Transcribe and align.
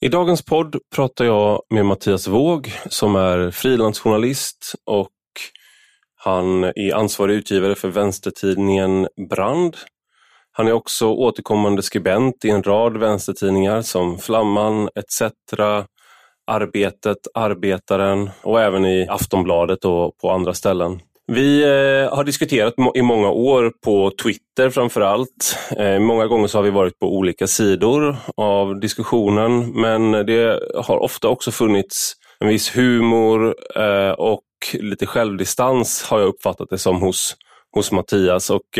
I 0.00 0.08
dagens 0.08 0.44
podd 0.44 0.76
pratar 0.94 1.24
jag 1.24 1.62
med 1.70 1.86
Mattias 1.86 2.26
Våg 2.26 2.72
som 2.88 3.16
är 3.16 3.50
frilansjournalist 3.50 4.74
och 4.86 5.10
han 6.16 6.64
är 6.64 6.94
ansvarig 6.94 7.34
utgivare 7.34 7.74
för 7.74 7.88
vänstertidningen 7.88 9.08
Brand. 9.30 9.76
Han 10.52 10.68
är 10.68 10.72
också 10.72 11.08
återkommande 11.08 11.82
skribent 11.82 12.44
i 12.44 12.50
en 12.50 12.62
rad 12.62 12.96
vänstertidningar 12.96 13.82
som 13.82 14.18
Flamman 14.18 14.88
etc. 14.94 15.22
Arbetet, 16.46 17.18
Arbetaren 17.34 18.30
och 18.42 18.60
även 18.60 18.84
i 18.84 19.08
Aftonbladet 19.08 19.84
och 19.84 20.18
på 20.18 20.30
andra 20.30 20.54
ställen. 20.54 21.00
Vi 21.32 21.62
eh, 21.62 22.16
har 22.16 22.24
diskuterat 22.24 22.74
i 22.94 23.02
många 23.02 23.30
år 23.30 23.72
på 23.84 24.12
Twitter 24.22 24.70
framför 24.70 25.00
allt. 25.00 25.58
Eh, 25.76 25.98
många 25.98 26.26
gånger 26.26 26.46
så 26.46 26.58
har 26.58 26.62
vi 26.62 26.70
varit 26.70 26.98
på 26.98 27.16
olika 27.16 27.46
sidor 27.46 28.16
av 28.36 28.80
diskussionen 28.80 29.80
men 29.80 30.12
det 30.12 30.60
har 30.74 30.98
ofta 30.98 31.28
också 31.28 31.50
funnits 31.50 32.12
en 32.40 32.48
viss 32.48 32.76
humor 32.76 33.54
eh, 33.76 34.10
och 34.10 34.42
lite 34.72 35.06
självdistans 35.06 36.02
har 36.02 36.18
jag 36.18 36.28
uppfattat 36.28 36.68
det 36.70 36.78
som 36.78 37.00
hos, 37.02 37.36
hos 37.74 37.92
Mattias. 37.92 38.50
Och, 38.50 38.78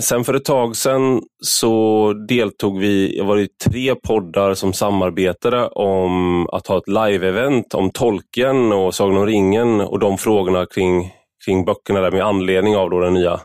sen 0.00 0.24
för 0.24 0.34
ett 0.34 0.44
tag 0.44 0.76
sedan 0.76 1.22
så 1.42 2.12
deltog 2.28 2.78
vi, 2.78 3.18
jag 3.18 3.24
var 3.24 3.38
i 3.38 3.48
tre 3.64 3.94
poddar 3.94 4.54
som 4.54 4.72
samarbetade 4.72 5.68
om 5.68 6.46
att 6.48 6.66
ha 6.66 6.78
ett 6.78 6.88
live-event 6.88 7.74
om 7.74 7.90
Tolkien 7.90 8.72
och 8.72 8.94
Sagan 8.94 9.16
om 9.16 9.26
ringen 9.26 9.80
och 9.80 9.98
de 9.98 10.18
frågorna 10.18 10.66
kring 10.66 11.12
kring 11.44 11.64
böckerna 11.64 12.00
där 12.00 12.10
med 12.10 12.26
anledning 12.26 12.76
av 12.76 12.90
då 12.90 13.00
den 13.00 13.14
nya 13.14 13.40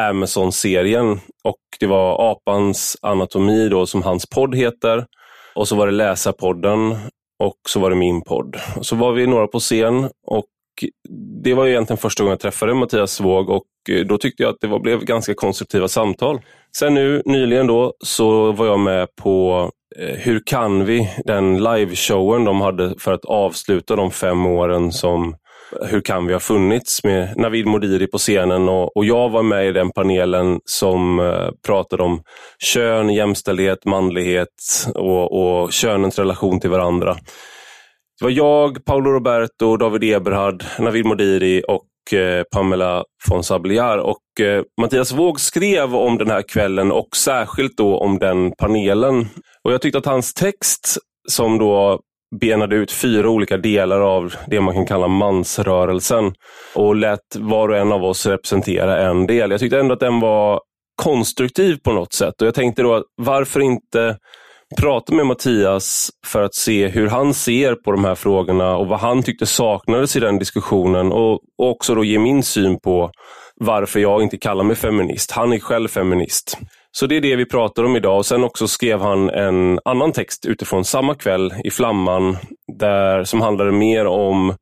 Amazon-serien. 0.00 1.20
Och 1.44 1.56
Det 1.80 1.86
var 1.86 2.32
Apans 2.32 2.96
anatomi 3.02 3.68
då, 3.68 3.86
som 3.86 4.02
hans 4.02 4.26
podd 4.26 4.54
heter. 4.54 5.06
Och 5.54 5.68
så 5.68 5.76
var 5.76 5.86
det 5.86 5.92
Läsarpodden 5.92 6.96
och 7.42 7.56
så 7.68 7.80
var 7.80 7.90
det 7.90 7.96
min 7.96 8.22
podd. 8.22 8.56
Och 8.76 8.86
så 8.86 8.96
var 8.96 9.12
vi 9.12 9.26
några 9.26 9.46
på 9.46 9.58
scen 9.58 10.08
och 10.26 10.46
det 11.42 11.54
var 11.54 11.66
egentligen 11.66 11.98
första 11.98 12.22
gången 12.22 12.32
jag 12.32 12.40
träffade 12.40 12.74
Mattias 12.74 13.12
Svåg 13.12 13.50
och 13.50 13.64
eh, 13.90 14.06
då 14.06 14.18
tyckte 14.18 14.42
jag 14.42 14.50
att 14.50 14.60
det 14.60 14.66
var, 14.66 14.78
blev 14.78 15.04
ganska 15.04 15.34
konstruktiva 15.34 15.88
samtal. 15.88 16.40
Sen 16.76 16.94
nu 16.94 17.22
nyligen 17.24 17.66
då 17.66 17.94
så 18.04 18.52
var 18.52 18.66
jag 18.66 18.80
med 18.80 19.08
på 19.16 19.70
eh, 19.98 20.16
Hur 20.16 20.42
kan 20.46 20.84
vi? 20.84 21.10
Den 21.24 21.62
liveshowen 21.62 22.44
de 22.44 22.60
hade 22.60 22.94
för 22.98 23.12
att 23.12 23.24
avsluta 23.24 23.96
de 23.96 24.10
fem 24.10 24.46
åren 24.46 24.92
som 24.92 25.36
hur 25.90 26.00
kan 26.00 26.26
vi 26.26 26.32
ha 26.32 26.40
funnits 26.40 27.04
med 27.04 27.36
Navid 27.36 27.66
Modiri 27.66 28.06
på 28.06 28.18
scenen 28.18 28.68
och, 28.68 28.96
och 28.96 29.04
jag 29.04 29.28
var 29.28 29.42
med 29.42 29.66
i 29.68 29.72
den 29.72 29.90
panelen 29.90 30.60
som 30.64 31.20
eh, 31.20 31.48
pratade 31.66 32.02
om 32.02 32.22
kön, 32.58 33.10
jämställdhet, 33.10 33.84
manlighet 33.84 34.86
och, 34.94 35.62
och 35.62 35.72
könens 35.72 36.18
relation 36.18 36.60
till 36.60 36.70
varandra. 36.70 37.16
Det 38.20 38.24
var 38.24 38.30
jag, 38.30 38.84
Paolo 38.84 39.10
Roberto, 39.10 39.76
David 39.76 40.04
Eberhard, 40.04 40.64
Navid 40.78 41.06
Modiri 41.06 41.62
och 41.68 42.18
eh, 42.18 42.42
Pamela 42.52 43.04
von 43.28 43.44
Sabliar. 43.44 43.98
Och 43.98 44.40
eh, 44.40 44.62
Mattias 44.80 45.12
Våg 45.12 45.40
skrev 45.40 45.96
om 45.96 46.18
den 46.18 46.30
här 46.30 46.42
kvällen 46.42 46.92
och 46.92 47.16
särskilt 47.16 47.76
då 47.76 47.98
om 47.98 48.18
den 48.18 48.52
panelen. 48.58 49.28
Och 49.64 49.72
Jag 49.72 49.82
tyckte 49.82 49.98
att 49.98 50.06
hans 50.06 50.34
text 50.34 50.98
som 51.28 51.58
då 51.58 52.00
benade 52.40 52.76
ut 52.76 52.92
fyra 52.92 53.28
olika 53.28 53.56
delar 53.56 54.00
av 54.00 54.34
det 54.46 54.60
man 54.60 54.74
kan 54.74 54.86
kalla 54.86 55.08
mansrörelsen 55.08 56.32
och 56.74 56.96
lät 56.96 57.36
var 57.36 57.68
och 57.68 57.76
en 57.76 57.92
av 57.92 58.04
oss 58.04 58.26
representera 58.26 59.10
en 59.10 59.26
del. 59.26 59.50
Jag 59.50 59.60
tyckte 59.60 59.78
ändå 59.78 59.94
att 59.94 60.00
den 60.00 60.20
var 60.20 60.60
konstruktiv 61.02 61.78
på 61.84 61.92
något 61.92 62.12
sätt 62.12 62.40
och 62.40 62.46
jag 62.46 62.54
tänkte 62.54 62.82
då 62.82 63.04
varför 63.16 63.60
inte 63.60 64.16
prata 64.76 65.14
med 65.14 65.26
Mattias 65.26 66.10
för 66.26 66.42
att 66.42 66.54
se 66.54 66.88
hur 66.88 67.08
han 67.08 67.34
ser 67.34 67.74
på 67.74 67.92
de 67.92 68.04
här 68.04 68.14
frågorna 68.14 68.76
och 68.76 68.86
vad 68.86 69.00
han 69.00 69.22
tyckte 69.22 69.46
saknades 69.46 70.16
i 70.16 70.20
den 70.20 70.38
diskussionen 70.38 71.12
och, 71.12 71.32
och 71.32 71.70
också 71.70 71.94
då 71.94 72.04
ge 72.04 72.18
min 72.18 72.42
syn 72.42 72.80
på 72.80 73.10
varför 73.56 74.00
jag 74.00 74.22
inte 74.22 74.38
kallar 74.38 74.64
mig 74.64 74.76
feminist. 74.76 75.30
Han 75.30 75.52
är 75.52 75.58
själv 75.58 75.88
feminist. 75.88 76.58
Så 76.92 77.06
det 77.06 77.16
är 77.16 77.20
det 77.20 77.36
vi 77.36 77.46
pratar 77.46 77.84
om 77.84 77.96
idag. 77.96 78.16
Och 78.16 78.26
Sen 78.26 78.44
också 78.44 78.68
skrev 78.68 79.00
han 79.00 79.30
en 79.30 79.78
annan 79.84 80.12
text 80.12 80.46
utifrån 80.46 80.84
samma 80.84 81.14
kväll 81.14 81.54
i 81.64 81.70
Flamman 81.70 82.36
där, 82.78 83.24
som 83.24 83.40
handlade 83.40 83.72
mer 83.72 84.06
om 84.06 84.54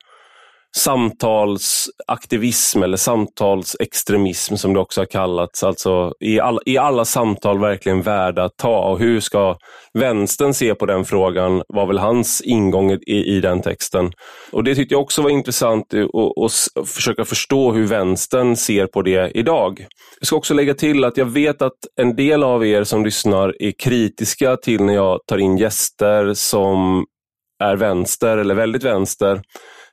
samtalsaktivism 0.78 2.82
eller 2.82 2.96
samtalsextremism 2.96 4.56
som 4.56 4.74
det 4.74 4.80
också 4.80 5.00
har 5.00 5.06
kallats. 5.06 5.62
Alltså 5.62 6.14
i, 6.20 6.40
all, 6.40 6.60
i 6.66 6.78
alla 6.78 7.04
samtal 7.04 7.60
verkligen 7.60 8.02
värda 8.02 8.44
att 8.44 8.56
ta 8.56 8.90
och 8.90 8.98
hur 8.98 9.20
ska 9.20 9.56
vänstern 9.92 10.54
se 10.54 10.74
på 10.74 10.86
den 10.86 11.04
frågan 11.04 11.62
var 11.68 11.86
väl 11.86 11.98
hans 11.98 12.40
ingång 12.40 12.92
i, 12.92 12.98
i 13.06 13.40
den 13.40 13.62
texten. 13.62 14.12
Och 14.52 14.64
Det 14.64 14.74
tyckte 14.74 14.94
jag 14.94 15.02
också 15.02 15.22
var 15.22 15.30
intressant 15.30 15.94
att 15.94 16.88
försöka 16.88 17.24
förstå 17.24 17.72
hur 17.72 17.86
vänstern 17.86 18.56
ser 18.56 18.86
på 18.86 19.02
det 19.02 19.30
idag. 19.34 19.86
Jag 20.20 20.26
ska 20.26 20.36
också 20.36 20.54
lägga 20.54 20.74
till 20.74 21.04
att 21.04 21.16
jag 21.16 21.26
vet 21.26 21.62
att 21.62 21.78
en 22.00 22.16
del 22.16 22.42
av 22.42 22.66
er 22.66 22.84
som 22.84 23.04
lyssnar 23.04 23.62
är 23.62 23.72
kritiska 23.78 24.56
till 24.56 24.84
när 24.84 24.94
jag 24.94 25.20
tar 25.26 25.38
in 25.38 25.58
gäster 25.58 26.34
som 26.34 27.04
är 27.64 27.76
vänster 27.76 28.38
eller 28.38 28.54
väldigt 28.54 28.84
vänster 28.84 29.42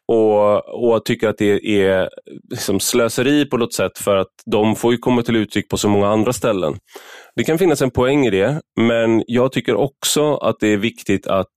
och, 0.07 0.93
och 0.93 1.05
tycker 1.05 1.27
att 1.29 1.38
det 1.38 1.81
är 1.81 2.09
liksom 2.49 2.79
slöseri 2.79 3.45
på 3.45 3.57
något 3.57 3.73
sätt 3.73 3.97
för 3.97 4.16
att 4.16 4.31
de 4.45 4.75
får 4.75 4.91
ju 4.91 4.97
komma 4.97 5.21
till 5.21 5.35
uttryck 5.35 5.69
på 5.69 5.77
så 5.77 5.89
många 5.89 6.07
andra 6.07 6.33
ställen. 6.33 6.73
Det 7.35 7.43
kan 7.43 7.57
finnas 7.57 7.81
en 7.81 7.91
poäng 7.91 8.25
i 8.25 8.29
det, 8.29 8.61
men 8.79 9.23
jag 9.27 9.51
tycker 9.51 9.75
också 9.75 10.35
att 10.35 10.55
det 10.59 10.67
är 10.67 10.77
viktigt 10.77 11.27
att 11.27 11.55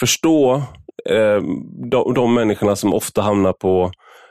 förstå 0.00 0.54
eh, 1.10 1.42
de, 1.90 2.14
de 2.14 2.34
människorna 2.34 2.76
som 2.76 2.94
ofta 2.94 3.22
hamnar 3.22 3.52
på 3.52 3.90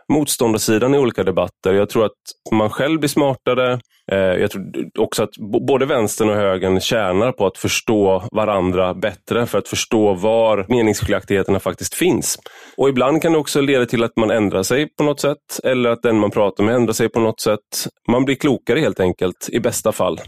motståndarsidan 0.09 0.95
i 0.95 0.97
olika 0.97 1.23
debatter. 1.23 1.73
Jag 1.73 1.89
tror 1.89 2.05
att 2.05 2.11
man 2.51 2.69
själv 2.69 2.99
blir 2.99 3.09
smartare. 3.09 3.79
Eh, 4.11 4.17
jag 4.17 4.51
tror 4.51 4.65
också 4.99 5.23
att 5.23 5.29
både 5.67 5.85
vänstern 5.85 6.29
och 6.29 6.35
högern 6.35 6.79
tjänar 6.79 7.31
på 7.31 7.45
att 7.45 7.57
förstå 7.57 8.23
varandra 8.31 8.93
bättre 8.93 9.45
för 9.45 9.57
att 9.57 9.67
förstå 9.67 10.13
var 10.13 10.65
meningsskiljaktigheterna 10.69 11.59
faktiskt 11.59 11.93
finns. 11.93 12.39
Och 12.77 12.89
ibland 12.89 13.21
kan 13.21 13.31
det 13.31 13.37
också 13.37 13.61
leda 13.61 13.85
till 13.85 14.03
att 14.03 14.17
man 14.17 14.31
ändrar 14.31 14.63
sig 14.63 14.87
på 14.97 15.03
något 15.03 15.19
sätt 15.19 15.59
eller 15.63 15.89
att 15.89 16.01
den 16.01 16.19
man 16.19 16.31
pratar 16.31 16.63
med 16.63 16.75
ändrar 16.75 16.93
sig 16.93 17.09
på 17.09 17.19
något 17.19 17.41
sätt. 17.41 17.87
Man 18.11 18.25
blir 18.25 18.35
klokare 18.35 18.79
helt 18.79 18.99
enkelt, 18.99 19.49
i 19.51 19.59
bästa 19.59 19.91
fall. 19.91 20.19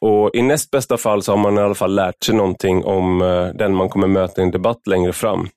Och 0.00 0.30
I 0.34 0.42
näst 0.42 0.70
bästa 0.70 0.96
fall 0.96 1.22
så 1.22 1.32
har 1.32 1.38
man 1.38 1.58
i 1.58 1.60
alla 1.60 1.74
fall 1.74 1.94
lärt 1.94 2.24
sig 2.24 2.34
någonting 2.34 2.84
om 2.84 3.22
eh, 3.22 3.46
den 3.46 3.74
man 3.74 3.88
kommer 3.88 4.06
möta 4.06 4.40
i 4.40 4.44
en 4.44 4.50
debatt 4.50 4.86
längre 4.86 5.12
fram. 5.12 5.48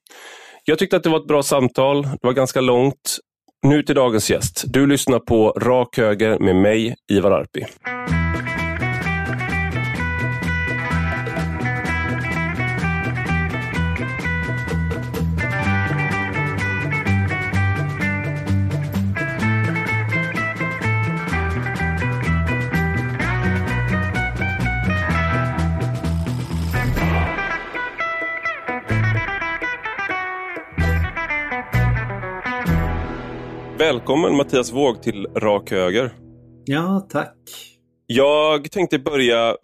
Jag 0.65 0.79
tyckte 0.79 0.97
att 0.97 1.03
det 1.03 1.09
var 1.09 1.19
ett 1.19 1.27
bra 1.27 1.43
samtal. 1.43 2.01
Det 2.03 2.27
var 2.27 2.33
ganska 2.33 2.61
långt. 2.61 3.17
Nu 3.63 3.83
till 3.83 3.95
dagens 3.95 4.31
gäst. 4.31 4.63
Du 4.67 4.87
lyssnar 4.87 5.19
på 5.19 5.51
Rak 5.51 5.97
Höger 5.97 6.39
med 6.39 6.55
mig, 6.55 6.95
Ivar 7.11 7.31
Arpi. 7.31 7.65
Välkommen 33.89 34.35
Mattias 34.35 34.71
Våg 34.71 35.03
till 35.03 35.27
Rak 35.27 35.71
Höger. 35.71 36.11
Ja, 36.65 37.07
tack. 37.09 37.35
Jag 38.07 38.71
tänkte 38.71 38.99
börja 38.99 39.55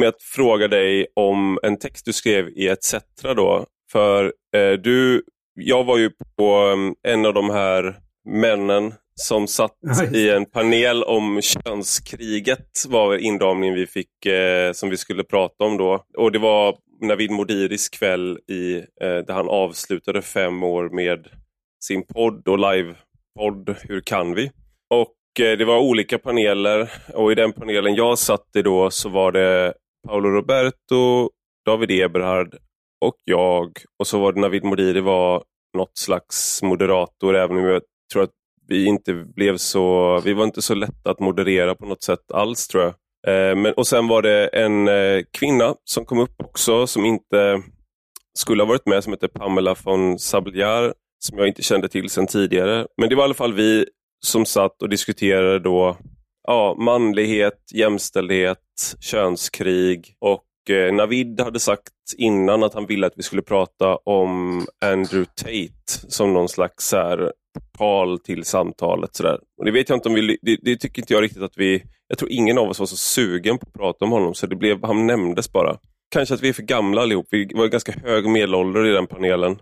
med 0.00 0.08
att 0.08 0.22
fråga 0.22 0.68
dig 0.68 1.06
om 1.14 1.58
en 1.62 1.78
text 1.78 2.04
du 2.04 2.12
skrev 2.12 2.48
i 2.48 2.68
ETC. 2.68 2.94
Då. 3.22 3.66
För 3.92 4.24
eh, 4.56 4.72
du, 4.72 5.22
jag 5.54 5.84
var 5.84 5.98
ju 5.98 6.10
på 6.36 6.62
um, 6.62 6.94
en 7.08 7.26
av 7.26 7.34
de 7.34 7.50
här 7.50 7.96
männen 8.28 8.94
som 9.14 9.46
satt 9.46 9.78
i 10.12 10.30
en 10.30 10.46
panel 10.46 11.02
om 11.02 11.40
könskriget 11.42 12.84
var 12.88 13.16
inramningen 13.16 13.74
vi 13.74 13.86
fick 13.86 14.26
eh, 14.26 14.72
som 14.72 14.90
vi 14.90 14.96
skulle 14.96 15.24
prata 15.24 15.64
om 15.64 15.76
då. 15.76 16.04
Och 16.16 16.32
det 16.32 16.38
var 16.38 16.76
Navid 17.00 17.30
Modiris 17.30 17.88
kväll 17.88 18.38
i, 18.48 18.76
eh, 18.76 18.84
där 19.00 19.32
han 19.32 19.48
avslutade 19.48 20.22
fem 20.22 20.62
år 20.62 20.88
med 20.88 21.28
sin 21.80 22.06
podd 22.06 22.48
och 22.48 22.58
live 22.58 22.94
podd 23.36 23.76
Hur 23.82 24.00
kan 24.00 24.34
vi? 24.34 24.50
Och 24.90 25.40
eh, 25.40 25.58
det 25.58 25.64
var 25.64 25.78
olika 25.78 26.18
paneler 26.18 26.92
och 27.14 27.32
i 27.32 27.34
den 27.34 27.52
panelen 27.52 27.94
jag 27.94 28.18
satt 28.18 28.56
i 28.56 28.62
då 28.62 28.90
så 28.90 29.08
var 29.08 29.32
det 29.32 29.74
Paolo 30.08 30.28
Roberto, 30.28 31.30
David 31.66 31.90
Eberhard 31.90 32.56
och 33.00 33.16
jag. 33.24 33.70
Och 33.98 34.06
så 34.06 34.18
var 34.18 34.32
det 34.32 34.40
Navid 34.40 34.64
Modiri 34.64 35.00
var 35.00 35.44
något 35.76 35.98
slags 35.98 36.62
moderator 36.62 37.36
även 37.36 37.56
om 37.56 37.64
jag 37.64 37.82
tror 38.12 38.22
att 38.22 38.30
vi 38.68 38.86
inte 38.86 39.14
blev 39.14 39.56
så, 39.56 40.20
vi 40.20 40.32
var 40.32 40.44
inte 40.44 40.62
så 40.62 40.74
lätta 40.74 41.10
att 41.10 41.20
moderera 41.20 41.74
på 41.74 41.86
något 41.86 42.02
sätt 42.02 42.32
alls 42.34 42.68
tror 42.68 42.82
jag. 42.82 42.94
Eh, 43.28 43.56
men, 43.56 43.72
och 43.72 43.86
sen 43.86 44.08
var 44.08 44.22
det 44.22 44.46
en 44.46 44.88
eh, 44.88 45.22
kvinna 45.38 45.74
som 45.84 46.04
kom 46.04 46.18
upp 46.18 46.42
också 46.44 46.86
som 46.86 47.04
inte 47.04 47.62
skulle 48.38 48.62
ha 48.62 48.68
varit 48.68 48.86
med 48.86 49.04
som 49.04 49.12
heter 49.12 49.28
Pamela 49.28 49.76
von 49.84 50.18
Sabliar 50.18 50.94
som 51.26 51.38
jag 51.38 51.48
inte 51.48 51.62
kände 51.62 51.88
till 51.88 52.10
sedan 52.10 52.26
tidigare. 52.26 52.86
Men 52.96 53.08
det 53.08 53.14
var 53.14 53.22
i 53.22 53.24
alla 53.24 53.34
fall 53.34 53.54
vi 53.54 53.86
som 54.26 54.46
satt 54.46 54.82
och 54.82 54.88
diskuterade 54.88 55.58
då 55.58 55.96
ja, 56.48 56.76
manlighet, 56.78 57.58
jämställdhet, 57.74 58.58
könskrig 59.00 60.14
och 60.18 60.70
eh, 60.70 60.94
Navid 60.94 61.40
hade 61.40 61.60
sagt 61.60 61.92
innan 62.16 62.62
att 62.62 62.74
han 62.74 62.86
ville 62.86 63.06
att 63.06 63.12
vi 63.16 63.22
skulle 63.22 63.42
prata 63.42 63.96
om 63.96 64.62
Andrew 64.84 65.24
Tate 65.34 66.08
som 66.08 66.34
någon 66.34 66.48
slags 66.48 66.92
här, 66.92 67.32
portal 67.54 68.18
till 68.18 68.44
samtalet. 68.44 69.16
Sådär. 69.16 69.38
Och 69.58 69.64
det 69.64 69.70
vet 69.70 69.88
jag 69.88 69.96
inte 69.96 70.08
om 70.08 70.14
vi, 70.14 70.38
det, 70.42 70.56
det, 70.62 70.76
tycker 70.76 71.02
inte 71.02 71.12
jag 71.12 71.22
riktigt 71.22 71.42
att 71.42 71.56
vi, 71.56 71.82
jag 72.08 72.18
tror 72.18 72.30
ingen 72.30 72.58
av 72.58 72.68
oss 72.68 72.78
var 72.78 72.86
så 72.86 72.96
sugen 72.96 73.58
på 73.58 73.66
att 73.66 73.72
prata 73.72 74.04
om 74.04 74.10
honom 74.10 74.34
så 74.34 74.46
det 74.46 74.56
blev, 74.56 74.84
han 74.84 75.06
nämndes 75.06 75.52
bara. 75.52 75.78
Kanske 76.10 76.34
att 76.34 76.42
vi 76.42 76.48
är 76.48 76.52
för 76.52 76.62
gamla 76.62 77.02
allihop, 77.02 77.26
vi 77.30 77.50
var 77.54 77.66
ganska 77.66 77.92
hög 77.92 78.28
medelålder 78.28 78.86
i 78.86 78.92
den 78.92 79.06
panelen. 79.06 79.58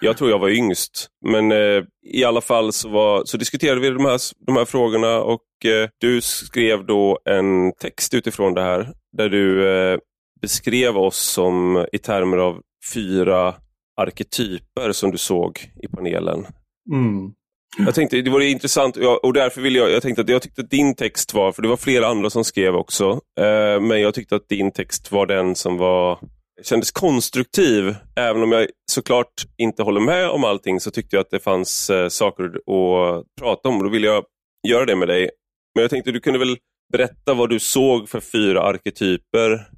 Jag 0.00 0.16
tror 0.16 0.30
jag 0.30 0.38
var 0.38 0.48
yngst, 0.48 1.08
men 1.26 1.52
eh, 1.52 1.84
i 2.06 2.24
alla 2.24 2.40
fall 2.40 2.72
så, 2.72 2.88
var, 2.88 3.24
så 3.24 3.36
diskuterade 3.36 3.80
vi 3.80 3.90
de 3.90 4.04
här, 4.04 4.20
de 4.46 4.56
här 4.56 4.64
frågorna 4.64 5.20
och 5.20 5.64
eh, 5.64 5.88
du 5.98 6.20
skrev 6.20 6.86
då 6.86 7.18
en 7.24 7.72
text 7.72 8.14
utifrån 8.14 8.54
det 8.54 8.62
här 8.62 8.92
där 9.16 9.28
du 9.28 9.68
eh, 9.68 9.98
beskrev 10.40 10.98
oss 10.98 11.18
som 11.18 11.86
i 11.92 11.98
termer 11.98 12.36
av 12.36 12.60
fyra 12.94 13.54
arketyper 14.00 14.92
som 14.92 15.10
du 15.10 15.18
såg 15.18 15.72
i 15.82 15.88
panelen. 15.88 16.46
Mm. 16.92 17.32
Jag 17.78 17.94
tänkte 17.94 18.20
det 18.20 18.30
var 18.30 18.40
intressant 18.40 18.96
och 19.22 19.32
därför 19.32 19.60
ville 19.60 19.78
jag, 19.78 19.90
jag 19.90 20.02
tänkte 20.02 20.22
att 20.22 20.28
jag 20.28 20.42
tyckte 20.42 20.62
att 20.62 20.70
din 20.70 20.94
text 20.94 21.34
var, 21.34 21.52
för 21.52 21.62
det 21.62 21.68
var 21.68 21.76
flera 21.76 22.06
andra 22.06 22.30
som 22.30 22.44
skrev 22.44 22.74
också, 22.74 23.20
eh, 23.40 23.80
men 23.80 24.00
jag 24.00 24.14
tyckte 24.14 24.36
att 24.36 24.48
din 24.48 24.72
text 24.72 25.12
var 25.12 25.26
den 25.26 25.54
som 25.54 25.76
var 25.76 26.18
kändes 26.62 26.90
konstruktiv. 26.90 27.94
Även 28.16 28.42
om 28.42 28.52
jag 28.52 28.66
såklart 28.92 29.46
inte 29.56 29.82
håller 29.82 30.00
med 30.00 30.28
om 30.28 30.44
allting 30.44 30.80
så 30.80 30.90
tyckte 30.90 31.16
jag 31.16 31.20
att 31.20 31.30
det 31.30 31.40
fanns 31.40 31.90
eh, 31.90 32.08
saker 32.08 32.44
att 32.44 33.24
prata 33.40 33.68
om 33.68 33.76
och 33.76 33.84
då 33.84 33.90
ville 33.90 34.06
jag 34.06 34.24
göra 34.68 34.84
det 34.84 34.96
med 34.96 35.08
dig. 35.08 35.30
Men 35.74 35.82
jag 35.82 35.90
tänkte 35.90 36.12
du 36.12 36.20
kunde 36.20 36.38
väl 36.38 36.56
berätta 36.92 37.34
vad 37.34 37.50
du 37.50 37.58
såg 37.58 38.08
för 38.08 38.20
fyra 38.20 38.62
arketyper 38.62 39.68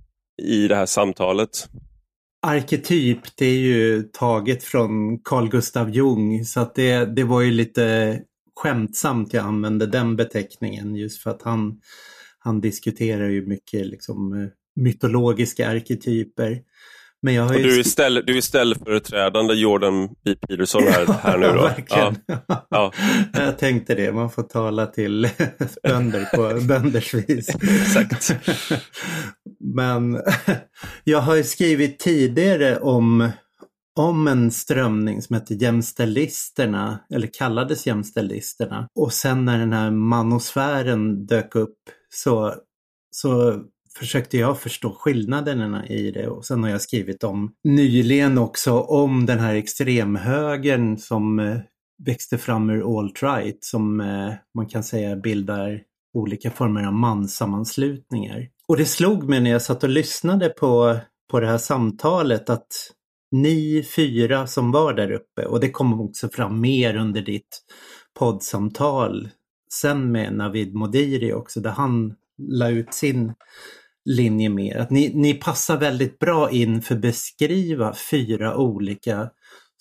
i 0.42 0.68
det 0.68 0.76
här 0.76 0.86
samtalet? 0.86 1.68
Arketyp, 2.46 3.20
det 3.36 3.46
är 3.46 3.58
ju 3.58 4.02
taget 4.02 4.64
från 4.64 5.18
Carl 5.18 5.48
Gustav 5.48 5.90
Jung 5.90 6.44
så 6.44 6.60
att 6.60 6.74
det, 6.74 7.04
det 7.04 7.24
var 7.24 7.40
ju 7.40 7.50
lite 7.50 8.18
skämtsamt 8.56 9.34
jag 9.34 9.44
använde 9.44 9.86
den 9.86 10.16
beteckningen 10.16 10.96
just 10.96 11.22
för 11.22 11.30
att 11.30 11.42
han, 11.42 11.80
han 12.38 12.60
diskuterar 12.60 13.28
ju 13.28 13.46
mycket 13.46 13.86
liksom 13.86 14.32
eh, 14.32 14.48
mytologiska 14.76 15.68
arketyper. 15.68 16.60
Men 17.22 17.34
jag 17.34 17.42
har 17.42 17.54
ju... 17.54 17.62
du, 17.62 17.78
är 17.78 17.82
ställ, 17.82 18.22
du 18.26 18.36
är 18.36 18.40
ställföreträdande 18.40 19.54
Jordan 19.54 20.08
B. 20.24 20.34
Peterson 20.48 20.82
här, 20.82 21.06
här 21.06 21.38
nu 21.38 21.46
då? 21.46 21.62
Verkligen. 21.62 22.16
Ja. 22.26 22.66
ja. 22.70 22.92
jag 23.32 23.58
tänkte 23.58 23.94
det, 23.94 24.12
man 24.12 24.30
får 24.30 24.42
tala 24.42 24.86
till 24.86 25.28
bönder 25.82 26.24
på 26.36 26.66
bönders 26.66 27.14
vis. 27.14 27.48
Exakt. 27.48 28.34
Men 29.74 30.22
jag 31.04 31.20
har 31.20 31.36
ju 31.36 31.44
skrivit 31.44 31.98
tidigare 31.98 32.78
om, 32.78 33.30
om 33.98 34.28
en 34.28 34.50
strömning 34.50 35.22
som 35.22 35.34
heter 35.34 35.54
Jämställisterna, 35.54 36.98
eller 37.14 37.26
kallades 37.26 37.86
Jämställisterna. 37.86 38.88
Och 38.94 39.12
sen 39.12 39.44
när 39.44 39.58
den 39.58 39.72
här 39.72 39.90
manosfären 39.90 41.26
dök 41.26 41.54
upp 41.54 41.78
så, 42.14 42.54
så 43.10 43.62
försökte 44.00 44.38
jag 44.38 44.60
förstå 44.60 44.96
skillnaderna 45.00 45.86
i 45.86 46.10
det 46.10 46.28
och 46.28 46.44
sen 46.44 46.62
har 46.62 46.70
jag 46.70 46.80
skrivit 46.80 47.24
om 47.24 47.52
nyligen 47.64 48.38
också 48.38 48.80
om 48.80 49.26
den 49.26 49.38
här 49.38 49.54
extremhögern 49.54 50.98
som 50.98 51.38
eh, 51.38 51.56
växte 52.06 52.38
fram 52.38 52.70
ur 52.70 52.82
alt-right 52.82 53.58
som 53.60 54.00
eh, 54.00 54.32
man 54.54 54.66
kan 54.66 54.84
säga 54.84 55.16
bildar 55.16 55.82
olika 56.14 56.50
former 56.50 56.86
av 56.86 56.92
manssammanslutningar. 56.92 58.48
Och 58.68 58.76
det 58.76 58.84
slog 58.84 59.28
mig 59.28 59.40
när 59.40 59.50
jag 59.50 59.62
satt 59.62 59.84
och 59.84 59.90
lyssnade 59.90 60.48
på, 60.48 60.98
på 61.30 61.40
det 61.40 61.46
här 61.46 61.58
samtalet 61.58 62.50
att 62.50 62.90
ni 63.30 63.86
fyra 63.96 64.46
som 64.46 64.72
var 64.72 64.92
där 64.92 65.10
uppe 65.12 65.44
och 65.46 65.60
det 65.60 65.70
kom 65.70 66.00
också 66.00 66.28
fram 66.28 66.60
mer 66.60 66.96
under 66.96 67.22
ditt 67.22 67.62
poddsamtal 68.18 69.28
sen 69.72 70.12
med 70.12 70.32
Navid 70.34 70.74
Modiri 70.74 71.32
också 71.32 71.60
där 71.60 71.70
han 71.70 72.14
la 72.38 72.70
ut 72.70 72.94
sin 72.94 73.32
linje 74.04 74.48
mer. 74.48 74.76
Att 74.76 74.90
ni, 74.90 75.12
ni 75.14 75.34
passar 75.34 75.76
väldigt 75.76 76.18
bra 76.18 76.50
in 76.50 76.82
för 76.82 76.94
att 76.94 77.00
beskriva 77.00 77.94
fyra 78.10 78.56
olika 78.56 79.28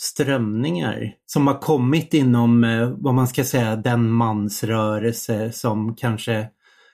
strömningar 0.01 1.13
som 1.25 1.47
har 1.47 1.59
kommit 1.59 2.13
inom 2.13 2.63
eh, 2.63 2.89
vad 2.97 3.13
man 3.13 3.27
ska 3.27 3.43
säga 3.43 3.75
den 3.75 4.11
mansrörelse 4.11 5.51
som 5.51 5.95
kanske 5.95 6.47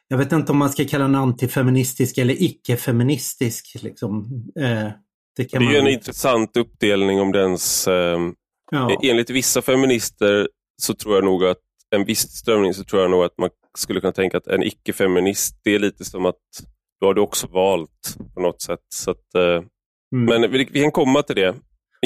jag 0.08 0.18
vet 0.18 0.32
inte 0.32 0.52
om 0.52 0.58
man 0.58 0.70
ska 0.70 0.86
kalla 0.86 1.04
den 1.04 1.16
antifeministisk 1.16 2.18
eller 2.18 2.44
icke-feministisk. 2.44 3.76
Liksom. 3.82 4.26
Eh, 4.60 4.90
det, 5.36 5.52
det 5.52 5.54
är 5.54 5.60
man... 5.60 5.76
en 5.76 5.88
intressant 5.88 6.58
uppdelning 6.58 7.22
om 7.22 7.32
dens... 7.32 7.88
Eh, 7.88 8.20
ja. 8.72 9.00
Enligt 9.04 9.30
vissa 9.30 9.62
feminister 9.62 10.50
så 10.82 10.94
tror 10.94 11.16
jag 11.16 11.24
nog 11.24 11.46
att 11.46 11.58
en 11.96 12.06
viss 12.06 12.20
strömning 12.20 12.74
så 12.74 12.84
tror 12.84 13.02
jag 13.02 13.12
nog 13.12 13.24
att 13.24 13.38
man 13.38 13.50
skulle 13.78 14.02
kunna 14.02 14.14
tänka 14.14 14.38
att 14.38 14.48
en 14.48 14.64
icke-feminist, 14.64 15.60
det 15.64 15.76
är 15.76 15.80
lite 15.80 16.06
som 16.06 16.26
att 16.26 16.36
då 17.02 17.08
har 17.08 17.14
du 17.14 17.22
också 17.22 17.48
valt 17.48 18.18
på 18.34 18.42
något 18.42 18.62
sätt. 18.62 18.80
Så 18.96 19.12
att, 19.12 19.36
eh, 19.36 19.64
mm. 20.16 20.42
Men 20.42 20.52
vi, 20.52 20.70
vi, 20.72 20.82
kan 20.82 20.92
komma 20.92 21.24
till 21.24 21.36
det. 21.36 21.56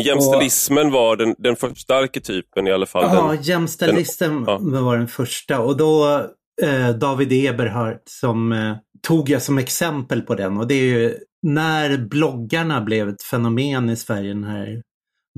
Jämställismen 0.05 0.87
och, 0.87 0.93
var 0.93 1.15
den, 1.15 1.35
den 1.37 1.55
första 1.55 1.95
arketypen 1.95 2.67
i 2.67 2.71
alla 2.71 2.85
fall. 2.85 3.03
Ja, 3.03 3.35
jämställismen 3.35 4.43
ja. 4.47 4.59
var 4.61 4.97
den 4.97 5.07
första 5.07 5.59
och 5.59 5.77
då 5.77 6.21
eh, 6.61 6.89
David 6.89 7.45
Eberhardt 7.45 8.03
som 8.09 8.51
eh, 8.51 8.75
tog 9.07 9.29
jag 9.29 9.41
som 9.41 9.57
exempel 9.57 10.21
på 10.21 10.35
den 10.35 10.57
och 10.57 10.67
det 10.67 10.75
är 10.75 10.83
ju 10.83 11.17
när 11.41 11.97
bloggarna 11.97 12.81
blev 12.81 13.09
ett 13.09 13.23
fenomen 13.23 13.89
i 13.89 13.95
Sverige, 13.95 14.33
den 14.33 14.43
här 14.43 14.81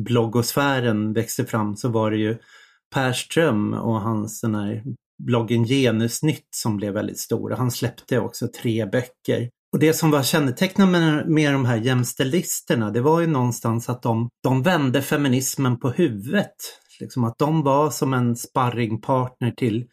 bloggosfären 0.02 1.14
växte 1.14 1.46
fram 1.46 1.76
så 1.76 1.90
var 1.90 2.12
det 2.12 2.18
ju 2.18 2.38
Per 2.96 3.14
Ström 3.14 3.74
och 3.74 4.02
hans 4.02 4.42
den 4.42 4.56
här 4.56 4.84
bloggen 5.26 5.64
Genusnytt 5.64 6.48
som 6.56 6.78
blev 6.78 6.94
väldigt 6.94 7.20
stor. 7.20 7.50
Han 7.50 7.72
släppte 7.72 8.20
också 8.20 8.48
tre 8.48 8.86
böcker. 8.86 9.50
Och 9.74 9.80
det 9.80 9.94
som 9.94 10.12
var 10.12 10.24
kännetecknande 10.24 11.00
med, 11.00 11.28
med 11.28 11.54
de 11.54 11.66
här 11.66 11.78
jämställisterna, 11.78 12.92
det 12.92 13.02
var 13.02 13.22
ju 13.22 13.28
någonstans 13.28 13.90
att 13.90 14.02
de, 14.02 14.30
de 14.44 14.64
vände 14.64 15.02
feminismen 15.02 15.80
på 15.80 15.90
huvudet. 15.90 16.56
Liksom 17.00 17.24
att 17.24 17.38
de 17.38 17.64
var 17.64 17.90
som 17.90 18.14
en 18.14 18.36
sparringpartner 18.36 19.52
till 19.52 19.86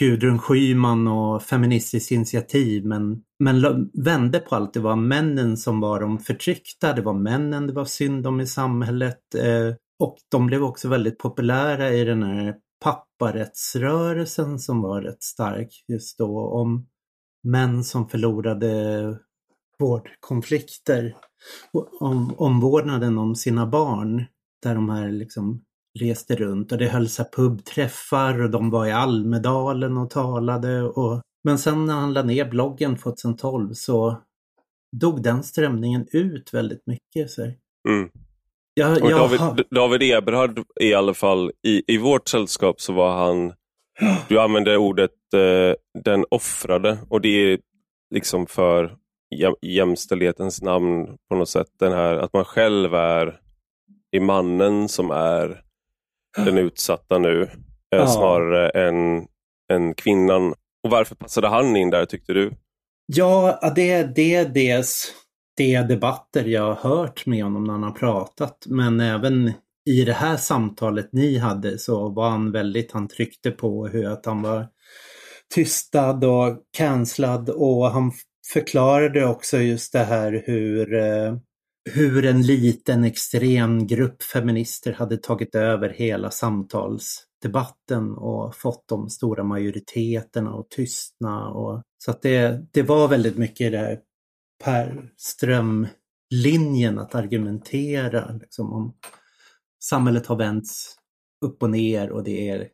Gudrun 0.00 0.38
Schyman 0.38 1.08
och 1.08 1.42
Feministiskt 1.42 2.10
initiativ 2.10 2.86
men, 2.86 3.22
men 3.38 3.90
vände 4.04 4.38
på 4.38 4.56
allt. 4.56 4.74
Det 4.74 4.80
var 4.80 4.96
männen 4.96 5.56
som 5.56 5.80
var 5.80 6.00
de 6.00 6.18
förtryckta, 6.18 6.92
det 6.92 7.02
var 7.02 7.14
männen 7.14 7.66
det 7.66 7.72
var 7.72 7.84
synd 7.84 8.26
om 8.26 8.40
i 8.40 8.46
samhället. 8.46 9.34
Eh, 9.34 9.74
och 9.98 10.16
de 10.30 10.46
blev 10.46 10.64
också 10.64 10.88
väldigt 10.88 11.18
populära 11.18 11.92
i 11.92 12.04
den 12.04 12.22
här 12.22 12.54
papparättsrörelsen 12.82 14.58
som 14.58 14.82
var 14.82 15.02
rätt 15.02 15.22
stark 15.22 15.84
just 15.88 16.18
då 16.18 16.48
om 16.48 16.86
män 17.42 17.84
som 17.84 18.08
förlorade 18.08 19.18
vårdkonflikter. 19.78 21.16
Om 22.00 22.34
omvårdnaden 22.36 23.18
om 23.18 23.34
sina 23.36 23.66
barn 23.66 24.24
där 24.62 24.74
de 24.74 24.88
här 24.90 25.10
liksom 25.10 25.64
reste 26.00 26.36
runt 26.36 26.72
och 26.72 26.78
det 26.78 26.88
hölls 26.88 27.20
pubträffar 27.32 28.42
och 28.42 28.50
de 28.50 28.70
var 28.70 28.86
i 28.86 28.92
Almedalen 28.92 29.96
och 29.96 30.10
talade. 30.10 30.82
Och... 30.82 31.20
Men 31.44 31.58
sen 31.58 31.86
när 31.86 31.94
han 31.94 32.12
la 32.12 32.22
ner 32.22 32.50
bloggen 32.50 32.96
2012 32.96 33.74
så 33.74 34.22
dog 34.96 35.22
den 35.22 35.42
strömningen 35.42 36.06
ut 36.12 36.54
väldigt 36.54 36.86
mycket. 36.86 37.30
Så. 37.30 37.42
Mm. 37.88 38.10
Jag, 38.74 38.98
jag 39.00 39.10
David, 39.10 39.40
har... 39.40 39.64
David 39.70 40.02
Eberhard 40.02 40.64
i 40.80 40.94
alla 40.94 41.14
fall, 41.14 41.52
i, 41.66 41.94
i 41.94 41.98
vårt 41.98 42.28
sällskap 42.28 42.80
så 42.80 42.92
var 42.92 43.16
han, 43.16 43.52
du 44.28 44.40
använde 44.40 44.76
ordet 44.76 45.10
eh, 45.34 45.74
den 46.04 46.24
offrade 46.30 46.98
och 47.10 47.20
det 47.20 47.28
är 47.28 47.58
liksom 48.14 48.46
för 48.46 48.96
jämställdhetens 49.62 50.62
namn 50.62 51.16
på 51.28 51.36
något 51.36 51.48
sätt. 51.48 51.68
Den 51.78 51.92
här 51.92 52.16
att 52.16 52.32
man 52.32 52.44
själv 52.44 52.94
är, 52.94 53.40
är 54.16 54.20
mannen 54.20 54.88
som 54.88 55.10
är 55.10 55.62
den 56.36 56.58
utsatta 56.58 57.18
nu 57.18 57.42
eh, 57.42 57.48
ja. 57.90 58.06
snarare 58.06 58.68
än, 58.68 59.26
än 59.72 59.94
kvinnan. 59.94 60.54
Och 60.84 60.90
varför 60.90 61.14
passade 61.14 61.48
han 61.48 61.76
in 61.76 61.90
där 61.90 62.04
tyckte 62.04 62.32
du? 62.32 62.52
Ja, 63.06 63.72
det, 63.76 64.02
det 64.02 64.34
är 64.34 64.48
dels 64.48 65.14
de 65.56 65.82
debatter 65.82 66.44
jag 66.44 66.74
har 66.74 66.90
hört 66.90 67.26
med 67.26 67.44
honom 67.44 67.64
när 67.64 67.72
han 67.72 67.82
har 67.82 67.90
pratat. 67.90 68.66
Men 68.66 69.00
även 69.00 69.52
i 69.90 70.04
det 70.04 70.12
här 70.12 70.36
samtalet 70.36 71.12
ni 71.12 71.38
hade 71.38 71.78
så 71.78 72.08
var 72.08 72.30
han 72.30 72.52
väldigt, 72.52 72.92
han 72.92 73.08
tryckte 73.08 73.50
på 73.50 73.86
hur 73.86 74.06
att 74.06 74.26
han 74.26 74.42
var 74.42 74.68
tystad 75.54 76.24
och 76.24 76.58
cancellad 76.76 77.50
och 77.50 77.90
han 77.90 78.12
förklarade 78.52 79.26
också 79.26 79.58
just 79.58 79.92
det 79.92 80.04
här 80.04 80.42
hur 80.46 80.94
eh, 80.94 81.36
hur 81.90 82.24
en 82.24 82.42
liten 82.42 83.04
extrem 83.04 83.86
grupp 83.86 84.22
feminister 84.22 84.92
hade 84.92 85.16
tagit 85.16 85.54
över 85.54 85.88
hela 85.88 86.30
samtalsdebatten 86.30 88.12
och 88.12 88.56
fått 88.56 88.88
de 88.88 89.10
stora 89.10 89.44
majoriteterna 89.44 90.50
att 90.50 90.70
tystna. 90.70 91.48
Och, 91.48 91.82
så 91.98 92.10
att 92.10 92.22
det, 92.22 92.66
det 92.72 92.82
var 92.82 93.08
väldigt 93.08 93.36
mycket 93.36 93.72
det 93.72 93.78
här 93.78 93.98
Per 94.64 95.10
Ström-linjen 95.16 96.98
att 96.98 97.14
argumentera 97.14 98.32
liksom, 98.40 98.72
om 98.72 98.94
samhället 99.82 100.26
har 100.26 100.36
vänts 100.36 100.96
upp 101.44 101.62
och 101.62 101.70
ner 101.70 102.10
och 102.10 102.24
det 102.24 102.48
är 102.48 102.68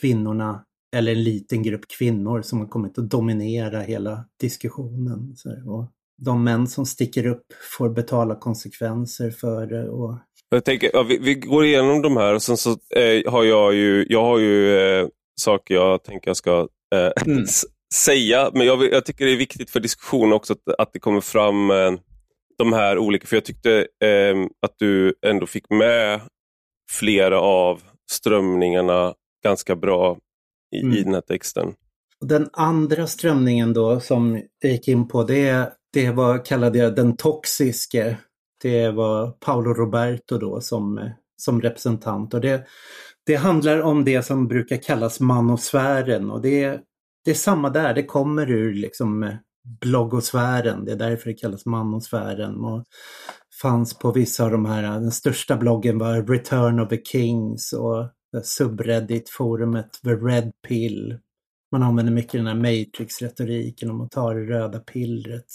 kvinnorna 0.00 0.64
eller 0.96 1.12
en 1.12 1.24
liten 1.24 1.62
grupp 1.62 1.88
kvinnor 1.88 2.42
som 2.42 2.58
har 2.60 2.66
kommit 2.66 2.98
att 2.98 3.10
dominera 3.10 3.80
hela 3.80 4.24
diskussionen. 4.40 5.34
Och 5.66 5.90
de 6.22 6.44
män 6.44 6.66
som 6.66 6.86
sticker 6.86 7.26
upp 7.26 7.46
får 7.78 7.90
betala 7.90 8.34
konsekvenser 8.34 9.30
för 9.30 9.66
det. 9.66 9.88
Och... 9.88 10.18
Jag 10.48 10.64
tänker, 10.64 10.90
ja, 10.92 11.02
vi, 11.02 11.18
vi, 11.18 11.34
går 11.34 11.64
igenom 11.64 12.02
de 12.02 12.16
här 12.16 12.34
och 12.34 12.42
sen 12.42 12.56
så 12.56 12.70
eh, 12.70 13.32
har 13.32 13.44
jag 13.44 13.74
ju, 13.74 14.06
jag 14.08 14.24
har 14.24 14.38
ju 14.38 14.78
eh, 14.78 15.08
saker 15.40 15.74
jag 15.74 16.04
tänker 16.04 16.28
jag 16.30 16.36
ska 16.36 16.68
eh, 16.94 17.26
mm. 17.26 17.44
säga, 17.94 18.50
men 18.54 18.66
jag, 18.66 18.92
jag, 18.92 19.04
tycker 19.04 19.24
det 19.24 19.32
är 19.32 19.36
viktigt 19.36 19.70
för 19.70 19.80
diskussionen 19.80 20.32
också 20.32 20.52
att, 20.52 20.74
att 20.78 20.92
det 20.92 20.98
kommer 20.98 21.20
fram 21.20 21.70
eh, 21.70 21.92
de 22.58 22.72
här 22.72 22.98
olika, 22.98 23.26
för 23.26 23.36
jag 23.36 23.44
tyckte 23.44 23.78
eh, 24.04 24.46
att 24.62 24.74
du 24.78 25.14
ändå 25.26 25.46
fick 25.46 25.70
med 25.70 26.20
flera 26.90 27.40
av 27.40 27.82
strömningarna 28.10 29.14
ganska 29.44 29.76
bra 29.76 30.18
i, 30.76 30.80
mm. 30.80 30.96
i 30.96 31.02
den 31.02 31.14
här 31.14 31.20
texten. 31.20 31.74
Den 32.20 32.48
andra 32.52 33.06
strömningen 33.06 33.72
då 33.72 34.00
som 34.00 34.42
jag 34.60 34.72
gick 34.72 34.88
in 34.88 35.08
på 35.08 35.22
det, 35.22 35.72
det 35.92 36.10
var, 36.10 36.44
kallade 36.44 36.78
jag 36.78 36.94
den 36.94 37.16
toxiske. 37.16 38.16
Det 38.62 38.90
var 38.90 39.30
Paolo 39.30 39.74
Roberto 39.74 40.38
då 40.38 40.60
som, 40.60 41.10
som 41.36 41.60
representant 41.60 42.34
och 42.34 42.40
det, 42.40 42.66
det 43.26 43.34
handlar 43.34 43.80
om 43.80 44.04
det 44.04 44.22
som 44.22 44.48
brukar 44.48 44.76
kallas 44.76 45.20
manosfären 45.20 46.30
och 46.30 46.42
det, 46.42 46.80
det 47.24 47.30
är 47.30 47.34
samma 47.34 47.70
där, 47.70 47.94
det 47.94 48.04
kommer 48.04 48.50
ur 48.50 48.74
liksom 48.74 49.36
bloggosfären, 49.80 50.84
det 50.84 50.92
är 50.92 50.96
därför 50.96 51.30
det 51.30 51.34
kallas 51.34 51.66
manosfären. 51.66 52.56
Och 52.56 52.84
fanns 53.62 53.98
på 53.98 54.12
vissa 54.12 54.44
av 54.44 54.50
de 54.50 54.66
här, 54.66 54.82
den 54.82 55.10
största 55.10 55.56
bloggen 55.56 55.98
var 55.98 56.22
Return 56.22 56.80
of 56.80 56.88
the 56.88 57.02
Kings 57.04 57.72
och 57.72 58.08
subreddit-forumet 58.42 60.00
The 60.04 60.10
Red 60.10 60.52
Pill. 60.68 61.18
Man 61.72 61.82
använder 61.82 62.12
mycket 62.12 62.32
den 62.32 62.46
här 62.46 62.54
Matrix-retoriken 62.54 63.90
om 63.90 64.00
att 64.00 64.10
ta 64.10 64.34
det 64.34 64.40
röda 64.40 64.78
pillret. 64.78 65.46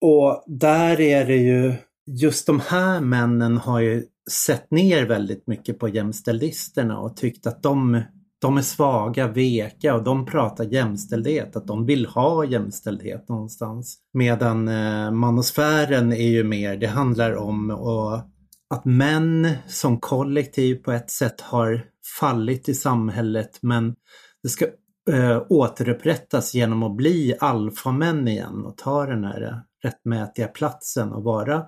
Och 0.00 0.44
där 0.46 1.00
är 1.00 1.26
det 1.26 1.36
ju, 1.36 1.74
just 2.06 2.46
de 2.46 2.60
här 2.60 3.00
männen 3.00 3.56
har 3.56 3.80
ju 3.80 4.04
sett 4.30 4.70
ner 4.70 5.06
väldigt 5.06 5.46
mycket 5.46 5.78
på 5.78 5.88
jämställdisterna 5.88 6.98
och 6.98 7.16
tyckt 7.16 7.46
att 7.46 7.62
de, 7.62 8.02
de 8.42 8.56
är 8.56 8.62
svaga, 8.62 9.28
veka 9.28 9.94
och 9.94 10.04
de 10.04 10.26
pratar 10.26 10.64
jämställdhet, 10.64 11.56
att 11.56 11.66
de 11.66 11.86
vill 11.86 12.06
ha 12.06 12.44
jämställdhet 12.44 13.28
någonstans. 13.28 13.98
Medan 14.12 14.68
eh, 14.68 15.10
manosfären 15.10 16.12
är 16.12 16.28
ju 16.28 16.44
mer, 16.44 16.76
det 16.76 16.86
handlar 16.86 17.36
om 17.36 17.70
att 17.70 18.28
att 18.72 18.84
män 18.84 19.48
som 19.66 20.00
kollektiv 20.00 20.74
på 20.74 20.92
ett 20.92 21.10
sätt 21.10 21.40
har 21.40 21.84
fallit 22.20 22.68
i 22.68 22.74
samhället 22.74 23.58
men 23.62 23.94
det 24.42 24.48
ska 24.48 24.66
eh, 25.10 25.42
återupprättas 25.48 26.54
genom 26.54 26.82
att 26.82 26.96
bli 26.96 27.34
alfamän 27.40 28.28
igen 28.28 28.64
och 28.66 28.76
ta 28.76 29.06
den 29.06 29.24
här 29.24 29.62
rättmätiga 29.84 30.48
platsen 30.48 31.12
och 31.12 31.24
vara 31.24 31.64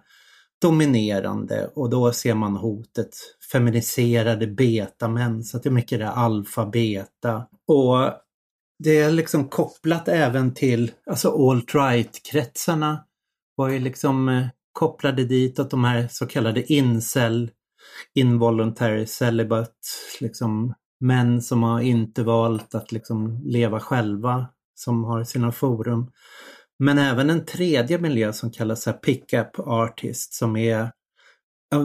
dominerande 0.65 1.71
och 1.75 1.91
då 1.91 2.13
ser 2.13 2.35
man 2.35 2.57
hotet 2.57 3.17
feminiserade 3.53 4.47
betamän 4.47 5.45
så 5.45 5.57
att 5.57 5.63
det 5.63 5.69
är 5.69 5.71
mycket 5.71 5.99
det 5.99 6.09
alfa-beta. 6.09 7.47
Och 7.69 8.13
det 8.79 8.99
är 8.99 9.11
liksom 9.11 9.49
kopplat 9.49 10.09
även 10.09 10.55
till, 10.55 10.91
alltså 11.07 11.29
alt-right-kretsarna 11.29 13.05
var 13.57 13.69
ju 13.69 13.79
liksom 13.79 14.29
eh, 14.29 14.47
kopplade 14.73 15.25
dit 15.25 15.59
att 15.59 15.71
de 15.71 15.85
här 15.85 16.09
så 16.11 16.27
kallade 16.27 16.73
incel, 16.73 17.51
involuntary 18.15 19.07
celibate, 19.07 19.71
liksom 20.21 20.75
män 21.01 21.43
som 21.43 21.63
har 21.63 21.81
inte 21.81 22.23
valt 22.23 22.75
att 22.75 22.93
liksom 22.93 23.41
leva 23.45 23.81
själva, 23.81 24.47
som 24.75 25.05
har 25.05 25.25
sina 25.25 25.53
forum. 25.53 26.11
Men 26.79 26.99
även 26.99 27.31
en 27.31 27.45
tredje 27.45 27.99
miljö 27.99 28.33
som 28.33 28.51
kallas 28.51 28.89
pickup 29.03 29.59
artist 29.59 30.35
som 30.35 30.57
är 30.57 30.91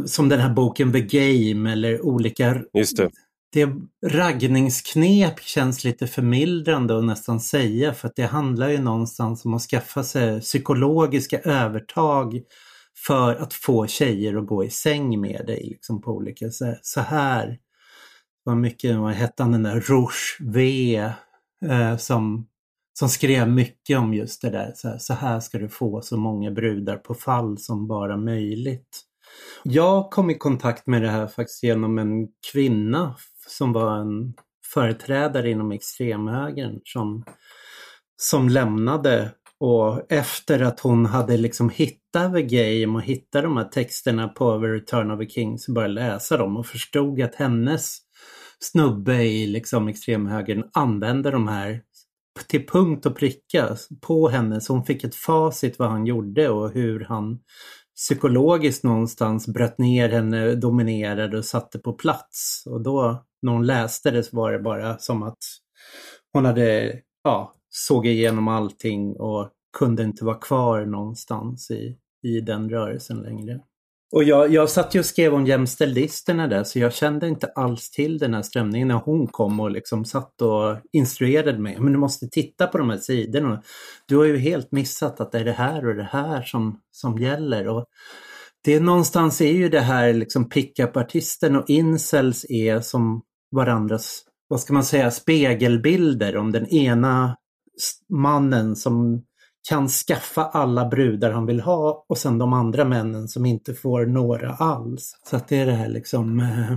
som 0.06 0.30
den 0.30 0.40
här 0.40 0.54
boken 0.54 0.94
The 0.94 1.02
Game 1.02 1.72
eller 1.72 2.02
olika... 2.02 2.64
Just 2.74 2.98
det. 2.98 3.10
Det 3.52 3.70
raggningsknep 4.06 5.40
känns 5.40 5.84
lite 5.84 6.08
förmildrande 6.08 6.98
att 6.98 7.06
nästan 7.06 7.40
säga 7.40 7.94
för 7.94 8.08
att 8.08 8.16
det 8.16 8.26
handlar 8.26 8.70
ju 8.70 8.82
någonstans 8.82 9.46
om 9.46 9.54
att 9.54 9.62
skaffa 9.62 10.04
sig 10.04 10.42
psykologiska 10.42 11.40
övertag 11.40 12.42
för 13.06 13.36
att 13.36 13.54
få 13.54 13.88
tjejer 13.88 14.38
att 14.38 14.48
gå 14.48 14.64
i 14.64 14.70
säng 14.70 15.22
med 15.22 15.44
dig 15.48 15.64
liksom 15.70 16.02
på 16.02 16.12
olika 16.12 16.50
sätt. 16.50 16.80
Så 16.82 17.02
här. 17.02 17.48
Det 17.48 17.58
var 18.44 18.56
mycket, 18.56 18.98
vad 18.98 19.14
hette 19.14 19.44
han 19.44 19.52
den 19.52 19.64
där, 19.64 19.80
Rouge 19.80 20.38
V 20.40 20.96
eh, 21.66 21.98
som, 21.98 22.48
som 23.00 23.10
skrev 23.10 23.50
mycket 23.50 23.98
om 23.98 24.14
just 24.14 24.42
det 24.42 24.50
där. 24.50 24.72
Så 24.76 24.88
här, 24.88 24.98
så 24.98 25.14
här 25.14 25.40
ska 25.40 25.58
du 25.58 25.70
få 25.70 26.02
så 26.02 26.18
många 26.18 26.52
brudar 26.52 26.98
på 26.98 27.14
fall 27.14 27.58
som 27.58 27.88
bara 27.88 28.18
möjligt. 28.18 29.02
Jag 29.64 30.12
kom 30.12 30.30
i 30.30 30.38
kontakt 30.38 30.88
med 30.88 31.02
det 31.02 31.10
här 31.10 31.28
faktiskt 31.28 31.64
genom 31.64 31.98
en 31.98 32.28
kvinna 32.52 33.16
som 33.48 33.74
var 33.74 33.98
en 33.98 34.34
företrädare 34.74 35.50
inom 35.50 35.72
extremhögern 35.72 36.80
som, 36.84 37.24
som 38.18 38.50
lämnade 38.50 39.32
och 39.60 40.12
efter 40.12 40.62
att 40.62 40.80
hon 40.80 41.06
hade 41.06 41.38
liksom 41.38 41.70
hittat 41.70 42.34
The 42.34 42.42
Game 42.42 42.98
och 42.98 43.04
hittat 43.04 43.44
de 43.44 43.58
här 43.58 43.70
texterna 43.70 44.28
på 44.28 44.60
The 44.60 44.68
Return 44.68 45.12
of 45.12 45.20
the 45.20 45.30
King 45.30 45.60
så 45.60 45.74
började 45.74 45.94
läsa 45.94 46.38
dem 46.38 46.58
och 46.58 46.66
förstod 46.66 47.22
att 47.22 47.36
hennes 47.36 47.98
snubbe 48.60 49.24
i 49.24 49.48
liksom 49.48 49.88
extremhögern 49.88 50.64
använde 50.74 51.32
de 51.32 51.48
här 51.48 51.82
till 52.48 52.68
punkt 52.68 53.06
och 53.06 53.18
pricka 53.18 53.76
på 54.02 54.30
henne. 54.30 54.62
Så 54.62 54.74
hon 54.74 54.84
fick 54.84 55.04
ett 55.04 55.16
facit 55.16 55.80
vad 55.80 55.90
han 55.90 56.06
gjorde 56.06 56.50
och 56.50 56.72
hur 56.72 57.00
han 57.00 57.40
psykologiskt 57.96 58.84
någonstans 58.84 59.48
bröt 59.48 59.78
ner 59.78 60.10
henne, 60.10 60.56
dominerade 60.56 61.38
och 61.38 61.46
satte 61.46 61.80
på 61.80 61.94
plats. 61.94 62.64
Och 62.66 62.82
då 62.82 63.26
när 63.42 63.52
hon 63.52 63.66
läste 63.66 64.12
det 64.12 64.24
så 64.24 64.38
var 64.38 64.52
det 64.52 64.60
bara 64.60 64.98
som 64.98 65.24
att 65.24 65.38
hon 66.34 66.46
hade 66.46 66.94
ja, 67.24 67.56
såg 67.70 68.08
igenom 68.08 68.48
allting 68.48 69.16
och 69.16 69.50
kunde 69.78 70.04
inte 70.04 70.26
vara 70.26 70.40
kvar 70.40 70.86
någonstans 70.86 71.72
i, 71.72 71.98
i 72.24 72.42
den 72.42 72.70
rörelsen 72.70 73.18
längre. 73.18 73.60
Och 74.12 74.24
jag, 74.24 74.54
jag 74.54 74.70
satt 74.70 74.96
ju 74.96 75.00
och 75.00 75.06
skrev 75.06 75.34
om 75.34 75.46
jämställdisterna 75.46 76.48
där 76.48 76.64
så 76.64 76.80
jag 76.80 76.94
kände 76.94 77.28
inte 77.28 77.48
alls 77.48 77.92
till 77.92 78.18
den 78.18 78.34
här 78.34 78.42
strömningen 78.42 78.88
när 78.88 78.96
hon 78.96 79.28
kom 79.28 79.60
och 79.60 79.72
liksom 79.72 80.06
satt 80.06 80.42
och 80.42 80.78
instruerade 80.92 81.60
mig. 81.60 81.80
Men 81.80 81.94
du 81.94 82.00
måste 82.00 82.28
titta 82.28 82.68
på 82.68 82.78
de 82.78 82.90
här 82.90 82.98
sidorna. 82.98 83.62
Du 84.06 84.18
har 84.18 84.26
ju 84.26 84.38
helt 84.38 84.72
missat 84.72 85.20
att 85.20 85.32
det 85.32 85.40
är 85.40 85.46
det 85.46 85.52
här 85.52 85.88
och 85.88 85.96
det 85.96 86.10
här 86.12 86.42
som, 86.42 86.80
som 86.92 87.18
gäller. 87.18 87.68
Och 87.68 87.86
det 88.64 88.74
är 88.74 88.80
någonstans 88.80 89.42
är 89.42 89.52
ju 89.52 89.70
det 89.70 89.80
här 89.80 90.14
liksom 90.14 90.50
pickup-artisten 90.50 91.56
och 91.56 91.70
incels 91.70 92.46
är 92.50 92.80
som 92.80 93.22
varandras, 93.52 94.24
vad 94.48 94.60
ska 94.60 94.74
man 94.74 94.84
säga, 94.84 95.12
spegelbilder 95.12 96.38
om 96.38 96.52
den 96.52 96.68
ena 96.68 97.36
mannen 98.10 98.76
som 98.76 99.24
kan 99.70 99.88
skaffa 99.88 100.44
alla 100.44 100.86
brudar 100.86 101.32
han 101.32 101.46
vill 101.46 101.60
ha 101.60 102.06
och 102.10 102.18
sen 102.18 102.38
de 102.38 102.54
andra 102.54 102.86
männen 102.86 103.28
som 103.28 103.46
inte 103.46 103.74
får 103.74 104.06
några 104.06 104.54
alls. 104.54 105.12
Så 105.30 105.36
att 105.36 105.48
det 105.48 105.58
är 105.58 105.66
det 105.66 105.72
här 105.72 105.90
liksom... 105.90 106.40
Äh, 106.40 106.76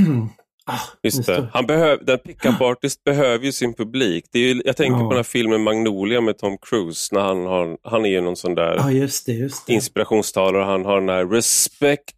ah, 0.66 0.80
just 1.02 1.26
det. 1.26 1.48
Han 1.52 1.66
behöv, 1.66 2.04
den 2.04 2.18
pickup 2.18 2.60
artist 2.60 3.04
behöver 3.04 3.44
ju 3.44 3.52
sin 3.52 3.74
publik. 3.74 4.24
Det 4.32 4.38
är 4.38 4.54
ju, 4.54 4.62
jag 4.64 4.76
tänker 4.76 4.98
ja. 4.98 5.04
på 5.04 5.10
den 5.10 5.16
här 5.16 5.22
filmen 5.22 5.62
Magnolia 5.62 6.20
med 6.20 6.38
Tom 6.38 6.58
Cruise. 6.58 7.14
När 7.14 7.20
han, 7.20 7.46
har, 7.46 7.78
han 7.82 8.04
är 8.04 8.10
ju 8.10 8.20
någon 8.20 8.36
sån 8.36 8.54
där 8.54 8.76
ja, 8.76 8.90
just 8.90 9.26
det, 9.26 9.32
just 9.32 9.66
det. 9.66 9.72
inspirationstalare. 9.72 10.64
Han 10.64 10.84
har 10.84 11.00
den 11.00 11.08
här 11.08 11.26
respect 11.26 12.14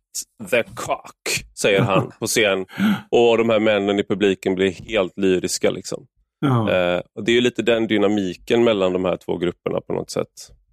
the 0.51 0.63
cock, 0.63 1.45
säger 1.59 1.81
han 1.81 2.13
på 2.19 2.27
scen. 2.27 2.67
Och 3.11 3.39
de 3.39 3.49
här 3.49 3.61
männen 3.61 3.99
i 3.99 4.05
publiken 4.05 4.55
blir 4.55 4.71
helt 4.71 5.19
lyriska. 5.19 5.71
Liksom. 5.71 6.07
Ja. 6.43 6.73
Eh, 6.73 7.03
och 7.15 7.25
Det 7.25 7.33
är 7.33 7.41
lite 7.41 7.63
den 7.63 7.87
dynamiken 7.87 8.65
mellan 8.65 8.93
de 8.93 9.05
här 9.05 9.17
två 9.17 9.39
grupperna 9.39 9.81
på 9.81 9.93
något 9.93 10.11
sätt. 10.11 10.29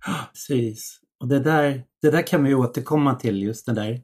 Precis. 0.05 0.99
Och 1.19 1.27
det 1.27 1.39
där, 1.39 1.83
det 2.01 2.11
där 2.11 2.27
kan 2.27 2.43
vi 2.43 2.53
återkomma 2.53 3.15
till, 3.15 3.43
just 3.43 3.65
det 3.65 3.73
där 3.73 4.01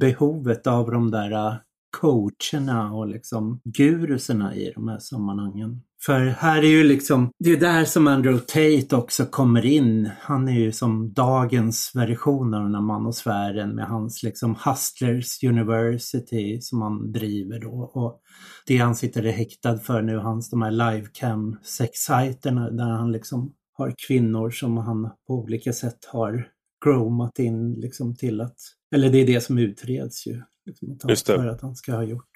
behovet 0.00 0.66
av 0.66 0.90
de 0.90 1.10
där 1.10 1.32
uh, 1.32 1.54
coacherna 2.00 2.92
och 2.92 3.08
liksom 3.08 3.60
guruserna 3.64 4.54
i 4.54 4.72
de 4.74 4.88
här 4.88 4.98
sammanhangen. 4.98 5.82
För 6.06 6.20
här 6.20 6.62
är 6.62 6.68
ju 6.68 6.84
liksom, 6.84 7.30
det 7.38 7.50
är 7.50 7.60
där 7.60 7.84
som 7.84 8.06
Andrew 8.06 8.46
Tate 8.46 8.96
också 8.96 9.26
kommer 9.26 9.66
in. 9.66 10.10
Han 10.20 10.48
är 10.48 10.60
ju 10.60 10.72
som 10.72 11.12
dagens 11.12 11.90
version 11.94 12.54
av 12.54 12.62
den 12.62 12.74
här 12.74 12.82
manosfären 12.82 13.74
med 13.74 13.86
hans 13.86 14.22
liksom 14.22 14.56
Hustlers 14.64 15.42
University 15.44 16.60
som 16.60 16.82
han 16.82 17.12
driver 17.12 17.60
då. 17.60 17.90
Och 17.94 18.20
det 18.66 18.76
han 18.76 18.94
sitter 18.94 19.22
häktad 19.22 19.78
för 19.78 20.02
nu, 20.02 20.16
hans 20.16 20.50
de 20.50 20.62
här 20.62 20.70
livecam 20.70 21.56
sexsajterna 21.62 22.70
där 22.70 22.88
han 22.88 23.12
liksom 23.12 23.52
har 23.72 23.94
kvinnor 24.06 24.50
som 24.50 24.76
han 24.76 25.10
på 25.26 25.34
olika 25.34 25.72
sätt 25.72 26.04
har 26.12 26.48
gromat 26.84 27.38
in 27.38 27.74
liksom 27.74 28.16
till 28.16 28.40
att, 28.40 28.56
eller 28.94 29.10
det 29.10 29.18
är 29.18 29.26
det 29.26 29.40
som 29.40 29.58
utreds 29.58 30.26
ju. 30.26 30.42
Liksom, 30.66 30.92
att 30.92 31.02
han. 31.02 31.16
För 31.16 31.46
att 31.46 31.60
han 31.60 31.76
ska 31.76 31.92
ha 31.92 32.02
gjort. 32.02 32.30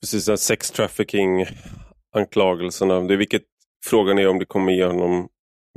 Precis, 0.00 0.40
sex 0.40 0.70
trafficking 0.70 1.46
anklagelserna. 2.14 3.00
Det 3.00 3.14
är 3.14 3.18
vilket 3.18 3.42
frågan 3.84 4.18
är 4.18 4.28
om 4.28 4.38
det 4.38 4.46
kommer 4.46 4.72
ge 4.72 4.84
honom 4.84 5.28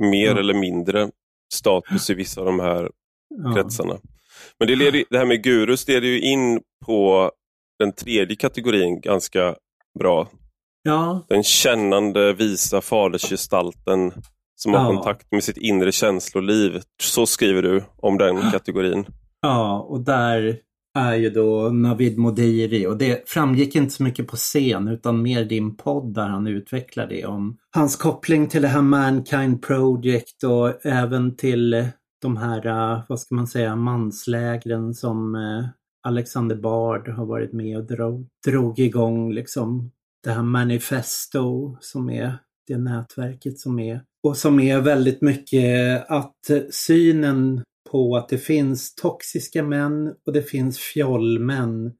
mer 0.02 0.26
ja. 0.26 0.38
eller 0.38 0.54
mindre 0.54 1.10
status 1.54 2.10
i 2.10 2.14
vissa 2.14 2.40
av 2.40 2.46
de 2.46 2.60
här 2.60 2.90
ja. 3.44 3.54
kretsarna. 3.54 3.98
Men 4.58 4.68
det, 4.68 4.76
leder, 4.76 5.04
det 5.10 5.18
här 5.18 5.26
med 5.26 5.42
gurus 5.42 5.88
leder 5.88 6.08
ju 6.08 6.20
in 6.20 6.60
på 6.86 7.30
den 7.78 7.92
tredje 7.92 8.36
kategorin 8.36 9.00
ganska 9.00 9.54
bra. 9.98 10.28
Ja. 10.82 11.26
Den 11.28 11.42
kännande, 11.42 12.32
visa 12.32 12.80
fadersgestalten 12.80 14.12
som 14.56 14.74
har 14.74 14.80
ja. 14.80 14.86
kontakt 14.86 15.32
med 15.32 15.44
sitt 15.44 15.56
inre 15.56 15.92
känsloliv. 15.92 16.82
Så 17.02 17.26
skriver 17.26 17.62
du 17.62 17.84
om 17.96 18.18
den 18.18 18.50
kategorin. 18.50 19.06
Ja, 19.40 19.80
och 19.80 20.00
där 20.00 20.58
är 20.98 21.14
ju 21.14 21.30
då 21.30 21.68
Navid 21.68 22.18
Modiri. 22.18 22.86
Och 22.86 22.98
det 22.98 23.28
framgick 23.28 23.76
inte 23.76 23.94
så 23.94 24.02
mycket 24.02 24.26
på 24.26 24.36
scen 24.36 24.88
utan 24.88 25.22
mer 25.22 25.44
din 25.44 25.76
podd 25.76 26.14
där 26.14 26.28
han 26.28 26.46
utvecklar 26.46 27.06
det 27.06 27.26
om 27.26 27.56
hans 27.70 27.96
koppling 27.96 28.48
till 28.48 28.62
det 28.62 28.68
här 28.68 28.82
Mankind 28.82 29.62
Project 29.62 30.44
och 30.44 30.86
även 30.86 31.36
till 31.36 31.86
de 32.22 32.36
här, 32.36 32.66
eh, 32.66 33.02
vad 33.08 33.20
ska 33.20 33.34
man 33.34 33.46
säga, 33.46 33.76
manslägren 33.76 34.94
som 34.94 35.34
eh, 35.34 35.64
Alexander 36.02 36.56
Bard 36.56 37.08
har 37.08 37.26
varit 37.26 37.52
med 37.52 37.78
och 37.78 37.84
drog, 37.84 38.26
drog 38.46 38.78
igång 38.78 39.32
liksom. 39.32 39.90
Det 40.24 40.30
här 40.30 40.42
Manifesto 40.42 41.76
som 41.80 42.10
är 42.10 42.38
det 42.66 42.78
nätverket 42.78 43.58
som 43.58 43.78
är 43.78 44.02
och 44.22 44.36
som 44.36 44.60
är 44.60 44.80
väldigt 44.80 45.22
mycket 45.22 46.06
att 46.10 46.50
synen 46.70 47.62
på 47.90 48.16
att 48.16 48.28
det 48.28 48.38
finns 48.38 48.94
toxiska 48.94 49.62
män 49.62 50.14
och 50.26 50.32
det 50.32 50.42
finns 50.42 50.78
fjollmän. 50.78 51.92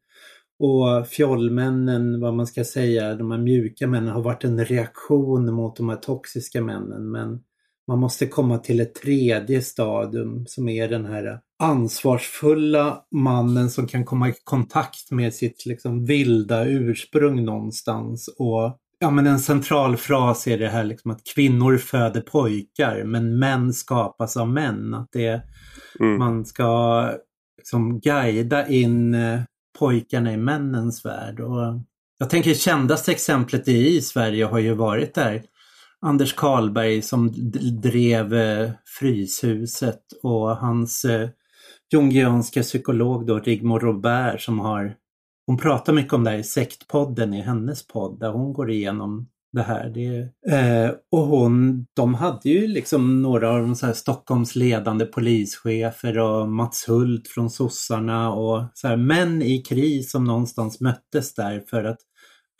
Och 0.58 1.08
fjollmännen, 1.08 2.20
vad 2.20 2.34
man 2.34 2.46
ska 2.46 2.64
säga, 2.64 3.14
de 3.14 3.30
här 3.30 3.38
mjuka 3.38 3.86
männen 3.86 4.08
har 4.08 4.22
varit 4.22 4.44
en 4.44 4.64
reaktion 4.64 5.54
mot 5.54 5.76
de 5.76 5.88
här 5.88 5.96
toxiska 5.96 6.62
männen. 6.62 7.10
Men 7.10 7.40
man 7.88 7.98
måste 7.98 8.26
komma 8.26 8.58
till 8.58 8.80
ett 8.80 8.94
tredje 8.94 9.62
stadium 9.62 10.46
som 10.46 10.68
är 10.68 10.88
den 10.88 11.06
här 11.06 11.40
ansvarsfulla 11.58 13.04
mannen 13.10 13.70
som 13.70 13.86
kan 13.86 14.04
komma 14.04 14.28
i 14.28 14.34
kontakt 14.44 15.10
med 15.10 15.34
sitt 15.34 15.66
liksom 15.66 16.04
vilda 16.04 16.64
ursprung 16.64 17.44
någonstans 17.44 18.28
och 18.38 18.78
Ja 18.98 19.10
men 19.10 19.26
en 19.26 19.38
central 19.38 19.96
fras 19.96 20.46
är 20.46 20.58
det 20.58 20.68
här 20.68 20.84
liksom 20.84 21.10
att 21.10 21.24
kvinnor 21.34 21.76
föder 21.76 22.20
pojkar 22.20 23.04
men 23.04 23.38
män 23.38 23.72
skapas 23.72 24.36
av 24.36 24.48
män. 24.48 24.94
Att 24.94 25.08
det, 25.12 25.42
mm. 26.00 26.18
Man 26.18 26.44
ska 26.44 27.10
liksom 27.58 28.00
guida 28.00 28.68
in 28.68 29.14
eh, 29.14 29.40
pojkarna 29.78 30.32
i 30.32 30.36
männens 30.36 31.04
värld. 31.04 31.40
Och 31.40 31.80
jag 32.18 32.30
tänker 32.30 32.54
kändaste 32.54 33.12
exemplet 33.12 33.68
i 33.68 34.00
Sverige 34.00 34.44
har 34.44 34.58
ju 34.58 34.74
varit 34.74 35.14
där 35.14 35.42
Anders 36.00 36.34
Karlberg 36.34 37.02
som 37.02 37.32
drev 37.82 38.34
eh, 38.34 38.70
Fryshuset 38.98 40.02
och 40.22 40.56
hans 40.56 41.04
eh, 41.04 41.28
jungianska 41.92 42.62
psykolog 42.62 43.26
då 43.26 43.38
Rigmor 43.38 43.80
Robert 43.80 44.40
som 44.40 44.58
har 44.58 44.94
hon 45.48 45.56
pratar 45.56 45.92
mycket 45.92 46.12
om 46.12 46.24
det 46.24 46.30
här 46.30 46.38
i 46.38 46.44
Sektpodden 46.44 47.34
i 47.34 47.40
hennes 47.40 47.86
podd 47.86 48.20
där 48.20 48.30
hon 48.30 48.52
går 48.52 48.70
igenom 48.70 49.28
det 49.52 49.62
här. 49.62 49.88
Det, 49.88 50.16
eh, 50.56 50.90
och 51.10 51.26
hon, 51.26 51.86
de 51.96 52.14
hade 52.14 52.48
ju 52.50 52.66
liksom 52.66 53.22
några 53.22 53.50
av 53.50 53.60
de 53.60 53.76
så 53.76 53.86
här 53.86 53.92
Stockholms 53.92 54.56
ledande 54.56 55.04
polischefer 55.04 56.18
och 56.18 56.48
Mats 56.48 56.88
Hult 56.88 57.28
från 57.28 57.50
sossarna 57.50 58.32
och 58.32 58.64
så 58.74 58.88
här, 58.88 58.96
män 58.96 59.42
i 59.42 59.62
kris 59.62 60.10
som 60.10 60.24
någonstans 60.24 60.80
möttes 60.80 61.34
där 61.34 61.64
för 61.70 61.84
att 61.84 61.98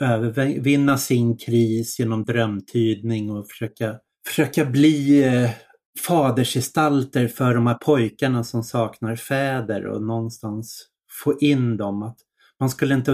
övervinna 0.03 0.99
sin 0.99 1.37
kris 1.37 1.99
genom 1.99 2.25
drömtydning 2.25 3.31
och 3.31 3.49
försöka, 3.49 3.97
försöka 4.27 4.65
bli 4.65 5.25
eh, 5.25 5.51
fadersgestalter 6.07 7.29
för 7.29 7.55
de 7.55 7.67
här 7.67 7.75
pojkarna 7.75 8.45
som 8.45 8.63
saknar 8.63 9.17
fäder 9.17 9.87
och 9.87 10.03
någonstans 10.03 10.87
få 11.25 11.39
in 11.39 11.77
dem 11.77 12.03
att 12.03 12.19
man 12.61 12.71
skulle 12.71 12.95
inte 12.95 13.13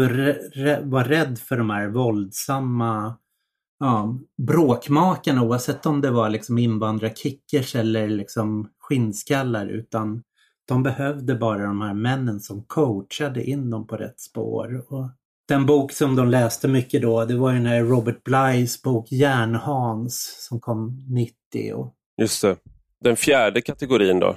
vara 0.85 1.09
rädd 1.09 1.39
för 1.39 1.57
de 1.57 1.71
här 1.71 1.89
våldsamma 1.89 3.17
ja, 3.81 4.19
bråkmakarna 4.43 5.43
oavsett 5.43 5.87
om 5.87 6.01
det 6.01 6.11
var 6.11 6.31
liksom 6.31 6.59
invandrarkickers 6.59 7.75
eller 7.75 8.09
liksom 8.09 8.71
skinnskallar 8.79 9.67
utan 9.67 10.23
de 10.69 10.83
behövde 10.83 11.35
bara 11.35 11.63
de 11.63 11.81
här 11.81 11.95
männen 11.95 12.41
som 12.41 12.65
coachade 12.65 13.45
in 13.45 13.71
dem 13.71 13.87
på 13.87 13.97
rätt 13.97 14.21
spår. 14.21 14.85
Och 14.89 15.11
den 15.49 15.67
bok 15.67 15.93
som 15.93 16.17
de 16.17 16.29
läste 16.29 16.69
mycket 16.69 17.03
då, 17.03 17.25
det 17.25 17.37
var 17.37 17.51
ju 17.51 17.57
den 17.57 17.67
här 17.67 17.81
Robert 17.83 18.25
Blyes 18.25 18.83
bok 18.83 19.13
Järnhans 19.13 20.47
som 20.49 20.61
kom 20.61 21.07
90. 21.09 21.75
Och... 21.75 21.95
Just 22.21 22.43
det. 22.43 22.57
Den 23.01 23.17
fjärde 23.17 23.61
kategorin 23.61 24.21
då? 24.21 24.37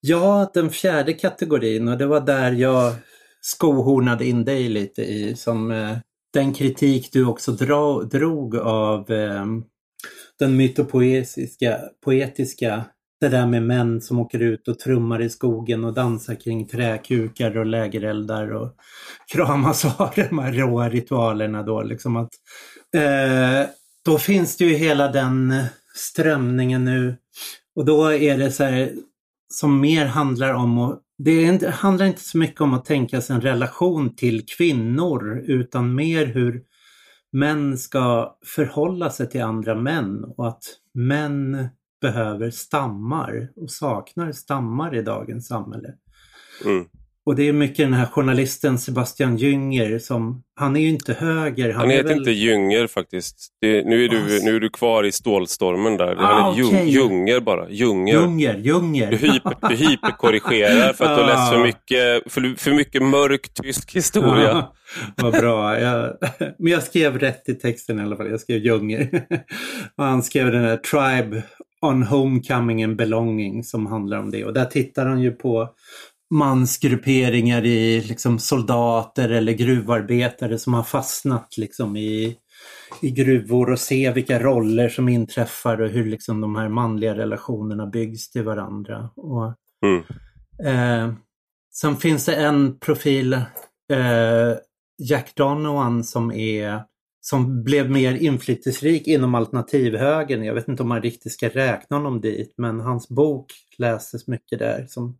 Ja, 0.00 0.50
den 0.54 0.70
fjärde 0.70 1.12
kategorin 1.12 1.88
och 1.88 1.98
det 1.98 2.06
var 2.06 2.20
där 2.20 2.52
jag 2.52 2.94
skohornade 3.46 4.26
in 4.26 4.44
dig 4.44 4.68
lite 4.68 5.02
i 5.02 5.36
som 5.36 5.70
eh, 5.70 5.96
den 6.32 6.54
kritik 6.54 7.12
du 7.12 7.26
också 7.26 7.52
dra, 7.52 8.02
drog 8.02 8.56
av 8.56 9.10
eh, 9.10 9.46
den 10.38 10.56
mytopoetiska, 10.56 11.80
poetiska, 12.04 12.84
det 13.20 13.28
där 13.28 13.46
med 13.46 13.62
män 13.62 14.00
som 14.00 14.18
åker 14.18 14.38
ut 14.38 14.68
och 14.68 14.78
trummar 14.78 15.22
i 15.22 15.30
skogen 15.30 15.84
och 15.84 15.94
dansar 15.94 16.34
kring 16.34 16.66
träkukar 16.66 17.56
och 17.56 17.66
lägereldar 17.66 18.52
och 18.52 18.76
kramas 19.32 19.84
och 19.84 19.90
har 19.90 20.28
de 20.28 20.38
här 20.38 20.52
råa 20.52 20.88
ritualerna 20.88 21.62
då 21.62 21.82
liksom 21.82 22.16
att 22.16 22.30
eh, 22.94 23.68
då 24.04 24.18
finns 24.18 24.56
det 24.56 24.64
ju 24.64 24.74
hela 24.74 25.08
den 25.08 25.50
eh, 25.50 25.64
strömningen 25.94 26.84
nu. 26.84 27.16
Och 27.76 27.84
då 27.84 28.12
är 28.12 28.38
det 28.38 28.52
så 28.52 28.64
här 28.64 28.92
som 29.52 29.80
mer 29.80 30.06
handlar 30.06 30.54
om 30.54 30.78
att 30.78 31.02
det 31.18 31.66
handlar 31.66 32.06
inte 32.06 32.20
så 32.20 32.38
mycket 32.38 32.60
om 32.60 32.74
att 32.74 32.84
tänka 32.84 33.20
sig 33.20 33.36
en 33.36 33.42
relation 33.42 34.16
till 34.16 34.46
kvinnor 34.46 35.44
utan 35.46 35.94
mer 35.94 36.26
hur 36.26 36.62
män 37.32 37.78
ska 37.78 38.36
förhålla 38.44 39.10
sig 39.10 39.28
till 39.28 39.42
andra 39.42 39.74
män 39.74 40.24
och 40.24 40.48
att 40.48 40.62
män 40.94 41.68
behöver 42.00 42.50
stammar 42.50 43.52
och 43.56 43.70
saknar 43.70 44.32
stammar 44.32 44.94
i 44.94 45.02
dagens 45.02 45.46
samhälle. 45.46 45.94
Mm. 46.64 46.84
Och 47.26 47.36
det 47.36 47.48
är 47.48 47.52
mycket 47.52 47.78
den 47.78 47.92
här 47.92 48.06
journalisten 48.06 48.78
Sebastian 48.78 49.36
Jünger 49.36 49.98
som, 49.98 50.42
han 50.54 50.76
är 50.76 50.80
ju 50.80 50.88
inte 50.88 51.12
höger. 51.12 51.72
Han, 51.72 51.80
han 51.80 51.90
heter 51.90 52.08
väl... 52.08 52.18
inte 52.18 52.30
Jünger 52.30 52.86
faktiskt. 52.86 53.48
Det, 53.60 53.86
nu, 53.86 54.04
är 54.04 54.08
du, 54.08 54.44
nu 54.44 54.56
är 54.56 54.60
du 54.60 54.68
kvar 54.68 55.04
i 55.04 55.12
stålstormen 55.12 55.96
där. 55.96 56.16
Ah, 56.18 56.26
han 56.26 56.58
är 56.58 56.64
okay. 56.64 56.88
Jünger 56.88 57.40
bara. 57.40 57.70
Jünger. 57.70 58.12
Jünger, 58.12 58.54
Jünger. 58.54 59.10
Du, 59.10 59.16
hyper, 59.16 59.68
du 59.68 59.74
hyperkorrigerar 59.74 60.92
för 60.92 61.04
att 61.04 61.16
du 61.16 61.22
har 61.22 61.28
läst 61.28 61.52
för 61.52 61.62
mycket, 61.62 62.32
för, 62.32 62.58
för 62.58 62.72
mycket 62.72 63.02
mörk 63.02 63.54
tysk 63.62 63.96
historia. 63.96 64.56
Ah, 64.56 64.74
vad 65.16 65.32
bra. 65.32 65.80
Jag, 65.80 66.16
men 66.58 66.72
jag 66.72 66.82
skrev 66.82 67.18
rätt 67.18 67.48
i 67.48 67.54
texten 67.54 67.98
i 67.98 68.02
alla 68.02 68.16
fall. 68.16 68.30
Jag 68.30 68.40
skrev 68.40 68.58
Jünger. 68.58 69.26
Och 69.96 70.04
han 70.04 70.22
skrev 70.22 70.52
den 70.52 70.64
här 70.64 70.76
Tribe 70.76 71.42
on 71.80 72.02
Homecoming 72.02 72.84
and 72.84 72.96
Belonging 72.96 73.64
som 73.64 73.86
handlar 73.86 74.18
om 74.18 74.30
det. 74.30 74.44
Och 74.44 74.52
där 74.52 74.64
tittar 74.64 75.06
han 75.06 75.22
ju 75.22 75.30
på 75.30 75.68
mansgrupperingar 76.30 77.64
i 77.64 78.00
liksom 78.00 78.38
soldater 78.38 79.28
eller 79.28 79.52
gruvarbetare 79.52 80.58
som 80.58 80.74
har 80.74 80.82
fastnat 80.82 81.56
liksom 81.56 81.96
i, 81.96 82.36
i 83.02 83.10
gruvor 83.10 83.72
och 83.72 83.78
se 83.78 84.12
vilka 84.12 84.38
roller 84.38 84.88
som 84.88 85.08
inträffar 85.08 85.80
och 85.80 85.88
hur 85.88 86.04
liksom 86.04 86.40
de 86.40 86.56
här 86.56 86.68
manliga 86.68 87.16
relationerna 87.16 87.86
byggs 87.86 88.30
till 88.30 88.44
varandra. 88.44 89.10
Och, 89.16 89.54
mm. 89.84 90.02
eh, 90.64 91.14
sen 91.74 91.96
finns 91.96 92.24
det 92.24 92.34
en 92.34 92.78
profil, 92.78 93.32
eh, 93.92 94.54
Jack 95.08 95.32
Donovan 95.34 96.04
som 96.04 96.32
är 96.32 96.82
som 97.20 97.64
blev 97.64 97.90
mer 97.90 98.14
inflytelserik 98.14 99.06
inom 99.06 99.34
alternativhögern. 99.34 100.44
Jag 100.44 100.54
vet 100.54 100.68
inte 100.68 100.82
om 100.82 100.88
man 100.88 101.02
riktigt 101.02 101.32
ska 101.32 101.48
räkna 101.48 101.96
honom 101.96 102.20
dit, 102.20 102.54
men 102.56 102.80
hans 102.80 103.08
bok 103.08 103.52
läses 103.78 104.26
mycket 104.26 104.58
där 104.58 104.86
som 104.88 105.18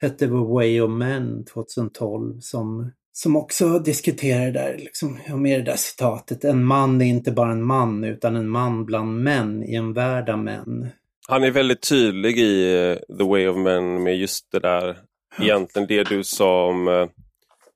hette 0.00 0.28
The 0.28 0.34
Way 0.34 0.80
of 0.80 0.90
Men 0.90 1.44
2012 1.44 2.40
som 2.40 2.90
som 3.18 3.36
också 3.36 3.78
diskuterar 3.78 4.50
där, 4.50 4.76
liksom, 4.78 5.18
med 5.42 5.60
det 5.60 5.64
där 5.70 5.76
citatet. 5.76 6.44
En 6.44 6.64
man 6.64 7.02
är 7.02 7.06
inte 7.06 7.32
bara 7.32 7.52
en 7.52 7.62
man 7.62 8.04
utan 8.04 8.36
en 8.36 8.48
man 8.48 8.84
bland 8.84 9.22
män 9.22 9.62
i 9.62 9.74
en 9.74 9.92
värld 9.92 10.28
av 10.28 10.38
män. 10.38 10.88
Han 11.28 11.44
är 11.44 11.50
väldigt 11.50 11.88
tydlig 11.88 12.38
i 12.38 12.76
uh, 12.76 13.16
The 13.18 13.24
Way 13.24 13.48
of 13.48 13.56
Men 13.56 14.02
med 14.02 14.16
just 14.16 14.52
det 14.52 14.58
där, 14.58 14.98
egentligen 15.40 15.88
det 15.88 16.08
du 16.08 16.24
sa 16.24 16.66
om 16.66 16.88
uh, 16.88 17.08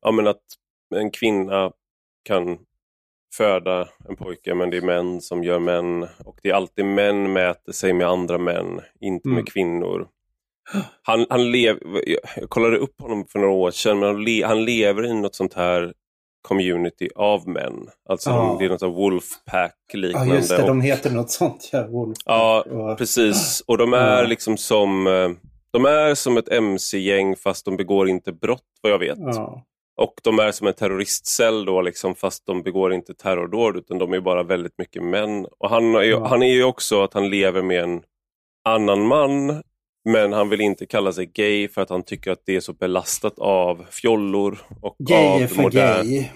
ja, 0.02 0.12
men 0.12 0.26
att 0.26 0.42
en 0.94 1.10
kvinna 1.10 1.72
kan 2.24 2.58
föda 3.36 3.88
en 4.08 4.16
pojke 4.16 4.54
men 4.54 4.70
det 4.70 4.76
är 4.76 4.82
män 4.82 5.20
som 5.20 5.44
gör 5.44 5.58
män 5.58 6.02
och 6.02 6.38
det 6.42 6.50
är 6.50 6.54
alltid 6.54 6.84
män 6.84 7.32
mäter 7.32 7.72
sig 7.72 7.92
med 7.92 8.06
andra 8.06 8.38
män, 8.38 8.80
inte 9.00 9.28
mm. 9.28 9.36
med 9.36 9.52
kvinnor. 9.52 10.08
Han, 11.02 11.26
han 11.30 11.50
lev, 11.50 11.78
jag 12.36 12.50
kollade 12.50 12.76
upp 12.76 13.00
honom 13.00 13.24
för 13.28 13.38
några 13.38 13.52
år 13.52 13.70
sedan, 13.70 13.98
men 13.98 14.08
han, 14.08 14.24
le, 14.24 14.44
han 14.44 14.64
lever 14.64 15.06
i 15.06 15.14
något 15.14 15.34
sånt 15.34 15.54
här 15.54 15.92
community 16.42 17.08
av 17.14 17.48
män. 17.48 17.88
Alltså 18.08 18.30
ja. 18.30 18.56
det 18.58 18.64
är 18.64 18.68
något 18.68 18.80
sånt 18.80 18.96
Wolfpack 18.96 19.74
liknande. 19.92 20.28
Ja 20.28 20.34
just 20.34 20.50
det, 20.50 20.66
de 20.66 20.80
heter 20.80 21.10
något 21.10 21.30
sånt. 21.30 21.68
Ja, 21.72 21.86
Wolfpack. 21.86 22.22
ja 22.26 22.64
och... 22.70 22.98
precis. 22.98 23.62
Och 23.66 23.78
de 23.78 23.92
är 23.92 24.22
ja. 24.22 24.28
liksom 24.28 24.56
som 24.56 25.06
eh, 25.06 25.30
de 25.72 25.84
är 25.84 26.14
som 26.14 26.36
ett 26.36 26.48
mc-gäng 26.48 27.36
fast 27.36 27.64
de 27.64 27.76
begår 27.76 28.08
inte 28.08 28.32
brott 28.32 28.62
vad 28.80 28.92
jag 28.92 28.98
vet. 28.98 29.18
Ja. 29.18 29.64
Och 29.96 30.14
de 30.22 30.38
är 30.38 30.52
som 30.52 30.66
en 30.66 30.74
terroristcell 30.74 31.64
då, 31.64 31.82
liksom, 31.82 32.14
fast 32.14 32.46
de 32.46 32.62
begår 32.62 32.94
inte 32.94 33.14
terrordåd 33.14 33.76
utan 33.76 33.98
de 33.98 34.12
är 34.12 34.20
bara 34.20 34.42
väldigt 34.42 34.78
mycket 34.78 35.02
män. 35.02 35.46
Och 35.58 35.70
han, 35.70 35.94
är, 35.94 36.02
ja. 36.02 36.26
han 36.26 36.42
är 36.42 36.52
ju 36.52 36.64
också 36.64 37.02
att 37.02 37.14
han 37.14 37.30
lever 37.30 37.62
med 37.62 37.82
en 37.82 38.02
annan 38.64 39.06
man 39.06 39.62
men 40.04 40.32
han 40.32 40.48
vill 40.48 40.60
inte 40.60 40.86
kalla 40.86 41.12
sig 41.12 41.26
gay 41.26 41.68
för 41.68 41.80
att 41.80 41.90
han 41.90 42.02
tycker 42.02 42.30
att 42.30 42.42
det 42.46 42.56
är 42.56 42.60
så 42.60 42.72
belastat 42.72 43.38
av 43.38 43.86
fjollor. 43.90 44.58
Och 44.82 44.96
gay 44.98 45.44
av 45.44 45.46
för 45.46 45.62
modern... 45.62 46.06
gay. 46.06 46.28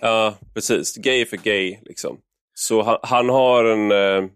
Ja, 0.00 0.34
precis. 0.54 0.96
Gay 0.96 1.26
för 1.26 1.36
gay. 1.36 1.78
Liksom. 1.82 2.18
Så 2.54 2.82
han, 2.82 2.98
han 3.02 3.28
har 3.28 3.64
en 3.64 3.92
eh, 3.92 4.30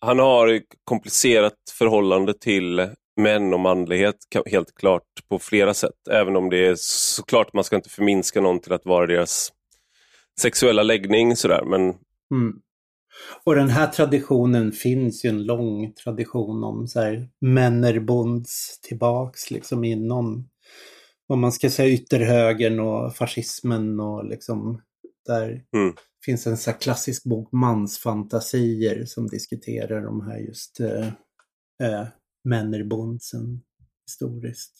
han 0.00 0.18
har 0.18 0.48
ett 0.48 0.62
komplicerat 0.84 1.54
förhållande 1.78 2.34
till 2.34 2.88
män 3.16 3.54
och 3.54 3.60
manlighet 3.60 4.16
helt 4.46 4.74
klart 4.74 5.02
på 5.28 5.38
flera 5.38 5.74
sätt. 5.74 6.08
Även 6.10 6.36
om 6.36 6.50
det 6.50 6.66
är 6.66 6.74
såklart 6.78 7.52
man 7.52 7.64
ska 7.64 7.76
inte 7.76 7.88
förminska 7.88 8.40
någon 8.40 8.60
till 8.60 8.72
att 8.72 8.86
vara 8.86 9.06
deras 9.06 9.52
sexuella 10.40 10.82
läggning 10.82 11.36
sådär. 11.36 11.64
Men... 11.64 11.80
Mm. 12.30 12.60
Och 13.44 13.54
den 13.54 13.68
här 13.68 13.86
traditionen 13.86 14.72
finns 14.72 15.24
ju 15.24 15.28
en 15.28 15.44
lång 15.44 15.92
tradition 15.92 16.64
om 16.64 16.88
så 16.88 17.00
här 17.00 17.28
männerbonds 17.40 18.80
tillbaks 18.80 19.50
liksom 19.50 19.84
inom 19.84 20.48
vad 21.26 21.38
man 21.38 21.52
ska 21.52 21.70
säga 21.70 21.94
ytterhögern 21.94 22.80
och 22.80 23.16
fascismen 23.16 24.00
och 24.00 24.24
liksom 24.24 24.80
där 25.26 25.64
mm. 25.76 25.94
finns 26.24 26.46
en 26.46 26.56
så 26.56 26.72
klassisk 26.72 27.24
bok 27.24 27.52
Mansfantasier 27.52 29.04
som 29.04 29.26
diskuterar 29.26 30.04
de 30.04 30.20
här 30.20 30.38
just 30.38 30.80
eh, 30.80 31.06
eh, 31.82 32.06
Männerbondsen 32.44 33.60
historiskt. 34.06 34.72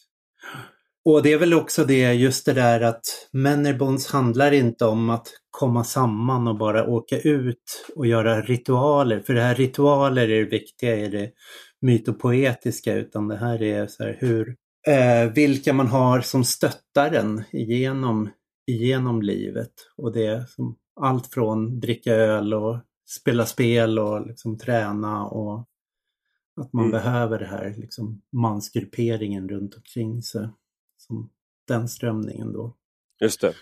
Och 1.05 1.23
det 1.23 1.33
är 1.33 1.38
väl 1.38 1.55
också 1.55 1.85
det, 1.85 2.12
just 2.12 2.47
det 2.47 2.53
där 2.53 2.81
att 2.81 3.29
Männerbonds 3.33 4.07
handlar 4.07 4.53
inte 4.53 4.85
om 4.85 5.11
att 5.11 5.29
komma 5.51 5.85
samman 5.85 6.49
och 6.49 6.59
bara 6.59 6.87
åka 6.87 7.21
ut 7.21 7.87
och 7.97 8.07
göra 8.07 8.40
ritualer. 8.40 9.21
För 9.21 9.35
det 9.35 9.40
här 9.40 9.55
ritualer 9.55 10.29
är 10.29 10.45
det 10.45 10.51
viktiga 10.51 10.97
i 10.97 11.09
det 11.09 11.31
mytopoetiska 11.81 12.95
utan 12.95 13.29
det 13.29 13.37
här 13.37 13.62
är 13.62 13.87
så 13.87 14.03
här 14.03 14.17
hur, 14.21 14.57
eh, 14.88 15.33
vilka 15.33 15.73
man 15.73 15.87
har 15.87 16.21
som 16.21 16.45
stöttar 16.45 17.12
en 17.12 17.45
igenom, 17.53 18.31
igenom 18.67 19.23
livet. 19.23 19.73
Och 19.97 20.12
det 20.12 20.27
är 20.27 20.45
som 20.47 20.77
allt 21.01 21.27
från 21.27 21.81
dricka 21.81 22.14
öl 22.14 22.55
och 22.55 22.79
spela 23.07 23.47
spel 23.47 23.99
och 23.99 24.27
liksom 24.27 24.59
träna 24.59 25.27
och 25.27 25.69
att 26.61 26.73
man 26.73 26.85
mm. 26.85 26.93
behöver 26.93 27.38
det 27.38 27.47
här 27.47 27.75
liksom, 27.77 28.23
mansgrupperingen 28.33 29.49
runt 29.49 29.75
omkring 29.75 30.23
sig. 30.23 30.49
Som 31.07 31.31
den 31.69 31.88
strömningen 31.88 32.53
då. 32.53 32.77
Just 33.21 33.40
det. 33.40 33.55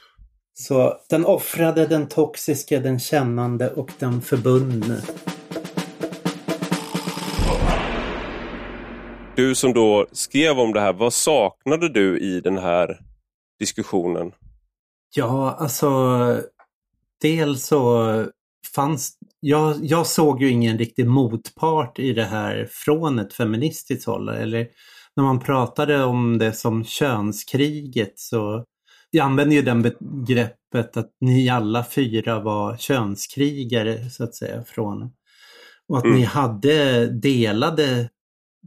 Så 0.55 0.99
den 1.09 1.25
offrade, 1.25 1.87
den 1.87 2.09
toxiska, 2.09 2.81
den 2.81 2.99
kännande 2.99 3.71
och 3.73 3.91
den 3.99 4.23
förbundne. 4.23 5.03
Du 9.37 9.55
som 9.55 9.73
då 9.73 10.07
skrev 10.13 10.59
om 10.59 10.73
det 10.73 10.81
här, 10.81 10.93
vad 10.93 11.13
saknade 11.13 11.89
du 11.89 12.19
i 12.19 12.41
den 12.41 12.59
här 12.59 13.01
diskussionen? 13.59 14.33
Ja, 15.15 15.53
alltså 15.53 15.89
dels 17.21 17.67
så 17.67 18.27
fanns 18.75 19.19
jag, 19.41 19.77
jag 19.83 20.07
såg 20.07 20.43
ju 20.43 20.51
ingen 20.51 20.79
riktig 20.79 21.07
motpart 21.07 21.99
i 21.99 22.13
det 22.13 22.25
här 22.25 22.69
från 22.71 23.19
ett 23.19 23.33
feministiskt 23.33 24.07
håll. 24.07 24.29
Eller 24.29 24.69
när 25.17 25.25
man 25.25 25.41
pratade 25.41 26.05
om 26.05 26.39
det 26.39 26.53
som 26.53 26.85
könskriget 26.85 28.19
så 28.19 28.65
jag 29.11 29.25
använder 29.25 29.57
ju 29.57 29.63
den 29.63 29.83
begreppet 29.83 30.97
att 30.97 31.11
ni 31.21 31.49
alla 31.49 31.85
fyra 31.85 32.41
var 32.41 32.77
könskrigare 32.77 34.11
så 34.11 34.25
att 34.25 34.35
säga 34.35 34.65
från 34.65 35.11
och 35.89 35.99
att 35.99 36.05
mm. 36.05 36.17
ni 36.17 36.23
hade 36.23 37.07
delade, 37.07 38.11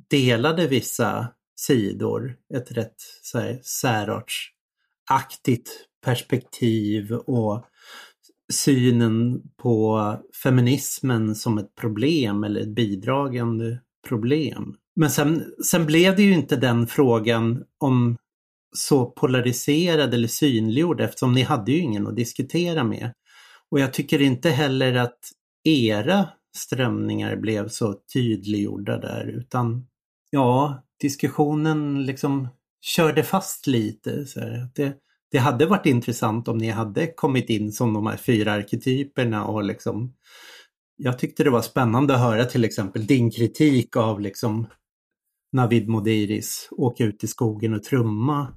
delade 0.10 0.67
vissa 0.67 1.27
sidor, 1.60 2.36
ett 2.53 2.71
rätt 2.71 2.95
så 3.21 3.39
här, 3.39 3.60
särartsaktigt 3.63 5.69
perspektiv 6.05 7.13
och 7.13 7.65
synen 8.53 9.41
på 9.58 10.13
feminismen 10.43 11.36
som 11.36 11.58
ett 11.58 11.75
problem 11.75 12.43
eller 12.43 12.62
ett 12.62 12.75
bidragande 12.75 13.79
problem. 14.08 14.75
Men 14.95 15.10
sen, 15.10 15.53
sen 15.65 15.86
blev 15.86 16.15
det 16.15 16.23
ju 16.23 16.34
inte 16.34 16.55
den 16.55 16.88
frågan 16.88 17.63
om 17.79 18.17
så 18.75 19.05
polariserad 19.05 20.13
eller 20.13 20.27
synliggjord 20.27 21.01
eftersom 21.01 21.34
ni 21.34 21.41
hade 21.41 21.71
ju 21.71 21.77
ingen 21.77 22.08
att 22.08 22.15
diskutera 22.15 22.84
med. 22.84 23.13
Och 23.71 23.79
jag 23.79 23.93
tycker 23.93 24.21
inte 24.21 24.49
heller 24.49 24.95
att 24.95 25.19
era 25.63 26.29
strömningar 26.58 27.36
blev 27.36 27.67
så 27.67 27.95
tydliggjorda 28.13 28.97
där 28.97 29.25
utan 29.25 29.88
ja, 30.29 30.84
diskussionen 30.99 32.05
liksom 32.05 32.47
körde 32.81 33.23
fast 33.23 33.67
lite. 33.67 34.25
Så. 34.25 34.39
Det, 34.75 34.93
det 35.31 35.38
hade 35.38 35.65
varit 35.65 35.86
intressant 35.86 36.47
om 36.47 36.58
ni 36.58 36.69
hade 36.69 37.08
kommit 37.08 37.49
in 37.49 37.71
som 37.71 37.93
de 37.93 38.08
här 38.08 38.17
fyra 38.17 38.53
arketyperna 38.53 39.45
och 39.45 39.63
liksom 39.63 40.13
jag 40.97 41.19
tyckte 41.19 41.43
det 41.43 41.49
var 41.49 41.62
spännande 41.62 42.13
att 42.13 42.19
höra 42.19 42.45
till 42.45 42.63
exempel 42.63 43.05
din 43.05 43.31
kritik 43.31 43.95
av 43.95 44.21
liksom 44.21 44.67
Navid 45.55 45.87
Modiris 45.87 46.67
åka 46.71 47.03
ut 47.03 47.23
i 47.23 47.27
skogen 47.27 47.73
och 47.73 47.83
trumma. 47.83 48.47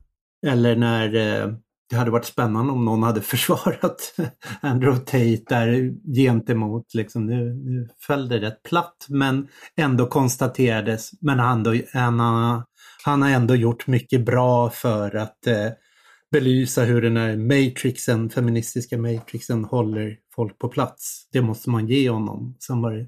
Eller 0.46 0.76
när 0.76 1.14
eh, 1.14 1.52
det 1.90 1.96
hade 1.96 2.11
varit 2.11 2.24
spännande 2.24 2.72
om 2.72 2.84
någon 2.84 3.02
hade 3.02 3.20
försvarat 3.22 4.14
Andrew 4.61 5.04
Tate 5.04 5.54
där 5.54 5.94
gentemot, 6.14 6.94
liksom, 6.94 7.26
nu, 7.26 7.54
nu 7.54 7.88
föll 8.06 8.28
det 8.28 8.40
rätt 8.40 8.62
platt 8.62 9.06
men 9.08 9.48
ändå 9.76 10.06
konstaterades, 10.06 11.11
men 11.20 11.38
han, 11.38 11.62
då, 11.62 11.74
han, 11.92 12.20
han 13.04 13.22
har 13.22 13.30
ändå 13.30 13.54
gjort 13.54 13.87
mycket 13.87 14.24
bra 14.24 14.70
för 14.70 15.16
att 15.16 15.46
eh, 15.46 15.68
belysa 16.30 16.84
hur 16.84 17.02
den 17.02 17.16
här 17.16 17.37
matrixen, 17.37 18.30
feministiska 18.30 18.98
matrixen 18.98 19.64
håller 19.64 20.16
folk 20.34 20.58
på 20.58 20.68
plats. 20.68 21.28
Det 21.32 21.42
måste 21.42 21.70
man 21.70 21.87
ge 21.88 22.11
honom. 22.11 22.56
Sen 22.66 22.82
var 22.82 22.92
det 22.92 23.06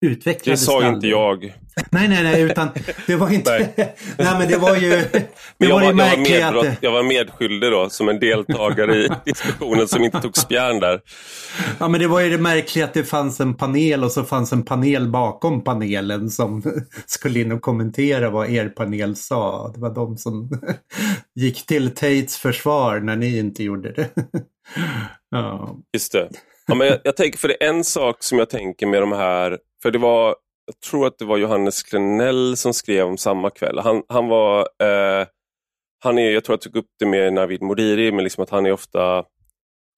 utvecklades 0.00 0.60
Det 0.60 0.66
sa 0.66 0.88
inte 0.88 1.06
jag. 1.06 1.54
Nej, 1.90 2.08
nej, 2.08 2.22
nej, 2.22 2.42
utan 2.42 2.68
det 3.06 3.16
var 3.16 3.30
inte... 3.30 3.50
nej. 3.58 3.94
nej, 4.18 4.38
men 4.38 4.48
det 4.48 4.56
var 4.56 4.76
ju... 4.76 4.90
Det 4.90 5.28
men 5.58 5.70
var, 5.70 5.80
var 5.80 5.86
jag 5.86 5.94
var, 6.52 6.62
med, 6.62 6.76
jag 6.80 6.92
var 6.92 7.02
medskyldig 7.02 7.70
då, 7.70 7.90
som 7.90 8.08
en 8.08 8.20
deltagare 8.20 8.96
i 8.96 9.08
diskussionen 9.24 9.88
som 9.88 10.04
inte 10.04 10.20
tog 10.20 10.36
spjärn 10.36 10.80
där. 10.80 11.00
Ja, 11.78 11.88
men 11.88 12.00
det 12.00 12.06
var 12.06 12.20
ju 12.20 12.30
det 12.30 12.38
märkliga 12.38 12.84
att 12.84 12.94
det 12.94 13.04
fanns 13.04 13.40
en 13.40 13.54
panel 13.54 14.04
och 14.04 14.12
så 14.12 14.24
fanns 14.24 14.52
en 14.52 14.62
panel 14.62 15.08
bakom 15.08 15.64
panelen 15.64 16.30
som 16.30 16.62
skulle 17.06 17.40
in 17.40 17.52
och 17.52 17.62
kommentera 17.62 18.30
vad 18.30 18.50
er 18.50 18.68
panel 18.68 19.16
sa. 19.16 19.72
Det 19.74 19.80
var 19.80 19.94
de 19.94 20.16
som 20.18 20.50
gick 21.34 21.66
till 21.66 21.90
Tates 21.90 22.36
försvar 22.36 23.00
när 23.00 23.16
ni 23.16 23.38
inte 23.38 23.62
gjorde 23.62 23.92
det. 23.92 24.08
ja. 25.30 25.76
Just 25.92 26.12
det. 26.12 26.28
Ja, 26.66 26.74
men 26.74 26.86
jag, 26.86 26.98
jag 27.04 27.16
tänker, 27.16 27.38
för 27.38 27.48
det 27.48 27.64
är 27.64 27.68
en 27.68 27.84
sak 27.84 28.22
som 28.22 28.38
jag 28.38 28.50
tänker 28.50 28.86
med 28.86 29.02
de 29.02 29.12
här 29.12 29.58
för 29.82 29.90
det 29.90 29.98
var, 29.98 30.36
jag 30.66 30.80
tror 30.90 31.06
att 31.06 31.18
det 31.18 31.24
var 31.24 31.38
Johannes 31.38 31.82
Klenell 31.82 32.56
som 32.56 32.74
skrev 32.74 33.06
om 33.06 33.18
samma 33.18 33.50
kväll. 33.50 33.78
Han, 33.78 34.02
han 34.08 34.28
var, 34.28 34.60
eh, 34.60 35.26
han 36.04 36.18
är, 36.18 36.30
jag 36.30 36.44
tror 36.44 36.54
jag 36.54 36.60
tog 36.60 36.76
upp 36.76 36.90
det 36.98 37.06
med 37.06 37.32
Navid 37.32 37.62
Modiri, 37.62 38.12
men 38.12 38.24
liksom 38.24 38.42
att 38.42 38.50
han 38.50 38.66
är 38.66 38.72
ofta 38.72 39.24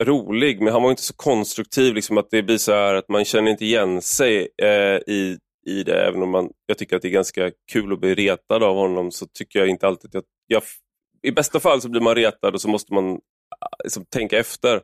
rolig, 0.05 0.61
men 0.61 0.73
han 0.73 0.83
var 0.83 0.91
inte 0.91 1.03
så 1.03 1.15
konstruktiv. 1.15 1.95
Liksom 1.95 2.19
att 2.19 2.31
det 2.31 2.43
blir 2.43 2.59
så 2.59 2.73
här 2.73 2.95
att 2.95 3.09
man 3.09 3.25
känner 3.25 3.51
inte 3.51 3.65
igen 3.65 4.03
sig 4.03 4.49
eh, 4.63 4.97
i, 5.07 5.39
i 5.67 5.83
det. 5.83 6.07
Även 6.07 6.23
om 6.23 6.31
man, 6.31 6.51
jag 6.67 6.79
tycker 6.79 6.97
att 6.97 7.03
det 7.03 7.09
är 7.09 7.13
ganska 7.13 7.51
kul 7.73 7.93
att 7.93 8.01
bli 8.01 8.15
retad 8.15 8.63
av 8.63 8.77
honom 8.77 9.11
så 9.11 9.27
tycker 9.27 9.59
jag 9.59 9.69
inte 9.69 9.87
alltid 9.87 10.09
att 10.09 10.15
jag, 10.15 10.25
jag 10.57 10.63
I 11.23 11.33
bästa 11.33 11.61
fall 11.61 11.81
så 11.81 11.89
blir 11.89 12.01
man 12.01 12.15
retad 12.15 12.55
och 12.55 12.61
så 12.61 12.69
måste 12.69 12.95
man 12.95 13.11
eh, 13.11 13.19
liksom, 13.85 14.05
tänka 14.05 14.39
efter. 14.39 14.81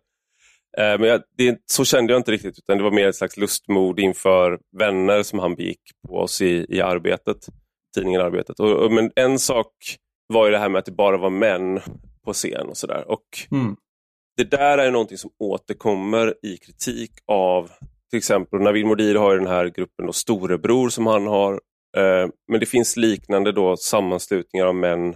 Eh, 0.79 0.99
men 0.99 1.03
jag, 1.03 1.23
det, 1.37 1.59
så 1.67 1.85
kände 1.85 2.13
jag 2.13 2.21
inte 2.21 2.33
riktigt, 2.33 2.59
utan 2.59 2.77
det 2.77 2.85
var 2.85 2.91
mer 2.91 3.09
ett 3.09 3.17
slags 3.17 3.37
lustmord 3.37 4.01
inför 4.01 4.59
vänner 4.79 5.23
som 5.23 5.39
han 5.39 5.55
begick 5.55 5.81
på 6.09 6.17
oss 6.17 6.43
i, 6.43 6.67
i 6.69 6.81
arbetet, 6.81 7.47
tidningen 7.95 8.21
Arbetet. 8.21 8.61
Och, 8.61 8.73
och, 8.73 8.93
men 8.93 9.11
en 9.17 9.39
sak 9.39 9.73
var 10.27 10.47
ju 10.47 10.53
det 10.53 10.59
här 10.59 10.69
med 10.69 10.79
att 10.79 10.85
det 10.85 10.93
bara 10.93 11.17
var 11.17 11.31
män 11.31 11.81
på 12.25 12.33
scen 12.33 12.69
och 12.69 12.77
sådär. 12.77 13.05
mm. 13.51 13.77
Det 14.37 14.51
där 14.51 14.79
är 14.79 14.91
någonting 14.91 15.19
som 15.19 15.31
återkommer 15.39 16.35
i 16.43 16.57
kritik 16.57 17.13
av 17.27 17.71
till 18.11 18.19
exempel 18.19 18.61
Navid 18.61 18.87
Modiri 18.87 19.19
har 19.19 19.37
den 19.37 19.47
här 19.47 19.67
gruppen 19.67 20.07
då, 20.07 20.13
Storebror 20.13 20.89
som 20.89 21.07
han 21.07 21.27
har. 21.27 21.53
Eh, 21.97 22.29
men 22.49 22.61
det 22.61 22.67
finns 22.67 22.97
liknande 22.97 23.53
då 23.53 23.77
sammanslutningar 23.77 24.67
av 24.67 24.75
män 24.75 25.15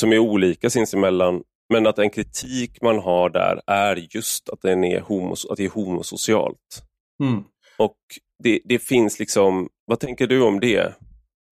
som 0.00 0.12
är 0.12 0.18
olika 0.18 0.70
sinsemellan. 0.70 1.42
Men 1.72 1.86
att 1.86 1.98
en 1.98 2.10
kritik 2.10 2.82
man 2.82 2.98
har 2.98 3.30
där 3.30 3.60
är 3.66 3.96
just 4.10 4.48
att, 4.48 4.62
den 4.62 4.84
är, 4.84 5.00
homos 5.00 5.46
att 5.50 5.56
det 5.56 5.64
är 5.64 5.70
homosocialt. 5.70 6.82
Mm. 7.22 7.44
Och 7.78 7.96
det, 8.42 8.60
det 8.64 8.78
finns 8.78 9.18
liksom, 9.18 9.68
vad 9.84 10.00
tänker 10.00 10.26
du 10.26 10.42
om 10.42 10.60
det? 10.60 10.94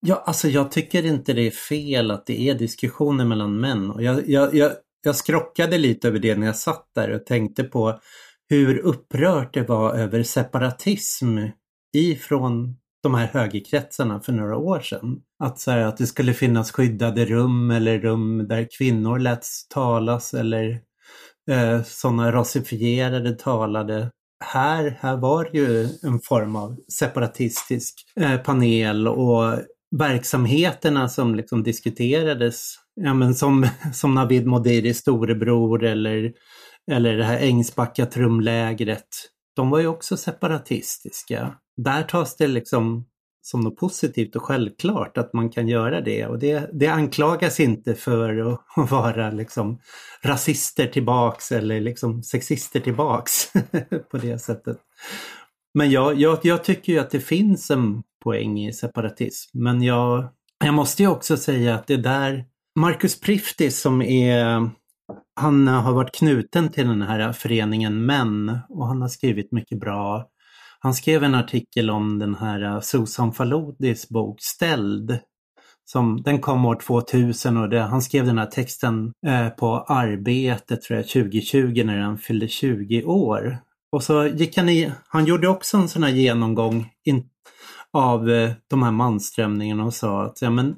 Ja, 0.05 0.23
alltså 0.25 0.47
jag 0.47 0.71
tycker 0.71 1.05
inte 1.05 1.33
det 1.33 1.47
är 1.47 1.51
fel 1.51 2.11
att 2.11 2.25
det 2.25 2.41
är 2.49 2.53
diskussioner 2.53 3.25
mellan 3.25 3.59
män. 3.59 3.91
Och 3.91 4.03
jag, 4.03 4.29
jag, 4.29 4.55
jag, 4.55 4.71
jag 5.03 5.15
skrockade 5.15 5.77
lite 5.77 6.07
över 6.07 6.19
det 6.19 6.35
när 6.35 6.45
jag 6.45 6.55
satt 6.55 6.89
där 6.95 7.11
och 7.11 7.25
tänkte 7.25 7.63
på 7.63 7.99
hur 8.49 8.77
upprört 8.77 9.53
det 9.53 9.63
var 9.63 9.93
över 9.93 10.23
separatism 10.23 11.37
ifrån 11.93 12.78
de 13.03 13.13
här 13.13 13.27
högerkretsarna 13.27 14.19
för 14.19 14.31
några 14.31 14.57
år 14.57 14.79
sedan. 14.79 15.21
Att, 15.43 15.59
så 15.59 15.71
här, 15.71 15.79
att 15.79 15.97
det 15.97 16.07
skulle 16.07 16.33
finnas 16.33 16.71
skyddade 16.71 17.25
rum 17.25 17.71
eller 17.71 17.99
rum 17.99 18.47
där 18.47 18.67
kvinnor 18.77 19.19
läts 19.19 19.67
talas 19.67 20.33
eller 20.33 20.79
eh, 21.51 21.83
sådana 21.83 22.31
rasifierade 22.31 23.35
talade. 23.35 24.11
Här, 24.43 24.97
här 24.99 25.17
var 25.17 25.49
det 25.51 25.57
ju 25.57 25.83
en 26.03 26.19
form 26.23 26.55
av 26.55 26.77
separatistisk 26.99 27.95
eh, 28.19 28.37
panel 28.37 29.07
och 29.07 29.59
verksamheterna 29.97 31.09
som 31.09 31.35
liksom 31.35 31.63
diskuterades, 31.63 32.75
ja, 32.95 33.13
men 33.13 33.35
som, 33.35 33.67
som 33.93 34.15
Navid 34.15 34.45
Modiri 34.45 34.93
storebror 34.93 35.83
eller, 35.83 36.33
eller 36.91 37.17
det 37.17 37.23
här 37.23 37.39
Ängsbacka 37.39 38.05
trumlägret, 38.05 39.07
de 39.59 39.69
var 39.69 39.79
ju 39.79 39.87
också 39.87 40.17
separatistiska. 40.17 41.53
Där 41.77 42.03
tas 42.03 42.37
det 42.37 42.47
liksom 42.47 43.05
som 43.41 43.61
något 43.61 43.77
positivt 43.77 44.35
och 44.35 44.43
självklart 44.43 45.17
att 45.17 45.33
man 45.33 45.49
kan 45.49 45.67
göra 45.67 46.01
det 46.01 46.25
och 46.25 46.39
det, 46.39 46.69
det 46.73 46.87
anklagas 46.87 47.59
inte 47.59 47.95
för 47.95 48.53
att 48.53 48.61
vara 48.91 49.31
liksom 49.31 49.79
rasister 50.21 50.87
tillbaks 50.87 51.51
eller 51.51 51.81
liksom 51.81 52.23
sexister 52.23 52.79
tillbaks 52.79 53.51
på 54.11 54.17
det 54.17 54.39
sättet. 54.39 54.77
Men 55.73 55.91
jag, 55.91 56.15
jag, 56.15 56.39
jag 56.43 56.63
tycker 56.63 56.93
ju 56.93 56.99
att 56.99 57.11
det 57.11 57.19
finns 57.19 57.71
en 57.71 58.03
poäng 58.23 58.59
i 58.59 58.73
separatism. 58.73 59.63
Men 59.63 59.81
jag, 59.81 60.27
jag 60.63 60.73
måste 60.73 61.03
ju 61.03 61.09
också 61.09 61.37
säga 61.37 61.75
att 61.75 61.87
det 61.87 61.97
där 61.97 62.45
Marcus 62.75 63.19
Priftis 63.19 63.81
som 63.81 64.01
är 64.01 64.69
han 65.35 65.67
eh, 65.67 65.81
har 65.81 65.93
varit 65.93 66.15
knuten 66.15 66.69
till 66.69 66.87
den 66.87 67.01
här 67.01 67.33
föreningen 67.33 68.05
Män 68.05 68.59
och 68.69 68.87
han 68.87 69.01
har 69.01 69.09
skrivit 69.09 69.51
mycket 69.51 69.79
bra. 69.79 70.25
Han 70.79 70.93
skrev 70.93 71.23
en 71.23 71.35
artikel 71.35 71.89
om 71.89 72.19
den 72.19 72.35
här 72.35 72.63
eh, 72.63 72.79
Susan 72.79 73.33
Faludis 73.33 74.09
bok 74.09 74.41
Ställd. 74.41 75.19
Som, 75.85 76.21
den 76.21 76.39
kom 76.39 76.65
år 76.65 76.75
2000 76.75 77.57
och 77.57 77.69
det, 77.69 77.81
han 77.81 78.01
skrev 78.01 78.25
den 78.25 78.37
här 78.37 78.45
texten 78.45 79.13
eh, 79.27 79.49
på 79.49 79.79
Arbetet 79.79 80.81
tror 80.81 80.97
jag 80.97 81.07
2020 81.07 81.83
när 81.85 81.99
han 81.99 82.17
fyllde 82.17 82.47
20 82.47 83.03
år. 83.03 83.57
Och 83.91 84.03
så 84.03 84.27
gick 84.27 84.57
han 84.57 84.69
i, 84.69 84.91
han 85.07 85.25
gjorde 85.25 85.47
också 85.47 85.77
en 85.77 85.89
sån 85.89 86.03
här 86.03 86.11
genomgång 86.11 86.89
in, 87.05 87.29
av 87.93 88.29
eh, 88.29 88.51
de 88.67 88.83
här 88.83 88.91
manströmningarna 88.91 89.85
och 89.85 89.93
sa 89.93 90.23
att 90.23 90.41
ja, 90.41 90.49
men 90.49 90.75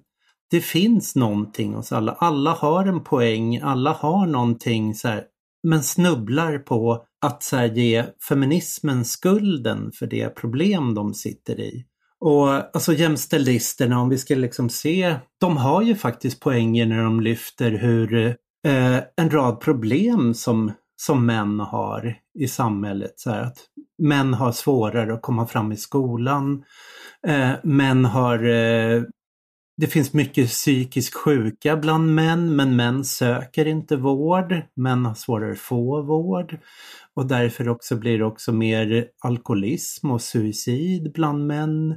det 0.52 0.62
finns 0.62 1.16
någonting 1.16 1.74
hos 1.74 1.92
alla. 1.92 2.12
Alla 2.12 2.52
har 2.54 2.86
en 2.86 3.04
poäng, 3.04 3.60
alla 3.60 3.92
har 3.92 4.28
någonting 4.28 4.96
så 4.96 5.08
här, 5.08 5.24
men 5.64 5.84
snubblar 5.84 6.58
på 6.58 7.06
att 7.22 7.44
så 7.44 7.56
här, 7.56 7.68
ge 7.68 8.06
feminismen 8.28 9.06
skulden 9.06 9.92
för 9.92 10.08
det 10.08 10.36
problem 10.36 10.94
de 10.94 11.14
sitter 11.14 11.60
i. 11.60 11.86
Och 12.20 12.76
alltså 12.76 12.94
jämställdhisterna, 12.94 14.02
om 14.02 14.10
vi 14.10 14.18
ska 14.18 14.36
liksom 14.36 14.70
se, 14.70 15.16
de 15.40 15.58
har 15.58 15.82
ju 15.82 15.96
faktiskt 15.96 16.40
poänger 16.40 16.86
när 16.86 17.04
de 17.04 17.22
lyfter 17.22 17.72
hur 17.72 18.26
eh, 18.68 18.98
en 19.16 19.30
rad 19.30 19.60
problem 19.60 20.34
som 20.34 20.72
som 20.96 21.26
män 21.26 21.60
har 21.60 22.16
i 22.40 22.48
samhället. 22.48 23.14
Så 23.16 23.32
att 23.32 23.58
män 23.98 24.34
har 24.34 24.52
svårare 24.52 25.14
att 25.14 25.22
komma 25.22 25.48
fram 25.48 25.72
i 25.72 25.78
skolan. 25.78 26.64
Eh, 27.28 27.52
män 27.64 28.06
har 28.06 28.50
eh, 28.50 29.04
det 29.82 29.88
finns 29.88 30.14
mycket 30.14 30.50
psykisk 30.50 31.14
sjuka 31.14 31.78
bland 31.78 32.16
män, 32.16 32.56
men 32.56 32.76
män 32.76 33.06
söker 33.06 33.66
inte 33.66 33.96
vård. 33.96 34.62
Män 34.76 35.06
har 35.06 35.14
svårare 35.14 35.52
att 35.52 35.60
få 35.60 36.02
vård. 36.02 36.58
Och 37.16 37.26
därför 37.26 37.70
också 37.70 37.96
blir 37.96 38.18
det 38.18 38.26
också 38.26 38.52
mer 38.52 39.08
alkoholism 39.22 40.12
och 40.12 40.22
suicid 40.22 41.12
bland 41.14 41.48
män. 41.48 41.96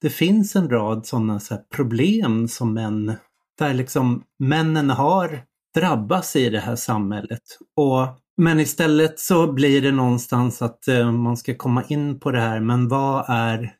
Det 0.00 0.10
finns 0.10 0.56
en 0.56 0.70
rad 0.70 1.06
sådana 1.06 1.40
så 1.40 1.56
problem 1.74 2.48
som 2.48 2.74
män, 2.74 3.14
där 3.58 3.74
liksom 3.74 4.22
männen 4.38 4.90
har 4.90 5.42
drabbas 5.74 6.36
i 6.36 6.50
det 6.50 6.60
här 6.60 6.76
samhället. 6.76 7.42
Och 7.76 8.06
men 8.36 8.60
istället 8.60 9.20
så 9.20 9.52
blir 9.52 9.82
det 9.82 9.92
någonstans 9.92 10.62
att 10.62 10.88
eh, 10.88 11.12
man 11.12 11.36
ska 11.36 11.54
komma 11.54 11.84
in 11.88 12.20
på 12.20 12.30
det 12.30 12.40
här, 12.40 12.60
men 12.60 12.88
vad 12.88 13.24
är, 13.28 13.74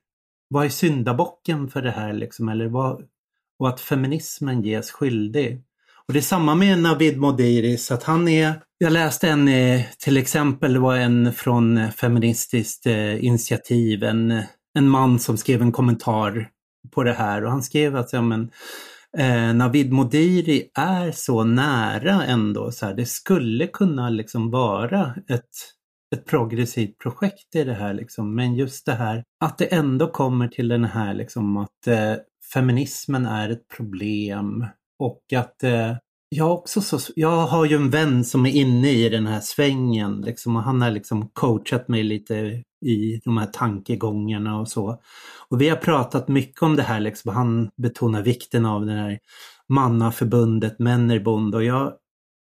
vad 0.48 0.64
är 0.64 0.68
syndabocken 0.68 1.68
för 1.68 1.82
det 1.82 1.90
här 1.90 2.12
liksom? 2.12 2.48
Eller 2.48 2.68
vad, 2.68 3.02
och 3.58 3.68
att 3.68 3.80
feminismen 3.80 4.62
ges 4.62 4.90
skyldig. 4.90 5.62
Och 6.06 6.12
det 6.12 6.18
är 6.18 6.22
samma 6.22 6.54
med 6.54 6.78
Navid 6.78 7.18
Modiris, 7.18 7.90
att 7.90 8.02
han 8.02 8.28
är, 8.28 8.54
jag 8.78 8.92
läste 8.92 9.28
en 9.28 9.48
eh, 9.48 9.80
till 9.98 10.16
exempel, 10.16 10.72
det 10.72 10.78
var 10.78 10.96
en 10.96 11.32
från 11.32 11.78
eh, 11.78 11.90
Feministiskt 11.90 12.86
eh, 12.86 13.24
initiativ, 13.24 14.04
en, 14.04 14.42
en 14.74 14.88
man 14.88 15.18
som 15.18 15.36
skrev 15.36 15.62
en 15.62 15.72
kommentar 15.72 16.48
på 16.90 17.02
det 17.02 17.12
här 17.12 17.44
och 17.44 17.50
han 17.50 17.62
skrev 17.62 17.96
att 17.96 18.12
ja, 18.12 18.22
men, 18.22 18.50
eh, 19.18 19.54
Navid 19.54 19.92
Modiri 19.92 20.70
är 20.74 21.12
så 21.12 21.44
nära 21.44 22.24
ändå. 22.24 22.72
Så 22.72 22.86
här, 22.86 22.94
det 22.94 23.06
skulle 23.06 23.66
kunna 23.66 24.10
liksom 24.10 24.50
vara 24.50 25.14
ett, 25.28 25.50
ett 26.14 26.26
progressivt 26.26 26.98
projekt 26.98 27.54
i 27.54 27.64
det 27.64 27.74
här. 27.74 27.94
Liksom. 27.94 28.34
Men 28.34 28.54
just 28.54 28.86
det 28.86 28.94
här 28.94 29.24
att 29.40 29.58
det 29.58 29.66
ändå 29.66 30.10
kommer 30.10 30.48
till 30.48 30.68
den 30.68 30.84
här 30.84 31.14
liksom 31.14 31.56
att 31.56 31.86
eh, 31.86 32.14
feminismen 32.52 33.26
är 33.26 33.50
ett 33.50 33.68
problem 33.68 34.66
och 34.98 35.22
att 35.37 35.62
eh, 35.62 35.96
jag, 36.28 36.52
också 36.52 36.81
så, 36.81 37.12
jag 37.16 37.46
har 37.46 37.64
ju 37.64 37.76
en 37.76 37.90
vän 37.90 38.24
som 38.24 38.46
är 38.46 38.50
inne 38.50 38.90
i 38.90 39.09
den 39.09 39.26
här 39.26 39.40
svängen 39.40 40.20
liksom, 40.20 40.57
och 40.57 40.62
han 40.62 40.83
har 40.83 40.90
liksom 40.90 41.28
coachat 41.28 41.88
mig 41.88 42.02
lite 42.02 42.35
i 42.87 43.20
de 43.24 43.37
här 43.38 43.46
tankegångarna 43.46 44.61
och 44.61 44.68
så. 44.68 45.00
Och 45.48 45.61
vi 45.61 45.68
har 45.68 45.76
pratat 45.76 46.28
mycket 46.28 46.62
om 46.62 46.76
det 46.76 46.83
här, 46.83 47.00
liksom, 47.00 47.35
han 47.35 47.70
betonar 47.76 48.22
vikten 48.22 48.66
av 48.66 48.87
det 48.87 48.92
här 48.92 49.18
mannaförbundet 49.68 50.78
Männerbond 50.78 51.55
och 51.55 51.64
jag, 51.64 51.92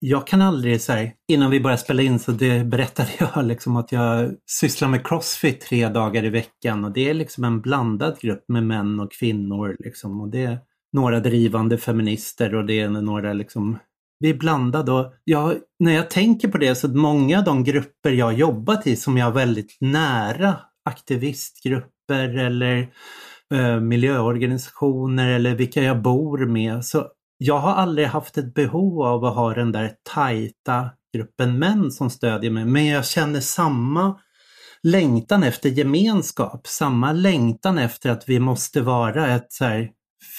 jag 0.04 0.26
kan 0.26 0.42
aldrig 0.42 0.80
så 0.80 0.92
här, 0.92 1.12
innan 1.28 1.50
vi 1.50 1.60
började 1.60 1.82
spela 1.82 2.02
in 2.02 2.18
så 2.18 2.32
det 2.32 2.64
berättade 2.66 3.08
jag 3.18 3.44
liksom 3.44 3.76
att 3.76 3.92
jag 3.92 4.30
sysslar 4.46 4.88
med 4.88 5.06
crossfit 5.06 5.60
tre 5.60 5.88
dagar 5.88 6.24
i 6.24 6.28
veckan 6.28 6.84
och 6.84 6.92
det 6.92 7.10
är 7.10 7.14
liksom 7.14 7.44
en 7.44 7.60
blandad 7.60 8.18
grupp 8.20 8.44
med 8.48 8.62
män 8.62 9.00
och 9.00 9.12
kvinnor 9.12 9.76
liksom 9.78 10.20
och 10.20 10.30
det 10.30 10.44
är 10.44 10.58
några 10.92 11.20
drivande 11.20 11.78
feminister 11.78 12.54
och 12.54 12.66
det 12.66 12.80
är 12.80 12.88
några 12.88 13.32
liksom 13.32 13.78
vi 14.18 14.30
är 14.30 14.34
blandade 14.34 14.92
och 14.92 15.14
jag, 15.24 15.54
när 15.78 15.92
jag 15.92 16.10
tänker 16.10 16.48
på 16.48 16.58
det 16.58 16.74
så 16.74 16.88
många 16.88 17.38
av 17.38 17.44
de 17.44 17.64
grupper 17.64 18.10
jag 18.10 18.32
jobbat 18.32 18.86
i 18.86 18.96
som 18.96 19.16
jag 19.16 19.26
har 19.26 19.32
väldigt 19.32 19.76
nära 19.80 20.56
aktivistgrupper 20.84 22.38
eller 22.38 22.92
eh, 23.54 23.80
miljöorganisationer 23.80 25.28
eller 25.28 25.54
vilka 25.54 25.82
jag 25.82 26.02
bor 26.02 26.46
med. 26.46 26.84
Så 26.84 27.06
jag 27.44 27.58
har 27.58 27.72
aldrig 27.72 28.06
haft 28.06 28.38
ett 28.38 28.54
behov 28.54 29.02
av 29.02 29.24
att 29.24 29.34
ha 29.34 29.54
den 29.54 29.72
där 29.72 29.92
tajta 30.14 30.90
gruppen 31.14 31.58
män 31.58 31.90
som 31.90 32.10
stödjer 32.10 32.50
mig. 32.50 32.64
Men 32.64 32.86
jag 32.86 33.06
känner 33.06 33.40
samma 33.40 34.20
längtan 34.82 35.42
efter 35.42 35.68
gemenskap, 35.68 36.66
samma 36.66 37.12
längtan 37.12 37.78
efter 37.78 38.10
att 38.10 38.28
vi 38.28 38.38
måste 38.38 38.80
vara 38.80 39.34
ett 39.34 39.52
så 39.52 39.64
här, 39.64 39.90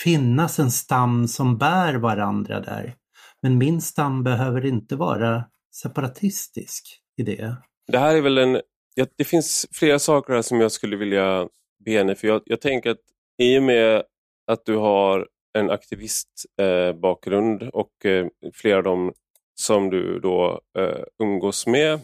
finnas 0.03 0.59
en 0.59 0.71
stam 0.71 1.27
som 1.27 1.57
bär 1.57 1.93
varandra 1.93 2.59
där. 2.59 2.95
Men 3.41 3.57
min 3.57 3.81
stam 3.81 4.23
behöver 4.23 4.65
inte 4.65 4.95
vara 4.95 5.43
separatistisk 5.81 6.99
i 7.17 7.23
det. 7.23 7.55
Det 7.91 7.97
här 7.97 8.15
är 8.15 8.21
väl 8.21 8.37
en... 8.37 8.61
Ja, 8.95 9.05
det 9.17 9.23
finns 9.23 9.67
flera 9.71 9.99
saker 9.99 10.33
här 10.33 10.41
som 10.41 10.61
jag 10.61 10.71
skulle 10.71 10.95
vilja 10.95 11.47
be 11.85 11.91
henne, 11.91 12.15
för 12.15 12.27
jag, 12.27 12.41
jag 12.45 12.61
tänker 12.61 12.89
att 12.89 13.01
i 13.41 13.59
och 13.59 13.63
med 13.63 14.03
att 14.47 14.65
du 14.65 14.75
har 14.75 15.27
en 15.53 15.69
aktivistbakgrund 15.69 17.63
eh, 17.63 17.69
och 17.69 18.05
eh, 18.05 18.27
flera 18.53 18.77
av 18.77 18.83
de 18.83 19.13
som 19.55 19.89
du 19.89 20.19
då 20.19 20.61
eh, 20.77 21.03
umgås 21.23 21.67
med. 21.67 21.99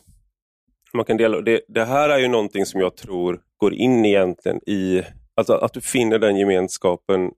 Man 0.94 1.06
kan 1.06 1.18
dela, 1.18 1.42
det, 1.42 1.62
det, 1.68 1.86
här 1.86 2.10
är 2.10 2.20
ju 2.20 2.28
någonting 2.28 2.66
som 2.66 2.82
jag 2.82 2.96
tror 2.96 3.42
går 3.58 3.74
in 3.74 4.06
egentligen 4.06 4.70
i 4.70 5.04
alltså 5.36 5.54
att 5.54 5.74
du 5.74 5.82
finner 5.82 6.20
den 6.20 6.38
gemenskapen 6.38 7.32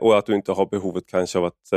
och 0.00 0.18
att 0.18 0.26
du 0.26 0.34
inte 0.34 0.52
har 0.52 0.66
behovet 0.66 1.04
kanske 1.06 1.38
av 1.38 1.44
att 1.44 1.68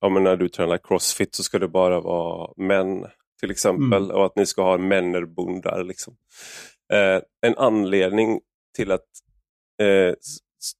ja, 0.00 0.08
men 0.08 0.24
när 0.24 0.36
du 0.36 0.48
tränar 0.48 0.78
crossfit 0.78 1.34
så 1.34 1.42
ska 1.42 1.58
det 1.58 1.68
bara 1.68 2.00
vara 2.00 2.52
män 2.56 3.06
till 3.40 3.50
exempel 3.50 4.04
mm. 4.04 4.16
och 4.16 4.26
att 4.26 4.36
ni 4.36 4.46
ska 4.46 4.62
ha 4.62 4.78
männerbundar. 4.78 5.84
Liksom. 5.84 6.16
En 7.46 7.54
anledning 7.56 8.40
till 8.76 8.92
att 8.92 9.06
eh, 9.82 10.14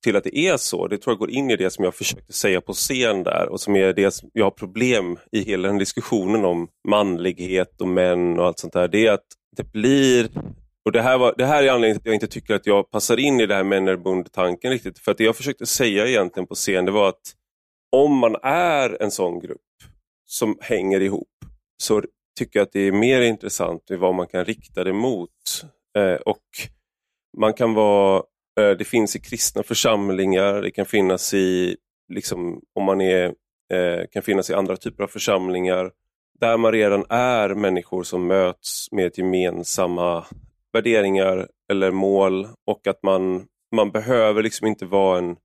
till 0.05 0.17
att 0.17 0.25
det 0.25 0.39
är 0.39 0.57
så, 0.57 0.87
det 0.87 0.99
tror 0.99 1.13
jag 1.13 1.19
går 1.19 1.31
in 1.31 1.51
i 1.51 1.57
det 1.57 1.71
som 1.71 1.85
jag 1.85 1.95
försökte 1.95 2.33
säga 2.33 2.61
på 2.61 2.73
scen 2.73 3.23
där 3.23 3.49
och 3.49 3.61
som 3.61 3.77
är 3.77 3.93
det 3.93 4.11
som 4.11 4.31
jag 4.33 4.45
har 4.45 4.51
problem 4.51 5.19
i 5.33 5.41
hela 5.41 5.69
den 5.69 5.79
diskussionen 5.79 6.45
om 6.45 6.69
manlighet 6.89 7.81
och 7.81 7.89
män 7.89 8.39
och 8.39 8.47
allt 8.47 8.59
sånt 8.59 8.73
där. 8.73 8.89
Det 8.89 9.07
är 9.07 9.13
att 9.13 9.27
det 9.57 9.73
blir 9.73 10.31
och 10.85 10.93
det 10.93 11.03
här, 11.03 11.19
var, 11.19 11.35
det 11.39 11.47
här 11.47 11.63
är 11.63 11.71
anledningen 11.71 11.95
till 11.95 12.01
att 12.01 12.07
jag 12.07 12.15
inte 12.15 12.27
tycker 12.27 12.55
att 12.55 12.67
jag 12.67 12.91
passar 12.91 13.17
in 13.17 13.41
i 13.41 13.47
det 13.47 13.55
här 13.55 13.65
männerbund-tanken 13.65 14.71
riktigt. 14.71 14.99
För 14.99 15.13
att 15.13 15.19
det 15.19 15.25
jag 15.25 15.37
försökte 15.37 15.67
säga 15.67 16.07
egentligen 16.07 16.47
på 16.47 16.55
scen 16.55 16.85
det 16.85 16.93
var 16.93 17.09
att 17.09 17.35
om 17.97 18.19
man 18.19 18.37
är 18.43 19.03
en 19.03 19.11
sån 19.11 19.41
grupp 19.41 19.61
som 20.27 20.59
hänger 20.61 21.01
ihop 21.01 21.29
så 21.83 22.03
tycker 22.39 22.59
jag 22.59 22.67
att 22.67 22.73
det 22.73 22.81
är 22.81 22.93
mer 22.93 23.21
intressant 23.21 23.83
vad 23.91 24.15
man 24.15 24.27
kan 24.27 24.45
rikta 24.45 24.85
det 24.85 24.93
mot. 24.93 25.31
Eh, 25.99 26.15
och 26.15 26.45
man 27.39 27.55
kan 27.55 27.75
vara 27.75 28.23
Eh, 28.59 28.71
det 28.71 28.85
finns 28.85 29.17
i 29.17 29.21
kristna 29.21 29.63
församlingar, 29.63 30.63
det 30.63 30.71
kan 30.71 30.87
finnas 30.87 31.35
i, 31.35 31.77
liksom, 32.13 32.63
om 32.75 32.85
man 32.85 33.01
är, 33.01 33.25
eh, 33.73 34.07
kan 34.13 34.23
finnas 34.23 34.51
i 34.51 34.55
andra 34.55 34.77
typer 34.77 35.05
av 35.05 35.09
församlingar 35.09 35.91
där 36.41 36.57
man 36.57 36.73
redan 36.73 37.05
är 37.09 37.55
människor 37.55 38.03
som 38.03 38.27
möts 38.27 38.93
med 38.93 39.19
gemensamma 39.19 40.25
värderingar 40.73 41.49
eller 41.71 41.91
mål 41.91 42.49
och 42.67 42.87
att 42.87 43.03
man, 43.03 43.47
man 43.77 43.91
behöver 43.91 44.43
liksom 44.43 44.67
inte 44.67 44.87
vara 44.87 45.19
en, 45.19 45.37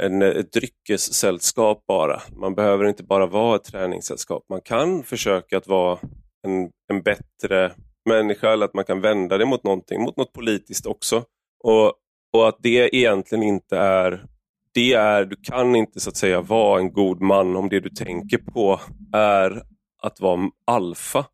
en, 0.00 0.22
ett 0.22 0.52
dryckessällskap 0.52 1.84
bara. 1.86 2.22
Man 2.36 2.54
behöver 2.54 2.84
inte 2.84 3.02
bara 3.02 3.26
vara 3.26 3.56
ett 3.56 3.64
träningssällskap. 3.64 4.44
Man 4.48 4.60
kan 4.60 5.02
försöka 5.02 5.56
att 5.56 5.66
vara 5.66 5.98
en, 6.46 6.70
en 6.92 7.02
bättre 7.02 7.72
människa 8.08 8.52
eller 8.52 8.64
att 8.64 8.74
man 8.74 8.84
kan 8.84 9.00
vända 9.00 9.38
det 9.38 9.46
mot 9.46 9.64
någonting, 9.64 10.02
mot 10.02 10.16
något 10.16 10.32
politiskt 10.32 10.86
också. 10.86 11.24
Och 11.64 11.94
och 12.32 12.48
att 12.48 12.56
det 12.58 12.96
egentligen 12.96 13.42
inte 13.42 13.76
är 13.78 14.24
det 14.72 14.92
är, 14.92 15.24
du 15.24 15.36
kan 15.36 15.76
inte 15.76 16.00
så 16.00 16.10
att 16.10 16.16
säga 16.16 16.40
vara 16.40 16.80
en 16.80 16.92
god 16.92 17.20
man 17.20 17.56
om 17.56 17.68
det 17.68 17.80
du 17.80 17.90
tänker 17.90 18.38
på 18.38 18.80
är 19.12 19.62
att 20.02 20.20
vara 20.20 20.50
alfa. 20.66 21.26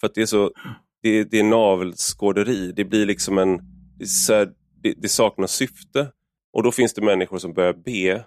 För 0.00 0.06
att 0.06 0.14
det 0.14 0.22
är 0.22 0.26
så, 0.26 0.50
det, 1.02 1.24
det 1.24 1.38
är 1.38 1.44
navelskåderi, 1.44 2.72
det 2.72 2.84
blir 2.84 3.06
liksom 3.06 3.38
en, 3.38 3.60
det, 3.98 4.54
det, 4.82 4.94
det 4.96 5.08
saknar 5.08 5.46
syfte. 5.46 6.12
Och 6.52 6.62
då 6.62 6.72
finns 6.72 6.94
det 6.94 7.02
människor 7.02 7.38
som 7.38 7.52
börjar 7.54 7.72
be 7.72 8.24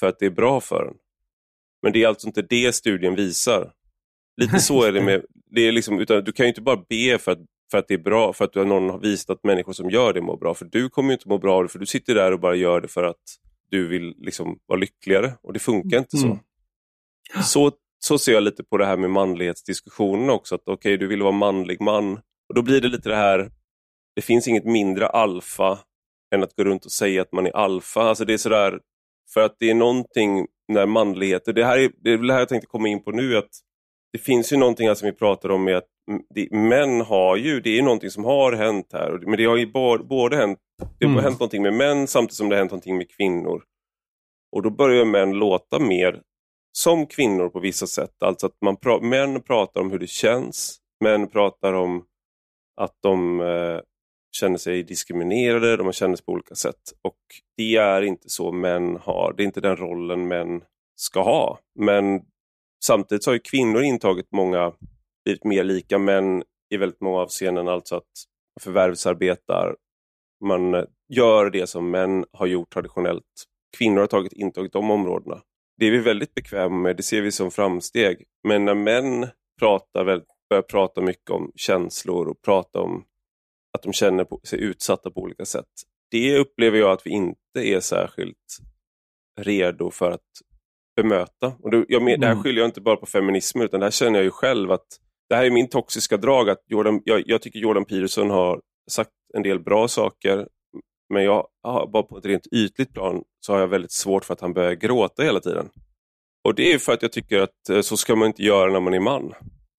för 0.00 0.08
att 0.08 0.18
det 0.18 0.26
är 0.26 0.30
bra 0.30 0.60
för 0.60 0.86
en. 0.86 0.94
Men 1.82 1.92
det 1.92 2.02
är 2.02 2.08
alltså 2.08 2.26
inte 2.26 2.42
det 2.42 2.74
studien 2.74 3.14
visar. 3.14 3.72
Lite 4.36 4.58
så 4.58 4.82
är 4.82 4.92
det 4.92 5.02
med, 5.04 5.24
det 5.50 5.60
är 5.60 5.72
liksom, 5.72 5.98
utan 5.98 6.24
du 6.24 6.32
kan 6.32 6.46
ju 6.46 6.48
inte 6.48 6.60
bara 6.60 6.84
be 6.88 7.18
för 7.18 7.32
att 7.32 7.38
för 7.70 7.78
att 7.78 7.88
det 7.88 7.94
är 7.94 7.98
bra, 7.98 8.32
för 8.32 8.44
att 8.44 8.54
någon 8.54 8.90
har 8.90 8.98
visat 8.98 9.30
att 9.30 9.44
människor 9.44 9.72
som 9.72 9.90
gör 9.90 10.12
det 10.12 10.20
mår 10.20 10.36
bra. 10.36 10.54
För 10.54 10.64
du 10.64 10.88
kommer 10.88 11.12
inte 11.12 11.28
må 11.28 11.38
bra 11.38 11.56
av 11.56 11.62
det, 11.62 11.68
för 11.68 11.78
du 11.78 11.86
sitter 11.86 12.14
där 12.14 12.32
och 12.32 12.40
bara 12.40 12.54
gör 12.54 12.80
det 12.80 12.88
för 12.88 13.02
att 13.02 13.22
du 13.70 13.88
vill 13.88 14.14
liksom 14.18 14.58
vara 14.66 14.78
lyckligare. 14.78 15.32
Och 15.42 15.52
det 15.52 15.58
funkar 15.58 15.98
inte 15.98 16.16
så. 16.16 16.26
Mm. 16.26 16.38
så. 17.44 17.72
Så 17.98 18.18
ser 18.18 18.32
jag 18.32 18.42
lite 18.42 18.64
på 18.64 18.76
det 18.76 18.86
här 18.86 18.96
med 18.96 19.10
manlighetsdiskussionen 19.10 20.30
också. 20.30 20.54
Att 20.54 20.60
okej, 20.60 20.74
okay, 20.74 20.96
du 20.96 21.06
vill 21.06 21.22
vara 21.22 21.32
manlig 21.32 21.80
man. 21.80 22.12
Och 22.48 22.54
då 22.54 22.62
blir 22.62 22.80
det 22.80 22.88
lite 22.88 23.08
det 23.08 23.16
här, 23.16 23.50
det 24.16 24.22
finns 24.22 24.48
inget 24.48 24.64
mindre 24.64 25.06
alfa 25.06 25.78
än 26.34 26.42
att 26.42 26.56
gå 26.56 26.64
runt 26.64 26.84
och 26.84 26.92
säga 26.92 27.22
att 27.22 27.32
man 27.32 27.46
är 27.46 27.56
alfa. 27.56 28.02
Alltså 28.02 28.24
det 28.24 28.32
är 28.32 28.38
sådär, 28.38 28.80
för 29.34 29.40
att 29.40 29.56
det 29.58 29.70
är 29.70 29.74
någonting 29.74 30.46
när 30.68 30.86
manlighet, 30.86 31.42
det 31.44 31.64
här 31.64 31.78
är 31.78 31.90
det, 31.98 32.10
är 32.10 32.18
det 32.18 32.32
här 32.32 32.40
jag 32.40 32.48
tänkte 32.48 32.66
komma 32.66 32.88
in 32.88 33.04
på 33.04 33.10
nu, 33.10 33.36
att 33.36 33.50
det 34.12 34.18
finns 34.18 34.52
ju 34.52 34.56
någonting 34.56 34.88
här 34.88 34.94
som 34.94 35.06
vi 35.06 35.12
pratar 35.12 35.48
om 35.48 35.64
med 35.64 35.76
att 35.76 35.88
män 36.50 37.00
har 37.00 37.36
ju, 37.36 37.60
det 37.60 37.78
är 37.78 37.82
någonting 37.82 38.10
som 38.10 38.24
har 38.24 38.52
hänt 38.52 38.88
här. 38.92 39.18
Men 39.26 39.36
det 39.36 39.44
har 39.44 39.56
ju 39.56 39.66
både, 40.06 40.36
hänt, 40.36 40.58
det 40.98 41.06
har 41.06 41.12
mm. 41.12 41.24
hänt 41.24 41.40
någonting 41.40 41.62
med 41.62 41.74
män 41.74 42.06
samtidigt 42.06 42.36
som 42.36 42.48
det 42.48 42.54
har 42.54 42.58
hänt 42.58 42.70
någonting 42.70 42.96
med 42.96 43.10
kvinnor. 43.10 43.62
Och 44.52 44.62
då 44.62 44.70
börjar 44.70 45.04
män 45.04 45.32
låta 45.32 45.78
mer 45.78 46.22
som 46.72 47.06
kvinnor 47.06 47.48
på 47.48 47.60
vissa 47.60 47.86
sätt. 47.86 48.22
Alltså 48.22 48.46
att 48.46 48.56
man 48.60 48.76
pra, 48.76 49.00
män 49.00 49.42
pratar 49.42 49.80
om 49.80 49.90
hur 49.90 49.98
det 49.98 50.06
känns. 50.06 50.78
Män 51.04 51.28
pratar 51.28 51.72
om 51.72 52.04
att 52.80 52.98
de 53.02 53.40
eh, 53.40 53.80
känner 54.36 54.58
sig 54.58 54.82
diskriminerade, 54.82 55.76
de 55.76 55.92
känner 55.92 56.16
sig 56.16 56.24
på 56.24 56.32
olika 56.32 56.54
sätt. 56.54 56.92
Och 57.02 57.18
det 57.56 57.76
är 57.76 58.02
inte 58.02 58.28
så 58.28 58.52
män 58.52 58.96
har, 58.96 59.34
det 59.36 59.42
är 59.42 59.44
inte 59.44 59.60
den 59.60 59.76
rollen 59.76 60.28
män 60.28 60.62
ska 60.96 61.22
ha. 61.22 61.58
Men 61.78 62.22
samtidigt 62.84 63.24
så 63.24 63.30
har 63.30 63.38
kvinnor 63.38 63.82
intagit 63.82 64.32
många 64.32 64.72
blivit 65.24 65.44
mer 65.44 65.64
lika 65.64 65.98
män 65.98 66.42
i 66.70 66.76
väldigt 66.76 67.00
många 67.00 67.18
avseenden, 67.18 67.68
alltså 67.68 67.96
att 67.96 68.02
man 68.56 68.62
förvärvsarbetar, 68.62 69.76
man 70.44 70.86
gör 71.08 71.50
det 71.50 71.66
som 71.66 71.90
män 71.90 72.24
har 72.32 72.46
gjort 72.46 72.72
traditionellt. 72.72 73.44
Kvinnor 73.78 74.00
har 74.00 74.06
tagit, 74.06 74.32
intagit 74.32 74.72
de 74.72 74.90
områdena. 74.90 75.42
Det 75.76 75.86
är 75.86 75.90
vi 75.90 75.98
väldigt 75.98 76.34
bekväma 76.34 76.76
med, 76.76 76.96
det 76.96 77.02
ser 77.02 77.22
vi 77.22 77.32
som 77.32 77.50
framsteg. 77.50 78.24
Men 78.48 78.64
när 78.64 78.74
män 78.74 79.26
pratar, 79.60 80.04
börjar 80.48 80.62
prata 80.62 81.00
mycket 81.00 81.30
om 81.30 81.52
känslor 81.54 82.28
och 82.28 82.42
prata 82.42 82.80
om 82.80 83.04
att 83.76 83.82
de 83.82 83.92
känner 83.92 84.26
sig 84.46 84.60
utsatta 84.60 85.10
på 85.10 85.20
olika 85.20 85.44
sätt. 85.44 85.68
Det 86.10 86.38
upplever 86.38 86.78
jag 86.78 86.90
att 86.90 87.06
vi 87.06 87.10
inte 87.10 87.38
är 87.56 87.80
särskilt 87.80 88.58
redo 89.40 89.90
för 89.90 90.10
att 90.10 90.20
bemöta. 90.96 91.52
Och 91.58 91.70
det, 91.70 91.84
jag, 91.88 92.06
det 92.06 92.26
här 92.26 92.32
mm. 92.32 92.42
skyller 92.42 92.60
jag 92.60 92.68
inte 92.68 92.80
bara 92.80 92.96
på 92.96 93.06
feminismen 93.06 93.64
utan 93.64 93.80
det 93.80 93.86
här 93.86 93.90
känner 93.90 94.18
jag 94.18 94.24
ju 94.24 94.30
själv 94.30 94.70
att 94.70 94.86
det 95.28 95.34
här 95.34 95.44
är 95.44 95.50
min 95.50 95.68
toxiska 95.68 96.16
drag. 96.16 96.50
att 96.50 96.62
Jordan, 96.66 97.00
jag, 97.04 97.22
jag 97.26 97.42
tycker 97.42 97.58
Jordan 97.58 97.84
Peterson 97.84 98.30
har 98.30 98.60
sagt 98.90 99.10
en 99.34 99.42
del 99.42 99.60
bra 99.60 99.88
saker 99.88 100.46
men 101.14 101.24
jag 101.24 101.46
har 101.62 101.86
bara 101.86 102.02
på 102.02 102.18
ett 102.18 102.26
rent 102.26 102.46
ytligt 102.52 102.92
plan 102.92 103.22
så 103.40 103.52
har 103.52 103.60
jag 103.60 103.68
väldigt 103.68 103.92
svårt 103.92 104.24
för 104.24 104.34
att 104.34 104.40
han 104.40 104.52
börjar 104.52 104.72
gråta 104.72 105.22
hela 105.22 105.40
tiden. 105.40 105.68
Och 106.44 106.54
det 106.54 106.72
är 106.72 106.78
för 106.78 106.92
att 106.92 107.02
jag 107.02 107.12
tycker 107.12 107.40
att 107.40 107.68
eh, 107.70 107.80
så 107.80 107.96
ska 107.96 108.16
man 108.16 108.26
inte 108.26 108.42
göra 108.42 108.72
när 108.72 108.80
man 108.80 108.94
är 108.94 109.00
man. 109.00 109.22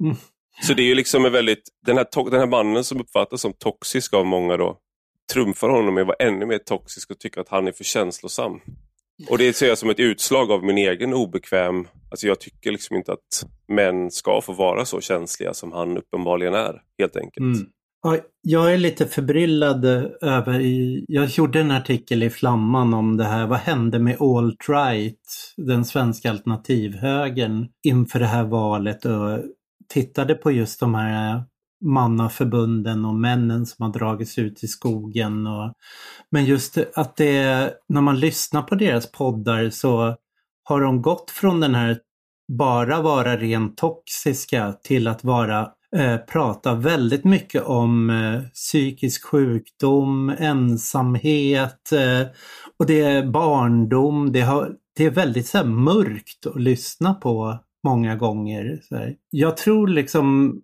Mm. 0.03 0.15
Så 0.61 0.73
det 0.73 0.81
är 0.81 0.87
ju 0.87 0.95
liksom 0.95 1.25
en 1.25 1.31
väldigt, 1.31 1.69
den 1.85 1.97
här, 1.97 2.29
den 2.31 2.39
här 2.39 2.47
mannen 2.47 2.83
som 2.83 3.01
uppfattas 3.01 3.41
som 3.41 3.53
toxisk 3.53 4.13
av 4.13 4.25
många 4.25 4.57
då, 4.57 4.77
trumfar 5.33 5.69
honom 5.69 5.93
med 5.93 6.01
att 6.01 6.07
vara 6.07 6.27
ännu 6.27 6.45
mer 6.45 6.57
toxisk 6.57 7.11
och 7.11 7.19
tycker 7.19 7.41
att 7.41 7.49
han 7.49 7.67
är 7.67 7.71
för 7.71 7.83
känslosam. 7.83 8.61
Och 9.29 9.37
det 9.37 9.53
ser 9.53 9.67
jag 9.67 9.77
som 9.77 9.89
ett 9.89 9.99
utslag 9.99 10.51
av 10.51 10.63
min 10.63 10.77
egen 10.77 11.13
obekväm... 11.13 11.87
Alltså 12.11 12.27
jag 12.27 12.39
tycker 12.39 12.71
liksom 12.71 12.95
inte 12.95 13.13
att 13.13 13.45
män 13.67 14.11
ska 14.11 14.41
få 14.41 14.53
vara 14.53 14.85
så 14.85 15.01
känsliga 15.01 15.53
som 15.53 15.71
han 15.71 15.97
uppenbarligen 15.97 16.53
är, 16.53 16.81
helt 16.99 17.15
enkelt. 17.17 17.57
Mm. 17.57 17.67
Ja, 18.03 18.17
jag 18.41 18.73
är 18.73 18.77
lite 18.77 19.05
förbryllad 19.05 19.85
över... 20.21 20.59
Jag 21.07 21.25
gjorde 21.25 21.59
en 21.59 21.71
artikel 21.71 22.23
i 22.23 22.29
Flamman 22.29 22.93
om 22.93 23.17
det 23.17 23.23
här. 23.23 23.47
Vad 23.47 23.59
hände 23.59 23.99
med 23.99 24.17
alt-right, 24.19 25.53
den 25.57 25.85
svenska 25.85 26.29
alternativhögern, 26.29 27.67
inför 27.83 28.19
det 28.19 28.25
här 28.25 28.43
valet 28.43 29.05
och 29.05 29.39
tittade 29.93 30.35
på 30.35 30.51
just 30.51 30.79
de 30.79 30.95
här 30.95 31.43
mannaförbunden 31.85 33.05
och 33.05 33.15
männen 33.15 33.65
som 33.65 33.85
har 33.85 33.93
dragits 33.93 34.37
ut 34.37 34.63
i 34.63 34.67
skogen. 34.67 35.47
Och, 35.47 35.73
men 36.31 36.45
just 36.45 36.77
att 36.95 37.15
det, 37.15 37.73
när 37.89 38.01
man 38.01 38.19
lyssnar 38.19 38.61
på 38.61 38.75
deras 38.75 39.11
poddar 39.11 39.69
så 39.69 40.15
har 40.63 40.81
de 40.81 41.01
gått 41.01 41.31
från 41.31 41.59
den 41.59 41.75
här 41.75 41.97
bara 42.47 43.01
vara 43.01 43.37
rent 43.37 43.77
toxiska 43.77 44.73
till 44.83 45.07
att 45.07 45.23
vara 45.23 45.71
eh, 45.95 46.17
prata 46.17 46.75
väldigt 46.75 47.23
mycket 47.23 47.63
om 47.63 48.09
eh, 48.09 48.41
psykisk 48.53 49.25
sjukdom, 49.25 50.29
ensamhet 50.39 51.91
eh, 51.91 52.27
och 52.79 52.85
det 52.85 53.01
är 53.01 53.25
barndom. 53.25 54.31
Det, 54.31 54.41
har, 54.41 54.71
det 54.97 55.05
är 55.05 55.11
väldigt 55.11 55.47
så 55.47 55.57
här, 55.57 55.65
mörkt 55.65 56.45
att 56.45 56.61
lyssna 56.61 57.13
på 57.13 57.59
många 57.83 58.15
gånger. 58.15 58.81
Jag 59.29 59.57
tror 59.57 59.87
liksom 59.87 60.55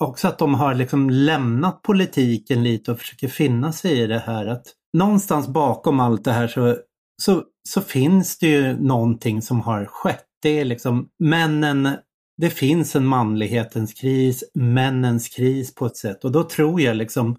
också 0.00 0.28
att 0.28 0.38
de 0.38 0.54
har 0.54 0.74
liksom 0.74 1.10
lämnat 1.10 1.82
politiken 1.82 2.62
lite 2.62 2.92
och 2.92 2.98
försöker 2.98 3.28
finna 3.28 3.72
sig 3.72 4.00
i 4.00 4.06
det 4.06 4.18
här. 4.18 4.46
Att 4.46 4.66
någonstans 4.92 5.48
bakom 5.48 6.00
allt 6.00 6.24
det 6.24 6.32
här 6.32 6.48
så, 6.48 6.76
så, 7.22 7.42
så 7.68 7.80
finns 7.80 8.38
det 8.38 8.46
ju 8.46 8.76
någonting 8.82 9.42
som 9.42 9.60
har 9.60 9.84
skett. 9.84 10.24
Det 10.42 10.60
är 10.60 10.64
liksom 10.64 11.08
männen, 11.18 11.88
det 12.36 12.50
finns 12.50 12.96
en 12.96 13.06
manlighetens 13.06 13.94
kris, 13.94 14.44
männens 14.54 15.28
kris 15.28 15.74
på 15.74 15.86
ett 15.86 15.96
sätt. 15.96 16.24
Och 16.24 16.32
då 16.32 16.44
tror 16.44 16.80
jag 16.80 16.96
liksom 16.96 17.36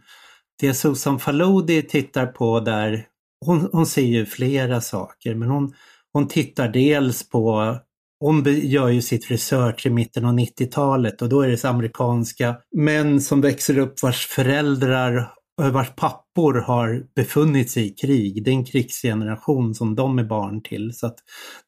det 0.62 0.74
Susan 0.74 1.20
Faludi 1.20 1.82
tittar 1.82 2.26
på 2.26 2.60
där, 2.60 3.06
hon, 3.46 3.70
hon 3.72 3.86
ser 3.86 4.02
ju 4.02 4.26
flera 4.26 4.82
saker 4.82 5.36
men 5.36 5.50
hon, 5.50 5.74
hon 6.14 6.28
tittar 6.28 6.68
dels 6.68 7.30
på 7.30 7.76
hon 8.22 8.44
gör 8.46 8.90
ju 8.90 9.02
sitt 9.02 9.32
research 9.32 9.86
i 9.86 9.90
mitten 9.90 10.26
av 10.26 10.34
90-talet 10.34 11.22
och 11.22 11.30
då 11.30 11.42
är 11.42 11.48
det 11.48 11.58
så 11.58 11.68
amerikanska 11.68 12.56
män 12.76 13.22
som 13.22 13.42
växer 13.42 13.78
upp 13.78 14.04
vars 14.04 14.28
föräldrar 14.28 15.32
eh, 15.62 15.72
vars 15.72 15.96
pappor 15.96 16.54
har 16.54 17.04
befunnit 17.16 17.72
sig 17.72 17.86
i 17.86 17.90
krig. 17.90 18.44
Det 18.44 18.52
är 18.52 18.56
en 18.56 18.66
krigsgeneration 18.66 19.76
som 19.76 19.96
de 19.96 20.20
är 20.20 20.24
barn 20.24 20.64
till. 20.64 20.94
Så 20.94 21.08
att 21.08 21.16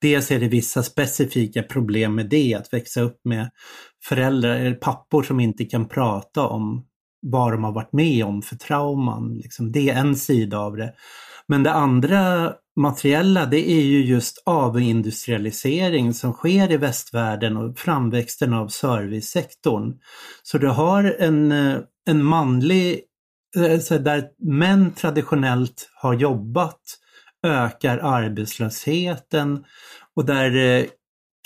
dels 0.01 0.31
är 0.31 0.39
det 0.39 0.47
vissa 0.47 0.83
specifika 0.83 1.63
problem 1.63 2.15
med 2.15 2.29
det, 2.29 2.53
att 2.53 2.73
växa 2.73 3.01
upp 3.01 3.19
med 3.23 3.49
föräldrar 4.03 4.55
eller 4.55 4.75
pappor 4.75 5.23
som 5.23 5.39
inte 5.39 5.65
kan 5.65 5.87
prata 5.87 6.47
om 6.47 6.85
vad 7.21 7.51
de 7.51 7.63
har 7.63 7.71
varit 7.71 7.93
med 7.93 8.25
om 8.25 8.41
för 8.41 8.55
trauman. 8.55 9.33
Liksom, 9.37 9.71
det 9.71 9.89
är 9.89 9.99
en 9.99 10.15
sida 10.15 10.59
av 10.59 10.77
det. 10.77 10.93
Men 11.47 11.63
det 11.63 11.71
andra 11.71 12.53
materiella 12.75 13.45
det 13.45 13.69
är 13.69 13.81
ju 13.81 14.05
just 14.05 14.43
avindustrialisering 14.45 16.13
som 16.13 16.33
sker 16.33 16.71
i 16.71 16.77
västvärlden 16.77 17.57
och 17.57 17.79
framväxten 17.79 18.53
av 18.53 18.67
servicesektorn. 18.67 19.93
Så 20.43 20.57
du 20.57 20.67
har 20.67 21.03
en, 21.19 21.51
eh, 21.51 21.77
en 22.05 22.23
manlig, 22.23 23.01
eh, 23.55 23.99
där 23.99 24.27
män 24.39 24.91
traditionellt 24.91 25.89
har 26.01 26.13
jobbat 26.13 26.81
ökar 27.43 27.97
arbetslösheten 27.97 29.65
och 30.15 30.25
där 30.25 30.55
eh, 30.55 30.85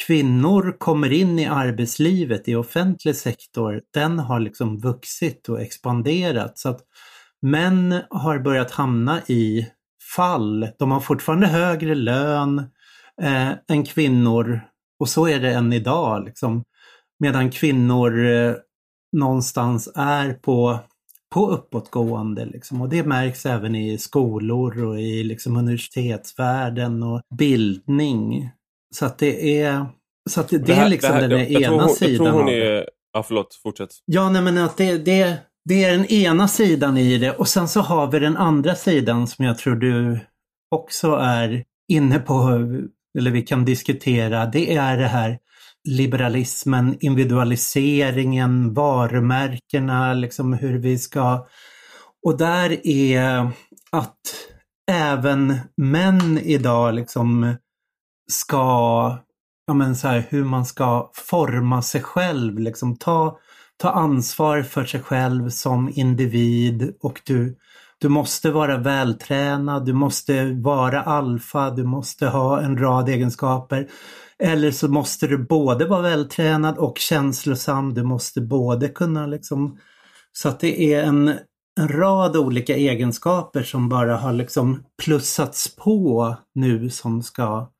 kvinnor 0.08 0.76
kommer 0.80 1.14
in 1.14 1.40
i 1.40 1.46
arbetslivet 1.46 2.48
i 2.48 2.56
offentlig 2.56 3.16
sektor, 3.16 3.82
den 3.94 4.20
har 4.20 4.40
liksom 4.40 4.80
vuxit 4.80 5.50
och 5.50 5.62
expanderat. 5.62 6.58
Så 6.58 6.70
att 6.70 6.82
män 7.42 8.02
har 8.10 8.40
börjat 8.40 8.72
hamna 8.72 9.22
i 9.28 9.68
fall. 10.16 10.68
De 10.80 10.92
har 10.92 11.00
fortfarande 11.00 11.48
högre 11.48 11.96
lön 11.96 12.60
eh, 13.22 13.52
än 13.68 13.86
kvinnor 13.86 14.62
och 15.00 15.10
så 15.10 15.28
är 15.28 15.40
det 15.40 15.54
än 15.54 15.74
idag. 15.74 16.26
Liksom. 16.26 16.64
Medan 17.20 17.52
kvinnor 17.52 18.26
eh, 18.26 18.54
någonstans 19.18 19.90
är 19.96 20.34
på, 20.34 20.80
på 21.34 21.50
uppåtgående. 21.50 22.46
Liksom. 22.46 22.82
Och 22.82 22.90
det 22.90 23.04
märks 23.04 23.46
även 23.46 23.76
i 23.76 23.98
skolor 23.98 24.84
och 24.84 25.00
i 25.00 25.24
liksom, 25.24 25.58
universitetsvärlden 25.58 27.04
och 27.04 27.22
bildning. 27.38 28.50
Så 28.96 29.06
att 29.06 29.18
det 29.18 29.62
är, 29.62 29.86
så 30.30 30.42
att 30.42 30.50
det, 30.50 30.58
det, 30.58 30.74
här, 30.74 30.86
är 30.86 30.90
liksom 30.90 31.14
här, 31.14 31.28
den 31.28 31.40
jag, 31.40 31.62
ena 31.62 31.76
jag 31.76 31.92
sidan. 31.92 32.26
Jag 32.26 32.34
tror 32.34 32.44
hon 32.44 32.50
är, 32.50 32.90
ja 33.14 33.24
förlåt, 33.24 33.60
fortsätt. 33.64 33.90
Ja, 34.06 34.30
nej 34.30 34.42
men 34.42 34.58
att 34.58 34.78
det, 34.78 34.98
det, 34.98 35.38
det 35.68 35.84
är 35.84 35.92
den 35.92 36.06
ena 36.06 36.48
sidan 36.48 36.98
i 36.98 37.18
det 37.18 37.32
och 37.32 37.48
sen 37.48 37.68
så 37.68 37.82
har 37.82 38.12
vi 38.12 38.20
den 38.20 38.38
andra 38.38 38.76
sidan 38.76 39.28
som 39.28 39.46
jag 39.46 39.58
tror 39.58 39.76
du 39.76 40.20
också 40.76 41.12
är 41.16 41.64
inne 41.88 42.20
på, 42.20 42.44
eller 43.18 43.32
vi 43.32 43.42
kan 43.42 43.66
diskutera. 43.66 44.46
Det 44.46 44.76
är 44.76 44.98
det 44.98 45.08
här 45.08 45.40
liberalismen, 45.90 46.98
individualiseringen, 47.00 48.74
varumärkena, 48.74 50.14
liksom 50.14 50.54
hur 50.54 50.78
vi 50.78 50.98
ska... 50.98 51.48
Och 52.26 52.38
där 52.38 52.88
är 52.88 53.52
att 53.92 54.20
även 54.92 55.58
män 55.78 56.38
idag 56.38 56.94
liksom 56.94 57.56
ska, 58.32 58.58
ja 59.68 59.74
men 59.74 59.96
så 59.96 60.08
här, 60.08 60.28
hur 60.30 60.44
man 60.44 60.66
ska 60.66 61.12
forma 61.14 61.82
sig 61.82 62.02
själv, 62.02 62.60
liksom 62.60 62.98
ta 62.98 63.40
ta 63.78 63.90
ansvar 63.90 64.64
för 64.64 64.84
sig 64.84 65.02
själv 65.02 65.50
som 65.50 65.92
individ 65.96 66.94
och 67.02 67.22
du, 67.26 67.58
du 68.00 68.10
måste 68.10 68.52
vara 68.52 68.78
vältränad, 68.78 69.86
du 69.86 69.94
måste 69.94 70.46
vara 70.46 71.02
alfa, 71.02 71.70
du 71.70 71.84
måste 71.84 72.28
ha 72.28 72.62
en 72.62 72.78
rad 72.78 73.10
egenskaper. 73.10 73.88
Eller 74.40 74.72
så 74.72 74.88
måste 74.88 75.28
du 75.28 75.38
både 75.38 75.86
vara 75.86 76.02
vältränad 76.02 76.78
och 76.78 76.98
känslosam, 76.98 77.94
du 77.94 78.04
måste 78.04 78.42
både 78.42 78.90
kunna 78.90 79.28
liksom... 79.28 79.80
Så 80.32 80.50
att 80.50 80.60
det 80.60 80.94
är 80.94 81.04
en, 81.04 81.28
en 81.80 81.88
rad 81.88 82.38
olika 82.38 82.76
egenskaper 82.76 83.64
som 83.64 83.90
bara 83.90 84.18
har 84.18 84.34
liksom 84.34 84.84
plussats 85.04 85.76
på 85.76 86.36
nu 86.56 86.90
som 86.90 87.24
ska... 87.24 87.72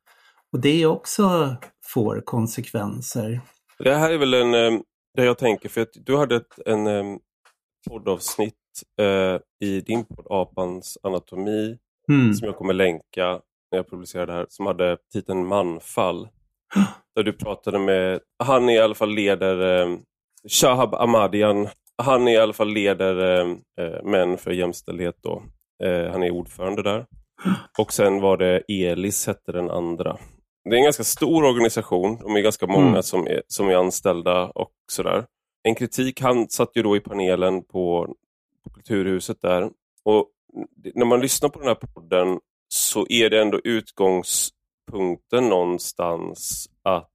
Och 0.52 0.60
det 0.60 0.86
också 0.86 1.56
får 1.84 2.22
konsekvenser. 2.24 3.40
Det 3.78 3.94
här 3.94 4.10
är 4.10 4.18
väl 4.18 4.34
en, 4.34 4.54
eh, 4.54 4.80
det 5.18 5.24
jag 5.24 5.38
tänker, 5.38 5.68
för 5.68 5.80
att 5.80 5.92
du 5.94 6.16
hade 6.16 6.36
ett 6.36 6.66
en, 6.66 6.86
um, 6.86 7.18
poddavsnitt 7.90 8.54
uh, 9.00 9.40
i 9.60 9.80
din 9.80 10.04
podd 10.04 10.26
Apans 10.30 10.98
anatomi 11.02 11.78
mm. 12.08 12.34
som 12.34 12.46
jag 12.46 12.56
kommer 12.56 12.74
länka 12.74 13.40
när 13.70 13.78
jag 13.78 13.90
publicerar 13.90 14.26
det 14.26 14.32
här, 14.32 14.46
som 14.48 14.66
hade 14.66 14.96
titeln 15.12 15.46
Manfall. 15.46 16.28
där 17.16 17.22
du 17.22 17.32
pratade 17.32 17.78
med, 17.78 18.20
han 18.44 18.68
är 18.68 18.72
i 18.72 18.78
alla 18.78 18.94
fall 18.94 19.14
leder, 19.14 19.82
um, 19.82 20.02
Shahab 20.48 20.94
Ahmadian, 20.94 21.68
han 22.02 22.28
är 22.28 22.32
i 22.32 22.38
alla 22.38 22.52
fall 22.52 22.72
leder 22.72 23.40
um, 23.40 23.60
uh, 23.80 24.02
Män 24.04 24.38
för 24.38 24.50
jämställdhet 24.50 25.16
då. 25.22 25.42
Uh, 25.84 26.10
han 26.10 26.22
är 26.22 26.30
ordförande 26.30 26.82
där. 26.82 27.06
Och 27.78 27.92
sen 27.92 28.20
var 28.20 28.36
det 28.36 28.58
Elis 28.68 29.26
hette 29.26 29.52
den 29.52 29.70
andra. 29.70 30.18
Det 30.70 30.76
är 30.76 30.78
en 30.78 30.84
ganska 30.84 31.04
stor 31.04 31.44
organisation. 31.44 32.18
De 32.20 32.36
är 32.36 32.40
ganska 32.40 32.66
många 32.66 32.88
mm. 32.88 33.02
som, 33.02 33.26
är, 33.26 33.42
som 33.48 33.68
är 33.68 33.74
anställda 33.74 34.46
och 34.46 34.72
sådär. 34.92 35.26
En 35.62 35.74
kritik, 35.74 36.20
han 36.20 36.48
satt 36.48 36.70
ju 36.74 36.82
då 36.82 36.96
i 36.96 37.00
panelen 37.00 37.62
på, 37.62 38.14
på 38.64 38.70
Kulturhuset 38.70 39.42
där. 39.42 39.70
Och 40.04 40.28
när 40.94 41.06
man 41.06 41.20
lyssnar 41.20 41.48
på 41.48 41.58
den 41.58 41.68
här 41.68 41.74
podden 41.74 42.40
så 42.68 43.06
är 43.08 43.30
det 43.30 43.40
ändå 43.40 43.60
utgångspunkten 43.64 45.48
någonstans 45.48 46.70
att 46.82 47.10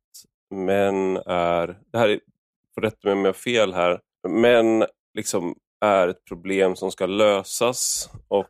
män 0.55 1.17
är, 1.17 1.79
det 1.91 1.97
här 1.97 2.09
är, 2.09 2.19
får 2.75 2.81
rätta 2.81 3.07
mig 3.07 3.13
om 3.13 3.19
jag 3.19 3.27
har 3.27 3.33
fel 3.33 3.73
här, 3.73 3.99
män 4.27 4.85
liksom 5.13 5.55
är 5.81 6.07
ett 6.07 6.25
problem 6.25 6.75
som 6.75 6.91
ska 6.91 7.05
lösas 7.05 8.09
och 8.27 8.47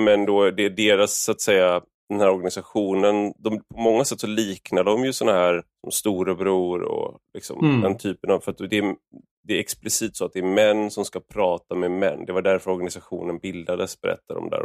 men 0.00 0.26
då 0.26 0.50
det 0.50 0.64
är 0.64 0.70
deras 0.70 1.24
så 1.24 1.32
att 1.32 1.40
säga 1.40 1.80
den 2.08 2.20
här 2.20 2.30
organisationen, 2.30 3.32
de, 3.38 3.58
på 3.74 3.80
många 3.80 4.04
sätt 4.04 4.20
så 4.20 4.26
liknar 4.26 4.84
de 4.84 5.04
ju 5.04 5.12
sådana 5.12 5.38
här 5.38 5.62
som 5.80 5.90
storebror 5.90 6.82
och 6.82 7.18
liksom 7.34 7.64
mm. 7.64 7.80
den 7.80 7.98
typen 7.98 8.30
av, 8.30 8.40
för 8.40 8.50
att 8.52 8.58
det 8.58 8.78
är, 8.78 8.96
det 9.42 9.54
är 9.54 9.60
explicit 9.60 10.16
så 10.16 10.24
att 10.24 10.32
det 10.32 10.38
är 10.38 10.54
män 10.54 10.90
som 10.90 11.04
ska 11.04 11.20
prata 11.20 11.74
med 11.74 11.90
män. 11.90 12.24
Det 12.26 12.32
var 12.32 12.42
därför 12.42 12.70
organisationen 12.70 13.38
bildades, 13.38 14.00
berättar 14.00 14.34
de 14.34 14.50
där. 14.50 14.64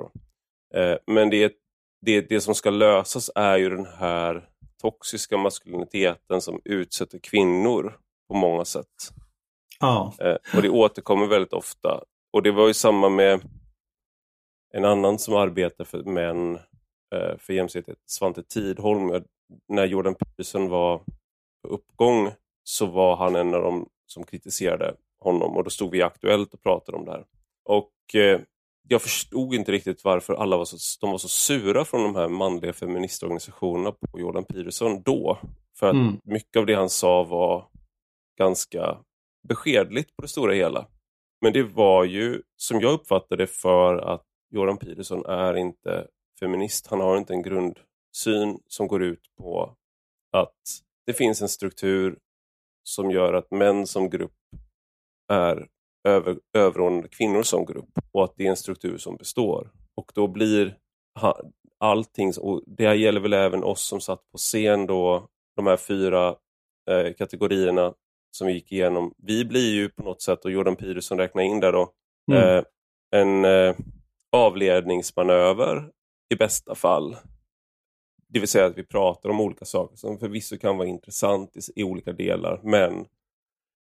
Eh, 0.75 0.97
men 1.07 1.29
det, 1.29 1.53
det, 2.05 2.21
det 2.21 2.41
som 2.41 2.55
ska 2.55 2.69
lösas 2.69 3.31
är 3.35 3.57
ju 3.57 3.69
den 3.69 3.85
här 3.85 4.47
toxiska 4.81 5.37
maskuliniteten 5.37 6.41
som 6.41 6.61
utsätter 6.65 7.19
kvinnor 7.19 7.97
på 8.27 8.35
många 8.35 8.65
sätt. 8.65 8.87
Ja. 9.79 10.13
Eh, 10.19 10.35
och 10.55 10.61
det 10.61 10.69
återkommer 10.69 11.27
väldigt 11.27 11.53
ofta. 11.53 12.03
Och 12.33 12.43
det 12.43 12.51
var 12.51 12.67
ju 12.67 12.73
samma 12.73 13.09
med 13.09 13.41
en 14.73 14.85
annan 14.85 15.19
som 15.19 15.35
arbetar 15.35 15.83
för 15.83 16.03
män 16.03 16.59
för 17.37 17.53
jämställdhet, 17.53 17.97
Svante 18.05 18.43
Tidholm. 18.43 19.23
När 19.67 19.85
Jordan 19.85 20.15
Peterson 20.15 20.69
var 20.69 20.97
på 21.63 21.67
uppgång 21.67 22.31
så 22.63 22.85
var 22.85 23.15
han 23.15 23.35
en 23.35 23.53
av 23.53 23.61
dem 23.61 23.89
som 24.05 24.23
kritiserade 24.23 24.95
honom 25.19 25.57
och 25.57 25.63
då 25.63 25.69
stod 25.69 25.91
vi 25.91 25.97
i 25.97 26.01
Aktuellt 26.01 26.53
och 26.53 26.63
pratade 26.63 26.97
om 26.97 27.05
det 27.05 27.11
här. 27.11 27.25
Och 27.65 28.15
eh, 28.15 28.41
jag 28.87 29.01
förstod 29.01 29.53
inte 29.53 29.71
riktigt 29.71 30.03
varför 30.03 30.33
alla 30.33 30.57
var 30.57 30.65
så, 30.65 30.77
de 31.01 31.11
var 31.11 31.17
så 31.17 31.27
sura 31.27 31.85
från 31.85 32.03
de 32.03 32.15
här 32.15 32.27
manliga 32.27 32.73
feministorganisationerna 32.73 33.91
på 33.91 34.19
Jordan 34.19 34.45
Peterson 34.45 35.01
då. 35.03 35.37
För 35.79 35.87
att 35.87 35.93
mm. 35.93 36.19
mycket 36.23 36.57
av 36.57 36.65
det 36.65 36.73
han 36.73 36.89
sa 36.89 37.23
var 37.23 37.67
ganska 38.37 38.97
beskedligt 39.47 40.15
på 40.15 40.21
det 40.21 40.27
stora 40.27 40.53
hela. 40.53 40.87
Men 41.41 41.53
det 41.53 41.63
var 41.63 42.03
ju, 42.03 42.41
som 42.57 42.81
jag 42.81 42.93
uppfattade 42.93 43.47
för 43.47 43.97
att 43.97 44.25
Jordan 44.49 44.77
Peterson 44.77 45.25
är 45.25 45.57
inte 45.57 46.07
feminist. 46.43 46.87
Han 46.87 46.99
har 46.99 47.17
inte 47.17 47.33
en 47.33 47.41
grundsyn 47.41 48.59
som 48.67 48.87
går 48.87 49.03
ut 49.03 49.23
på 49.37 49.75
att 50.37 50.61
det 51.05 51.13
finns 51.13 51.41
en 51.41 51.49
struktur 51.49 52.17
som 52.83 53.11
gör 53.11 53.33
att 53.33 53.51
män 53.51 53.87
som 53.87 54.09
grupp 54.09 54.31
är 55.31 55.67
över, 56.07 56.39
överordnade 56.57 57.07
kvinnor 57.07 57.43
som 57.43 57.65
grupp 57.65 57.89
och 58.11 58.23
att 58.23 58.33
det 58.37 58.45
är 58.45 58.49
en 58.49 58.55
struktur 58.55 58.97
som 58.97 59.15
består. 59.15 59.71
Och 59.95 60.11
då 60.15 60.27
blir 60.27 60.77
allting, 61.79 62.33
och 62.39 62.63
det 62.67 62.95
gäller 62.95 63.19
väl 63.19 63.33
även 63.33 63.63
oss 63.63 63.81
som 63.81 64.01
satt 64.01 64.31
på 64.31 64.37
scen 64.37 64.85
då, 64.85 65.27
de 65.55 65.67
här 65.67 65.77
fyra 65.77 66.35
eh, 66.91 67.13
kategorierna 67.13 67.93
som 68.31 68.47
vi 68.47 68.53
gick 68.53 68.71
igenom. 68.71 69.13
Vi 69.17 69.45
blir 69.45 69.73
ju 69.73 69.89
på 69.89 70.03
något 70.03 70.21
sätt, 70.21 70.45
och 70.45 70.51
Jordan 70.51 70.75
Peterson 70.75 71.17
räknar 71.17 71.43
in 71.43 71.59
där 71.59 71.71
då, 71.71 71.93
mm. 72.31 72.57
eh, 72.57 72.63
en 73.15 73.45
eh, 73.45 73.75
avledningsmanöver 74.31 75.91
i 76.31 76.35
bästa 76.35 76.75
fall. 76.75 77.17
Det 78.27 78.39
vill 78.39 78.49
säga 78.49 78.65
att 78.65 78.77
vi 78.77 78.83
pratar 78.83 79.29
om 79.29 79.41
olika 79.41 79.65
saker 79.65 79.95
som 79.95 80.19
förvisso 80.19 80.57
kan 80.57 80.77
vara 80.77 80.87
intressant 80.87 81.55
i, 81.55 81.81
i 81.81 81.83
olika 81.83 82.11
delar 82.11 82.61
men 82.63 83.05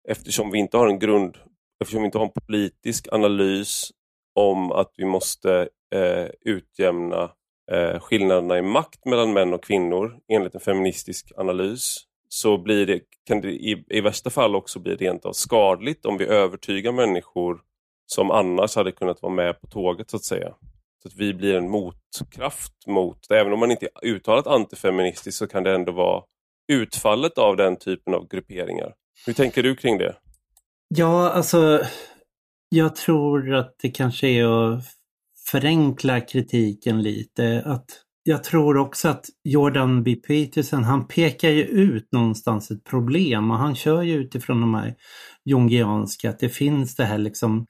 eftersom 0.08 0.50
vi 0.50 0.58
inte 0.58 0.76
har 0.76 0.88
en 0.88 0.98
grund, 0.98 1.38
eftersom 1.80 2.02
vi 2.02 2.06
inte 2.06 2.18
har 2.18 2.26
en 2.26 2.32
politisk 2.46 3.08
analys 3.12 3.90
om 4.34 4.72
att 4.72 4.92
vi 4.96 5.04
måste 5.04 5.68
eh, 5.94 6.26
utjämna 6.40 7.30
eh, 7.72 8.00
skillnaderna 8.00 8.58
i 8.58 8.62
makt 8.62 9.04
mellan 9.04 9.32
män 9.32 9.54
och 9.54 9.64
kvinnor 9.64 10.18
enligt 10.28 10.54
en 10.54 10.60
feministisk 10.60 11.32
analys 11.36 11.96
så 12.28 12.58
blir 12.58 12.86
det, 12.86 13.00
kan 13.26 13.40
det 13.40 13.50
i, 13.50 13.84
i 13.88 14.00
värsta 14.00 14.30
fall 14.30 14.56
också 14.56 14.78
bli 14.78 14.96
rent 14.96 15.24
av 15.24 15.32
skadligt 15.32 16.06
om 16.06 16.18
vi 16.18 16.24
övertygar 16.26 16.92
människor 16.92 17.60
som 18.06 18.30
annars 18.30 18.76
hade 18.76 18.92
kunnat 18.92 19.22
vara 19.22 19.32
med 19.32 19.60
på 19.60 19.66
tåget 19.66 20.10
så 20.10 20.16
att 20.16 20.24
säga. 20.24 20.54
Så 21.02 21.08
att 21.08 21.14
vi 21.16 21.34
blir 21.34 21.54
en 21.54 21.70
motkraft 21.70 22.86
mot, 22.86 23.30
även 23.30 23.52
om 23.52 23.60
man 23.60 23.70
inte 23.70 23.88
är 24.02 24.08
uttalat 24.08 24.46
antifeministisk 24.46 25.38
så 25.38 25.46
kan 25.46 25.62
det 25.62 25.74
ändå 25.74 25.92
vara 25.92 26.22
utfallet 26.72 27.38
av 27.38 27.56
den 27.56 27.76
typen 27.76 28.14
av 28.14 28.28
grupperingar. 28.28 28.92
Hur 29.26 29.32
tänker 29.32 29.62
du 29.62 29.76
kring 29.76 29.98
det? 29.98 30.16
Ja, 30.88 31.30
alltså 31.30 31.80
jag 32.68 32.96
tror 32.96 33.54
att 33.54 33.74
det 33.82 33.90
kanske 33.90 34.28
är 34.28 34.44
att 34.44 34.84
förenkla 35.50 36.20
kritiken 36.20 37.02
lite. 37.02 37.62
Att 37.66 37.86
jag 38.22 38.44
tror 38.44 38.76
också 38.76 39.08
att 39.08 39.26
Jordan 39.44 40.02
B. 40.02 40.14
Peterson, 40.14 40.84
han 40.84 41.08
pekar 41.08 41.50
ju 41.50 41.62
ut 41.62 42.12
någonstans 42.12 42.70
ett 42.70 42.84
problem 42.84 43.50
och 43.50 43.58
han 43.58 43.74
kör 43.74 44.02
ju 44.02 44.14
utifrån 44.14 44.60
de 44.60 44.74
här 44.74 44.94
jungianska, 45.44 46.30
att 46.30 46.38
det 46.38 46.48
finns 46.48 46.96
det 46.96 47.04
här 47.04 47.18
liksom 47.18 47.66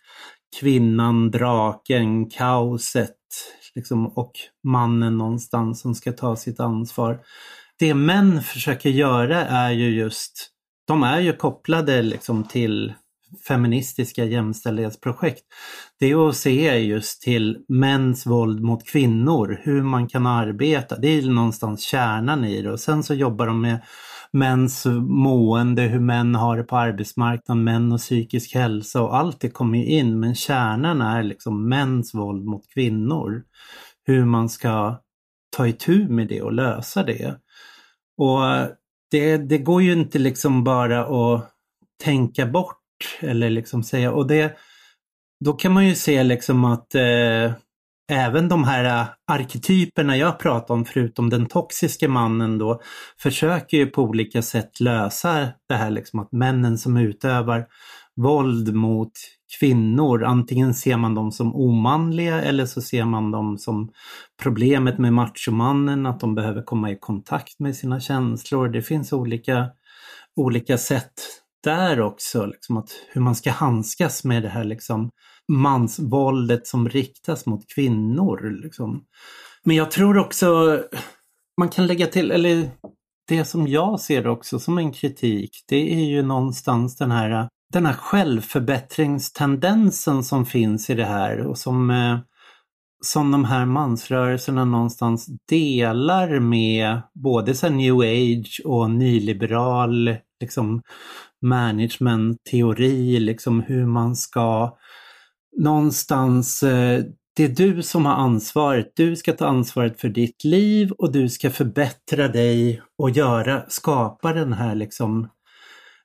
kvinnan, 0.60 1.30
draken, 1.30 2.30
kaoset 2.30 3.10
liksom, 3.74 4.06
och 4.06 4.32
mannen 4.64 5.18
någonstans 5.18 5.80
som 5.80 5.94
ska 5.94 6.12
ta 6.12 6.36
sitt 6.36 6.60
ansvar. 6.60 7.20
Det 7.78 7.94
män 7.94 8.42
försöker 8.42 8.90
göra 8.90 9.46
är 9.46 9.70
ju 9.70 9.90
just, 9.90 10.48
de 10.86 11.02
är 11.02 11.20
ju 11.20 11.32
kopplade 11.32 12.02
liksom 12.02 12.44
till 12.44 12.92
feministiska 13.48 14.24
jämställdhetsprojekt. 14.24 15.42
Det 15.98 16.10
är 16.10 16.28
att 16.28 16.36
se 16.36 16.78
just 16.78 17.22
till 17.22 17.58
mäns 17.68 18.26
våld 18.26 18.60
mot 18.60 18.86
kvinnor, 18.86 19.60
hur 19.62 19.82
man 19.82 20.08
kan 20.08 20.26
arbeta. 20.26 20.96
Det 20.98 21.08
är 21.08 21.22
någonstans 21.22 21.82
kärnan 21.82 22.44
i 22.44 22.62
det 22.62 22.72
och 22.72 22.80
sen 22.80 23.02
så 23.02 23.14
jobbar 23.14 23.46
de 23.46 23.60
med 23.60 23.80
mäns 24.32 24.86
mående, 25.08 25.82
hur 25.82 26.00
män 26.00 26.34
har 26.34 26.56
det 26.56 26.62
på 26.62 26.76
arbetsmarknaden, 26.76 27.64
män 27.64 27.92
och 27.92 27.98
psykisk 27.98 28.54
hälsa 28.54 29.02
och 29.02 29.16
allt 29.16 29.40
det 29.40 29.50
kommer 29.50 29.78
ju 29.78 29.84
in 29.84 30.20
men 30.20 30.34
kärnan 30.34 31.00
är 31.00 31.22
liksom 31.22 31.68
mäns 31.68 32.14
våld 32.14 32.44
mot 32.44 32.68
kvinnor. 32.74 33.44
Hur 34.04 34.24
man 34.24 34.48
ska 34.48 35.00
ta 35.56 35.66
itu 35.66 36.08
med 36.08 36.28
det 36.28 36.42
och 36.42 36.52
lösa 36.52 37.02
det. 37.02 37.36
Och 38.16 38.40
det, 39.10 39.36
det 39.36 39.58
går 39.58 39.82
ju 39.82 39.92
inte 39.92 40.18
liksom 40.18 40.64
bara 40.64 41.00
att 41.00 41.50
tänka 42.04 42.46
bort 42.46 42.78
eller 43.20 43.50
liksom 43.50 43.82
säga 43.82 44.12
och 44.12 44.26
det 44.26 44.56
då 45.44 45.52
kan 45.52 45.72
man 45.72 45.86
ju 45.86 45.94
se 45.94 46.22
liksom 46.22 46.64
att 46.64 46.94
eh, 46.94 47.52
även 48.12 48.48
de 48.48 48.64
här 48.64 49.00
äh, 49.00 49.06
arketyperna 49.26 50.16
jag 50.16 50.38
pratar 50.38 50.74
om, 50.74 50.84
förutom 50.84 51.30
den 51.30 51.46
toxiska 51.46 52.08
mannen 52.08 52.58
då, 52.58 52.80
försöker 53.18 53.76
ju 53.76 53.86
på 53.86 54.02
olika 54.02 54.42
sätt 54.42 54.80
lösa 54.80 55.48
det 55.68 55.74
här 55.74 55.90
liksom 55.90 56.20
att 56.20 56.32
männen 56.32 56.78
som 56.78 56.96
utövar 56.96 57.66
våld 58.16 58.74
mot 58.74 59.12
kvinnor, 59.60 60.24
antingen 60.24 60.74
ser 60.74 60.96
man 60.96 61.14
dem 61.14 61.32
som 61.32 61.54
omanliga 61.54 62.42
eller 62.42 62.66
så 62.66 62.82
ser 62.82 63.04
man 63.04 63.30
dem 63.30 63.58
som 63.58 63.92
problemet 64.42 64.98
med 64.98 65.12
machomannen, 65.12 66.06
att 66.06 66.20
de 66.20 66.34
behöver 66.34 66.62
komma 66.62 66.90
i 66.90 66.98
kontakt 67.00 67.58
med 67.58 67.76
sina 67.76 68.00
känslor. 68.00 68.68
Det 68.68 68.82
finns 68.82 69.12
olika, 69.12 69.68
olika 70.36 70.78
sätt 70.78 71.12
där 71.64 72.00
också, 72.00 72.46
liksom 72.46 72.76
att 72.76 72.90
hur 73.12 73.20
man 73.20 73.34
ska 73.34 73.50
handskas 73.50 74.24
med 74.24 74.42
det 74.42 74.48
här 74.48 74.64
liksom 74.64 75.10
mansvåldet 75.52 76.66
som 76.66 76.88
riktas 76.88 77.46
mot 77.46 77.68
kvinnor. 77.74 78.60
Liksom. 78.62 79.04
Men 79.64 79.76
jag 79.76 79.90
tror 79.90 80.18
också 80.18 80.80
man 81.58 81.68
kan 81.68 81.86
lägga 81.86 82.06
till, 82.06 82.30
eller 82.30 82.70
det 83.28 83.44
som 83.44 83.68
jag 83.68 84.00
ser 84.00 84.26
också 84.26 84.58
som 84.58 84.78
en 84.78 84.92
kritik, 84.92 85.50
det 85.68 85.94
är 85.94 86.04
ju 86.04 86.22
någonstans 86.22 86.96
den 86.96 87.10
här, 87.10 87.48
den 87.72 87.86
här 87.86 87.94
självförbättringstendensen 87.94 90.24
som 90.24 90.46
finns 90.46 90.90
i 90.90 90.94
det 90.94 91.04
här 91.04 91.46
och 91.46 91.58
som, 91.58 91.90
eh, 91.90 92.18
som 93.04 93.30
de 93.30 93.44
här 93.44 93.66
mansrörelserna 93.66 94.64
någonstans 94.64 95.26
delar 95.48 96.40
med 96.40 97.02
både 97.14 97.54
så 97.54 97.68
new 97.68 98.00
age 98.00 98.60
och 98.64 98.90
nyliberal 98.90 100.16
liksom 100.40 100.82
managementteori, 101.42 103.20
liksom 103.20 103.60
hur 103.60 103.86
man 103.86 104.16
ska 104.16 104.76
någonstans, 105.58 106.62
eh, 106.62 107.04
det 107.36 107.44
är 107.44 107.48
du 107.48 107.82
som 107.82 108.06
har 108.06 108.14
ansvaret. 108.14 108.92
Du 108.96 109.16
ska 109.16 109.32
ta 109.32 109.46
ansvaret 109.46 110.00
för 110.00 110.08
ditt 110.08 110.44
liv 110.44 110.92
och 110.92 111.12
du 111.12 111.28
ska 111.28 111.50
förbättra 111.50 112.28
dig 112.28 112.82
och 112.98 113.10
göra, 113.10 113.64
skapa 113.68 114.32
den 114.32 114.52
här 114.52 114.74
liksom 114.74 115.28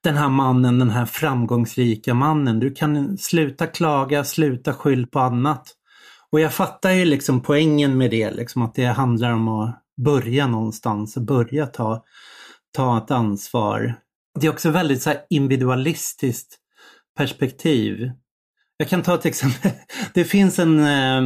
den 0.04 0.18
här 0.18 0.30
mannen, 0.30 0.80
den 0.80 0.90
här 0.90 1.06
framgångsrika 1.06 2.14
mannen. 2.14 2.60
Du 2.60 2.74
kan 2.74 3.18
sluta 3.18 3.68
klaga, 3.68 4.24
sluta 4.24 4.74
skyll 4.74 5.08
på 5.08 5.20
annat. 5.20 5.74
Och 6.32 6.40
jag 6.40 6.54
fattar 6.54 6.92
ju 6.92 7.06
liksom 7.06 7.42
poängen 7.42 7.98
med 7.98 8.12
det, 8.12 8.32
liksom 8.32 8.62
att 8.62 8.76
det 8.76 8.86
handlar 8.86 9.32
om 9.32 9.48
att 9.48 9.82
börja 10.02 10.48
någonstans 10.48 11.18
och 11.18 11.24
börja 11.24 11.66
ta, 11.66 12.04
ta 12.76 12.98
ett 12.98 13.12
ansvar. 13.12 13.96
Det 14.40 14.48
är 14.48 14.52
också 14.52 14.70
väldigt 14.70 15.02
så 15.02 15.14
individualistiskt 15.30 16.58
perspektiv. 17.18 18.12
Jag 18.78 18.90
kan 18.90 19.04
ta 19.04 19.16
ett 19.16 19.26
exempel. 19.26 19.72
Det 20.14 20.24
finns 20.24 20.60
en, 20.60 20.80
eh, 20.80 21.18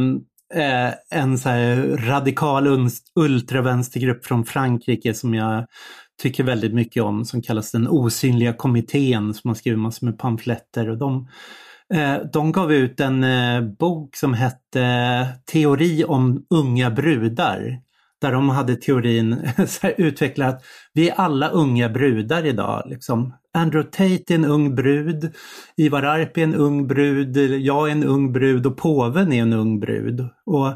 eh 0.54 0.94
en 1.10 1.38
så 1.38 1.48
radikal 1.96 2.88
ultravänstergrupp 3.14 4.26
från 4.26 4.44
Frankrike 4.44 5.14
som 5.14 5.34
jag 5.34 5.66
tycker 6.22 6.44
väldigt 6.44 6.74
mycket 6.74 7.02
om 7.02 7.24
som 7.24 7.42
kallas 7.42 7.72
den 7.72 7.88
osynliga 7.88 8.52
kommittén 8.52 9.34
som 9.34 9.48
har 9.48 9.54
skrivit 9.54 9.78
massor 9.78 10.06
med 10.06 10.18
pamfletter. 10.18 10.90
Och 10.90 10.98
de, 10.98 11.28
eh, 11.94 12.16
de 12.32 12.52
gav 12.52 12.72
ut 12.72 13.00
en 13.00 13.24
eh, 13.24 13.60
bok 13.60 14.16
som 14.16 14.34
hette 14.34 15.26
Teori 15.52 16.04
om 16.04 16.46
unga 16.50 16.90
brudar. 16.90 17.80
Där 18.22 18.32
de 18.32 18.48
hade 18.48 18.76
teorin 18.76 19.50
utvecklat, 19.96 20.64
vi 20.92 21.08
är 21.08 21.14
alla 21.14 21.48
unga 21.48 21.88
brudar 21.88 22.46
idag. 22.46 22.82
Liksom. 22.86 23.34
Andrew 23.54 23.90
Tate 23.90 24.34
är 24.34 24.34
en 24.34 24.44
ung 24.44 24.74
brud, 24.74 25.34
Ivar 25.76 26.02
Arpi 26.02 26.40
är 26.40 26.44
en 26.44 26.54
ung 26.54 26.86
brud, 26.86 27.36
jag 27.36 27.88
är 27.88 27.92
en 27.92 28.04
ung 28.04 28.32
brud 28.32 28.66
och 28.66 28.76
påven 28.76 29.32
är 29.32 29.42
en 29.42 29.52
ung 29.52 29.80
brud. 29.80 30.28
Och 30.46 30.72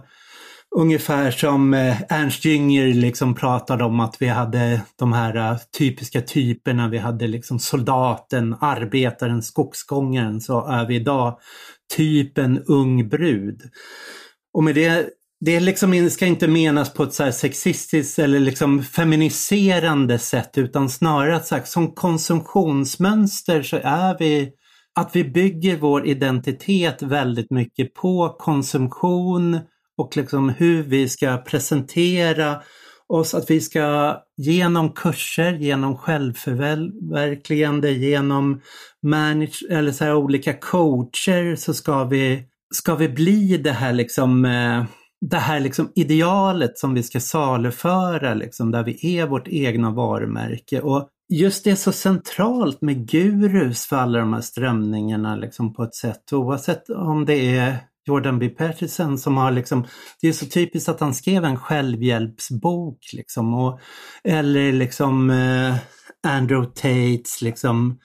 Ungefär 0.76 1.30
som 1.30 1.74
eh, 1.74 2.02
Ernst 2.08 2.44
Jünger 2.44 2.94
liksom 2.94 3.34
pratade 3.34 3.84
om 3.84 4.00
att 4.00 4.22
vi 4.22 4.26
hade 4.26 4.80
de 4.98 5.12
här 5.12 5.36
eh, 5.36 5.58
typiska 5.78 6.20
typerna. 6.20 6.88
Vi 6.88 6.98
hade 6.98 7.26
liksom 7.26 7.58
soldaten, 7.58 8.56
arbetaren, 8.60 9.42
skogsgångaren. 9.42 10.40
Så 10.40 10.66
är 10.66 10.86
vi 10.86 10.94
idag 10.94 11.38
typen 11.96 12.62
ung 12.66 13.08
brud. 13.08 13.62
Och 14.52 14.64
med 14.64 14.74
det 14.74 15.10
det 15.46 15.60
liksom 15.60 16.10
ska 16.10 16.26
inte 16.26 16.48
menas 16.48 16.94
på 16.94 17.02
ett 17.02 17.14
så 17.14 17.32
sexistiskt 17.32 18.18
eller 18.18 18.40
liksom 18.40 18.82
feminiserande 18.82 20.18
sätt 20.18 20.58
utan 20.58 20.90
snarare 20.90 21.36
att 21.36 21.46
så 21.46 21.54
här, 21.54 21.62
som 21.62 21.94
konsumtionsmönster 21.94 23.62
så 23.62 23.76
är 23.82 24.18
vi 24.18 24.52
att 24.94 25.16
vi 25.16 25.24
bygger 25.24 25.76
vår 25.76 26.06
identitet 26.06 27.02
väldigt 27.02 27.50
mycket 27.50 27.94
på 27.94 28.36
konsumtion 28.38 29.58
och 29.98 30.16
liksom 30.16 30.48
hur 30.48 30.82
vi 30.82 31.08
ska 31.08 31.36
presentera 31.36 32.62
oss, 33.08 33.34
att 33.34 33.50
vi 33.50 33.60
ska 33.60 34.16
genom 34.36 34.92
kurser, 34.92 35.52
genom 35.52 35.96
självförverkligande, 35.96 37.90
genom 37.90 38.60
manage, 39.02 39.62
eller 39.70 39.92
så 39.92 40.04
här 40.04 40.14
olika 40.14 40.54
coacher 40.54 41.56
så 41.56 41.74
ska 41.74 42.04
vi, 42.04 42.44
ska 42.74 42.94
vi 42.94 43.08
bli 43.08 43.56
det 43.56 43.72
här 43.72 43.92
liksom 43.92 44.44
eh, 44.44 44.84
det 45.20 45.36
här 45.36 45.60
liksom 45.60 45.92
idealet 45.94 46.78
som 46.78 46.94
vi 46.94 47.02
ska 47.02 47.20
saluföra, 47.20 48.34
liksom, 48.34 48.70
där 48.70 48.84
vi 48.84 49.18
är 49.18 49.26
vårt 49.26 49.48
egna 49.48 49.90
varumärke. 49.90 50.80
Och 50.80 51.08
just 51.32 51.64
det 51.64 51.70
är 51.70 51.76
så 51.76 51.92
centralt 51.92 52.80
med 52.80 53.08
gurus 53.08 53.86
för 53.86 53.96
alla 53.96 54.18
de 54.18 54.32
här 54.32 54.40
strömningarna 54.40 55.36
liksom, 55.36 55.74
på 55.74 55.82
ett 55.82 55.94
sätt. 55.94 56.32
Oavsett 56.32 56.90
om 56.90 57.24
det 57.24 57.56
är 57.56 57.78
Jordan 58.06 58.38
B. 58.38 58.48
Peterson 58.48 59.18
som 59.18 59.36
har 59.36 59.50
liksom, 59.50 59.86
det 60.20 60.28
är 60.28 60.32
så 60.32 60.46
typiskt 60.46 60.88
att 60.88 61.00
han 61.00 61.14
skrev 61.14 61.44
en 61.44 61.58
självhjälpsbok 61.58 62.98
liksom. 63.12 63.54
Och, 63.54 63.80
eller 64.24 64.72
liksom 64.72 65.30
eh, 65.30 65.76
Andrew 66.26 66.66
Tates 66.66 67.42
liksom 67.42 67.98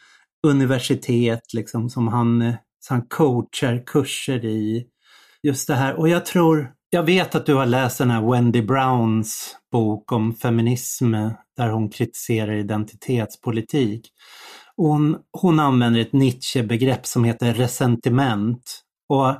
universitet 0.47 1.53
liksom 1.53 1.89
som 1.89 2.07
han, 2.07 2.41
eh, 2.41 2.55
som 2.79 2.97
han 2.97 3.07
coachar 3.07 3.83
kurser 3.85 4.45
i. 4.45 4.87
Just 5.43 5.67
det 5.67 5.75
här 5.75 5.99
och 5.99 6.09
jag 6.09 6.25
tror 6.25 6.71
jag 6.93 7.03
vet 7.03 7.35
att 7.35 7.45
du 7.45 7.55
har 7.55 7.65
läst 7.65 7.97
den 7.97 8.11
här 8.11 8.31
Wendy 8.31 8.61
Browns 8.61 9.57
bok 9.71 10.11
om 10.11 10.33
feminism 10.33 11.13
där 11.57 11.69
hon 11.69 11.89
kritiserar 11.89 12.53
identitetspolitik. 12.53 14.07
Hon, 14.75 15.17
hon 15.31 15.59
använder 15.59 15.99
ett 15.99 16.13
Nietzsche-begrepp 16.13 17.05
som 17.05 17.23
heter 17.23 17.53
resentiment. 17.53 18.81
Och 19.09 19.35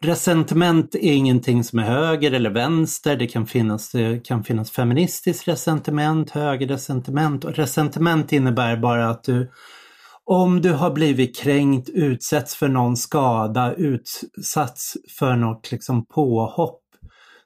Resentiment 0.00 0.94
är 0.94 1.12
ingenting 1.12 1.64
som 1.64 1.78
är 1.78 1.82
höger 1.82 2.32
eller 2.32 2.50
vänster. 2.50 3.16
Det 3.16 3.26
kan 3.26 3.46
finnas, 3.46 3.90
det 3.90 4.26
kan 4.26 4.44
finnas 4.44 4.70
feministiskt 4.70 5.48
resentiment, 5.48 6.30
högerresentiment 6.30 7.44
och 7.44 7.54
resentiment 7.54 8.32
innebär 8.32 8.76
bara 8.76 9.10
att 9.10 9.24
du 9.24 9.50
om 10.26 10.62
du 10.62 10.72
har 10.72 10.90
blivit 10.90 11.36
kränkt, 11.36 11.88
utsätts 11.88 12.56
för 12.56 12.68
någon 12.68 12.96
skada, 12.96 13.74
utsatts 13.74 14.96
för 15.18 15.36
något 15.36 15.72
liksom 15.72 16.06
påhopp 16.06 16.82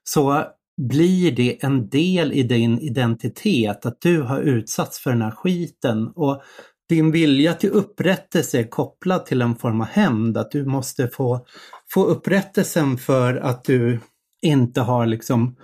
så 0.04 0.44
blir 0.88 1.32
det 1.32 1.64
en 1.64 1.88
del 1.88 2.32
i 2.32 2.42
din 2.42 2.78
identitet 2.78 3.86
att 3.86 4.00
du 4.00 4.22
har 4.22 4.40
utsatts 4.40 4.98
för 4.98 5.10
den 5.10 5.22
här 5.22 5.30
skiten. 5.30 6.08
Och 6.14 6.42
din 6.88 7.10
vilja 7.10 7.54
till 7.54 7.70
upprättelse 7.70 8.58
är 8.58 8.68
kopplad 8.68 9.26
till 9.26 9.42
en 9.42 9.56
form 9.56 9.80
av 9.80 9.86
hämnd, 9.86 10.36
att 10.36 10.50
du 10.50 10.64
måste 10.66 11.08
få, 11.08 11.46
få 11.94 12.04
upprättelsen 12.04 12.98
för 12.98 13.36
att 13.36 13.64
du 13.64 14.00
inte 14.42 14.80
har 14.80 15.06
liksom 15.06 15.56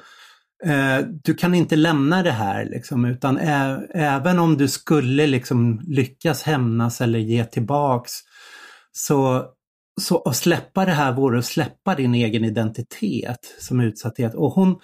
eh, 0.65 0.99
du 1.25 1.35
kan 1.35 1.55
inte 1.55 1.77
lämna 1.77 2.23
det 2.23 2.31
här 2.31 2.65
liksom, 2.65 3.05
utan 3.05 3.39
ä, 3.39 3.87
även 3.95 4.39
om 4.39 4.57
du 4.57 4.69
skulle 4.69 5.27
liksom 5.27 5.81
lyckas 5.87 6.43
hämnas 6.43 7.01
eller 7.01 7.19
ge 7.19 7.45
tillbaks 7.45 8.13
så, 8.93 9.45
så 10.01 10.23
att 10.23 10.37
släppa 10.37 10.85
det 10.85 10.93
här 10.93 11.13
vore 11.13 11.39
att 11.39 11.45
släppa 11.45 11.95
din 11.95 12.15
egen 12.15 12.45
identitet 12.45 13.55
som 13.61 13.81
utsatthet. 13.81 14.35
Och 14.35 14.51
hon, 14.51 14.79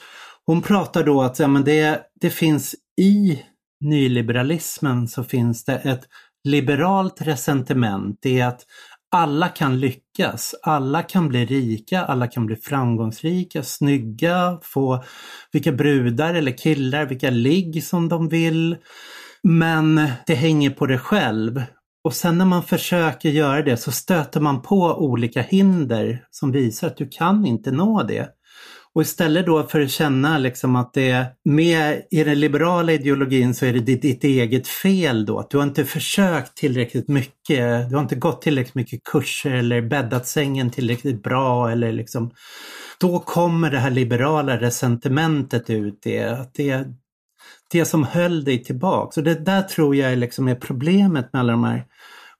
hon 0.46 0.62
pratar 0.62 1.04
då 1.04 1.22
att 1.22 1.38
ja, 1.38 1.48
men 1.48 1.64
det, 1.64 2.00
det 2.20 2.30
finns 2.30 2.74
i 3.00 3.42
nyliberalismen 3.80 5.08
så 5.08 5.24
finns 5.24 5.64
det 5.64 5.74
ett 5.74 6.04
liberalt 6.44 7.22
resentiment. 7.22 8.18
Det 8.22 8.40
är 8.40 8.46
att 8.46 8.66
alla 9.12 9.48
kan 9.48 9.80
lyckas, 9.80 10.54
alla 10.62 11.02
kan 11.02 11.28
bli 11.28 11.44
rika, 11.44 12.04
alla 12.04 12.26
kan 12.26 12.46
bli 12.46 12.56
framgångsrika, 12.56 13.62
snygga, 13.62 14.58
få 14.62 15.04
vilka 15.52 15.72
brudar 15.72 16.34
eller 16.34 16.58
killar, 16.58 17.06
vilka 17.06 17.30
ligg 17.30 17.84
som 17.84 18.08
de 18.08 18.28
vill. 18.28 18.76
Men 19.42 20.10
det 20.26 20.34
hänger 20.34 20.70
på 20.70 20.86
dig 20.86 20.98
själv. 20.98 21.62
Och 22.04 22.14
sen 22.14 22.38
när 22.38 22.44
man 22.44 22.62
försöker 22.62 23.28
göra 23.28 23.62
det 23.62 23.76
så 23.76 23.92
stöter 23.92 24.40
man 24.40 24.62
på 24.62 24.76
olika 24.76 25.42
hinder 25.42 26.24
som 26.30 26.52
visar 26.52 26.86
att 26.86 26.96
du 26.96 27.08
kan 27.08 27.46
inte 27.46 27.70
nå 27.70 28.02
det. 28.02 28.28
Och 28.94 29.02
istället 29.02 29.46
då 29.46 29.62
för 29.62 29.80
att 29.80 29.90
känna 29.90 30.38
liksom 30.38 30.76
att 30.76 30.94
det 30.94 31.10
är 31.10 31.26
med 31.44 32.02
i 32.10 32.24
den 32.24 32.40
liberala 32.40 32.92
ideologin 32.92 33.54
så 33.54 33.66
är 33.66 33.72
det 33.72 33.80
ditt, 33.80 34.02
ditt 34.02 34.24
eget 34.24 34.68
fel 34.68 35.26
då. 35.26 35.38
Att 35.38 35.50
du 35.50 35.56
har 35.56 35.64
inte 35.64 35.84
försökt 35.84 36.56
tillräckligt 36.56 37.08
mycket. 37.08 37.88
Du 37.88 37.94
har 37.94 38.02
inte 38.02 38.14
gått 38.14 38.42
tillräckligt 38.42 38.74
mycket 38.74 39.04
kurser 39.04 39.50
eller 39.50 39.82
bäddat 39.82 40.26
sängen 40.26 40.70
tillräckligt 40.70 41.22
bra 41.22 41.70
eller 41.70 41.92
liksom. 41.92 42.30
Då 43.00 43.18
kommer 43.18 43.70
det 43.70 43.78
här 43.78 43.90
liberala 43.90 44.60
resentimentet 44.60 45.70
ut. 45.70 45.98
Det, 46.02 46.24
att 46.24 46.54
det, 46.54 46.86
det 47.72 47.84
som 47.84 48.04
höll 48.04 48.44
dig 48.44 48.64
tillbaka. 48.64 49.12
Så 49.12 49.20
det 49.20 49.34
där 49.34 49.62
tror 49.62 49.96
jag 49.96 50.18
liksom 50.18 50.48
är 50.48 50.54
problemet 50.54 51.32
med 51.32 51.40
alla 51.40 51.52
de 51.52 51.64
här 51.64 51.84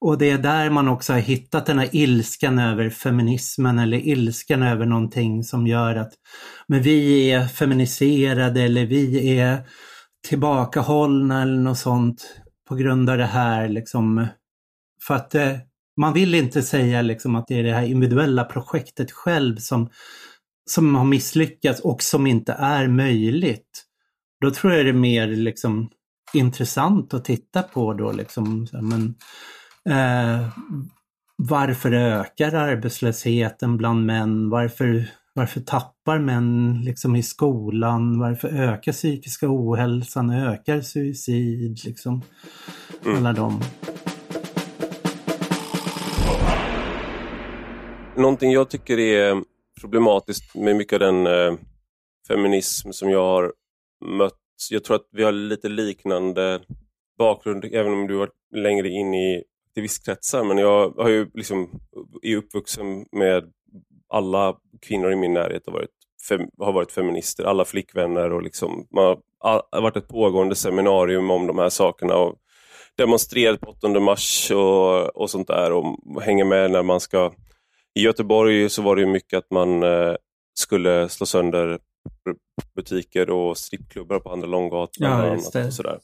och 0.03 0.18
det 0.18 0.30
är 0.30 0.38
där 0.38 0.70
man 0.70 0.88
också 0.88 1.12
har 1.12 1.20
hittat 1.20 1.66
den 1.66 1.78
här 1.78 1.88
ilskan 1.92 2.59
över 2.59 2.90
feminismen 2.90 3.78
eller 3.78 3.98
ilskan 3.98 4.62
över 4.62 4.86
någonting 4.86 5.44
som 5.44 5.66
gör 5.66 5.96
att 5.96 6.12
men 6.66 6.82
vi 6.82 7.30
är 7.30 7.46
feminiserade 7.46 8.62
eller 8.62 8.86
vi 8.86 9.38
är 9.38 9.66
tillbakahållna 10.28 11.42
eller 11.42 11.59
något 11.59 11.78
sånt 11.78 12.36
på 12.68 12.74
grund 12.74 13.11
av 13.11 13.18
det 13.18 13.26
här 13.26 13.68
liksom. 13.68 14.26
För 15.07 15.14
att 15.14 15.34
eh, 15.34 15.57
man 16.00 16.12
vill 16.12 16.34
inte 16.34 16.62
säga 16.62 17.03
liksom 17.03 17.34
att 17.36 17.46
det 17.46 17.59
är 17.59 17.62
det 17.62 17.72
här 17.72 17.86
individuella 17.86 18.44
projektet 18.44 19.12
själv 19.12 19.57
som, 19.57 19.90
som 20.70 20.94
har 20.94 21.05
misslyckats 21.05 21.80
och 21.80 22.03
som 22.03 22.26
inte 22.26 22.53
är 22.53 22.88
möjligt. 22.88 23.84
Då 24.40 24.50
tror 24.50 24.72
jag 24.72 24.86
det 24.86 24.90
är 24.90 24.92
mer 24.92 25.26
liksom 25.26 25.90
intressant 26.34 27.14
att 27.14 27.24
titta 27.24 27.62
på 27.62 27.94
då 27.94 28.12
liksom. 28.12 28.66
Men, 28.72 29.14
Eh, 29.91 30.49
varför 31.37 31.93
ökar 31.93 32.55
arbetslösheten 32.55 33.76
bland 33.76 34.07
män? 34.07 34.51
Varför, 34.51 35.05
varför 35.35 35.61
tappar 35.61 36.18
män 36.18 36.80
liksom 36.85 37.16
i 37.16 37.22
skolan? 37.22 38.18
Varför 38.18 38.49
ökar 38.49 38.93
psykiska 38.93 39.47
ohälsan? 39.49 40.30
Ökar 40.30 40.80
suicid? 40.80 41.85
Liksom. 41.85 42.22
Mm. 43.05 43.16
Alla 43.16 43.33
de. 43.33 43.61
Någonting 48.16 48.53
jag 48.53 48.70
tycker 48.70 48.99
är 48.99 49.43
problematiskt 49.80 50.55
med 50.55 50.76
mycket 50.76 50.93
av 50.93 51.01
den 51.01 51.26
eh, 51.26 51.55
feminism 52.28 52.91
som 52.91 53.11
jag 53.11 53.24
har 53.24 53.53
mött. 54.05 54.39
Jag 54.70 54.85
tror 54.85 54.97
att 54.97 55.09
vi 55.12 55.24
har 55.24 55.33
lite 55.33 55.68
liknande 55.68 56.61
bakgrund, 57.18 57.64
även 57.64 57.93
om 57.93 58.07
du 58.07 58.14
varit 58.14 58.57
längre 58.57 58.89
in 58.89 59.14
i 59.14 59.45
aktivistkretsar 59.73 60.45
men 60.45 60.59
jag 60.59 60.91
har 60.91 61.09
ju 61.09 61.31
liksom, 61.35 61.70
är 62.23 62.37
uppvuxen 62.37 63.07
med 63.12 63.45
alla 64.09 64.57
kvinnor 64.81 65.12
i 65.12 65.16
min 65.16 65.33
närhet 65.33 65.62
har 65.66 65.73
varit, 65.73 65.91
fem, 66.29 66.41
har 66.59 66.73
varit 66.73 66.93
feminister, 66.93 67.45
alla 67.45 67.64
flickvänner 67.64 68.33
och 68.33 68.43
liksom, 68.43 68.87
man 68.95 69.16
har 69.39 69.81
varit 69.81 69.97
ett 69.97 70.09
pågående 70.09 70.55
seminarium 70.55 71.31
om 71.31 71.47
de 71.47 71.59
här 71.59 71.68
sakerna 71.68 72.16
och 72.16 72.35
demonstrerat 72.97 73.61
på 73.61 73.70
8 73.70 74.01
mars 74.01 74.51
och, 74.51 75.16
och 75.16 75.31
sånt 75.31 75.49
där 75.49 75.73
och 75.73 76.23
hänger 76.23 76.45
med 76.45 76.70
när 76.70 76.83
man 76.83 77.01
ska 77.01 77.33
i 77.95 78.03
Göteborg 78.03 78.70
så 78.70 78.83
var 78.83 78.97
det 78.97 79.07
mycket 79.07 79.39
att 79.39 79.51
man 79.51 79.83
eh, 79.83 80.14
skulle 80.55 81.09
slå 81.09 81.27
sönder 81.27 81.79
butiker 82.75 83.31
och 83.31 83.59
strippklubbar 83.59 84.18
på 84.18 84.31
Andra 84.31 84.47
Långgatan. 84.47 84.89
Ja, 84.99 85.31
och 85.66 85.73
sådär. 85.73 85.99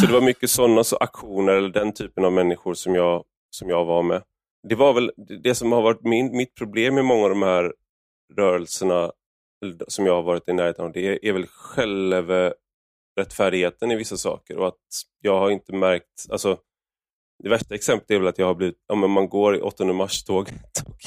Så 0.00 0.06
det 0.06 0.12
var 0.12 0.20
mycket 0.20 0.50
sådana 0.50 0.84
så 0.84 0.96
aktioner 0.96 1.52
eller 1.52 1.68
den 1.68 1.92
typen 1.92 2.24
av 2.24 2.32
människor 2.32 2.74
som 2.74 2.94
jag, 2.94 3.24
som 3.50 3.68
jag 3.68 3.84
var 3.84 4.02
med. 4.02 4.22
Det 4.68 4.74
var 4.74 4.92
väl 4.92 5.12
det 5.42 5.54
som 5.54 5.72
har 5.72 5.82
varit 5.82 6.02
min, 6.02 6.36
mitt 6.36 6.54
problem 6.54 6.94
med 6.94 7.04
många 7.04 7.24
av 7.24 7.30
de 7.30 7.42
här 7.42 7.74
rörelserna 8.36 9.12
som 9.88 10.06
jag 10.06 10.14
har 10.14 10.22
varit 10.22 10.48
i 10.48 10.52
närheten 10.52 10.84
av. 10.84 10.92
Det 10.92 11.28
är 11.28 11.32
väl 11.32 11.46
självrättfärdigheten 11.46 13.90
i 13.90 13.96
vissa 13.96 14.16
saker 14.16 14.56
och 14.56 14.68
att 14.68 14.78
jag 15.20 15.38
har 15.38 15.50
inte 15.50 15.72
märkt, 15.72 16.26
alltså 16.30 16.58
det 17.42 17.48
värsta 17.48 17.74
exemplet 17.74 18.10
är 18.10 18.18
väl 18.18 18.28
att 18.28 18.38
jag 18.38 18.46
har 18.46 18.54
blivit, 18.54 18.76
om 18.92 19.10
man 19.10 19.28
går 19.28 19.56
i 19.56 19.60
8 19.60 19.84
mars-tåget 19.84 20.78
och 20.86 20.98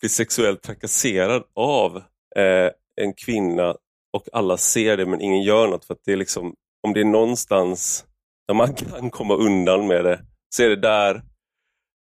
blir 0.00 0.10
sexuellt 0.10 0.62
trakasserad 0.62 1.44
av 1.54 1.96
eh, 2.36 2.70
en 3.00 3.14
kvinna 3.14 3.76
och 4.12 4.28
alla 4.32 4.56
ser 4.56 4.96
det 4.96 5.06
men 5.06 5.20
ingen 5.20 5.42
gör 5.42 5.68
något 5.68 5.84
för 5.84 5.94
att 5.94 6.04
det 6.04 6.12
är 6.12 6.16
liksom, 6.16 6.54
om 6.82 6.92
det 6.92 7.00
är 7.00 7.04
någonstans 7.04 8.06
där 8.48 8.54
man 8.54 8.74
kan 8.74 9.10
komma 9.10 9.34
undan 9.34 9.86
med 9.86 10.04
det, 10.04 10.20
så 10.56 10.62
är 10.62 10.68
det 10.68 10.76
där. 10.76 11.22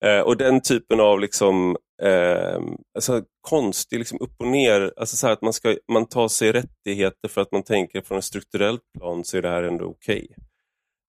Eh, 0.05 0.19
och 0.19 0.37
den 0.37 0.61
typen 0.61 0.99
av 0.99 1.19
liksom, 1.19 1.77
eh, 2.01 2.61
alltså 2.95 3.23
konstig 3.41 3.99
liksom 3.99 4.21
upp 4.21 4.35
och 4.39 4.47
ner, 4.47 4.93
alltså 4.97 5.15
så 5.15 5.27
att 5.27 5.41
man, 5.41 5.53
ska, 5.53 5.77
man 5.91 6.05
tar 6.05 6.27
sig 6.27 6.51
rättigheter 6.51 7.29
för 7.29 7.41
att 7.41 7.51
man 7.51 7.63
tänker 7.63 8.01
från 8.01 8.17
ett 8.17 8.23
strukturellt 8.23 8.81
plan 8.97 9.23
så 9.23 9.37
är 9.37 9.41
det 9.41 9.49
här 9.49 9.63
ändå 9.63 9.85
okej. 9.85 10.27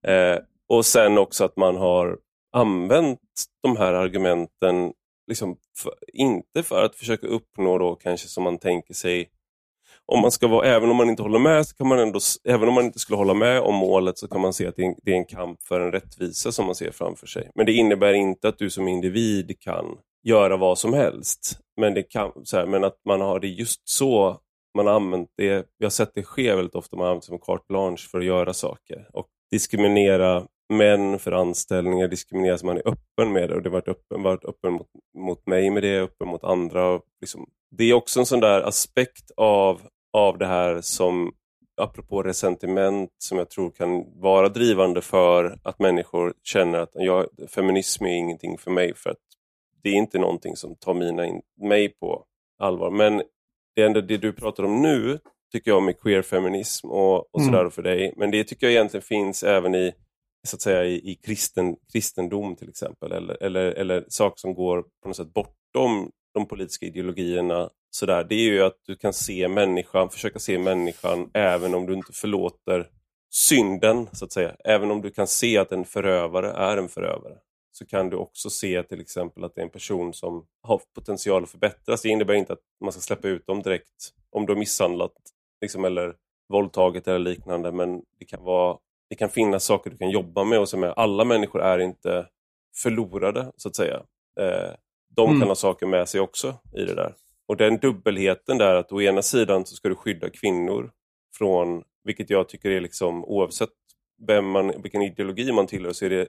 Okay. 0.03 0.15
Eh, 0.15 0.39
och 0.69 0.87
sen 0.87 1.19
också 1.19 1.45
att 1.45 1.57
man 1.57 1.77
har 1.77 2.19
använt 2.53 3.21
de 3.63 3.77
här 3.77 3.93
argumenten, 3.93 4.93
liksom 5.27 5.57
för, 5.79 5.95
inte 6.13 6.63
för 6.63 6.85
att 6.85 6.95
försöka 6.95 7.27
uppnå 7.27 7.79
då 7.79 7.95
kanske 7.95 8.29
som 8.29 8.45
man 8.45 8.59
tänker 8.59 8.95
sig 8.95 9.31
om 10.13 10.21
man 10.21 10.31
ska 10.31 10.49
vara, 10.49 10.67
även 10.67 10.91
om 10.91 10.97
man 10.97 11.11
inte 11.11 11.23
håller 11.23 11.39
med, 11.39 11.67
så 11.67 11.77
kan 11.77 11.89
man 11.89 11.99
ändå, 11.99 12.21
även 12.49 12.69
om 12.69 12.75
man 12.75 12.85
inte 12.85 12.99
skulle 12.99 13.17
hålla 13.17 13.35
med 13.35 13.61
om 13.61 13.75
målet 13.75 14.19
så 14.19 14.29
kan 14.29 14.41
man 14.41 14.53
se 14.53 14.67
att 14.67 14.77
det 14.77 14.83
är, 14.83 14.87
en, 14.87 14.95
det 15.03 15.11
är 15.11 15.17
en 15.17 15.25
kamp 15.25 15.63
för 15.63 15.81
en 15.81 15.93
rättvisa 15.93 16.53
som 16.53 16.67
man 16.67 16.75
ser 16.75 16.91
framför 16.91 17.27
sig. 17.27 17.51
Men 17.55 17.67
det 17.67 17.73
innebär 17.73 18.13
inte 18.13 18.49
att 18.49 18.59
du 18.59 18.71
som 18.71 18.89
individ 18.89 19.57
kan 19.61 19.85
göra 20.23 20.57
vad 20.57 20.79
som 20.79 20.93
helst. 20.93 21.59
Men, 21.81 21.95
det 21.95 22.03
kan, 22.03 22.33
så 22.45 22.57
här, 22.57 22.67
men 22.67 22.85
att 22.85 22.97
man 23.05 23.21
har 23.21 23.41
det 23.41 23.49
just 23.49 23.89
så 23.89 24.41
man 24.77 24.87
har 24.87 24.95
använt 24.95 25.29
det, 25.37 25.67
vi 25.79 25.85
har 25.85 25.91
sett 25.91 26.15
det 26.15 26.23
ske 26.23 26.55
väldigt 26.55 26.75
ofta, 26.75 26.97
man 26.97 27.05
har 27.05 27.11
använt 27.11 27.23
det 27.23 27.27
som 27.27 27.39
carte 27.39 27.65
blanche 27.69 28.09
för 28.11 28.19
att 28.19 28.25
göra 28.25 28.55
saker. 28.55 29.09
Och 29.13 29.27
diskriminera 29.51 30.47
män 30.73 31.19
för 31.19 31.33
anställningar, 31.33 32.09
diskriminera 32.09 32.59
så 32.59 32.67
man 32.67 32.77
är 32.77 32.89
öppen 32.89 33.33
med 33.33 33.49
det 33.49 33.55
och 33.55 33.63
det 33.63 33.69
har 33.69 33.73
varit 33.73 33.89
öppen, 33.89 34.23
varit 34.23 34.45
öppen 34.45 34.73
mot, 34.73 34.87
mot 35.19 35.47
mig 35.47 35.71
med 35.71 35.83
det, 35.83 36.01
öppen 36.01 36.29
mot 36.29 36.45
andra. 36.45 37.01
Liksom. 37.21 37.47
Det 37.71 37.85
är 37.85 37.95
också 37.95 38.21
en 38.21 38.27
sån 38.27 38.41
där 38.41 38.63
aspekt 38.63 39.31
av 39.37 39.81
av 40.15 40.39
det 40.39 40.47
här 40.47 40.81
som, 40.81 41.33
apropå 41.77 42.23
resentiment, 42.23 43.11
som 43.19 43.39
jag 43.39 43.51
tror 43.51 43.71
kan 43.71 44.21
vara 44.21 44.49
drivande 44.49 45.01
för 45.01 45.59
att 45.63 45.79
människor 45.79 46.35
känner 46.43 46.79
att 46.79 46.91
jag, 46.95 47.27
feminism 47.49 48.05
är 48.05 48.17
ingenting 48.17 48.59
för 48.59 48.71
mig 48.71 48.95
för 48.95 49.11
att 49.11 49.19
det 49.83 49.89
är 49.89 49.95
inte 49.95 50.19
någonting 50.19 50.57
som 50.57 50.77
tar 50.77 50.95
mina 50.95 51.27
in, 51.27 51.43
mig 51.63 51.89
på 51.89 52.25
allvar. 52.59 52.91
Men 52.91 53.23
det, 53.77 53.83
ändå, 53.83 54.01
det 54.01 54.17
du 54.17 54.33
pratar 54.33 54.65
om 54.65 54.83
nu 54.83 55.19
tycker 55.53 55.71
jag 55.71 55.83
med 55.83 56.01
queer-feminism 56.01 56.91
och, 56.91 57.35
och 57.35 57.41
mm. 57.41 57.53
sådär 57.53 57.71
för 57.71 57.83
dig. 57.83 58.15
Men 58.17 58.31
det 58.31 58.45
tycker 58.45 58.67
jag 58.67 58.73
egentligen 58.73 59.03
finns 59.03 59.43
även 59.43 59.75
i 59.75 59.93
så 60.47 60.57
att 60.57 60.63
säga 60.63 60.85
i, 60.85 61.11
i 61.11 61.15
kristen, 61.15 61.77
kristendom 61.93 62.57
till 62.57 62.69
exempel. 62.69 63.13
Eller, 63.13 63.43
eller, 63.43 63.65
eller 63.73 64.05
saker 64.09 64.37
som 64.37 64.55
går 64.55 64.83
på 64.83 65.09
något 65.09 65.17
sätt 65.17 65.35
bortom 65.35 66.11
de 66.35 66.47
politiska 66.47 66.87
ideologierna 66.87 67.71
sådär, 67.91 68.25
det 68.25 68.35
är 68.35 68.51
ju 68.51 68.63
att 68.63 68.79
du 68.87 68.97
kan 68.97 69.13
se 69.13 69.49
människan, 69.49 70.11
försöka 70.11 70.39
se 70.39 70.59
människan 70.59 71.31
även 71.35 71.75
om 71.75 71.87
du 71.87 71.95
inte 71.95 72.13
förlåter 72.13 72.89
synden, 73.31 74.09
så 74.13 74.25
att 74.25 74.33
säga. 74.33 74.57
Även 74.65 74.91
om 74.91 75.03
du 75.03 75.11
kan 75.11 75.27
se 75.27 75.59
att 75.59 75.73
en 75.73 75.85
förövare 75.85 76.51
är 76.51 76.77
en 76.77 76.89
förövare 76.89 77.39
så 77.73 77.87
kan 77.87 78.11
du 78.11 78.17
också 78.17 78.51
se 78.51 78.83
till 78.83 79.01
exempel 79.01 79.45
att 79.45 79.55
det 79.55 79.61
är 79.61 79.65
en 79.65 79.71
person 79.71 80.15
som 80.15 80.47
har 80.63 80.81
potential 80.95 81.43
att 81.43 81.51
förbättras. 81.51 82.03
Det 82.03 82.09
innebär 82.09 82.35
inte 82.35 82.53
att 82.53 82.63
man 82.81 82.93
ska 82.93 83.01
släppa 83.01 83.29
ut 83.29 83.47
dem 83.47 83.63
direkt 83.63 84.13
om 84.31 84.47
du 84.47 84.53
har 84.53 84.59
misshandlat 84.59 85.13
liksom, 85.61 85.85
eller 85.85 86.15
våldtagit 86.49 87.09
eller 87.09 87.19
liknande 87.19 87.73
men 87.73 88.03
det 88.19 88.25
kan, 88.25 88.45
vara, 88.45 88.79
det 89.09 89.15
kan 89.15 89.29
finnas 89.29 89.65
saker 89.65 89.91
du 89.91 89.97
kan 89.97 90.11
jobba 90.11 90.45
med 90.45 90.59
och 90.61 90.69
som 90.69 90.85
är, 90.85 90.89
alla 90.89 91.25
människor 91.25 91.63
är 91.63 91.79
inte 91.79 92.27
förlorade 92.77 93.53
så 93.57 93.69
att 93.69 93.77
säga. 93.77 94.03
Eh, 94.41 94.73
de 95.17 95.29
mm. 95.29 95.41
kan 95.41 95.49
ha 95.49 95.55
saker 95.55 95.87
med 95.87 96.09
sig 96.09 96.21
också 96.21 96.55
i 96.77 96.85
det 96.85 96.95
där. 96.95 97.15
Och 97.49 97.57
den 97.57 97.79
dubbelheten 97.79 98.59
där 98.59 98.75
att 98.75 98.93
å 98.93 99.03
ena 99.03 99.23
sidan 99.23 99.67
så 99.67 99.75
ska 99.75 99.89
du 99.89 99.95
skydda 99.95 100.31
kvinnor 100.31 100.91
från, 101.39 101.83
vilket 102.05 102.31
jag 102.31 102.49
tycker 102.49 102.71
är 102.71 102.81
liksom 102.81 103.25
oavsett 103.25 103.71
vem 104.27 104.51
man, 104.51 104.83
vilken 104.83 105.03
ideologi 105.03 105.53
man 105.53 105.67
tillhör 105.67 105.93
så 105.93 106.05
är, 106.05 106.11
det, 106.11 106.29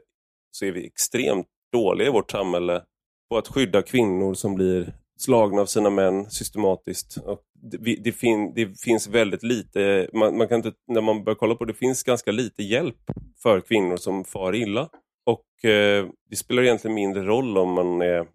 så 0.52 0.66
är 0.66 0.72
vi 0.72 0.88
extremt 0.88 1.48
dåliga 1.72 2.08
i 2.08 2.12
vårt 2.12 2.32
samhälle 2.32 2.82
på 3.30 3.38
att 3.38 3.48
skydda 3.48 3.82
kvinnor 3.82 4.34
som 4.34 4.56
blir 4.56 4.94
slagna 5.18 5.62
av 5.62 5.66
sina 5.66 5.90
män 5.90 6.30
systematiskt. 6.30 7.18
Och 7.18 7.42
det, 7.54 7.96
det, 8.04 8.12
fin, 8.12 8.54
det 8.56 8.82
finns 8.82 9.08
väldigt 9.08 9.44
lite, 9.44 10.10
man, 10.14 10.38
man, 10.38 10.48
kan 10.48 10.58
inte, 10.58 10.74
när 10.88 11.02
man 11.02 11.24
börjar 11.24 11.36
kolla 11.36 11.56
på 11.56 11.66
det, 11.66 11.74
det 11.74 11.78
finns 11.78 12.04
ganska 12.04 12.32
lite 12.32 12.64
hjälp 12.64 13.12
för 13.44 13.62
kvinnor 13.62 13.98
som 13.98 14.24
far 14.24 14.56
illa. 14.56 14.90
Och 15.26 15.70
eh, 15.70 16.06
det 16.30 16.36
spelar 16.36 16.64
egentligen 16.64 16.96
mindre 16.96 17.24
roll 17.24 17.58
om 17.58 17.74
man 17.74 18.02
är 18.02 18.28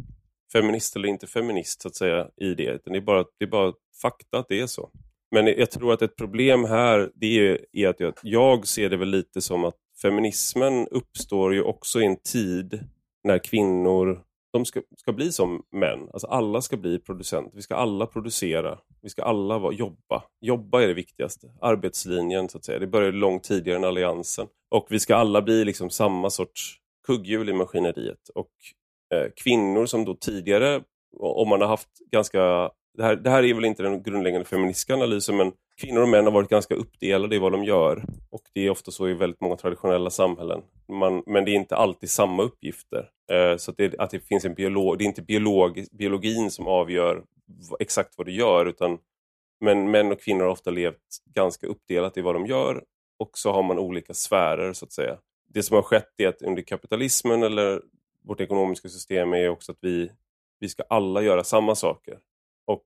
feminist 0.53 0.97
eller 0.97 1.09
inte 1.09 1.27
feminist 1.27 1.83
så 1.83 1.89
att 1.89 1.97
säga 1.97 2.29
i 2.37 2.55
det. 2.55 2.85
Det 2.85 2.97
är 2.97 3.01
bara, 3.01 3.25
det 3.39 3.45
är 3.45 3.51
bara 3.51 3.73
fakta 4.03 4.39
att 4.39 4.49
det 4.49 4.61
är 4.61 4.67
så. 4.67 4.91
Men 5.31 5.47
jag 5.47 5.71
tror 5.71 5.93
att 5.93 6.03
ett 6.03 6.17
problem 6.17 6.65
här 6.65 7.11
det 7.15 7.27
är, 7.27 7.59
är 7.73 7.89
att 7.89 8.01
jag, 8.01 8.15
jag 8.23 8.67
ser 8.67 8.91
det 8.91 8.97
väl 8.97 9.09
lite 9.09 9.41
som 9.41 9.65
att 9.65 9.77
feminismen 10.03 10.89
uppstår 10.89 11.55
ju 11.55 11.63
också 11.63 12.01
i 12.01 12.05
en 12.05 12.17
tid 12.17 12.81
när 13.25 13.39
kvinnor 13.39 14.25
de 14.53 14.65
ska, 14.65 14.81
ska 14.97 15.13
bli 15.13 15.33
som 15.33 15.63
män. 15.73 16.09
Alltså 16.13 16.27
alla 16.27 16.61
ska 16.61 16.77
bli 16.77 16.99
producenter. 16.99 17.57
Vi 17.57 17.63
ska 17.63 17.75
alla 17.75 18.07
producera. 18.07 18.79
Vi 19.03 19.09
ska 19.09 19.23
alla 19.23 19.59
vara, 19.59 19.73
jobba. 19.73 20.23
Jobba 20.41 20.83
är 20.83 20.89
det 20.89 20.95
viktigaste. 20.95 21.47
Arbetslinjen 21.61 22.49
så 22.49 22.59
att 22.59 22.65
säga. 22.65 22.79
Det 22.79 22.87
började 22.87 23.17
långt 23.17 23.45
tidigare 23.45 23.79
än 23.79 23.85
alliansen. 23.85 24.47
Och 24.71 24.87
vi 24.91 25.01
ska 25.01 25.17
alla 25.17 25.43
bli 25.43 25.65
liksom 25.65 25.91
samma 25.91 26.31
sorts 26.31 26.77
kugghjul 27.07 27.49
i 27.49 27.53
maskineriet. 27.53 28.29
Och 28.35 28.51
Eh, 29.15 29.31
kvinnor 29.37 29.87
som 29.87 30.05
då 30.05 30.15
tidigare, 30.15 30.83
om 31.21 31.49
man 31.49 31.61
har 31.61 31.69
haft 31.69 31.89
ganska 32.13 32.71
det 32.95 33.03
här, 33.03 33.17
det 33.17 33.31
här 33.31 33.43
är 33.43 33.55
väl 33.55 33.65
inte 33.65 33.83
den 33.83 34.03
grundläggande 34.03 34.47
feministiska 34.47 34.95
analysen 34.95 35.37
men 35.37 35.53
kvinnor 35.81 36.03
och 36.03 36.09
män 36.09 36.25
har 36.25 36.33
varit 36.33 36.49
ganska 36.49 36.75
uppdelade 36.75 37.37
i 37.37 37.39
vad 37.39 37.53
de 37.53 37.65
gör. 37.65 38.05
Och 38.31 38.43
det 38.55 38.67
är 38.67 38.71
ofta 38.71 38.91
så 38.91 39.09
i 39.09 39.15
väldigt 39.15 39.41
många 39.41 39.57
traditionella 39.57 40.11
samhällen. 40.11 40.63
Man, 40.89 41.23
men 41.27 41.45
det 41.45 41.51
är 41.51 41.55
inte 41.55 41.77
alltid 41.77 42.11
samma 42.11 42.43
uppgifter. 42.43 43.09
Eh, 43.33 43.57
så 43.57 43.71
att 43.71 43.77
det, 43.77 43.99
att 43.99 44.11
det 44.11 44.21
finns 44.21 44.45
en 44.45 44.55
biolog, 44.55 44.99
det 44.99 45.05
är 45.05 45.07
inte 45.07 45.23
biolog, 45.23 45.87
biologin 45.93 46.51
som 46.51 46.67
avgör 46.67 47.23
exakt 47.79 48.15
vad 48.17 48.27
du 48.27 48.33
gör 48.33 48.67
utan 48.67 48.99
men 49.61 49.91
män 49.91 50.13
och 50.13 50.21
kvinnor 50.21 50.45
har 50.45 50.51
ofta 50.51 50.71
levt 50.71 50.97
ganska 51.35 51.67
uppdelat 51.67 52.17
i 52.17 52.21
vad 52.21 52.35
de 52.35 52.47
gör 52.47 52.83
och 53.19 53.31
så 53.35 53.53
har 53.53 53.63
man 53.63 53.79
olika 53.79 54.15
sfärer 54.15 54.73
så 54.73 54.85
att 54.85 54.93
säga. 54.93 55.19
Det 55.55 55.63
som 55.63 55.75
har 55.75 55.83
skett 55.83 56.13
är 56.17 56.29
att 56.29 56.43
under 56.43 56.63
kapitalismen 56.63 57.43
eller 57.43 57.81
vårt 58.25 58.41
ekonomiska 58.41 58.89
system 58.89 59.33
är 59.33 59.49
också 59.49 59.73
att 59.73 59.79
vi, 59.81 60.11
vi 60.59 60.69
ska 60.69 60.83
alla 60.89 61.23
göra 61.23 61.45
samma 61.45 61.75
saker. 61.75 62.19
Och 62.67 62.85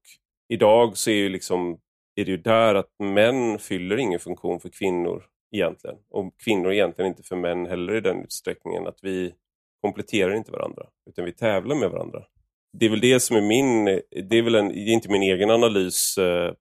idag 0.48 0.96
så 0.96 1.10
är, 1.10 1.14
ju 1.14 1.28
liksom, 1.28 1.80
är 2.14 2.24
det 2.24 2.30
ju 2.30 2.36
där 2.36 2.74
att 2.74 2.90
män 2.98 3.58
fyller 3.58 3.96
ingen 3.96 4.20
funktion 4.20 4.60
för 4.60 4.68
kvinnor 4.68 5.24
egentligen. 5.54 5.96
Och 6.10 6.40
kvinnor 6.44 6.72
egentligen 6.72 7.08
inte 7.08 7.22
för 7.22 7.36
män 7.36 7.66
heller 7.66 7.94
i 7.94 8.00
den 8.00 8.24
utsträckningen 8.24 8.86
att 8.86 8.98
vi 9.02 9.34
kompletterar 9.82 10.34
inte 10.34 10.52
varandra 10.52 10.86
utan 11.10 11.24
vi 11.24 11.32
tävlar 11.32 11.76
med 11.76 11.90
varandra. 11.90 12.24
Det 12.72 12.86
är 12.86 12.90
väl 12.90 13.00
det 13.00 13.20
som 13.20 13.36
är 13.36 13.40
min, 13.40 13.84
det 14.30 14.38
är 14.38 14.42
väl 14.42 14.54
en, 14.54 14.68
det 14.68 14.74
är 14.74 14.92
inte 14.92 15.10
min 15.10 15.22
egen 15.22 15.50
analys 15.50 16.18
eh, 16.18 16.54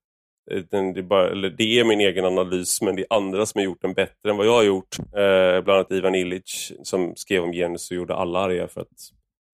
eh, 0.52 0.64
det, 0.72 1.00
är 1.00 1.02
bara, 1.02 1.30
eller 1.30 1.50
det 1.50 1.80
är 1.80 1.84
min 1.84 2.00
egen 2.00 2.26
analys 2.26 2.82
men 2.82 2.96
det 2.96 3.02
är 3.02 3.18
andra 3.18 3.46
som 3.46 3.60
har 3.60 3.66
gjort 3.66 3.82
den 3.82 3.94
bättre 3.94 4.30
än 4.30 4.38
vad 4.38 4.48
jag 4.48 4.54
har 4.54 4.64
gjort. 4.64 5.00
Eh, 5.00 5.64
bland 5.64 5.70
annat 5.70 5.91
Ivan 5.91 6.16
Illich 6.16 6.72
som 6.84 7.16
skrev 7.16 7.44
om 7.44 7.52
genus 7.52 7.91
och 7.91 7.98
gjorde 7.98 8.16
alla 8.16 8.39
arga 8.39 8.68
för 8.68 8.82
att 8.82 9.12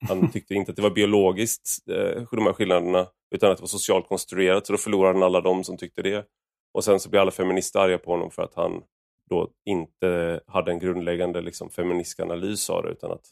han 0.07 0.31
tyckte 0.31 0.53
inte 0.53 0.71
att 0.71 0.75
det 0.75 0.81
var 0.81 0.89
biologiskt, 0.89 1.89
eh, 1.89 2.23
de 2.31 2.45
här 2.45 2.53
skillnaderna, 2.53 3.07
utan 3.31 3.51
att 3.51 3.57
det 3.57 3.63
var 3.63 3.67
socialt 3.67 4.07
konstruerat. 4.07 4.67
Så 4.67 4.73
då 4.73 4.77
förlorade 4.77 5.13
han 5.13 5.23
alla 5.23 5.41
de 5.41 5.63
som 5.63 5.77
tyckte 5.77 6.01
det. 6.01 6.25
Och 6.73 6.83
sen 6.83 6.99
så 6.99 7.09
blev 7.09 7.21
alla 7.21 7.31
feminister 7.31 7.79
arga 7.79 7.97
på 7.97 8.11
honom 8.11 8.31
för 8.31 8.43
att 8.43 8.55
han 8.55 8.83
då 9.29 9.49
inte 9.65 10.39
hade 10.47 10.71
en 10.71 10.79
grundläggande 10.79 11.41
liksom, 11.41 11.69
feministisk 11.69 12.19
analys 12.19 12.69
av 12.69 12.83
det, 12.83 12.89
utan 12.89 13.11
att 13.11 13.31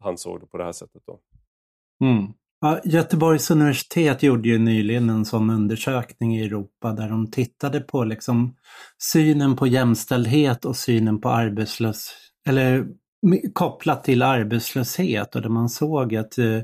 han 0.00 0.18
såg 0.18 0.40
det 0.40 0.46
på 0.46 0.58
det 0.58 0.64
här 0.64 0.72
sättet. 0.72 1.02
Då. 1.06 1.20
Mm. 2.04 2.32
Ja, 2.60 2.80
Göteborgs 2.84 3.50
universitet 3.50 4.22
gjorde 4.22 4.48
ju 4.48 4.58
nyligen 4.58 5.10
en 5.10 5.24
sån 5.24 5.50
undersökning 5.50 6.36
i 6.36 6.44
Europa 6.44 6.92
där 6.92 7.08
de 7.08 7.30
tittade 7.30 7.80
på 7.80 8.04
liksom 8.04 8.56
synen 9.12 9.56
på 9.56 9.66
jämställdhet 9.66 10.64
och 10.64 10.76
synen 10.76 11.20
på 11.20 11.28
arbetslöshet, 11.30 12.16
eller 12.48 12.86
kopplat 13.52 14.04
till 14.04 14.22
arbetslöshet 14.22 15.36
och 15.36 15.42
där 15.42 15.48
man 15.48 15.68
såg 15.68 16.16
att 16.16 16.38
eh, 16.38 16.60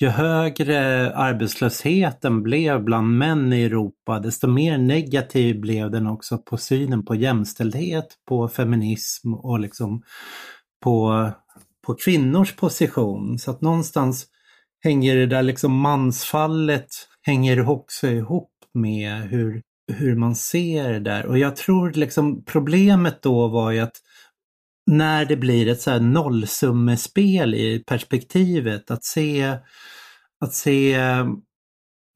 ju 0.00 0.08
högre 0.08 1.12
arbetslösheten 1.14 2.42
blev 2.42 2.84
bland 2.84 3.18
män 3.18 3.52
i 3.52 3.62
Europa, 3.64 4.20
desto 4.20 4.48
mer 4.48 4.78
negativ 4.78 5.60
blev 5.60 5.90
den 5.90 6.06
också 6.06 6.38
på 6.38 6.56
synen 6.56 7.04
på 7.04 7.14
jämställdhet, 7.14 8.06
på 8.28 8.48
feminism 8.48 9.34
och 9.34 9.60
liksom 9.60 10.02
på, 10.82 11.30
på 11.86 11.94
kvinnors 11.94 12.56
position. 12.56 13.38
Så 13.38 13.50
att 13.50 13.60
någonstans 13.60 14.26
hänger 14.82 15.16
det 15.16 15.26
där 15.26 15.42
liksom 15.42 15.72
mansfallet 15.72 16.88
hänger 17.22 17.68
också 17.68 18.06
ihop 18.06 18.50
med 18.74 19.22
hur, 19.22 19.62
hur 19.92 20.16
man 20.16 20.36
ser 20.36 20.92
det 20.92 21.00
där. 21.00 21.26
Och 21.26 21.38
jag 21.38 21.56
tror 21.56 21.90
liksom 21.90 22.44
problemet 22.44 23.22
då 23.22 23.48
var 23.48 23.70
ju 23.70 23.80
att 23.80 23.96
när 24.86 25.24
det 25.24 25.36
blir 25.36 25.68
ett 25.68 25.80
så 25.80 25.90
här 25.90 26.00
nollsummespel 26.00 27.54
i 27.54 27.84
perspektivet, 27.86 28.90
att 28.90 29.04
se, 29.04 29.58
att 30.40 30.54
se 30.54 30.98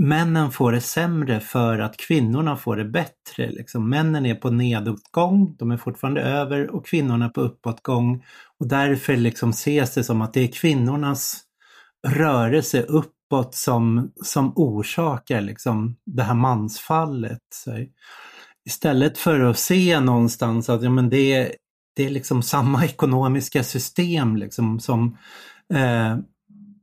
männen 0.03 0.51
får 0.51 0.73
det 0.73 0.81
sämre 0.81 1.41
för 1.41 1.79
att 1.79 1.97
kvinnorna 1.97 2.57
får 2.57 2.77
det 2.77 2.85
bättre. 2.85 3.51
Liksom, 3.51 3.91
männen 3.91 4.27
är 4.27 4.35
på 4.35 4.51
nedåtgång, 4.51 5.57
de 5.59 5.71
är 5.71 5.77
fortfarande 5.77 6.23
över 6.23 6.71
och 6.71 6.87
kvinnorna 6.87 7.29
på 7.29 7.41
uppåtgång. 7.41 8.25
Och 8.59 8.69
därför 8.69 9.17
liksom 9.17 9.51
ses 9.51 9.95
det 9.95 10.05
som 10.05 10.23
att 10.23 10.33
det 10.33 10.41
är 10.41 10.53
kvinnornas 10.53 11.46
rörelse 12.07 12.83
uppåt 12.83 13.55
som, 13.55 14.13
som 14.23 14.53
orsakar 14.57 15.41
liksom 15.41 15.97
det 16.07 16.23
här 16.23 16.35
mansfallet. 16.35 17.41
Så 17.55 17.87
istället 18.67 19.19
för 19.19 19.41
att 19.41 19.59
se 19.59 20.01
någonstans 20.01 20.69
att 20.71 20.83
ja, 20.83 20.91
men 20.91 21.11
det, 21.11 21.55
det 21.97 22.05
är 22.05 22.11
liksom 22.11 22.43
samma 22.43 22.85
ekonomiska 22.85 23.65
system 23.65 24.37
liksom 24.37 24.81
som, 24.81 25.19
eh, 25.75 26.17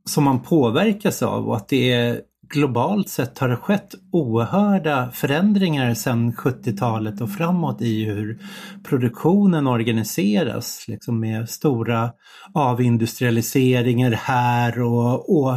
som 0.04 0.24
man 0.24 0.42
påverkas 0.42 1.22
av 1.22 1.48
och 1.48 1.56
att 1.56 1.68
det 1.68 1.92
är 1.92 2.20
globalt 2.48 3.08
sett 3.08 3.38
har 3.38 3.48
det 3.48 3.56
skett 3.56 3.94
oerhörda 4.12 5.10
förändringar 5.10 5.94
sedan 5.94 6.32
70-talet 6.32 7.20
och 7.20 7.30
framåt 7.30 7.82
i 7.82 8.04
hur 8.04 8.38
produktionen 8.84 9.66
organiseras. 9.66 10.84
Liksom 10.88 11.20
med 11.20 11.48
stora 11.48 12.12
avindustrialiseringar 12.54 14.10
här 14.10 14.82
och, 14.82 15.38
och 15.38 15.56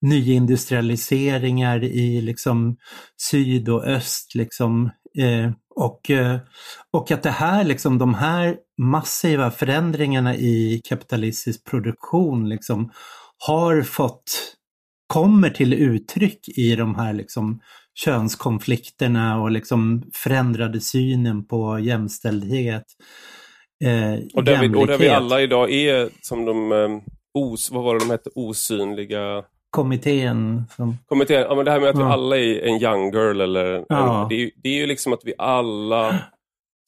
nyindustrialiseringar 0.00 1.84
i 1.84 2.20
liksom 2.20 2.76
syd 3.30 3.68
och 3.68 3.84
öst. 3.84 4.34
Liksom, 4.34 4.90
eh, 5.18 5.50
och, 5.76 6.10
eh, 6.10 6.38
och 6.92 7.10
att 7.10 7.22
det 7.22 7.30
här, 7.30 7.64
liksom, 7.64 7.98
de 7.98 8.14
här 8.14 8.56
massiva 8.78 9.50
förändringarna 9.50 10.36
i 10.36 10.80
kapitalistisk 10.84 11.64
produktion 11.64 12.48
liksom, 12.48 12.90
har 13.46 13.82
fått 13.82 14.54
kommer 15.06 15.50
till 15.50 15.72
uttryck 15.72 16.48
i 16.48 16.76
de 16.76 16.94
här 16.94 17.12
liksom 17.12 17.60
könskonflikterna 17.94 19.42
och 19.42 19.50
liksom 19.50 20.10
förändrade 20.14 20.80
synen 20.80 21.46
på 21.46 21.78
jämställdhet. 21.78 22.84
Eh, 23.84 24.26
och, 24.34 24.44
där 24.44 24.60
vi, 24.60 24.76
och 24.76 24.86
där 24.86 24.98
vi 24.98 25.08
alla 25.08 25.42
idag 25.42 25.72
är 25.72 26.08
som 26.22 26.44
de, 26.44 26.72
eh, 26.72 26.88
os, 27.34 27.70
vad 27.70 27.84
var 27.84 27.94
det 27.94 28.00
de 28.00 28.10
hette, 28.10 28.30
osynliga 28.34 29.44
kommittén. 29.74 30.64
Som... 30.76 30.98
Kommittén, 31.06 31.40
ja 31.40 31.54
men 31.54 31.64
det 31.64 31.70
här 31.70 31.80
med 31.80 31.88
att 31.88 31.98
ja. 31.98 32.06
vi 32.06 32.12
alla 32.12 32.38
är 32.38 32.60
en 32.60 32.82
young 32.82 33.12
girl 33.12 33.40
eller 33.40 33.84
ja. 33.88 34.22
en, 34.22 34.28
det, 34.28 34.34
är, 34.34 34.50
det 34.62 34.68
är 34.68 34.76
ju 34.76 34.86
liksom 34.86 35.12
att 35.12 35.24
vi 35.24 35.34
alla 35.38 36.18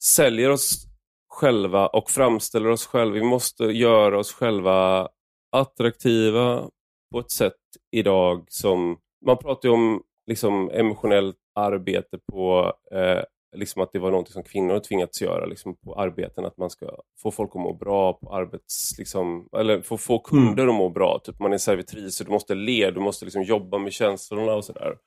säljer 0.03 0.49
oss 0.49 0.87
själva 1.29 1.87
och 1.87 2.09
framställer 2.09 2.69
oss 2.69 2.85
själva. 2.85 3.13
Vi 3.13 3.23
måste 3.23 3.63
göra 3.63 4.19
oss 4.19 4.33
själva 4.33 5.07
attraktiva 5.51 6.63
på 7.11 7.19
ett 7.19 7.31
sätt 7.31 7.53
idag 7.91 8.45
som 8.47 8.97
man 9.25 9.37
pratar 9.37 9.69
ju 9.69 9.75
om 9.75 10.03
liksom, 10.27 10.69
emotionellt 10.69 11.37
arbete 11.55 12.17
på 12.31 12.73
eh, 12.91 13.23
liksom 13.55 13.81
att 13.81 13.91
det 13.91 13.99
var 13.99 14.11
något 14.11 14.29
som 14.29 14.43
kvinnor 14.43 14.79
tvingats 14.79 15.21
göra 15.21 15.45
liksom 15.45 15.75
på 15.75 15.95
arbeten, 15.95 16.45
att 16.45 16.57
man 16.57 16.69
ska 16.69 16.89
få 17.21 17.31
folk 17.31 17.49
att 17.55 17.61
må 17.61 17.73
bra 17.73 18.13
på 18.13 18.35
arbets... 18.35 18.97
Liksom, 18.97 19.49
eller 19.57 19.81
få, 19.81 19.97
få 19.97 20.19
kunder 20.19 20.67
att 20.67 20.75
må 20.75 20.89
bra. 20.89 21.19
Typ 21.23 21.39
man 21.39 21.53
är 21.53 21.57
servitris 21.57 22.19
och 22.19 22.25
du 22.25 22.31
måste 22.31 22.55
le, 22.55 22.91
du 22.91 22.99
måste 22.99 23.25
liksom 23.25 23.43
jobba 23.43 23.77
med 23.77 23.93
känslorna 23.93 24.53
och 24.53 24.65
sådär. 24.65 24.97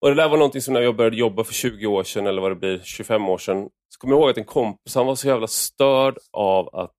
Och 0.00 0.08
det 0.08 0.14
där 0.14 0.28
var 0.28 0.36
någonting 0.36 0.60
som 0.60 0.74
när 0.74 0.80
jag 0.80 0.96
började 0.96 1.16
jobba 1.16 1.44
för 1.44 1.54
20 1.54 1.86
år 1.86 2.02
sedan, 2.02 2.26
eller 2.26 2.42
vad 2.42 2.50
det 2.50 2.56
blir, 2.56 2.80
25 2.84 3.28
år 3.28 3.38
sedan, 3.38 3.68
så 3.88 3.98
kommer 3.98 4.14
jag 4.14 4.20
ihåg 4.20 4.30
att 4.30 4.38
en 4.38 4.44
kompis, 4.44 4.94
han 4.94 5.06
var 5.06 5.14
så 5.14 5.28
jävla 5.28 5.46
störd 5.46 6.18
av 6.32 6.74
att 6.74 6.96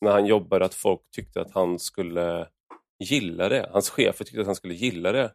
när 0.00 0.10
han 0.10 0.26
jobbade 0.26 0.64
att 0.64 0.74
folk 0.74 1.00
tyckte 1.16 1.40
att 1.40 1.50
han 1.54 1.78
skulle 1.78 2.46
gilla 3.00 3.48
det. 3.48 3.70
Hans 3.72 3.90
chefer 3.90 4.24
tyckte 4.24 4.40
att 4.40 4.46
han 4.46 4.56
skulle 4.56 4.74
gilla 4.74 5.12
det. 5.12 5.32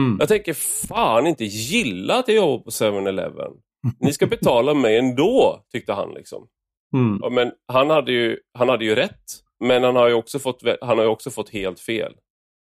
Mm. 0.00 0.16
Jag 0.20 0.28
tänker 0.28 0.54
fan 0.88 1.26
inte 1.26 1.44
gilla 1.44 2.18
att 2.18 2.28
jag 2.28 2.36
jobbar 2.36 2.58
på 2.58 2.70
7-Eleven. 2.70 3.52
Ni 4.00 4.12
ska 4.12 4.26
betala 4.26 4.74
mig 4.74 4.98
ändå, 4.98 5.64
tyckte 5.72 5.92
han. 5.92 6.14
liksom. 6.14 6.48
Mm. 6.96 7.34
Men 7.34 7.52
han 7.72 7.90
hade, 7.90 8.12
ju, 8.12 8.38
han 8.58 8.68
hade 8.68 8.84
ju 8.84 8.94
rätt, 8.94 9.24
men 9.64 9.82
han 9.82 9.96
har 9.96 10.08
ju 10.08 10.14
också 10.14 10.38
fått, 10.38 10.62
han 10.80 10.98
har 10.98 11.06
också 11.06 11.30
fått 11.30 11.50
helt 11.50 11.80
fel. 11.80 12.14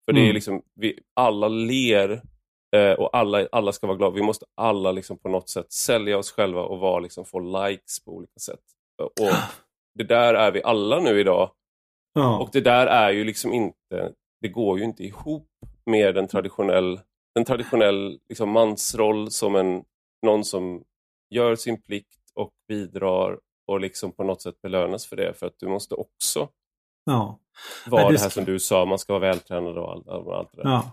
För 0.04 0.12
det 0.12 0.20
är 0.20 0.24
mm. 0.24 0.34
liksom, 0.34 0.62
vi, 0.74 0.98
alla 1.14 1.48
ler 1.48 2.22
eh, 2.76 2.92
och 2.92 3.16
alla, 3.16 3.48
alla 3.52 3.72
ska 3.72 3.86
vara 3.86 3.96
glada. 3.96 4.14
Vi 4.14 4.22
måste 4.22 4.46
alla 4.56 4.92
liksom 4.92 5.18
på 5.18 5.28
något 5.28 5.48
sätt 5.48 5.72
sälja 5.72 6.18
oss 6.18 6.32
själva 6.32 6.62
och 6.62 6.78
vara, 6.78 7.00
liksom, 7.00 7.24
få 7.24 7.40
likes 7.40 8.04
på 8.04 8.12
olika 8.12 8.40
sätt. 8.40 8.60
Och 9.02 9.12
Det 9.98 10.04
där 10.04 10.34
är 10.34 10.50
vi 10.50 10.62
alla 10.62 11.00
nu 11.00 11.20
idag. 11.20 11.50
Ja. 12.14 12.38
Och 12.38 12.48
det 12.52 12.60
där 12.60 12.86
är 12.86 13.10
ju 13.10 13.24
liksom 13.24 13.52
inte, 13.52 14.12
det 14.40 14.48
går 14.48 14.78
ju 14.78 14.84
inte 14.84 15.04
ihop 15.04 15.48
med 15.86 16.16
en 16.16 16.28
traditionell, 16.28 17.00
en 17.38 17.44
traditionell 17.44 18.18
liksom 18.28 18.50
mansroll 18.50 19.30
som 19.30 19.56
en, 19.56 19.84
någon 20.22 20.44
som 20.44 20.84
gör 21.30 21.56
sin 21.56 21.82
plikt 21.82 22.30
och 22.34 22.52
bidrar 22.68 23.38
och 23.66 23.80
liksom 23.80 24.12
på 24.12 24.24
något 24.24 24.42
sätt 24.42 24.62
belönas 24.62 25.06
för 25.06 25.16
det. 25.16 25.34
För 25.34 25.46
att 25.46 25.58
du 25.58 25.68
måste 25.68 25.94
också 25.94 26.48
ja. 27.04 27.38
vara 27.86 28.10
det 28.10 28.20
här 28.20 28.28
som 28.28 28.44
du 28.44 28.58
sa, 28.58 28.84
man 28.84 28.98
ska 28.98 29.12
vara 29.12 29.20
vältränad 29.20 29.78
och 29.78 29.92
allt, 29.92 30.08
allt 30.08 30.52
det 30.52 30.62
där. 30.62 30.70
Ja. 30.70 30.92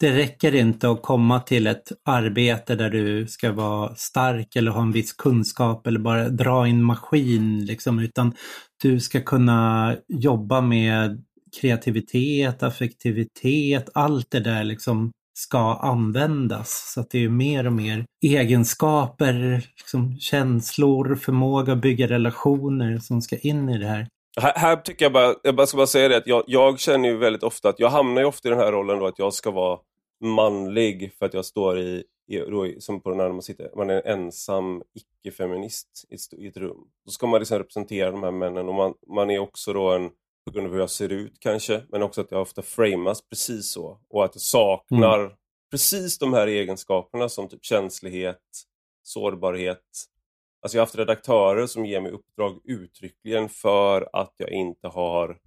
Det 0.00 0.16
räcker 0.16 0.54
inte 0.54 0.90
att 0.90 1.02
komma 1.02 1.40
till 1.40 1.66
ett 1.66 1.92
arbete 2.04 2.74
där 2.74 2.90
du 2.90 3.26
ska 3.26 3.52
vara 3.52 3.94
stark 3.94 4.56
eller 4.56 4.70
ha 4.70 4.82
en 4.82 4.92
viss 4.92 5.12
kunskap 5.12 5.86
eller 5.86 6.00
bara 6.00 6.28
dra 6.28 6.68
in 6.68 6.82
maskin, 6.82 7.66
liksom, 7.66 7.98
utan 7.98 8.34
du 8.82 9.00
ska 9.00 9.20
kunna 9.20 9.96
jobba 10.08 10.60
med 10.60 11.22
kreativitet, 11.60 12.62
affektivitet, 12.62 13.88
allt 13.94 14.30
det 14.30 14.40
där 14.40 14.64
liksom 14.64 15.12
ska 15.38 15.74
användas. 15.74 16.92
Så 16.94 17.00
att 17.00 17.10
det 17.10 17.24
är 17.24 17.28
mer 17.28 17.66
och 17.66 17.72
mer 17.72 18.04
egenskaper, 18.24 19.62
liksom 19.76 20.18
känslor, 20.18 21.14
förmåga 21.16 21.72
att 21.72 21.82
bygga 21.82 22.08
relationer 22.08 22.98
som 22.98 23.22
ska 23.22 23.38
in 23.38 23.68
i 23.68 23.78
det 23.78 23.86
här. 23.86 24.08
Här, 24.40 24.52
här 24.56 24.76
tycker 24.76 25.04
jag 25.04 25.12
bara, 25.12 25.34
jag 25.42 25.68
ska 25.68 25.76
bara 25.76 25.86
säga 25.86 26.08
det 26.08 26.16
att 26.16 26.26
jag, 26.26 26.44
jag, 26.46 26.80
känner 26.80 27.08
ju 27.08 27.16
väldigt 27.16 27.42
ofta 27.42 27.68
att 27.68 27.80
jag 27.80 27.88
hamnar 27.88 28.22
ju 28.22 28.28
ofta 28.28 28.48
i 28.48 28.50
den 28.50 28.60
här 28.60 28.72
rollen 28.72 28.98
då 28.98 29.06
att 29.06 29.18
jag 29.18 29.34
ska 29.34 29.50
vara 29.50 29.78
manlig 30.20 31.12
för 31.18 31.26
att 31.26 31.34
jag 31.34 31.44
står 31.44 31.78
i, 31.78 32.04
i 32.28 32.80
som 32.80 33.00
på 33.00 33.10
när 33.10 33.28
man 33.28 33.42
sitter, 33.42 33.70
man 33.76 33.90
är 33.90 34.02
en 34.04 34.20
ensam 34.20 34.82
icke-feminist 34.94 36.04
i, 36.08 36.44
i, 36.44 36.46
ett 36.46 36.56
rum. 36.56 36.78
Då 37.04 37.10
ska 37.10 37.26
man 37.26 37.40
liksom 37.40 37.58
representera 37.58 38.10
de 38.10 38.22
här 38.22 38.30
männen 38.30 38.68
och 38.68 38.74
man, 38.74 38.94
man 39.06 39.30
är 39.30 39.38
också 39.38 39.72
då 39.72 39.90
en 39.90 40.10
på 40.44 40.52
grund 40.52 40.66
av 40.66 40.72
hur 40.72 40.80
jag 40.80 40.90
ser 40.90 41.12
ut 41.12 41.36
kanske, 41.40 41.82
men 41.88 42.02
också 42.02 42.20
att 42.20 42.30
jag 42.30 42.42
ofta 42.42 42.62
framas 42.62 43.28
precis 43.28 43.72
så. 43.72 44.00
Och 44.08 44.24
att 44.24 44.34
jag 44.34 44.42
saknar 44.42 45.18
mm. 45.18 45.32
precis 45.70 46.18
de 46.18 46.32
här 46.32 46.46
egenskaperna 46.46 47.28
som 47.28 47.48
typ 47.48 47.64
känslighet, 47.64 48.42
sårbarhet. 49.02 49.84
Alltså 50.60 50.76
jag 50.76 50.80
har 50.80 50.86
haft 50.86 50.98
redaktörer 50.98 51.66
som 51.66 51.86
ger 51.86 52.00
mig 52.00 52.12
uppdrag 52.12 52.60
uttryckligen 52.64 53.48
för 53.48 54.08
att 54.12 54.34
jag 54.36 54.50
inte 54.50 54.88
har 54.88 55.38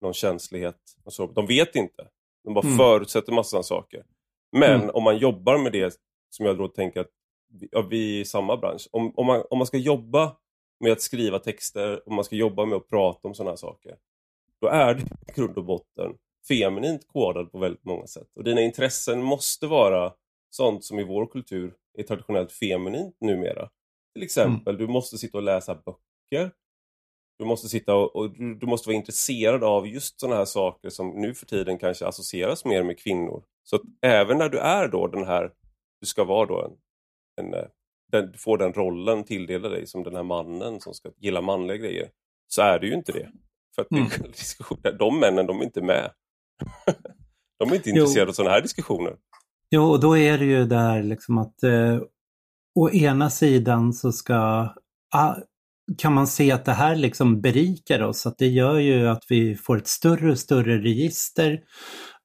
någon 0.00 0.14
känslighet. 0.14 0.80
Och 1.04 1.12
så. 1.12 1.26
De 1.26 1.46
vet 1.46 1.76
inte. 1.76 2.08
De 2.44 2.54
bara 2.54 2.66
mm. 2.66 2.78
förutsätter 2.78 3.32
massa 3.32 3.62
saker. 3.62 4.04
Men 4.52 4.80
mm. 4.80 4.90
om 4.94 5.02
man 5.02 5.18
jobbar 5.18 5.58
med 5.58 5.72
det 5.72 5.94
som 6.30 6.46
jag 6.46 6.58
då 6.58 6.68
tänker 6.68 7.00
att 7.00 7.10
ja, 7.70 7.82
vi 7.82 8.16
är 8.16 8.20
i 8.20 8.24
samma 8.24 8.56
bransch. 8.56 8.88
Om, 8.92 9.12
om, 9.16 9.26
man, 9.26 9.44
om 9.50 9.58
man 9.58 9.66
ska 9.66 9.76
jobba 9.76 10.36
med 10.80 10.92
att 10.92 11.00
skriva 11.00 11.38
texter, 11.38 12.08
om 12.08 12.14
man 12.14 12.24
ska 12.24 12.36
jobba 12.36 12.64
med 12.64 12.76
att 12.76 12.88
prata 12.88 13.28
om 13.28 13.34
sådana 13.34 13.50
här 13.50 13.56
saker 13.56 13.96
då 14.60 14.68
är 14.68 14.94
du 14.94 15.00
i 15.00 15.32
grund 15.34 15.58
och 15.58 15.64
botten 15.64 16.14
feminint 16.48 17.06
kodad 17.06 17.52
på 17.52 17.58
väldigt 17.58 17.84
många 17.84 18.06
sätt. 18.06 18.28
Och 18.36 18.44
dina 18.44 18.60
intressen 18.60 19.22
måste 19.22 19.66
vara 19.66 20.12
sånt 20.50 20.84
som 20.84 20.98
i 20.98 21.04
vår 21.04 21.26
kultur 21.26 21.74
är 21.98 22.02
traditionellt 22.02 22.52
feminint 22.52 23.16
numera. 23.20 23.70
Till 24.14 24.22
exempel, 24.22 24.74
mm. 24.74 24.86
du 24.86 24.92
måste 24.92 25.18
sitta 25.18 25.38
och 25.38 25.44
läsa 25.44 25.74
böcker. 25.74 26.52
Du 27.38 27.44
måste 27.44 27.68
sitta 27.68 27.94
och, 27.94 28.16
och 28.16 28.30
du, 28.30 28.54
du, 28.54 28.66
måste 28.66 28.88
vara 28.88 28.96
intresserad 28.96 29.64
av 29.64 29.88
just 29.88 30.20
sådana 30.20 30.36
här 30.36 30.44
saker 30.44 30.90
som 30.90 31.08
nu 31.08 31.34
för 31.34 31.46
tiden 31.46 31.78
kanske 31.78 32.06
associeras 32.06 32.64
mer 32.64 32.82
med 32.82 32.98
kvinnor. 32.98 33.44
Så 33.62 33.76
att 33.76 33.82
även 34.02 34.38
när 34.38 34.48
du 34.48 34.58
är 34.58 34.88
då 34.88 35.06
den 35.06 35.24
här, 35.24 35.52
du 36.00 36.06
ska 36.06 36.24
vara 36.24 36.46
då 36.46 36.64
en, 36.64 36.72
en 37.44 37.54
eh, 37.54 37.66
den, 38.12 38.32
du 38.32 38.38
får 38.38 38.58
den 38.58 38.72
rollen 38.72 39.24
tilldelad 39.24 39.72
dig 39.72 39.86
som 39.86 40.02
den 40.02 40.16
här 40.16 40.22
mannen 40.22 40.80
som 40.80 40.94
ska 40.94 41.10
gilla 41.18 41.40
manliga 41.40 41.76
grejer, 41.76 42.10
så 42.48 42.62
är 42.62 42.78
du 42.78 42.88
ju 42.88 42.94
inte 42.94 43.12
det. 43.12 43.30
För 43.74 43.82
att 43.82 43.90
mm. 43.90 44.08
diskussioner, 44.32 44.92
de 44.92 45.20
männen 45.20 45.46
de 45.46 45.60
är 45.60 45.64
inte 45.64 45.82
med. 45.82 46.10
de 47.58 47.70
är 47.70 47.74
inte 47.74 47.90
intresserade 47.90 48.26
jo. 48.26 48.30
av 48.30 48.32
sådana 48.32 48.54
här 48.54 48.62
diskussioner. 48.62 49.16
Jo, 49.70 49.82
och 49.82 50.00
då 50.00 50.18
är 50.18 50.38
det 50.38 50.44
ju 50.44 50.64
där 50.64 51.02
liksom 51.02 51.38
att 51.38 51.62
eh, 51.62 52.00
å 52.74 52.90
ena 52.90 53.30
sidan 53.30 53.92
så 53.92 54.12
ska 54.12 54.36
ah, 55.14 55.34
kan 55.98 56.14
man 56.14 56.26
se 56.26 56.52
att 56.52 56.64
det 56.64 56.72
här 56.72 56.96
liksom 56.96 57.40
berikar 57.40 58.02
oss, 58.02 58.26
att 58.26 58.38
det 58.38 58.46
gör 58.46 58.78
ju 58.78 59.08
att 59.08 59.24
vi 59.28 59.56
får 59.56 59.76
ett 59.76 59.88
större 59.88 60.30
och 60.30 60.38
större 60.38 60.78
register 60.78 61.60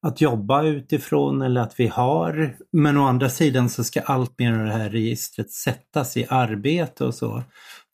att 0.07 0.21
jobba 0.21 0.63
utifrån 0.63 1.41
eller 1.41 1.61
att 1.61 1.79
vi 1.79 1.87
har. 1.87 2.55
Men 2.71 2.97
å 2.97 3.05
andra 3.05 3.29
sidan 3.29 3.69
så 3.69 3.83
ska 3.83 4.01
allt 4.01 4.39
mer 4.39 4.53
av 4.53 4.65
det 4.65 4.71
här 4.71 4.89
registret 4.89 5.51
sättas 5.51 6.17
i 6.17 6.25
arbete 6.29 7.05
och 7.05 7.15
så 7.15 7.43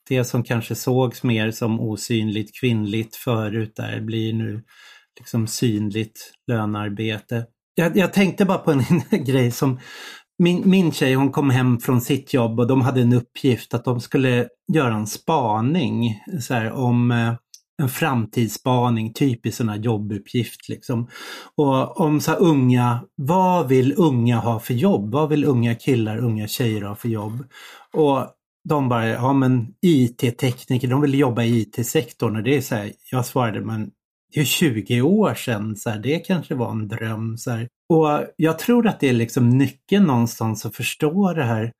det 0.08 0.24
som 0.24 0.42
kanske 0.44 0.74
sågs 0.74 1.22
mer 1.22 1.50
som 1.50 1.80
osynligt 1.80 2.60
kvinnligt 2.60 3.16
förut 3.16 3.72
där 3.76 4.00
blir 4.00 4.32
nu 4.32 4.62
liksom 5.18 5.46
synligt 5.46 6.32
lönarbete. 6.46 7.46
Jag, 7.74 7.96
jag 7.96 8.12
tänkte 8.12 8.44
bara 8.44 8.58
på 8.58 8.70
en 8.70 8.84
grej 9.24 9.50
som 9.50 9.80
min, 10.38 10.70
min 10.70 10.92
tjej 10.92 11.14
hon 11.14 11.32
kom 11.32 11.50
hem 11.50 11.80
från 11.80 12.00
sitt 12.00 12.34
jobb 12.34 12.60
och 12.60 12.66
de 12.66 12.80
hade 12.80 13.00
en 13.00 13.12
uppgift 13.12 13.74
att 13.74 13.84
de 13.84 14.00
skulle 14.00 14.48
göra 14.72 14.94
en 14.94 15.06
spaning 15.06 16.22
så 16.40 16.54
här, 16.54 16.72
om 16.72 17.10
eh, 17.10 17.34
en 17.82 17.88
framtidsspaning, 17.88 19.12
typisk 19.12 19.56
sån 19.56 19.68
här 19.68 19.78
jobbuppgift 19.78 20.68
liksom. 20.68 21.08
Och 21.54 22.00
om 22.00 22.20
så 22.20 22.32
unga, 22.32 23.04
vad 23.14 23.68
vill 23.68 23.94
unga 23.96 24.38
ha 24.38 24.60
för 24.60 24.74
jobb? 24.74 25.12
Vad 25.12 25.28
vill 25.28 25.44
unga 25.44 25.74
killar, 25.74 26.18
unga 26.18 26.48
tjejer 26.48 26.82
ha 26.82 26.96
för 26.96 27.08
jobb? 27.08 27.44
Och 27.92 28.26
de 28.68 28.88
bara, 28.88 29.08
ja 29.08 29.32
men 29.32 29.66
IT-tekniker, 29.82 30.88
de 30.88 31.00
vill 31.00 31.14
jobba 31.14 31.42
i 31.42 31.60
IT-sektorn 31.60 32.36
och 32.36 32.42
det 32.42 32.56
är 32.56 32.60
så 32.60 32.74
här, 32.74 32.92
jag 33.10 33.26
svarade 33.26 33.60
men 33.60 33.90
det 34.34 34.40
är 34.40 34.44
20 34.44 35.02
år 35.02 35.34
sedan, 35.34 35.76
så 35.76 35.90
här, 35.90 35.98
det 35.98 36.18
kanske 36.18 36.54
var 36.54 36.70
en 36.70 36.88
dröm. 36.88 37.38
Så 37.38 37.50
här. 37.50 37.68
Och 37.92 38.24
jag 38.36 38.58
tror 38.58 38.86
att 38.86 39.00
det 39.00 39.08
är 39.08 39.12
liksom 39.12 39.58
nyckeln 39.58 40.04
någonstans 40.04 40.66
att 40.66 40.76
förstå 40.76 41.32
det 41.32 41.44
här, 41.44 41.72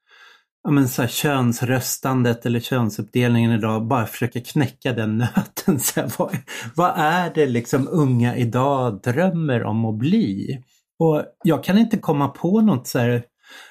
ja, 0.65 0.71
men 0.71 0.89
så 0.89 1.03
här, 1.03 1.09
könsröstandet 1.09 2.47
eller 2.47 2.61
könsuppdelningen 2.61 3.53
idag, 3.53 3.87
bara 3.87 4.07
försöka 4.07 4.41
knäcka 4.41 4.93
den 4.93 5.19
nöten. 5.19 5.79
Så 5.81 6.01
här, 6.01 6.13
vad, 6.19 6.37
vad 6.77 6.93
är 6.97 7.35
det 7.35 7.47
liksom 7.47 7.89
unga 7.91 8.37
idag 8.37 9.01
drömmer 9.03 9.65
om 9.65 9.85
att 9.85 9.99
bli? 9.99 10.59
Och 10.99 11.23
jag 11.45 11.65
kan 11.65 11.79
inte 11.79 11.99
komma 11.99 12.29
på 12.29 12.61
något 12.61 12.87
så 12.87 12.99
här 12.99 13.23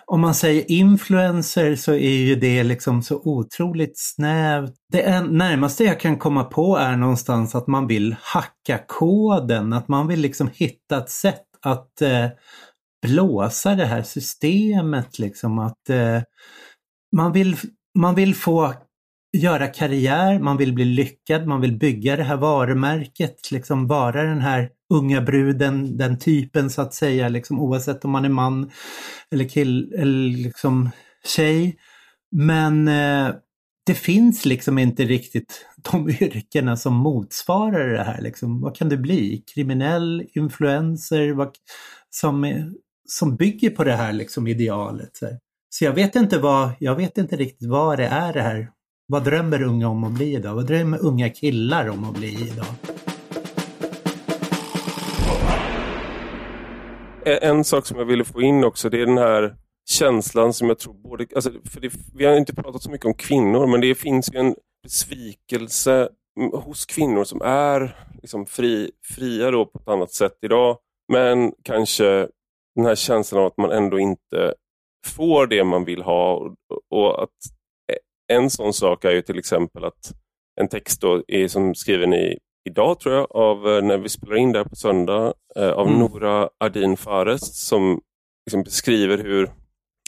om 0.06 0.22
man 0.22 0.36
säger 0.36 0.72
influencer 0.72 1.76
så 1.76 1.94
är 1.94 2.18
ju 2.18 2.36
det 2.36 2.64
liksom 2.64 3.02
så 3.04 3.22
otroligt 3.24 3.94
snävt. 3.96 4.74
Det 4.92 5.22
närmaste 5.22 5.84
jag 5.84 6.00
kan 6.00 6.18
komma 6.18 6.44
på 6.44 6.78
är 6.78 6.98
någonstans 6.98 7.56
att 7.56 7.68
man 7.68 7.88
vill 7.88 8.16
hacka 8.22 8.80
koden, 8.88 9.74
att 9.74 9.88
man 9.88 10.08
vill 10.08 10.20
liksom 10.20 10.50
hitta 10.54 10.98
ett 10.98 11.10
sätt 11.10 11.51
att 11.62 12.02
eh, 12.02 12.28
blåsa 13.08 13.76
det 13.76 13.86
här 13.86 14.04
systemet 14.04 15.20
liksom. 15.20 15.60
Att 15.60 15.90
eh, 15.90 16.22
man, 17.16 17.32
vill, 17.32 17.56
man 18.00 18.16
vill 18.16 18.36
få 18.36 18.74
göra 19.38 19.68
karriär, 19.68 20.40
man 20.40 20.58
vill 20.58 20.74
bli 20.74 20.86
lyckad, 20.86 21.48
man 21.48 21.62
vill 21.62 21.78
bygga 21.78 22.16
det 22.16 22.24
här 22.24 22.38
varumärket, 22.38 23.52
liksom 23.52 23.88
vara 23.88 24.24
den 24.24 24.42
här 24.42 24.70
unga 24.94 25.22
bruden, 25.22 25.98
den 25.98 26.20
typen 26.20 26.70
så 26.70 26.82
att 26.82 26.94
säga, 26.94 27.30
liksom, 27.30 27.60
oavsett 27.60 28.06
om 28.06 28.12
man 28.12 28.26
är 28.26 28.30
man 28.30 28.72
eller 29.32 29.50
kill 29.50 29.94
eller 29.98 30.38
liksom 30.38 30.90
tjej. 31.26 31.78
Men 32.32 32.88
eh, 32.88 33.34
det 33.84 33.94
finns 33.94 34.46
liksom 34.46 34.78
inte 34.78 35.04
riktigt 35.04 35.66
de 35.92 36.10
yrkena 36.22 36.78
som 36.78 36.94
motsvarar 36.94 37.88
det 37.88 38.04
här. 38.04 38.22
Liksom. 38.22 38.62
Vad 38.62 38.76
kan 38.76 38.90
det 38.90 38.98
bli? 38.98 39.44
Kriminell, 39.54 40.28
influencer, 40.34 41.34
vad, 41.34 41.52
som, 42.10 42.54
som 43.08 43.36
bygger 43.36 43.70
på 43.70 43.84
det 43.84 43.96
här 43.96 44.14
liksom 44.14 44.48
idealet. 44.48 45.16
Så, 45.16 45.28
så 45.70 45.86
jag 45.86 45.94
vet 45.94 46.16
inte 46.16 46.40
vad, 46.40 46.70
jag 46.80 46.96
vet 46.96 47.18
inte 47.18 47.36
riktigt 47.36 47.70
vad 47.70 48.00
det 48.00 48.08
är 48.08 48.34
det 48.34 48.42
här. 48.42 48.70
Vad 49.08 49.24
drömmer 49.24 49.64
unga 49.64 49.88
om 49.88 50.04
att 50.04 50.12
bli 50.12 50.36
idag? 50.36 50.56
Vad 50.56 50.68
drömmer 50.68 51.06
unga 51.06 51.30
killar 51.30 51.90
om 51.90 52.04
att 52.04 52.14
bli 52.14 52.52
idag? 52.52 52.66
En 57.42 57.64
sak 57.64 57.86
som 57.86 57.98
jag 57.98 58.06
ville 58.06 58.24
få 58.24 58.42
in 58.42 58.64
också, 58.64 58.90
det 58.90 59.02
är 59.02 59.06
den 59.06 59.18
här 59.18 59.56
känslan 59.90 60.54
som 60.54 60.68
jag 60.68 60.80
tror 60.80 60.94
både... 60.94 61.26
Alltså, 61.36 61.52
för 61.66 61.82
det, 61.82 61.94
vi 62.16 62.26
har 62.26 62.38
inte 62.38 62.56
pratat 62.56 62.84
så 62.84 62.92
mycket 62.92 63.06
om 63.06 63.14
kvinnor, 63.14 63.68
men 63.68 63.82
det 63.82 63.96
finns 63.96 64.34
ju 64.34 64.40
en 64.40 64.56
besvikelse 64.84 66.10
hos 66.54 66.86
kvinnor 66.86 67.24
som 67.24 67.42
är 67.42 67.96
liksom 68.22 68.46
fri, 68.46 68.92
fria 69.16 69.52
då 69.52 69.66
på 69.66 69.80
ett 69.80 69.88
annat 69.88 70.12
sätt 70.12 70.38
idag. 70.42 70.78
Men 71.14 71.54
kanske 71.64 72.28
den 72.76 72.86
här 72.86 72.96
känslan 72.96 73.42
av 73.42 73.48
att 73.48 73.58
man 73.58 73.72
ändå 73.72 74.00
inte 74.00 74.54
får 75.08 75.48
det 75.48 75.64
man 75.64 75.86
vill 75.86 76.02
ha. 76.02 76.34
Och, 76.34 76.56
och 76.90 77.24
att 77.24 77.30
En 78.34 78.50
sån 78.50 78.74
sak 78.74 79.06
är 79.06 79.12
ju 79.12 79.22
till 79.22 79.40
exempel 79.40 79.86
att 79.86 80.14
en 80.62 80.68
text 80.68 81.02
då 81.02 81.24
är 81.28 81.48
som 81.48 81.76
skriven 81.76 82.14
i, 82.14 82.38
idag 82.70 83.00
tror 83.00 83.16
jag, 83.16 83.36
av 83.36 83.68
eh, 83.68 83.84
när 83.84 83.98
vi 83.98 84.10
spelar 84.10 84.36
in 84.36 84.52
där 84.52 84.64
på 84.64 84.76
söndag, 84.76 85.34
eh, 85.56 85.70
av 85.70 85.88
mm. 85.88 86.00
Nora 86.00 86.50
Ardin 86.60 86.98
Fares 86.98 87.68
som 87.68 88.02
liksom 88.46 88.64
beskriver 88.64 89.18
hur, 89.18 89.50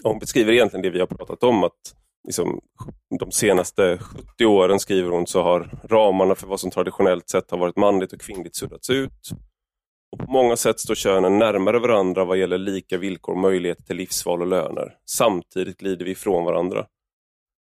hon 0.03 0.19
beskriver 0.19 0.53
egentligen 0.53 0.81
det 0.81 0.89
vi 0.89 0.99
har 0.99 1.07
pratat 1.07 1.43
om, 1.43 1.63
att 1.63 1.95
liksom, 2.27 2.59
de 3.19 3.31
senaste 3.31 3.97
70 3.97 4.45
åren, 4.45 4.79
skriver 4.79 5.11
hon, 5.11 5.27
så 5.27 5.41
har 5.41 5.69
ramarna 5.89 6.35
för 6.35 6.47
vad 6.47 6.59
som 6.59 6.71
traditionellt 6.71 7.29
sett 7.29 7.51
har 7.51 7.57
varit 7.57 7.77
manligt 7.77 8.13
och 8.13 8.21
kvinnligt 8.21 8.55
suddats 8.55 8.89
ut. 8.89 9.29
Och 10.11 10.19
på 10.19 10.31
många 10.31 10.55
sätt 10.55 10.79
står 10.79 10.95
könen 10.95 11.39
närmare 11.39 11.79
varandra 11.79 12.25
vad 12.25 12.37
gäller 12.37 12.57
lika 12.57 12.97
villkor 12.97 13.33
och 13.33 13.41
möjligheter 13.41 13.83
till 13.83 13.97
livsval 13.97 14.41
och 14.41 14.47
löner. 14.47 14.95
Samtidigt 15.09 15.77
glider 15.77 16.05
vi 16.05 16.11
ifrån 16.11 16.45
varandra. 16.45 16.85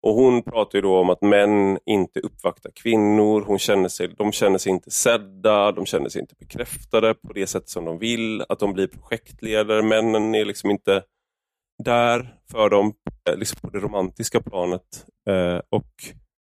Och 0.02 0.14
Hon 0.14 0.44
pratar 0.44 0.78
ju 0.78 0.82
då 0.82 0.98
om 0.98 1.10
att 1.10 1.22
män 1.22 1.80
inte 1.86 2.20
uppvaktar 2.20 2.72
kvinnor, 2.76 3.44
hon 3.48 3.60
känner 3.60 3.90
sig, 3.90 4.08
de 4.18 4.32
känner 4.32 4.58
sig 4.58 4.72
inte 4.72 4.92
sedda, 4.92 5.72
de 5.72 5.86
känner 5.86 6.10
sig 6.10 6.22
inte 6.22 6.36
bekräftade 6.40 7.14
på 7.14 7.34
det 7.34 7.48
sätt 7.48 7.70
som 7.70 7.86
de 7.86 8.00
vill, 8.00 8.44
att 8.50 8.60
de 8.60 8.74
blir 8.74 8.88
projektledare. 8.88 9.82
Männen 9.82 10.36
är 10.36 10.46
liksom 10.46 10.72
inte 10.72 11.04
där 11.84 12.36
för 12.52 12.70
dem 12.70 12.94
eh, 13.30 13.38
liksom 13.38 13.60
på 13.62 13.70
det 13.70 13.80
romantiska 13.80 14.42
planet. 14.42 15.06
Eh, 15.30 15.62
och 15.70 15.92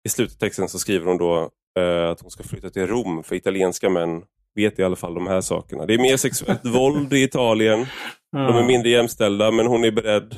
I 0.07 0.09
slutet 0.09 0.35
av 0.35 0.39
texten 0.39 0.69
så 0.69 0.79
skriver 0.79 1.05
hon 1.05 1.17
då 1.17 1.51
eh, 1.79 2.09
att 2.09 2.21
hon 2.21 2.31
ska 2.31 2.43
flytta 2.43 2.69
till 2.69 2.87
Rom 2.87 3.23
för 3.23 3.35
italienska 3.35 3.89
män 3.89 4.23
vet 4.55 4.79
i 4.79 4.83
alla 4.83 4.95
fall 4.95 5.13
de 5.13 5.27
här 5.27 5.41
sakerna. 5.41 5.85
Det 5.85 5.93
är 5.93 5.97
mer 5.97 6.17
sexuellt 6.17 6.65
våld 6.75 7.13
i 7.13 7.23
Italien. 7.23 7.85
De 8.31 8.57
är 8.57 8.67
mindre 8.67 8.89
jämställda 8.89 9.51
men 9.51 9.67
hon 9.67 9.83
är 9.83 9.91
beredd 9.91 10.35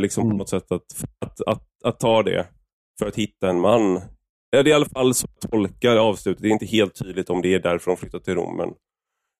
liksom 0.00 0.22
mm. 0.22 0.30
på 0.30 0.38
något 0.38 0.48
sätt 0.48 0.72
att, 0.72 0.82
att, 1.18 1.40
att, 1.40 1.68
att, 1.84 2.00
ta 2.00 2.22
det 2.22 2.46
för 2.98 3.06
att 3.06 3.16
hitta 3.16 3.50
en 3.50 3.60
man. 3.60 4.00
Det 4.52 4.58
är 4.58 4.68
i 4.68 4.72
alla 4.72 4.84
fall 4.84 5.14
så 5.14 5.26
jag 5.40 5.50
tolkar 5.50 5.96
avslutet. 5.96 6.42
Det 6.42 6.48
är 6.48 6.52
inte 6.52 6.66
helt 6.66 6.94
tydligt 6.94 7.30
om 7.30 7.42
det 7.42 7.54
är 7.54 7.58
därför 7.58 7.90
hon 7.90 7.98
flyttar 7.98 8.18
till 8.18 8.34
Rom 8.34 8.56
men 8.56 8.68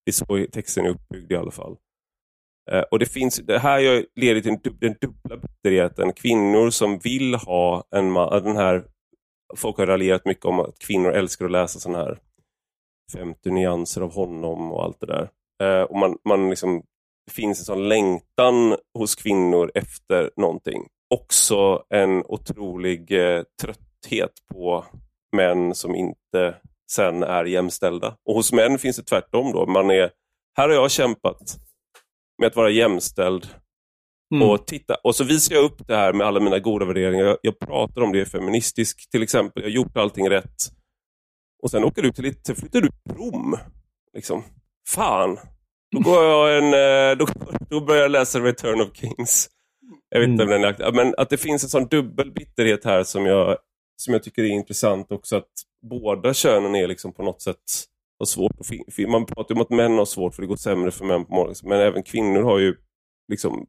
det 0.04 0.10
är 0.10 0.12
så 0.12 0.46
texten 0.52 0.86
är 0.86 0.90
uppbyggd 0.90 1.32
i 1.32 1.36
alla 1.36 1.50
fall. 1.50 1.76
Eh, 2.70 2.80
och 2.90 2.98
Det 2.98 3.06
finns, 3.06 3.36
det 3.36 3.58
här 3.58 4.04
leder 4.20 4.40
till 4.40 4.58
den 4.80 4.96
dubbla 5.00 5.36
bitterheten. 5.36 6.12
Kvinnor 6.12 6.70
som 6.70 6.98
vill 6.98 7.34
ha 7.34 7.84
en 7.96 8.10
man, 8.10 8.44
den 8.44 8.56
här 8.56 8.84
Folk 9.56 9.78
har 9.78 9.86
raljerat 9.86 10.24
mycket 10.24 10.44
om 10.44 10.60
att 10.60 10.78
kvinnor 10.78 11.12
älskar 11.12 11.44
att 11.44 11.50
läsa 11.50 11.80
sådana 11.80 12.04
här 12.04 12.18
50 13.12 13.50
nyanser 13.50 14.00
av 14.00 14.12
honom 14.12 14.72
och 14.72 14.84
allt 14.84 15.00
det 15.00 15.06
där. 15.06 15.30
Eh, 15.62 15.82
och 15.82 15.98
man, 15.98 16.18
man 16.24 16.50
liksom, 16.50 16.82
Det 17.26 17.32
finns 17.32 17.58
en 17.58 17.64
sån 17.64 17.88
längtan 17.88 18.76
hos 18.98 19.14
kvinnor 19.14 19.72
efter 19.74 20.30
någonting. 20.36 20.86
Också 21.14 21.84
en 21.88 22.24
otrolig 22.24 23.12
eh, 23.12 23.42
trötthet 23.62 24.32
på 24.54 24.84
män 25.36 25.74
som 25.74 25.94
inte 25.94 26.54
sen 26.92 27.22
är 27.22 27.44
jämställda. 27.44 28.16
Och 28.28 28.34
hos 28.34 28.52
män 28.52 28.78
finns 28.78 28.96
det 28.96 29.02
tvärtom. 29.02 29.52
Då. 29.52 29.66
Man 29.66 29.90
är, 29.90 30.10
här 30.56 30.68
har 30.68 30.74
jag 30.74 30.90
kämpat 30.90 31.56
med 32.40 32.46
att 32.46 32.56
vara 32.56 32.70
jämställd. 32.70 33.46
Mm. 34.34 34.48
Och, 34.48 34.66
titta, 34.66 34.94
och 34.94 35.16
så 35.16 35.24
visar 35.24 35.54
jag 35.54 35.64
upp 35.64 35.86
det 35.86 35.96
här 35.96 36.12
med 36.12 36.26
alla 36.26 36.40
mina 36.40 36.58
goda 36.58 36.84
värderingar. 36.84 37.24
Jag, 37.24 37.38
jag 37.42 37.58
pratar 37.58 38.00
om 38.00 38.12
det 38.12 38.26
feministisk 38.26 39.10
till 39.10 39.22
exempel. 39.22 39.62
Jag 39.62 39.70
har 39.70 39.74
gjort 39.74 39.96
allting 39.96 40.30
rätt. 40.30 40.56
Och 41.62 41.70
sen 41.70 41.84
åker 41.84 42.02
du 42.02 42.12
till, 42.12 42.42
till 42.42 42.54
flyttar 42.54 42.80
du 42.80 42.88
till 42.88 43.14
Rom. 43.16 43.56
Liksom. 44.14 44.44
Fan. 44.88 45.38
Då, 45.92 46.00
går 46.00 46.24
jag 46.24 46.58
en, 46.58 46.64
eh, 46.64 47.16
då, 47.16 47.26
då 47.70 47.80
börjar 47.80 48.02
jag 48.02 48.10
läsa 48.10 48.40
Return 48.40 48.80
of 48.80 48.88
Kings. 48.94 49.48
Jag 50.08 50.20
vet 50.20 50.28
inte 50.28 50.42
mm. 50.42 50.54
om 50.54 50.62
den 50.62 50.74
är 50.80 50.92
Men 50.92 51.14
att 51.16 51.30
det 51.30 51.36
finns 51.36 51.64
en 51.64 51.70
sån 51.70 51.86
dubbel 51.86 52.32
bitterhet 52.32 52.84
här 52.84 53.02
som 53.02 53.26
jag, 53.26 53.58
som 53.96 54.14
jag 54.14 54.22
tycker 54.22 54.42
är 54.42 54.48
intressant 54.48 55.12
också. 55.12 55.36
Att 55.36 55.52
båda 55.90 56.34
könen 56.34 56.74
är 56.74 56.88
liksom 56.88 57.12
på 57.12 57.22
något 57.22 57.42
sätt 57.42 57.56
har 58.20 58.26
svårt 58.26 58.52
att 58.60 59.08
Man 59.08 59.26
pratar 59.26 59.54
om 59.54 59.60
att 59.60 59.70
män 59.70 59.98
har 59.98 60.04
svårt 60.04 60.34
för 60.34 60.42
det 60.42 60.48
går 60.48 60.56
sämre 60.56 60.90
för 60.90 61.04
män 61.04 61.24
på 61.24 61.34
morgonen. 61.34 61.56
Men 61.64 61.80
även 61.80 62.02
kvinnor 62.02 62.42
har 62.42 62.58
ju 62.58 62.76
liksom 63.28 63.66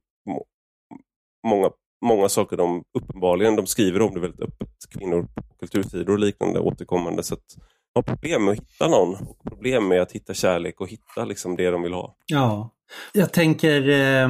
många, 1.48 1.70
många 2.06 2.30
saker 2.30 2.58
de 2.58 2.84
uppenbarligen, 2.98 3.56
de 3.56 3.68
skriver 3.68 4.02
om 4.02 4.14
det 4.14 4.20
väldigt 4.20 4.42
öppet. 4.42 4.68
Kvinnor 4.90 5.28
på 5.36 5.44
kultursidor 5.60 6.14
och 6.14 6.20
liknande 6.20 6.60
återkommande. 6.60 7.24
Så 7.24 7.34
att 7.34 7.46
har 7.96 8.02
problem 8.02 8.46
med 8.46 8.52
att 8.52 8.58
hitta 8.58 8.88
någon 8.88 9.28
och 9.28 9.44
problem 9.44 9.88
med 9.88 10.02
att 10.02 10.12
hitta 10.12 10.34
kärlek 10.34 10.82
och 10.82 10.90
hitta 10.90 11.26
liksom 11.26 11.56
det 11.56 11.72
de 11.72 11.82
vill 11.82 11.94
ha. 11.94 12.16
Ja, 12.26 12.70
jag 13.14 13.34
tänker 13.34 13.90
eh, 13.90 14.30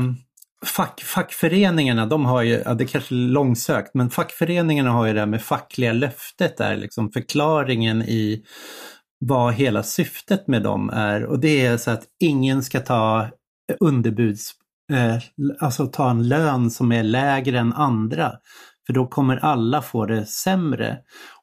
fack, 0.66 1.02
fackföreningarna, 1.02 2.06
de 2.06 2.26
har 2.26 2.42
ju, 2.42 2.62
ja, 2.66 2.74
det 2.74 2.84
är 2.84 2.88
kanske 2.88 3.16
är 3.16 3.18
långsökt, 3.18 3.94
men 3.94 4.10
fackföreningarna 4.10 4.92
har 4.92 5.08
ju 5.08 5.14
det 5.14 5.20
här 5.20 5.28
med 5.28 5.42
fackliga 5.42 5.94
löftet 5.94 6.58
där, 6.58 6.76
liksom 6.76 7.12
förklaringen 7.12 8.02
i 8.02 8.44
vad 9.26 9.54
hela 9.54 9.84
syftet 9.84 10.48
med 10.48 10.64
dem 10.64 10.90
är. 10.90 11.26
Och 11.26 11.40
det 11.40 11.66
är 11.66 11.78
så 11.78 11.92
att 11.92 12.04
ingen 12.20 12.64
ska 12.64 12.80
ta 12.80 13.30
underbuds, 13.80 14.52
eh, 14.94 15.18
alltså 15.60 15.88
ta 15.88 16.10
en 16.10 16.28
lön 16.28 16.72
som 16.72 16.92
är 16.92 17.04
lägre 17.04 17.60
än 17.60 17.74
andra. 17.74 18.32
För 18.88 18.94
då 18.94 19.08
kommer 19.08 19.38
alla 19.38 19.82
få 19.82 20.06
det 20.06 20.26
sämre. 20.26 20.98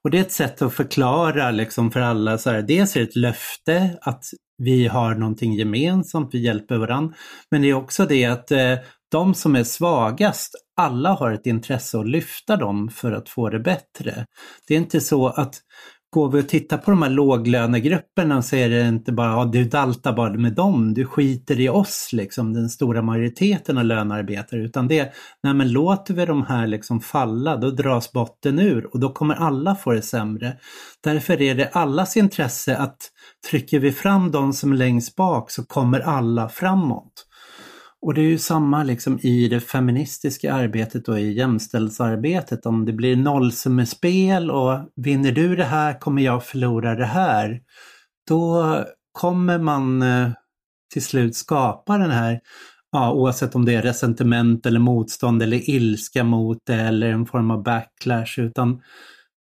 Och 0.04 0.10
det 0.10 0.18
är 0.18 0.22
ett 0.22 0.32
sätt 0.32 0.62
att 0.62 0.74
förklara 0.74 1.50
liksom 1.50 1.90
för 1.90 2.00
alla, 2.00 2.38
så 2.38 2.50
här, 2.50 2.62
dels 2.62 2.96
är 2.96 3.00
det 3.00 3.06
ett 3.06 3.16
löfte 3.16 3.98
att 4.00 4.24
vi 4.58 4.86
har 4.86 5.14
någonting 5.14 5.54
gemensamt, 5.54 6.34
vi 6.34 6.38
hjälper 6.38 6.76
varandra. 6.76 7.14
Men 7.50 7.62
det 7.62 7.68
är 7.68 7.74
också 7.74 8.06
det 8.06 8.24
att 8.24 8.50
eh, 8.50 8.74
de 9.10 9.34
som 9.34 9.56
är 9.56 9.64
svagast, 9.64 10.54
alla 10.76 11.12
har 11.12 11.32
ett 11.32 11.46
intresse 11.46 11.98
att 11.98 12.08
lyfta 12.08 12.56
dem 12.56 12.88
för 12.88 13.12
att 13.12 13.28
få 13.28 13.50
det 13.50 13.60
bättre. 13.60 14.26
Det 14.68 14.74
är 14.74 14.78
inte 14.78 15.00
så 15.00 15.28
att 15.28 15.54
går 16.10 16.30
vi 16.30 16.40
och 16.40 16.48
tittar 16.48 16.78
på 16.78 16.90
de 16.90 17.02
här 17.02 17.10
låglönegrupperna 17.10 18.42
så 18.42 18.56
är 18.56 18.70
det 18.70 18.88
inte 18.88 19.12
bara, 19.12 19.28
ja, 19.28 19.44
du 19.44 19.64
daltar 19.64 20.12
bara 20.12 20.32
med 20.32 20.52
dem, 20.52 20.94
du 20.94 21.04
skiter 21.04 21.60
i 21.60 21.68
oss, 21.68 22.10
liksom, 22.12 22.52
den 22.52 22.68
stora 22.68 23.02
majoriteten 23.02 23.78
av 23.78 23.84
lönearbetare, 23.84 24.60
utan 24.60 24.88
det, 24.88 25.12
nej 25.42 25.54
men 25.54 25.72
låter 25.72 26.14
vi 26.14 26.26
de 26.26 26.46
här 26.46 26.66
liksom 26.66 27.00
falla, 27.00 27.56
då 27.56 27.70
dras 27.70 28.12
botten 28.12 28.58
ur 28.58 28.86
och 28.92 29.00
då 29.00 29.12
kommer 29.12 29.34
alla 29.34 29.76
få 29.76 29.92
det 29.92 30.02
sämre. 30.02 30.56
Därför 31.04 31.42
är 31.42 31.54
det 31.54 31.68
allas 31.68 32.16
intresse 32.16 32.76
att 32.76 33.10
trycker 33.50 33.78
vi 33.78 33.92
fram 33.92 34.30
de 34.30 34.52
som 34.52 34.72
är 34.72 34.76
längst 34.76 35.16
bak 35.16 35.50
så 35.50 35.64
kommer 35.64 36.00
alla 36.00 36.48
framåt. 36.48 37.27
Och 38.00 38.14
det 38.14 38.20
är 38.20 38.28
ju 38.28 38.38
samma 38.38 38.84
liksom 38.84 39.18
i 39.22 39.48
det 39.48 39.60
feministiska 39.60 40.54
arbetet 40.54 41.08
och 41.08 41.20
i 41.20 41.32
jämställdhetsarbetet. 41.32 42.66
Om 42.66 42.84
det 42.84 42.92
blir 42.92 43.16
nollsummespel 43.16 44.50
och 44.50 44.78
vinner 44.96 45.32
du 45.32 45.56
det 45.56 45.64
här 45.64 46.00
kommer 46.00 46.22
jag 46.22 46.44
förlora 46.44 46.94
det 46.94 47.06
här. 47.06 47.60
Då 48.28 48.84
kommer 49.12 49.58
man 49.58 50.02
eh, 50.02 50.30
till 50.92 51.04
slut 51.04 51.36
skapa 51.36 51.98
den 51.98 52.10
här, 52.10 52.40
ja, 52.92 53.12
oavsett 53.12 53.54
om 53.54 53.64
det 53.64 53.74
är 53.74 53.82
resentiment 53.82 54.66
eller 54.66 54.80
motstånd 54.80 55.42
eller 55.42 55.70
ilska 55.70 56.24
mot 56.24 56.58
det 56.66 56.74
eller 56.74 57.10
en 57.10 57.26
form 57.26 57.50
av 57.50 57.62
backlash. 57.62 58.40
Utan 58.40 58.82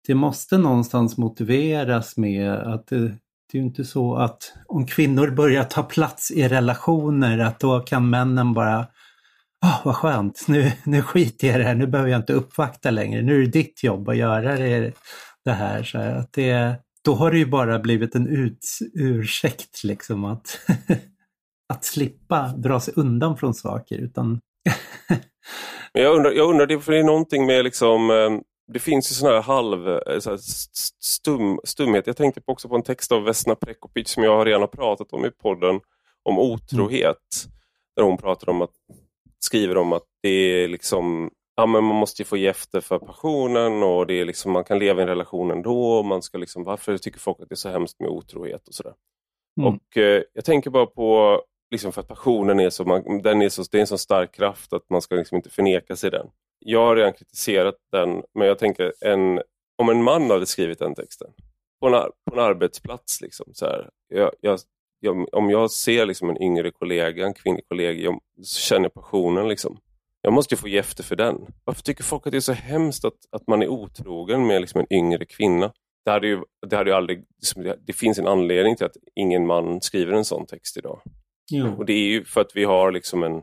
det 0.08 0.16
måste 0.16 0.58
någonstans 0.58 1.18
motiveras 1.18 2.18
med 2.18 2.52
att 2.52 2.92
eh, 2.92 3.10
det, 3.52 3.58
är 3.58 3.62
ju 3.62 3.68
inte 3.68 3.84
så 3.84 4.16
att 4.16 4.54
om 4.68 4.86
kvinnor 4.86 5.30
börjar 5.30 5.64
ta 5.64 5.84
plats 5.84 6.32
i 6.32 6.48
relationer 6.48 7.40
att 7.40 7.60
då 7.60 7.80
kan 7.80 8.10
männen 8.10 8.54
bara 8.54 8.88
Oh, 9.66 9.82
vad 9.86 9.96
skönt, 9.96 10.46
nu, 10.48 10.72
nu 10.84 11.02
skiter 11.02 11.48
jag 11.48 11.56
i 11.56 11.60
det 11.60 11.64
här, 11.64 11.76
nu 11.76 11.88
behöver 11.88 12.12
jag 12.12 12.20
inte 12.20 12.34
uppvakta 12.34 12.92
längre, 12.92 13.22
nu 13.22 13.36
är 13.36 13.40
det 13.40 13.52
ditt 13.52 13.84
jobb 13.84 14.10
att 14.10 14.18
göra 14.18 14.56
det, 14.58 14.94
det 15.46 15.52
här. 15.52 15.84
Så 15.84 15.98
att 15.98 16.34
det, 16.34 16.76
då 17.06 17.14
har 17.14 17.32
det 17.32 17.38
ju 17.38 17.46
bara 17.46 17.80
blivit 17.80 18.16
en 18.16 18.28
ut, 18.28 18.66
ursäkt 18.94 19.84
liksom 19.84 20.26
att, 20.26 20.60
att 21.74 21.84
slippa 21.84 22.48
dra 22.48 22.80
sig 22.80 22.94
undan 22.98 23.38
från 23.38 23.54
saker. 23.54 23.98
Utan 23.98 24.40
jag 25.94 26.16
undrar, 26.16 26.32
jag 26.32 26.50
undrar, 26.50 26.80
för 26.80 26.92
det 26.92 27.00
är 27.00 27.04
någonting 27.04 27.46
med 27.46 27.64
liksom 27.64 28.10
eh, 28.10 28.40
det 28.74 28.80
finns 28.80 29.12
ju 29.12 29.16
sån 29.16 29.30
här 29.30 29.42
halv 29.42 29.90
eh, 29.90 30.20
så 30.20 30.30
här 30.30 30.38
stum, 31.00 31.60
stumhet. 31.64 32.08
Jag 32.08 32.18
tänkte 32.18 32.42
också 32.46 32.70
på 32.70 32.76
en 32.76 32.84
text 32.84 33.12
av 33.12 33.24
Vesna 33.24 33.56
Prekopic 33.56 34.10
som 34.10 34.24
jag 34.24 34.48
redan 34.48 34.62
har 34.62 34.68
pratat 34.68 35.14
om 35.14 35.26
i 35.26 35.32
podden 35.32 35.80
om 36.24 36.40
otrohet. 36.40 37.06
Mm. 37.46 37.56
Där 37.96 38.04
hon 38.04 38.18
pratar 38.18 38.50
om 38.50 38.62
att 38.62 38.74
skriver 39.40 39.78
om 39.78 39.94
att 39.94 40.04
det 40.22 40.30
är 40.30 40.68
liksom 40.68 41.32
ja, 41.56 41.66
men 41.66 41.84
man 41.84 41.96
måste 41.96 42.24
få 42.24 42.38
ge 42.38 42.48
efter 42.48 42.82
för 42.82 43.00
passionen 43.00 43.84
och 43.84 44.08
det 44.08 44.14
är 44.14 44.26
liksom, 44.26 44.52
man 44.52 44.64
kan 44.64 44.80
leva 44.80 45.00
i 45.00 45.04
en 45.04 45.08
relation 45.08 45.52
ändå. 45.52 45.92
Och 45.98 46.06
man 46.06 46.22
ska 46.22 46.38
liksom, 46.38 46.64
varför 46.64 46.98
tycker 46.98 47.20
folk 47.20 47.40
att 47.42 47.50
det 47.50 47.54
är 47.54 47.58
så 47.58 47.70
hemskt 47.70 48.00
med 48.00 48.10
otrohet 48.10 48.68
och 48.68 48.74
sådär. 48.74 48.94
Mm. 49.62 49.74
Och 49.74 49.98
eh, 49.98 50.24
Jag 50.34 50.46
tänker 50.46 50.70
bara 50.70 50.86
på, 50.86 51.42
liksom 51.72 51.92
för 51.92 52.02
att 52.02 52.08
passionen 52.08 52.60
är 52.60 52.70
så, 52.70 52.86
man, 52.86 53.22
den 53.22 53.42
är 53.42 53.50
så, 53.50 53.64
det 53.72 53.78
är 53.78 53.82
en 53.82 53.88
så 53.88 53.98
stark 53.98 54.36
kraft 54.36 54.74
att 54.74 54.90
man 54.90 55.02
ska 55.02 55.16
liksom 55.16 55.38
inte 55.38 55.50
förneka 55.50 55.96
sig 55.96 56.12
den. 56.12 56.28
Jag 56.60 56.86
har 56.86 56.96
redan 56.96 57.14
kritiserat 57.14 57.76
den, 57.92 58.24
men 58.34 58.48
jag 58.48 58.60
tänker 58.60 58.94
en, 59.02 59.42
om 59.78 59.90
en 59.90 60.04
man 60.04 60.30
hade 60.30 60.46
skrivit 60.46 60.80
den 60.80 60.96
texten 60.96 61.28
på 61.80 61.88
en, 61.88 61.94
på 62.26 62.34
en 62.34 62.40
arbetsplats, 62.40 63.22
liksom, 63.22 63.46
så 63.54 63.66
här, 63.66 63.90
jag, 64.08 64.32
jag, 64.42 64.60
jag, 65.00 65.34
om 65.34 65.50
jag 65.50 65.72
ser 65.72 66.06
liksom 66.06 66.30
en 66.30 66.42
yngre 66.42 66.72
kollega, 66.72 67.26
en 67.26 67.34
kvinnlig 67.34 67.68
kollega, 67.68 68.02
jag, 68.02 68.20
så 68.44 68.60
känner 68.60 68.86
jag 68.86 68.94
passionen. 68.94 69.48
Liksom. 69.48 69.78
Jag 70.22 70.34
måste 70.34 70.56
få 70.56 70.68
ge 70.68 70.78
efter 70.78 71.04
för 71.04 71.16
den. 71.16 71.46
Varför 71.64 71.82
tycker 71.82 72.04
folk 72.04 72.28
att 72.28 72.32
det 72.32 72.38
är 72.38 72.42
så 72.42 72.54
hemskt 72.54 73.06
att, 73.06 73.18
att 73.32 73.48
man 73.48 73.62
är 73.62 73.68
otrogen 73.68 74.48
med 74.48 74.62
liksom 74.62 74.80
en 74.82 74.98
yngre 74.98 75.26
kvinna? 75.26 75.74
Det, 76.06 76.12
hade 76.12 76.28
ju, 76.28 76.42
det, 76.68 76.76
hade 76.76 76.90
ju 76.90 76.96
aldrig, 76.96 77.24
liksom, 77.36 77.74
det 77.88 77.94
finns 77.94 78.20
en 78.20 78.28
anledning 78.28 78.76
till 78.76 78.86
att 78.86 78.98
ingen 79.16 79.48
man 79.48 79.82
skriver 79.82 80.14
en 80.14 80.26
sån 80.26 80.46
text 80.46 80.78
idag. 80.78 81.02
Jo. 81.52 81.76
Och 81.78 81.86
Det 81.86 81.94
är 81.94 82.08
ju 82.08 82.26
för 82.26 82.42
att 82.42 82.52
vi 82.56 82.64
har 82.64 82.92
liksom 82.92 83.24
en 83.24 83.42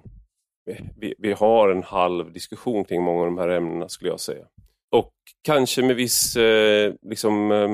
vi, 0.96 1.14
vi 1.18 1.32
har 1.32 1.68
en 1.68 1.82
halv 1.82 2.32
diskussion 2.32 2.84
kring 2.84 3.02
många 3.02 3.20
av 3.20 3.26
de 3.26 3.38
här 3.38 3.48
ämnena 3.48 3.88
skulle 3.88 4.10
jag 4.10 4.20
säga. 4.20 4.44
Och 4.90 5.12
kanske 5.42 5.82
med 5.82 5.96
viss 5.96 6.36
eh, 6.36 6.94
liksom, 7.02 7.52
eh, 7.52 7.68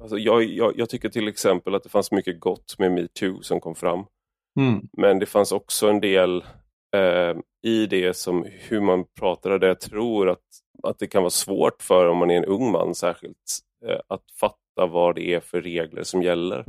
Alltså 0.00 0.18
jag, 0.18 0.44
jag, 0.44 0.72
jag, 0.76 0.88
tycker 0.88 1.08
till 1.08 1.28
exempel 1.28 1.74
att 1.74 1.82
det 1.82 1.88
fanns 1.88 2.12
mycket 2.12 2.40
gott 2.40 2.78
med 2.78 2.92
metoo 2.92 3.42
som 3.42 3.60
kom 3.60 3.74
fram. 3.74 4.04
Mm. 4.60 4.88
Men 4.92 5.18
det 5.18 5.26
fanns 5.26 5.52
också 5.52 5.88
en 5.88 6.00
del 6.00 6.44
eh, 6.96 7.36
i 7.62 7.86
det 7.86 8.16
som 8.16 8.46
hur 8.68 8.80
man 8.80 9.04
pratade 9.20 9.58
där 9.58 9.68
jag 9.68 9.80
tror 9.80 10.28
att, 10.30 10.44
att 10.82 10.98
det 10.98 11.06
kan 11.06 11.22
vara 11.22 11.30
svårt 11.30 11.82
för 11.82 12.08
om 12.08 12.18
man 12.18 12.30
är 12.30 12.36
en 12.36 12.44
ung 12.44 12.72
man 12.72 12.94
särskilt 12.94 13.36
eh, 13.86 14.00
att 14.08 14.24
fatta 14.40 14.86
vad 14.86 15.14
det 15.14 15.34
är 15.34 15.40
för 15.40 15.60
regler 15.62 16.02
som 16.02 16.22
gäller 16.22 16.64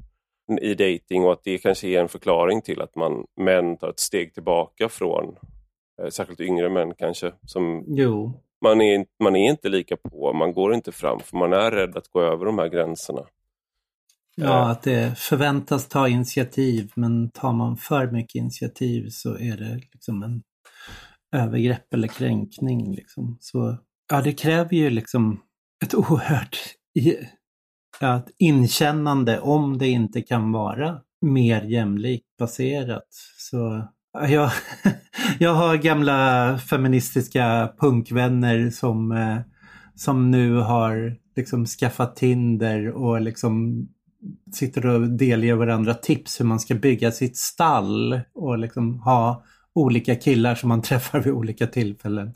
i 0.60 0.74
dating 0.74 1.24
och 1.24 1.32
att 1.32 1.44
det 1.44 1.58
kanske 1.58 1.88
är 1.88 2.02
en 2.02 2.10
förklaring 2.10 2.62
till 2.62 2.82
att 2.82 2.96
man 2.96 3.26
män 3.40 3.78
tar 3.78 3.90
ett 3.90 4.00
steg 4.00 4.34
tillbaka 4.34 4.90
från 4.90 5.36
eh, 6.02 6.10
särskilt 6.10 6.40
yngre 6.40 6.70
män 6.70 6.94
kanske 6.98 7.32
som 7.46 7.84
jo 7.88 8.34
man 8.62 8.82
är, 8.82 9.06
man 9.24 9.36
är 9.36 9.50
inte 9.50 9.70
lika 9.70 9.98
på, 9.98 10.34
man 10.34 10.54
går 10.54 10.74
inte 10.74 10.92
fram 10.92 11.20
för 11.20 11.38
man 11.38 11.54
är 11.54 11.72
rädd 11.72 11.98
att 11.98 12.08
gå 12.08 12.22
över 12.22 12.46
de 12.46 12.60
här 12.60 12.68
gränserna. 12.68 13.22
Ja, 14.36 14.62
eh. 14.62 14.70
att 14.70 14.84
det 14.84 15.18
förväntas 15.18 15.88
ta 15.88 16.08
initiativ 16.08 16.92
men 16.96 17.32
tar 17.32 17.54
man 17.54 17.78
för 17.78 18.12
mycket 18.12 18.36
initiativ 18.36 19.10
så 19.10 19.38
är 19.38 19.58
det 19.58 19.82
liksom 19.92 20.24
en 20.24 20.44
övergrepp 21.36 21.94
eller 21.94 22.08
kränkning. 22.08 22.96
Liksom. 22.96 23.38
Så, 23.40 23.78
ja, 24.10 24.22
det 24.22 24.34
kräver 24.34 24.74
ju 24.74 24.90
liksom 24.90 25.42
ett 25.84 25.96
oerhört 25.96 26.58
att 28.04 28.30
inkännande 28.38 29.40
om 29.40 29.78
det 29.78 29.88
inte 29.88 30.22
kan 30.22 30.52
vara 30.52 30.98
mer 31.22 31.62
jämlikt 31.62 32.38
baserat. 32.40 33.08
Så 33.38 33.88
jag, 34.30 34.52
jag 35.40 35.54
har 35.54 35.76
gamla 35.78 36.58
feministiska 36.58 37.74
punkvänner 37.80 38.70
som, 38.70 39.12
eh, 39.12 39.38
som 39.96 40.32
nu 40.32 40.56
har 40.56 41.16
liksom 41.36 41.66
skaffat 41.66 42.16
Tinder 42.16 42.92
och 42.92 43.22
liksom 43.22 43.88
sitter 44.54 44.86
och 44.86 45.10
delger 45.10 45.56
varandra 45.56 45.94
tips 45.94 46.40
hur 46.40 46.46
man 46.46 46.60
ska 46.60 46.76
bygga 46.76 47.12
sitt 47.12 47.38
stall 47.38 48.22
och 48.34 48.58
liksom 48.60 49.00
ha 49.00 49.44
olika 49.76 50.16
killar 50.16 50.56
som 50.56 50.70
man 50.70 50.82
träffar 50.82 51.20
vid 51.20 51.34
olika 51.34 51.68
tillfällen. 51.68 52.34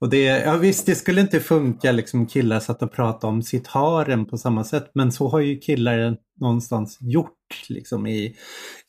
Och 0.00 0.10
det, 0.10 0.22
ja 0.22 0.56
visst, 0.56 0.86
det 0.86 0.94
skulle 0.94 1.20
inte 1.20 1.40
funka 1.40 1.92
liksom 1.92 2.26
killar 2.26 2.60
satt 2.60 2.82
och 2.82 2.92
pratade 2.92 3.32
om 3.32 3.42
sitt 3.42 3.66
harem 3.66 4.26
på 4.26 4.38
samma 4.38 4.64
sätt, 4.64 4.90
men 4.94 5.12
så 5.12 5.28
har 5.28 5.40
ju 5.40 5.58
killar 5.58 6.16
någonstans 6.40 6.98
gjort 7.00 7.32
liksom 7.68 8.06
i, 8.06 8.36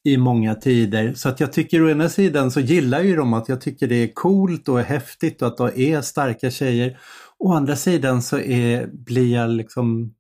i 0.04 0.18
många 0.18 0.56
tider. 0.56 1.14
Så 1.14 1.30
att 1.30 1.40
jag 1.40 1.54
tycker 1.54 1.84
å 1.84 1.90
ena 1.90 2.10
sidan 2.10 2.52
så 2.52 2.60
gillar 2.60 3.02
ju 3.02 3.16
de 3.16 3.34
att 3.34 3.50
jag 3.50 3.62
tycker 3.62 3.88
det 3.88 3.96
är 3.96 4.14
coolt 4.14 4.70
och 4.70 4.80
häftigt 4.80 5.42
och 5.42 5.48
att 5.48 5.58
de 5.58 5.70
är 5.76 6.02
starka 6.02 6.52
tjejer. 6.52 7.00
Å 7.40 7.54
andra 7.54 7.76
sidan 7.76 8.22
så 8.22 8.40
är, 8.40 8.88
blir 8.88 9.34
jag 9.34 9.50
liksom 9.50 10.14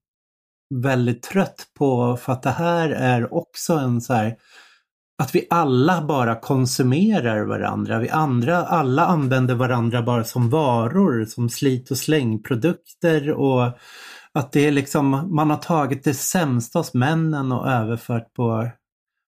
väldigt 0.75 1.23
trött 1.23 1.67
på 1.77 2.17
för 2.17 2.33
att 2.33 2.43
det 2.43 2.49
här 2.49 2.89
är 2.89 3.33
också 3.33 3.73
en 3.73 4.01
så 4.01 4.13
här 4.13 4.35
att 5.23 5.35
vi 5.35 5.47
alla 5.49 6.01
bara 6.01 6.35
konsumerar 6.35 7.45
varandra. 7.45 7.99
Vi 7.99 8.09
andra, 8.09 8.57
alla 8.57 9.05
använder 9.05 9.55
varandra 9.55 10.01
bara 10.01 10.23
som 10.23 10.49
varor, 10.49 11.25
som 11.25 11.49
slit 11.49 11.91
och 11.91 11.97
slängprodukter 11.97 13.31
och 13.31 13.71
att 14.33 14.51
det 14.51 14.67
är 14.67 14.71
liksom, 14.71 15.35
man 15.35 15.49
har 15.49 15.57
tagit 15.57 16.03
det 16.03 16.13
sämsta 16.13 16.79
hos 16.79 16.93
männen 16.93 17.51
och 17.51 17.67
överfört 17.67 18.33
på, 18.33 18.69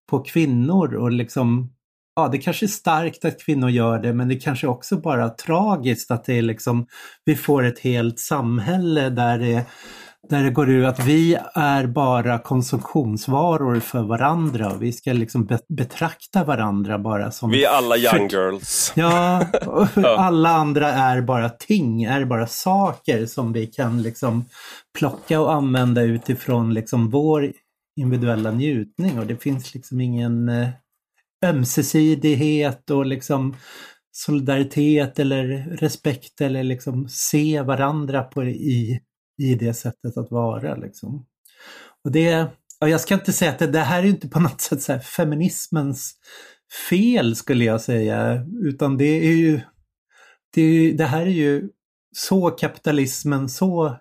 på 0.09 0.19
kvinnor 0.19 0.95
och 0.95 1.11
liksom, 1.11 1.73
ja 2.15 2.27
det 2.27 2.37
kanske 2.37 2.65
är 2.65 2.67
starkt 2.67 3.25
att 3.25 3.45
kvinnor 3.45 3.69
gör 3.69 3.99
det 3.99 4.13
men 4.13 4.27
det 4.27 4.35
kanske 4.35 4.67
också 4.67 4.97
bara 4.97 5.29
tragiskt 5.29 6.11
att 6.11 6.25
det 6.25 6.37
är 6.37 6.41
liksom, 6.41 6.87
vi 7.25 7.35
får 7.35 7.63
ett 7.63 7.79
helt 7.79 8.19
samhälle 8.19 9.09
där 9.09 9.39
det 9.39 9.65
där 10.30 10.43
det 10.43 10.49
går 10.49 10.69
ut 10.69 10.86
att 10.86 11.05
vi 11.05 11.38
är 11.53 11.88
bara 11.88 12.39
konsumtionsvaror 12.39 13.80
för 13.80 14.01
varandra 14.01 14.71
och 14.71 14.84
vi 14.84 14.91
ska 14.91 15.13
liksom 15.13 15.47
betrakta 15.69 16.43
varandra 16.43 16.99
bara 16.99 17.32
som... 17.32 17.51
Vi 17.51 17.63
är 17.63 17.69
alla 17.69 17.97
young 17.97 18.27
girls. 18.30 18.93
Ja, 18.95 19.45
alla 20.17 20.49
andra 20.49 20.88
är 20.88 21.21
bara 21.21 21.49
ting, 21.49 22.03
är 22.03 22.25
bara 22.25 22.47
saker 22.47 23.25
som 23.25 23.53
vi 23.53 23.67
kan 23.67 24.01
liksom 24.01 24.45
plocka 24.99 25.41
och 25.41 25.53
använda 25.53 26.01
utifrån 26.01 26.73
liksom 26.73 27.09
vår 27.09 27.51
individuella 27.99 28.51
njutning 28.51 29.19
och 29.19 29.25
det 29.25 29.43
finns 29.43 29.73
liksom 29.73 30.01
ingen 30.01 30.49
eh, 30.49 30.69
ömsesidighet 31.45 32.89
och 32.89 33.05
liksom 33.05 33.55
solidaritet 34.11 35.19
eller 35.19 35.45
respekt 35.80 36.41
eller 36.41 36.63
liksom 36.63 37.07
se 37.09 37.61
varandra 37.61 38.23
på, 38.23 38.43
i 38.43 38.99
i 39.39 39.55
det 39.55 39.73
sättet 39.73 40.17
att 40.17 40.31
vara. 40.31 40.75
Liksom. 40.75 41.25
Och 42.03 42.11
det, 42.11 42.47
och 42.81 42.89
jag 42.89 43.01
ska 43.01 43.13
inte 43.13 43.33
säga 43.33 43.51
att 43.51 43.59
det, 43.59 43.67
det 43.67 43.79
här 43.79 44.03
är 44.03 44.07
inte 44.07 44.27
på 44.27 44.39
något 44.39 44.61
sätt 44.61 44.81
så 44.81 44.99
feminismens 44.99 46.15
fel 46.89 47.35
skulle 47.35 47.65
jag 47.65 47.81
säga, 47.81 48.45
utan 48.63 48.97
det 48.97 49.27
är 49.27 49.35
ju 49.35 49.61
det, 50.53 50.61
är, 50.61 50.93
det 50.93 51.05
här 51.05 51.21
är 51.21 51.31
ju 51.31 51.69
så 52.15 52.49
kapitalismen, 52.49 53.49
så 53.49 53.97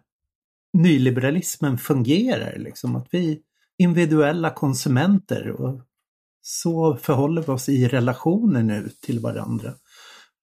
nyliberalismen 0.79 1.79
fungerar. 1.79 2.59
Liksom, 2.59 2.97
att 2.97 3.09
vi 3.11 3.43
individuella 3.79 4.51
konsumenter 4.51 5.51
och 5.51 5.81
så 6.41 6.97
förhåller 6.97 7.43
vi 7.43 7.49
oss 7.49 7.69
i 7.69 7.89
relationer 7.89 8.63
nu 8.63 8.89
till 9.03 9.21
varandra. 9.21 9.73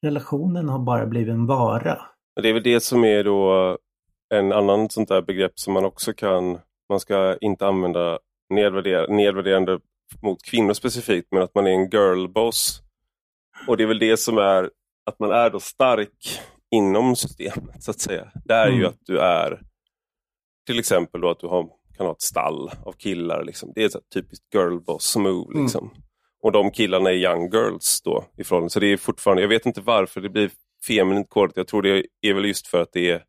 Relationen 0.02 0.70
har 0.70 0.80
bara 0.80 1.06
blivit 1.06 1.34
en 1.34 1.46
vara. 1.46 2.02
Det 2.42 2.50
är 2.50 2.54
väl 2.54 2.64
det 2.64 2.80
som 2.80 3.04
är 3.04 3.24
då 3.24 3.78
en 4.34 4.52
annan 4.52 4.90
sånt 4.90 5.10
där 5.10 5.22
begrepp 5.22 5.60
som 5.60 5.74
man 5.74 5.86
också 5.86 6.14
kan, 6.14 6.60
man 6.90 7.00
ska 7.00 7.38
inte 7.42 7.68
använda 7.68 8.20
nedvärder, 8.50 9.08
nedvärderande 9.08 9.80
mot 10.22 10.44
kvinnor 10.44 10.74
specifikt, 10.74 11.28
men 11.32 11.44
att 11.44 11.56
man 11.56 11.68
är 11.68 11.72
en 11.72 11.90
girlboss. 11.90 12.82
Och 13.68 13.78
det 13.78 13.84
är 13.84 13.88
väl 13.88 14.00
det 14.00 14.18
som 14.18 14.38
är 14.38 14.70
att 15.06 15.20
man 15.20 15.32
är 15.32 15.50
då 15.50 15.60
stark 15.60 16.40
inom 16.72 17.16
systemet 17.16 17.84
så 17.84 17.92
att 17.92 18.00
säga. 18.00 18.32
Det 18.46 18.54
är 18.54 18.68
mm. 18.68 18.80
ju 18.80 18.86
att 18.86 19.00
du 19.06 19.20
är 19.20 19.62
till 20.66 20.80
exempel 20.80 21.22
då 21.22 21.30
att 21.30 21.40
du 21.40 21.48
har, 21.48 21.70
kan 21.98 22.06
ha 22.06 22.14
ett 22.14 22.22
stall 22.22 22.72
av 22.86 22.92
killar. 22.92 23.44
Liksom. 23.44 23.72
Det 23.76 23.84
är 23.84 23.86
ett 23.86 24.10
typiskt 24.14 24.54
girlboss 24.54 25.16
move. 25.16 25.52
Mm. 25.52 25.64
Liksom. 25.64 25.84
Mm. 25.84 26.02
Och 26.42 26.52
de 26.52 26.72
killarna 26.72 27.10
är 27.10 27.16
young 27.16 27.50
girls 27.54 28.02
då. 28.02 28.26
Ifrån. 28.38 28.70
Så 28.70 28.80
det 28.80 28.88
är 28.88 28.98
fortfarande, 28.98 29.42
jag 29.42 29.50
vet 29.50 29.66
inte 29.66 29.82
varför 29.82 30.22
det 30.22 30.30
blir 30.30 30.52
feminint 30.88 31.30
kodat. 31.30 31.58
Jag 31.58 31.68
tror 31.68 31.82
det 31.82 32.06
är 32.22 32.34
väl 32.34 32.46
just 32.46 32.68
för 32.68 32.82
att 32.82 32.94
det 32.94 33.12
är 33.12 33.24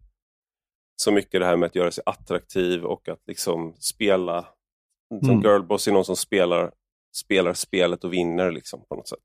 så 0.97 1.12
mycket 1.12 1.40
det 1.40 1.47
här 1.47 1.56
med 1.56 1.66
att 1.66 1.74
göra 1.74 1.90
sig 1.90 2.02
attraktiv 2.06 2.85
och 2.85 3.09
att 3.09 3.23
liksom 3.27 3.74
spela. 3.78 4.48
Som 5.20 5.31
mm. 5.31 5.43
girlboss 5.43 5.89
är 5.89 5.93
någon 5.93 6.05
som 6.05 6.16
spelar, 6.16 6.73
spelar 7.16 7.52
spelet 7.52 8.05
och 8.05 8.12
vinner 8.12 8.52
liksom 8.52 8.85
på 8.89 8.94
något 8.94 9.09
sätt. 9.09 9.18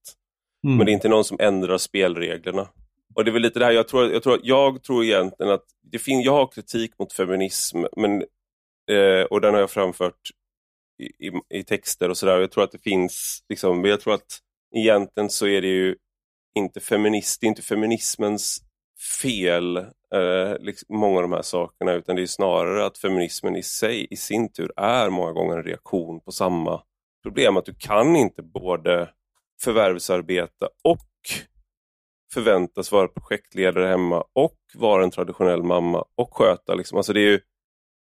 Mm. 0.66 0.78
Men 0.78 0.86
det 0.86 0.92
är 0.92 0.94
inte 0.94 1.10
någon 1.10 1.24
som 1.24 1.38
ändrar 1.40 1.78
spelreglerna. 1.78 2.68
Och 3.16 3.26
det 3.26 3.32
är 3.32 3.34
väl 3.34 3.42
lite 3.42 3.60
det 3.60 3.66
här, 3.66 3.72
jag 3.72 3.88
tror, 3.88 4.12
jag 4.12 4.24
tror, 4.24 4.40
jag 4.44 4.84
tror 4.84 5.04
egentligen 5.04 5.52
att 5.52 5.66
det 5.92 6.00
fin, 6.00 6.22
jag 6.22 6.32
har 6.32 6.48
kritik 6.48 6.92
mot 7.00 7.14
feminism 7.14 7.84
men, 7.98 8.22
eh, 8.92 9.24
och 9.30 9.42
den 9.42 9.54
har 9.54 9.62
jag 9.62 9.72
framfört 9.72 10.30
i, 11.00 11.28
i, 11.28 11.32
i 11.50 11.64
texter 11.64 12.10
och 12.10 12.18
sådär. 12.18 12.40
Jag 12.40 12.52
tror 12.52 12.64
att 12.64 12.72
det 12.72 12.84
finns, 12.84 13.44
liksom, 13.50 13.86
jag 13.86 14.02
tror 14.02 14.14
att 14.14 14.40
egentligen 14.76 15.30
så 15.30 15.48
är 15.48 15.62
det 15.62 15.68
ju 15.68 15.96
inte 16.56 16.80
feminist, 16.80 17.42
det 17.42 17.48
är 17.48 17.50
inte 17.50 17.62
feminismens 17.62 18.62
fel, 19.22 19.78
eh, 20.14 20.58
liksom, 20.60 20.98
många 20.98 21.16
av 21.16 21.22
de 21.22 21.32
här 21.32 21.42
sakerna, 21.42 21.94
utan 21.94 22.16
det 22.16 22.22
är 22.22 22.26
snarare 22.26 22.86
att 22.86 22.98
feminismen 22.98 23.56
i 23.56 23.64
sig 23.64 24.08
i 24.10 24.16
sin 24.16 24.52
tur 24.52 24.72
är 24.78 25.10
många 25.10 25.32
gånger 25.32 25.58
en 25.58 25.64
reaktion 25.64 26.20
på 26.20 26.32
samma 26.32 26.84
problem. 27.24 27.58
Att 27.58 27.66
du 27.66 27.74
kan 27.74 28.16
inte 28.16 28.44
både 28.44 29.10
förvärvsarbeta 29.64 30.70
och 30.84 31.08
förväntas 32.34 32.92
vara 32.92 33.08
projektledare 33.08 33.88
hemma 33.88 34.24
och 34.34 34.58
vara 34.74 35.04
en 35.04 35.12
traditionell 35.12 35.64
mamma 35.64 36.06
och 36.16 36.36
sköta. 36.36 36.76
Liksom. 36.76 36.98
Alltså 36.98 37.14
det 37.14 37.20
är 37.20 37.32
ju, 37.32 37.40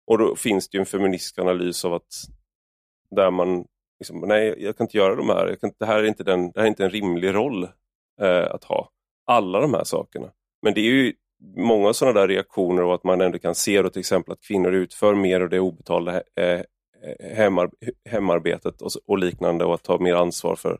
och 0.06 0.18
då 0.18 0.36
finns 0.36 0.68
det 0.68 0.76
ju 0.76 0.80
en 0.80 0.86
feministisk 0.86 1.38
analys 1.38 1.84
av 1.84 1.94
att 1.94 2.12
där 3.10 3.30
man 3.30 3.64
liksom, 3.98 4.20
nej, 4.20 4.54
jag 4.58 4.76
kan 4.76 4.84
inte 4.84 4.96
göra 4.96 5.14
de 5.14 5.28
här. 5.28 5.46
Jag 5.46 5.60
kan, 5.60 5.72
det, 5.78 5.86
här 5.86 5.98
är 5.98 6.04
inte 6.04 6.24
den, 6.24 6.50
det 6.50 6.60
här 6.60 6.64
är 6.64 6.68
inte 6.68 6.84
en 6.84 6.90
rimlig 6.90 7.34
roll 7.34 7.64
eh, 8.20 8.50
att 8.50 8.64
ha. 8.64 8.90
Alla 9.26 9.60
de 9.60 9.74
här 9.74 9.84
sakerna. 9.84 10.32
Men 10.62 10.74
det 10.74 10.80
är 10.80 10.84
ju 10.84 11.12
många 11.56 11.92
sådana 11.92 12.20
där 12.20 12.28
reaktioner 12.28 12.82
och 12.82 12.94
att 12.94 13.04
man 13.04 13.20
ändå 13.20 13.38
kan 13.38 13.54
se 13.54 13.82
då 13.82 13.88
till 13.88 14.00
exempel 14.00 14.32
att 14.32 14.40
kvinnor 14.40 14.72
utför 14.72 15.14
mer 15.14 15.40
av 15.40 15.48
det 15.48 15.60
obetalda 15.60 16.14
eh, 16.16 16.60
hemar, 17.36 17.70
hemarbetet 18.10 18.82
och, 18.82 18.90
och, 19.06 19.18
liknande 19.18 19.64
och 19.64 19.74
att 19.74 19.84
ta 19.84 19.98
mer 19.98 20.14
ansvar 20.14 20.56
för, 20.56 20.78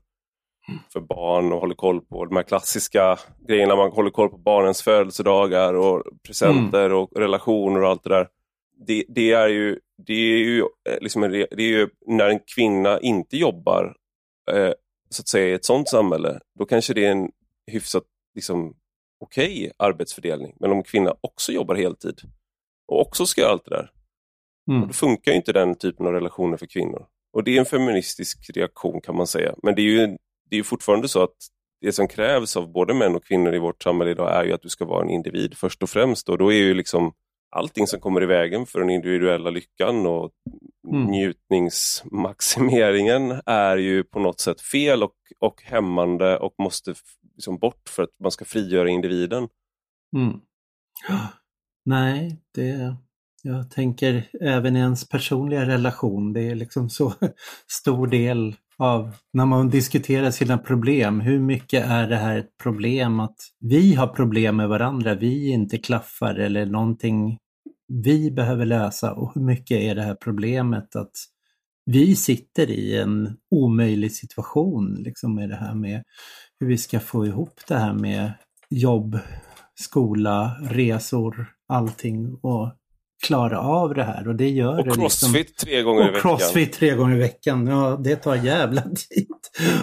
för 0.93 1.01
barn 1.01 1.53
och 1.53 1.61
håller 1.61 1.75
koll 1.75 2.01
på 2.01 2.25
de 2.25 2.37
här 2.37 2.43
klassiska 2.43 3.19
grejerna. 3.49 3.77
Man 3.77 3.93
håller 3.93 4.11
koll 4.11 4.29
på 4.29 4.39
barnens 4.39 4.83
födelsedagar 4.83 5.75
och 5.75 6.03
presenter 6.27 6.87
mm. 6.87 6.99
och 6.99 7.11
relationer 7.17 7.83
och 7.83 7.89
allt 7.89 8.05
det 8.05 8.11
där. 8.11 8.29
Det, 8.87 9.05
det, 9.09 9.33
är 9.33 9.49
ju, 9.49 9.79
det 10.07 10.13
är 10.13 10.39
ju, 10.39 10.61
eh, 10.61 11.01
liksom 11.01 11.23
det 11.23 11.53
är 11.53 11.61
ju 11.61 11.89
när 12.07 12.29
en 12.29 12.41
kvinna 12.55 13.01
inte 13.01 13.37
jobbar 13.37 13.97
eh, 14.51 14.73
så 15.11 15.23
att 15.23 15.29
säga 15.29 15.49
i 15.49 15.53
ett 15.53 15.65
sådant 15.65 15.89
samhälle, 15.89 16.41
då 16.59 16.65
kanske 16.65 16.95
det 16.95 17.05
är 17.05 17.11
en 17.11 17.31
hyfsat 17.67 18.05
liksom, 18.35 18.75
okej 19.21 19.59
okay 19.59 19.73
arbetsfördelning. 19.77 20.57
Men 20.61 20.73
om 20.73 20.83
kvinna 20.83 21.15
också 21.21 21.53
jobbar 21.53 21.75
heltid 21.75 22.21
och 22.89 23.01
också 23.01 23.27
ska 23.27 23.41
göra 23.41 23.53
allt 23.53 23.65
det 23.65 23.71
där, 23.71 23.91
mm. 24.71 24.87
då 24.87 24.93
funkar 24.93 25.33
inte 25.33 25.53
den 25.53 25.75
typen 25.75 26.07
av 26.07 26.13
relationer 26.13 26.57
för 26.57 26.67
kvinnor. 26.67 27.07
Och 27.33 27.45
det 27.45 27.57
är 27.57 27.61
en 27.61 27.67
feministisk 27.67 28.51
reaktion 28.55 29.01
kan 29.01 29.17
man 29.17 29.27
säga. 29.27 29.55
Men 29.63 29.75
det 29.75 29.83
är 29.83 29.85
ju 29.85 30.17
det 30.51 30.57
är 30.57 30.63
fortfarande 30.63 31.09
så 31.09 31.23
att 31.23 31.37
det 31.81 31.93
som 31.93 32.09
krävs 32.09 32.57
av 32.57 32.73
både 32.73 32.95
män 32.95 33.15
och 33.15 33.25
kvinnor 33.25 33.55
i 33.55 33.59
vårt 33.59 33.83
samhälle 33.83 34.11
idag 34.11 34.37
är 34.37 34.45
ju 34.45 34.53
att 34.53 34.63
du 34.63 34.69
ska 34.69 34.85
vara 34.85 35.03
en 35.03 35.11
individ 35.11 35.57
först 35.57 35.83
och 35.83 35.91
främst. 35.91 36.29
Och 36.29 36.39
då 36.39 36.53
är 36.53 36.57
ju 36.57 36.75
liksom 36.75 37.13
allting 37.51 37.87
som 37.87 38.01
kommer 38.01 38.23
i 38.23 38.27
vägen 38.27 38.67
för 38.67 38.79
den 38.79 38.91
individuella 38.91 39.51
lyckan 39.51 40.07
och 40.07 40.31
mm. 40.93 41.05
njutningsmaximeringen 41.05 43.41
är 43.47 43.77
ju 43.77 44.05
på 44.05 44.19
något 44.19 44.41
sätt 44.41 44.61
fel 44.61 45.03
och, 45.03 45.15
och 45.39 45.63
hämmande 45.63 46.39
och 46.39 46.55
måste 46.59 46.95
liksom 47.37 47.59
bort 47.59 47.89
för 47.89 48.03
att 48.03 48.11
man 48.23 48.31
ska 48.31 48.45
frigöra 48.45 48.89
individen. 48.89 49.49
Mm. 50.17 50.41
Nej, 51.85 52.43
det, 52.55 52.97
jag 53.43 53.71
tänker 53.71 54.29
även 54.41 54.77
i 54.77 54.79
ens 54.79 55.09
personliga 55.09 55.67
relation, 55.67 56.33
det 56.33 56.41
är 56.41 56.55
liksom 56.55 56.91
så 56.91 57.15
stor 57.67 58.07
del 58.07 58.57
av 58.79 59.17
när 59.33 59.47
man 59.47 59.71
diskuterar 59.71 60.31
sina 60.31 60.59
problem. 60.59 61.21
Hur 61.21 61.39
mycket 61.39 61.87
är 61.87 62.09
det 62.09 62.17
här 62.17 62.39
ett 62.39 62.57
problem 62.63 63.21
att 63.21 63.37
vi 63.61 63.95
har 63.95 64.07
problem 64.07 64.57
med 64.57 64.69
varandra, 64.69 65.15
vi 65.15 65.49
inte 65.49 65.79
klaffar 65.79 66.35
eller 66.35 66.67
någonting 66.67 67.39
vi 67.89 68.31
behöver 68.31 68.67
lösa 68.67 69.13
och 69.13 69.33
hur 69.35 69.43
mycket 69.43 69.81
är 69.81 69.95
det 69.95 70.03
här 70.03 70.15
problemet 70.15 70.97
att 70.97 71.13
vi 71.91 72.17
sitter 72.17 72.71
i 72.71 72.97
en 72.97 73.37
omöjlig 73.51 74.13
situation 74.13 74.95
liksom 74.95 75.35
med 75.35 75.49
det 75.49 75.57
här 75.57 75.75
med 75.75 76.05
hur 76.61 76.67
vi 76.67 76.79
ska 76.79 77.01
få 77.01 77.27
ihop 77.27 77.61
det 77.69 77.75
här 77.75 77.93
med 77.93 78.33
jobb, 78.71 79.19
skola, 79.75 80.57
resor, 80.63 81.47
allting 81.69 82.39
och 82.43 82.73
klara 83.27 83.61
av 83.61 83.95
det 83.95 84.05
här. 84.05 84.29
Och 84.29 84.35
det 84.35 84.49
gör 84.49 84.79
och 84.79 84.85
det. 84.85 84.95
crossfit 84.95 85.35
liksom. 85.35 85.67
tre 85.67 85.83
gånger 85.83 86.01
och 86.03 86.09
i 86.09 86.11
veckan. 86.11 86.23
crossfit 86.23 86.73
tre 86.73 86.95
gånger 86.95 87.17
i 87.17 87.19
veckan. 87.19 87.67
Ja, 87.67 88.01
det 88.05 88.17
tar 88.17 88.35
jävla 88.35 88.83
tid. 88.83 89.29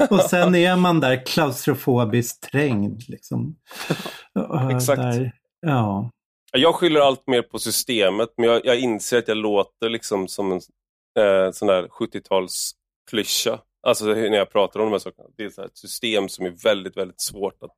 och 0.09 0.19
sen 0.19 0.55
är 0.55 0.75
man 0.75 0.99
där 0.99 1.25
klaustrofobiskt 1.25 2.43
trängd. 2.51 3.03
Liksom. 3.09 3.55
Exakt. 4.75 5.01
Där, 5.01 5.31
ja. 5.61 6.09
Jag 6.57 6.75
skyller 6.75 6.99
allt 6.99 7.27
mer 7.27 7.41
på 7.41 7.59
systemet, 7.59 8.29
men 8.37 8.49
jag, 8.49 8.65
jag 8.65 8.79
inser 8.79 9.17
att 9.17 9.27
jag 9.27 9.37
låter 9.37 9.89
liksom 9.89 10.27
som 10.27 10.51
en 10.51 10.61
eh, 11.19 11.51
sån 11.51 11.67
där 11.67 11.87
70-talsklyscha. 11.87 13.59
Alltså 13.83 14.05
när 14.05 14.37
jag 14.37 14.51
pratar 14.51 14.79
om 14.79 14.85
de 14.85 14.91
här 14.91 14.99
sakerna. 14.99 15.29
Det 15.37 15.43
är 15.43 15.49
så 15.49 15.63
ett 15.63 15.77
system 15.77 16.29
som 16.29 16.45
är 16.45 16.63
väldigt, 16.63 16.97
väldigt 16.97 17.21
svårt 17.21 17.63
att, 17.63 17.77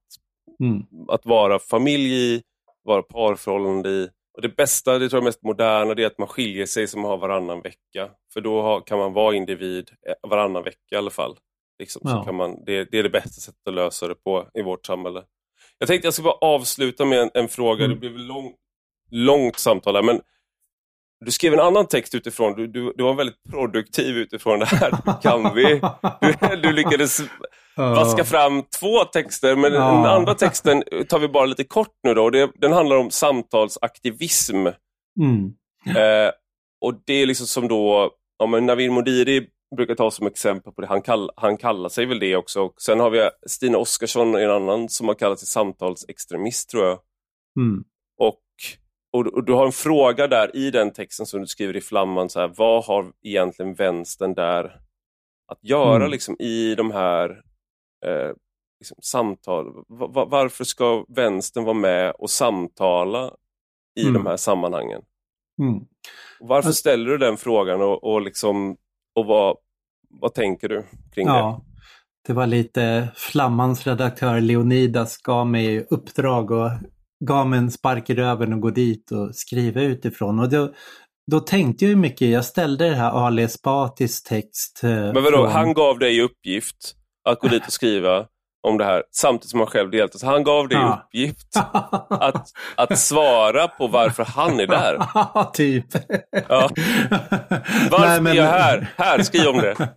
mm. 0.59 0.83
att 1.07 1.25
vara 1.25 1.59
familj 1.59 2.13
i, 2.13 2.43
vara 2.83 3.03
parförhållande 3.03 3.89
i. 3.89 4.09
Och 4.35 4.41
Det 4.41 4.55
bästa, 4.55 4.99
det 4.99 5.09
tror 5.09 5.17
jag 5.17 5.23
mest 5.23 5.43
moderna, 5.43 5.93
det 5.93 6.03
är 6.03 6.07
att 6.07 6.17
man 6.17 6.27
skiljer 6.27 6.65
sig 6.65 6.87
som 6.87 7.01
man 7.01 7.11
har 7.11 7.17
varannan 7.17 7.61
vecka. 7.61 8.09
För 8.33 8.41
då 8.41 8.61
har, 8.61 8.81
kan 8.81 8.99
man 8.99 9.13
vara 9.13 9.35
individ 9.35 9.91
eh, 10.07 10.29
varannan 10.29 10.63
vecka 10.63 10.79
i 10.91 10.95
alla 10.95 11.09
fall. 11.09 11.37
Liksom, 11.79 12.01
ja. 12.05 12.11
så 12.11 12.23
kan 12.25 12.35
man, 12.35 12.63
det, 12.65 12.91
det, 12.91 12.99
är 12.99 13.03
det 13.03 13.09
bästa 13.09 13.41
sättet 13.41 13.67
att 13.67 13.73
lösa 13.73 14.07
det 14.07 14.15
på 14.15 14.49
i 14.53 14.61
vårt 14.61 14.85
samhälle. 14.85 15.23
Jag 15.79 15.87
tänkte 15.87 16.07
jag 16.07 16.13
ska 16.13 16.23
bara 16.23 16.33
avsluta 16.33 17.05
med 17.05 17.19
en, 17.19 17.29
en 17.33 17.47
fråga. 17.47 17.85
Mm. 17.85 17.99
Det 17.99 17.99
blev 17.99 18.17
lång, 18.17 18.53
långt 19.11 19.59
samtal 19.59 19.95
här, 19.95 20.03
men 20.03 20.21
du 21.25 21.31
skrev 21.31 21.53
en 21.53 21.59
annan 21.59 21.87
text 21.87 22.15
utifrån, 22.15 22.53
du, 22.55 22.67
du, 22.67 22.93
du 22.95 23.03
var 23.03 23.13
väldigt 23.13 23.43
produktiv 23.49 24.17
utifrån 24.17 24.59
det 24.59 24.65
här. 24.65 25.21
Kan 25.21 25.55
vi? 25.55 25.81
Du, 26.21 26.55
du 26.61 26.71
lyckades 26.73 27.21
vaska 27.75 28.23
fram 28.23 28.63
två 28.79 29.03
texter, 29.03 29.55
men 29.55 29.73
ja. 29.73 29.91
den 29.91 30.05
andra 30.05 30.33
texten 30.35 30.83
tar 31.09 31.19
vi 31.19 31.27
bara 31.27 31.45
lite 31.45 31.63
kort 31.63 31.93
nu 32.03 32.13
då. 32.13 32.29
Det, 32.29 32.51
den 32.55 32.71
handlar 32.71 32.95
om 32.95 33.11
samtalsaktivism. 33.11 34.67
Mm. 35.19 35.53
Eh, 35.87 36.31
och 36.81 36.93
det 37.05 37.13
är 37.13 37.25
liksom 37.25 37.47
som 37.47 37.67
då, 37.67 38.11
ja, 38.39 38.45
men 38.45 38.65
Navid 38.65 38.91
Modiri 38.91 39.47
brukar 39.75 39.95
ta 39.95 40.11
som 40.11 40.27
exempel 40.27 40.73
på 40.73 40.81
det, 40.81 40.87
han, 40.87 41.01
kall, 41.01 41.29
han 41.35 41.57
kallar 41.57 41.89
sig 41.89 42.05
väl 42.05 42.19
det 42.19 42.35
också. 42.35 42.61
Och 42.61 42.73
sen 42.81 42.99
har 42.99 43.09
vi 43.09 43.29
Stina 43.47 43.77
Oskarsson, 43.77 44.35
en 44.35 44.51
annan 44.51 44.89
som 44.89 45.07
har 45.07 45.15
kallat 45.15 45.39
sig 45.39 45.47
samtalsextremist 45.47 46.69
tror 46.69 46.85
jag. 46.85 46.99
Mm. 47.59 47.83
Och 49.15 49.27
och, 49.27 49.43
du 49.43 49.53
har 49.53 49.65
en 49.65 49.71
fråga 49.71 50.27
där 50.27 50.55
i 50.55 50.71
den 50.71 50.93
texten 50.93 51.25
som 51.25 51.41
du 51.41 51.47
skriver 51.47 51.75
i 51.75 51.81
Flamman, 51.81 52.29
så 52.29 52.39
här, 52.39 52.53
vad 52.57 52.85
har 52.85 53.05
egentligen 53.23 53.73
vänstern 53.73 54.33
där 54.33 54.65
att 55.47 55.63
göra 55.63 55.95
mm. 55.95 56.11
liksom, 56.11 56.35
i 56.39 56.75
de 56.75 56.91
här 56.91 57.29
eh, 58.05 58.31
liksom, 58.79 58.97
samtal? 59.01 59.65
Va, 59.87 60.25
varför 60.25 60.63
ska 60.63 61.05
vänstern 61.07 61.63
vara 61.63 61.73
med 61.73 62.11
och 62.11 62.29
samtala 62.29 63.31
i 63.99 64.01
mm. 64.01 64.13
de 64.13 64.25
här 64.25 64.37
sammanhangen? 64.37 65.01
Mm. 65.61 65.85
Varför 66.39 66.67
alltså, 66.67 66.79
ställer 66.79 67.11
du 67.11 67.17
den 67.17 67.37
frågan 67.37 67.81
och, 67.81 68.03
och, 68.03 68.21
liksom, 68.21 68.77
och 69.15 69.25
vad, 69.25 69.57
vad 70.09 70.33
tänker 70.33 70.69
du 70.69 70.83
kring 71.13 71.27
ja, 71.27 71.61
det? 71.65 71.75
Det 72.27 72.33
var 72.33 72.47
lite 72.47 73.07
Flammans 73.15 73.87
redaktör 73.87 74.41
Leonidas 74.41 75.17
gav 75.17 75.47
mig 75.47 75.87
uppdrag 75.89 76.51
att 76.53 76.81
gav 77.25 77.47
mig 77.47 77.59
en 77.59 77.71
spark 77.71 78.09
i 78.09 78.15
röven 78.15 78.53
och 78.53 78.59
gå 78.59 78.69
dit 78.69 79.11
och 79.11 79.35
skriva 79.35 79.81
utifrån. 79.81 80.39
Och 80.39 80.49
då, 80.49 80.73
då 81.31 81.39
tänkte 81.39 81.85
jag 81.85 81.97
mycket, 81.97 82.29
jag 82.29 82.45
ställde 82.45 82.89
det 82.89 82.95
här 82.95 83.11
Ali 83.11 83.43
Esbatis 83.43 84.23
text. 84.23 84.81
Eh, 84.83 84.89
Men 84.89 85.23
vadå, 85.23 85.37
från... 85.37 85.51
han 85.51 85.73
gav 85.73 85.99
dig 85.99 86.21
uppgift 86.21 86.95
att 87.29 87.39
gå 87.39 87.47
dit 87.47 87.65
och 87.65 87.73
skriva 87.73 88.25
om 88.65 88.77
det 88.77 88.85
här 88.85 89.03
samtidigt 89.11 89.49
som 89.49 89.59
han 89.59 89.67
själv 89.67 89.91
deltar. 89.91 90.19
Så 90.19 90.25
han 90.25 90.43
gav 90.43 90.67
dig 90.67 90.77
ja. 90.77 91.03
uppgift 91.05 91.57
att, 92.09 92.47
att 92.75 92.99
svara 92.99 93.67
på 93.67 93.87
varför 93.87 94.25
han 94.25 94.59
är 94.59 94.67
där. 94.67 94.99
Typ. 95.53 95.85
Ja. 96.49 96.69
Varför 97.91 98.07
Nej, 98.07 98.21
men... 98.21 98.33
är 98.33 98.37
jag 98.37 98.45
här? 98.45 98.93
Här, 98.97 99.23
skriv 99.23 99.47
om 99.47 99.57
det. 99.57 99.75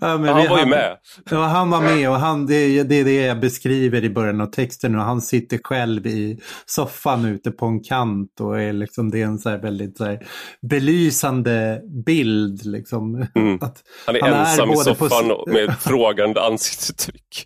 Ja, 0.00 0.08
han 0.08 0.22
var 0.22 0.40
ju 0.40 0.48
han, 0.48 0.68
med. 0.68 0.96
Ja, 1.30 1.44
han 1.44 1.70
var 1.70 1.80
med 1.80 2.10
och 2.10 2.16
han, 2.16 2.46
det, 2.46 2.54
är, 2.54 2.84
det 2.84 2.94
är 2.94 3.04
det 3.04 3.26
jag 3.26 3.40
beskriver 3.40 4.04
i 4.04 4.10
början 4.10 4.40
av 4.40 4.46
texten. 4.46 4.94
Och 4.94 5.02
han 5.02 5.20
sitter 5.20 5.58
själv 5.64 6.06
i 6.06 6.38
soffan 6.66 7.24
ute 7.24 7.50
på 7.50 7.66
en 7.66 7.82
kant 7.84 8.40
och 8.40 8.60
är 8.60 8.72
liksom, 8.72 9.10
det 9.10 9.22
är 9.22 9.24
en 9.24 9.38
så 9.38 9.56
väldigt 9.56 9.96
så 9.96 10.04
här, 10.04 10.26
belysande 10.70 11.82
bild. 12.06 12.64
Liksom. 12.66 13.26
Mm. 13.34 13.58
Att 13.62 13.82
han 14.06 14.16
är 14.16 14.20
han 14.20 14.32
ensam 14.32 14.70
är 14.70 14.74
i 14.74 14.76
soffan 14.76 15.28
på... 15.28 15.44
med 15.46 15.68
ett 15.68 15.82
frågande 15.82 16.42
ansiktsuttryck. 16.42 17.44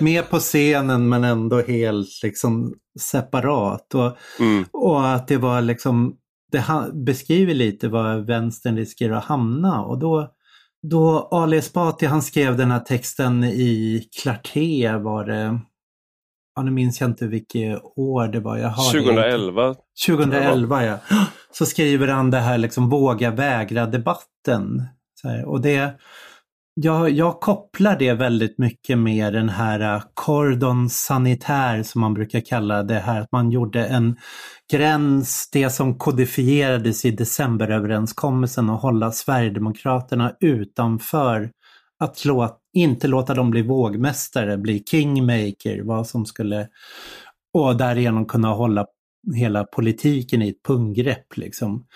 Med 0.00 0.30
på 0.30 0.38
scenen 0.38 1.08
men 1.08 1.24
ändå 1.24 1.62
helt 1.62 2.22
liksom 2.22 2.74
separat. 3.00 3.94
Och, 3.94 4.16
mm. 4.40 4.64
och 4.72 5.08
att 5.08 5.28
det 5.28 5.36
var 5.36 5.60
liksom, 5.60 6.16
det 6.52 6.64
beskriver 6.92 7.54
lite 7.54 7.88
var 7.88 8.16
vänstern 8.16 8.76
riskerar 8.76 9.16
att 9.16 9.24
hamna. 9.24 9.84
Och 9.84 9.98
då, 9.98 10.30
då 10.82 11.28
Ali 11.30 11.56
Esbati 11.56 12.06
han 12.06 12.22
skrev 12.22 12.56
den 12.56 12.70
här 12.70 12.80
texten 12.80 13.44
i 13.44 14.04
Clarté 14.22 14.96
var 14.96 15.24
det, 15.24 15.60
ja, 16.56 16.62
nu 16.62 16.70
minns 16.70 17.00
jag 17.00 17.10
inte 17.10 17.26
vilket 17.26 17.82
år 17.96 18.28
det 18.28 18.40
var. 18.40 18.58
Jag 18.58 18.68
har 18.68 18.92
2011. 18.92 19.68
Det. 19.68 19.76
2011 20.06 20.84
ja. 20.84 20.98
Så 21.52 21.66
skriver 21.66 22.08
han 22.08 22.30
det 22.30 22.38
här 22.38 22.58
liksom 22.58 22.88
våga 22.88 23.30
vägra 23.30 23.86
debatten. 23.86 24.82
Här, 25.22 25.44
och 25.44 25.60
det, 25.60 25.94
jag, 26.82 27.10
jag 27.10 27.40
kopplar 27.40 27.96
det 27.98 28.12
väldigt 28.12 28.58
mycket 28.58 28.98
med 28.98 29.32
den 29.32 29.48
här 29.48 29.94
äh, 29.94 30.02
cordon 30.14 30.90
sanitär 30.90 31.82
som 31.82 32.00
man 32.00 32.14
brukar 32.14 32.40
kalla 32.40 32.82
det 32.82 32.98
här. 32.98 33.20
Att 33.20 33.32
man 33.32 33.50
gjorde 33.50 33.86
en 33.86 34.16
gräns, 34.72 35.48
det 35.52 35.70
som 35.70 35.98
kodifierades 35.98 37.04
i 37.04 37.10
decemberöverenskommelsen 37.10 38.70
att 38.70 38.82
hålla 38.82 39.12
Sverigedemokraterna 39.12 40.32
utanför 40.40 41.50
att 41.98 42.24
låta 42.24 42.56
inte 42.72 43.08
låta 43.08 43.34
dem 43.34 43.50
bli 43.50 43.62
vågmästare, 43.62 44.58
bli 44.58 44.84
kingmaker, 44.90 45.82
vad 45.82 46.06
som 46.06 46.26
skulle 46.26 46.68
och 47.58 47.76
därigenom 47.76 48.26
kunna 48.26 48.48
hålla 48.48 48.86
hela 49.34 49.64
politiken 49.64 50.42
i 50.42 50.48
ett 50.48 50.62
punggrepp. 50.66 51.36
Liksom. 51.36 51.86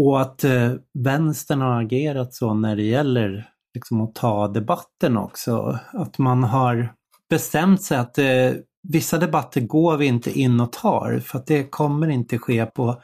Och 0.00 0.20
att 0.20 0.44
eh, 0.44 0.72
vänstern 0.98 1.60
har 1.60 1.82
agerat 1.82 2.34
så 2.34 2.54
när 2.54 2.76
det 2.76 2.82
gäller 2.82 3.51
liksom, 3.74 4.00
att 4.00 4.14
ta 4.14 4.48
debatten 4.48 5.16
också. 5.16 5.78
Att 5.92 6.18
man 6.18 6.44
har 6.44 6.92
bestämt 7.30 7.82
sig 7.82 7.98
att 7.98 8.18
eh, 8.18 8.52
vissa 8.88 9.18
debatter 9.18 9.60
går 9.60 9.96
vi 9.96 10.06
inte 10.06 10.38
in 10.38 10.60
och 10.60 10.72
tar 10.72 11.20
för 11.24 11.38
att 11.38 11.46
det 11.46 11.70
kommer 11.70 12.08
inte 12.08 12.38
ske 12.38 12.66
på 12.66 13.02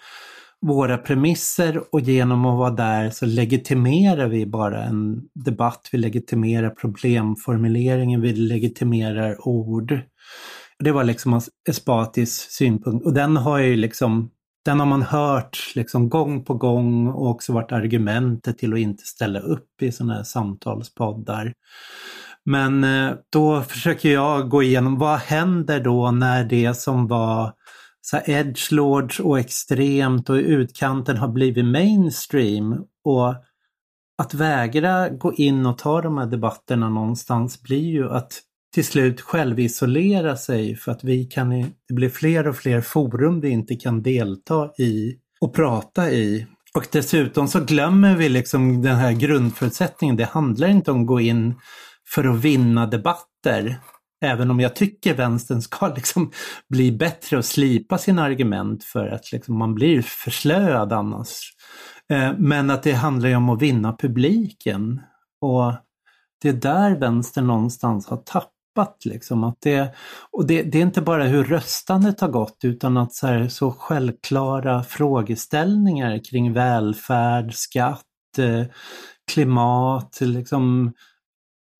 våra 0.60 0.98
premisser 0.98 1.94
och 1.94 2.00
genom 2.00 2.46
att 2.46 2.58
vara 2.58 2.70
där 2.70 3.10
så 3.10 3.26
legitimerar 3.26 4.28
vi 4.28 4.46
bara 4.46 4.84
en 4.84 5.22
debatt, 5.34 5.88
vi 5.92 5.98
legitimerar 5.98 6.70
problemformuleringen, 6.70 8.20
vi 8.20 8.32
legitimerar 8.32 9.48
ord. 9.48 10.00
Det 10.78 10.92
var 10.92 11.04
liksom 11.04 11.40
Espatis 11.68 12.46
synpunkt 12.50 13.06
och 13.06 13.14
den 13.14 13.36
har 13.36 13.58
ju 13.58 13.76
liksom 13.76 14.30
den 14.68 14.80
har 14.80 14.86
man 14.86 15.02
hört 15.02 15.72
liksom 15.74 16.08
gång 16.08 16.44
på 16.44 16.54
gång 16.54 17.08
och 17.08 17.30
också 17.30 17.52
varit 17.52 17.72
argumentet 17.72 18.58
till 18.58 18.72
att 18.72 18.78
inte 18.78 19.04
ställa 19.04 19.40
upp 19.40 19.82
i 19.82 19.92
sådana 19.92 20.14
här 20.14 20.22
samtalspoddar. 20.22 21.52
Men 22.44 22.84
eh, 22.84 23.12
då 23.32 23.62
försöker 23.62 24.08
jag 24.08 24.48
gå 24.48 24.62
igenom 24.62 24.98
vad 24.98 25.18
händer 25.18 25.80
då 25.80 26.10
när 26.10 26.44
det 26.44 26.74
som 26.74 27.06
var 27.06 27.52
så 28.00 28.18
edgelords 28.24 29.20
och 29.20 29.38
extremt 29.38 30.30
och 30.30 30.38
i 30.38 30.42
utkanten 30.42 31.16
har 31.16 31.28
blivit 31.28 31.64
mainstream. 31.64 32.84
Och 33.04 33.34
att 34.18 34.34
vägra 34.34 35.08
gå 35.08 35.34
in 35.34 35.66
och 35.66 35.78
ta 35.78 36.02
de 36.02 36.18
här 36.18 36.26
debatterna 36.26 36.88
någonstans 36.88 37.62
blir 37.62 37.90
ju 37.90 38.10
att 38.10 38.32
till 38.74 38.84
slut 38.84 39.20
självisolera 39.20 40.36
sig 40.36 40.76
för 40.76 40.92
att 40.92 41.04
vi 41.04 41.24
kan, 41.24 41.50
det 41.88 41.94
blir 41.94 42.08
fler 42.08 42.48
och 42.48 42.56
fler 42.56 42.80
forum 42.80 43.40
vi 43.40 43.48
inte 43.48 43.74
kan 43.74 44.02
delta 44.02 44.70
i 44.78 45.16
och 45.40 45.54
prata 45.54 46.10
i. 46.10 46.46
Och 46.74 46.86
dessutom 46.92 47.48
så 47.48 47.60
glömmer 47.60 48.16
vi 48.16 48.28
liksom 48.28 48.82
den 48.82 48.96
här 48.96 49.12
grundförutsättningen. 49.12 50.16
Det 50.16 50.24
handlar 50.24 50.68
inte 50.68 50.90
om 50.90 51.00
att 51.00 51.06
gå 51.06 51.20
in 51.20 51.54
för 52.14 52.24
att 52.24 52.40
vinna 52.40 52.86
debatter. 52.86 53.80
Även 54.24 54.50
om 54.50 54.60
jag 54.60 54.76
tycker 54.76 55.14
vänstern 55.14 55.62
ska 55.62 55.88
liksom 55.96 56.30
bli 56.68 56.92
bättre 56.92 57.38
och 57.38 57.44
slipa 57.44 57.98
sina 57.98 58.22
argument 58.22 58.84
för 58.84 59.06
att 59.06 59.32
liksom 59.32 59.58
man 59.58 59.74
blir 59.74 60.02
förslöad 60.02 60.92
annars. 60.92 61.40
Eh, 62.12 62.32
men 62.38 62.70
att 62.70 62.82
det 62.82 62.92
handlar 62.92 63.36
om 63.36 63.48
att 63.48 63.62
vinna 63.62 63.96
publiken. 63.96 65.00
Och 65.40 65.72
det 66.42 66.48
är 66.48 66.52
där 66.52 66.96
vänstern 66.96 67.46
någonstans 67.46 68.06
har 68.06 68.16
tappat. 68.16 68.57
Liksom, 69.04 69.44
att 69.44 69.60
det, 69.60 69.94
och 70.30 70.46
det, 70.46 70.62
det 70.62 70.78
är 70.78 70.82
inte 70.82 71.02
bara 71.02 71.24
hur 71.24 71.44
röstandet 71.44 72.20
har 72.20 72.28
gått 72.28 72.58
utan 72.62 72.96
att 72.96 73.14
så, 73.14 73.26
här, 73.26 73.48
så 73.48 73.70
självklara 73.70 74.82
frågeställningar 74.82 76.24
kring 76.24 76.52
välfärd, 76.52 77.54
skatt, 77.54 78.04
eh, 78.38 78.66
klimat, 79.32 80.18
liksom, 80.20 80.92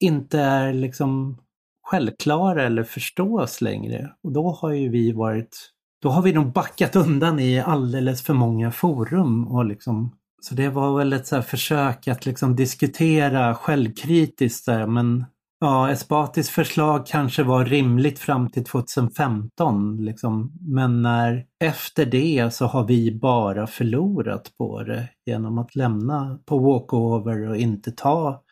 inte 0.01 0.41
är 0.41 0.73
liksom 0.73 1.39
självklara 1.83 2.67
eller 2.67 2.85
förstås 2.85 3.61
längre. 3.61 4.13
Och 4.23 4.33
då 4.33 4.51
har 4.51 4.71
ju 4.71 4.89
vi 4.89 5.13
varit, 5.13 5.71
då 6.03 6.09
har 6.09 6.23
vi 6.23 6.33
nog 6.33 6.53
backat 6.53 6.97
undan 6.97 7.41
i 7.41 7.61
alldeles 7.61 8.23
för 8.23 8.35
många 8.35 8.73
forum 8.73 9.49
och 9.49 9.65
liksom 9.65 10.19
så 10.41 10.55
det 10.55 10.69
var 10.69 10.99
väl 10.99 11.13
ett 11.13 11.27
så 11.27 11.43
försök 11.43 12.09
att 12.09 12.27
liksom 12.27 12.57
diskutera 12.57 13.55
självkritiskt 13.55 14.67
där, 14.67 14.87
men 14.87 15.25
ja, 15.61 15.91
Esbatis 15.91 16.51
förslag 16.51 17.07
kanske 17.07 17.43
var 17.43 17.65
rimligt 17.65 18.19
fram 18.19 18.51
till 18.51 18.65
2015. 18.65 19.97
Liksom. 20.05 20.53
Men 20.61 21.03
när, 21.03 21.47
efter 21.65 22.07
det 22.07 22.55
så 22.55 22.67
har 22.67 22.85
vi 22.85 23.13
bara 23.13 23.67
förlorat 23.67 24.53
på 24.59 24.83
det 24.83 25.09
genom 25.27 25.59
att 25.59 25.77
lämna 25.77 26.39
på 26.47 26.59
walkover 26.59 27.49
och 27.49 27.57
inte 27.57 27.93
ta 27.93 28.45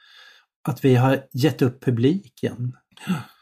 att 0.68 0.84
vi 0.84 0.94
har 0.94 1.18
gett 1.32 1.62
upp 1.62 1.84
publiken. 1.84 2.72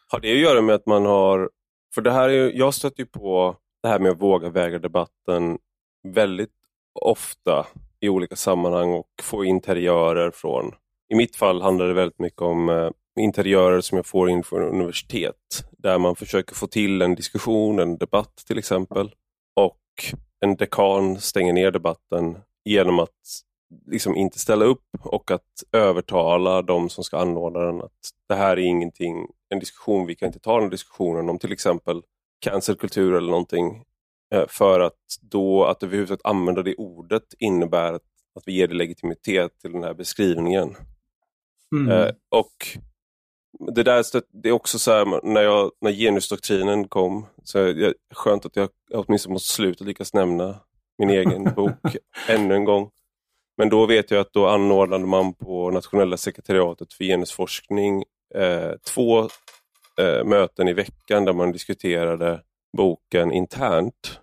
Har 0.08 0.20
det 0.20 0.32
att 0.32 0.38
göra 0.38 0.60
med 0.60 0.74
att 0.74 0.86
man 0.86 1.06
har, 1.06 1.50
för 1.94 2.02
det 2.02 2.12
här 2.12 2.28
är 2.28 2.52
jag 2.54 2.74
stöter 2.74 3.00
ju 3.00 3.06
på 3.06 3.56
det 3.82 3.88
här 3.88 3.98
med 3.98 4.10
att 4.10 4.22
våga 4.22 4.50
väga 4.50 4.78
debatten 4.78 5.58
väldigt 6.14 6.50
ofta 7.00 7.66
i 8.00 8.08
olika 8.08 8.36
sammanhang 8.36 8.92
och 8.92 9.08
få 9.22 9.44
interiörer 9.44 10.30
från, 10.30 10.72
i 11.12 11.14
mitt 11.14 11.36
fall 11.36 11.62
handlar 11.62 11.86
det 11.86 11.94
väldigt 11.94 12.18
mycket 12.18 12.42
om 12.42 12.68
eh, 12.68 12.90
interiörer 13.20 13.80
som 13.80 13.96
jag 13.96 14.06
får 14.06 14.30
in 14.30 14.42
från 14.42 14.62
universitet, 14.62 15.64
där 15.78 15.98
man 15.98 16.16
försöker 16.16 16.54
få 16.54 16.66
till 16.66 17.02
en 17.02 17.14
diskussion, 17.14 17.78
en 17.78 17.96
debatt 17.96 18.36
till 18.46 18.58
exempel, 18.58 19.10
och 19.60 19.80
en 20.44 20.56
dekan 20.56 21.20
stänger 21.20 21.52
ner 21.52 21.70
debatten 21.70 22.38
genom 22.64 22.98
att 22.98 23.10
liksom 23.86 24.16
inte 24.16 24.38
ställa 24.38 24.64
upp 24.64 24.86
och 25.00 25.30
att 25.30 25.62
övertala 25.72 26.62
de 26.62 26.88
som 26.88 27.04
ska 27.04 27.18
anordna 27.18 27.60
den 27.60 27.82
att 27.82 28.10
det 28.28 28.34
här 28.34 28.56
är 28.56 28.62
ingenting, 28.62 29.26
en 29.48 29.58
diskussion, 29.58 30.06
vi 30.06 30.14
kan 30.14 30.26
inte 30.26 30.38
ta 30.38 30.60
den 30.60 30.70
diskussionen 30.70 31.28
om 31.28 31.38
till 31.38 31.52
exempel 31.52 32.02
cancelkultur 32.44 33.14
eller 33.14 33.30
någonting 33.30 33.84
eh, 34.34 34.46
för 34.48 34.80
att 34.80 34.98
då 35.20 35.64
att 35.64 35.82
överhuvudtaget 35.82 36.26
använda 36.26 36.62
det 36.62 36.74
ordet 36.74 37.34
innebär 37.38 37.94
att 37.94 38.42
vi 38.46 38.52
ger 38.52 38.68
det 38.68 38.74
legitimitet 38.74 39.58
till 39.60 39.72
den 39.72 39.82
här 39.82 39.94
beskrivningen. 39.94 40.76
Mm. 41.74 41.90
Eh, 41.90 42.10
och 42.30 42.78
det 43.72 43.82
där 43.82 44.04
det 44.42 44.48
är 44.48 44.52
också 44.52 44.78
så 44.78 44.92
här, 44.92 45.26
när, 45.26 45.42
jag, 45.42 45.70
när 45.80 45.92
genusdoktrinen 45.92 46.88
kom, 46.88 47.26
så 47.44 47.58
det 47.58 47.94
skönt 48.14 48.46
att 48.46 48.56
jag 48.56 48.68
åtminstone 48.94 49.32
mot 49.32 49.42
slutet 49.42 49.86
lyckas 49.86 50.14
nämna 50.14 50.56
min 50.98 51.10
egen 51.10 51.44
bok 51.56 51.96
ännu 52.28 52.54
en 52.54 52.64
gång. 52.64 52.90
Men 53.56 53.68
då 53.68 53.86
vet 53.86 54.10
jag 54.10 54.20
att 54.20 54.32
då 54.32 54.48
anordnade 54.48 55.06
man 55.06 55.34
på 55.34 55.70
Nationella 55.70 56.16
sekretariatet 56.16 56.92
för 56.92 57.04
genusforskning 57.04 58.04
eh, 58.34 58.72
två 58.94 59.20
eh, 60.00 60.24
möten 60.24 60.68
i 60.68 60.72
veckan 60.72 61.24
där 61.24 61.32
man 61.32 61.52
diskuterade 61.52 62.40
boken 62.76 63.32
internt 63.32 64.20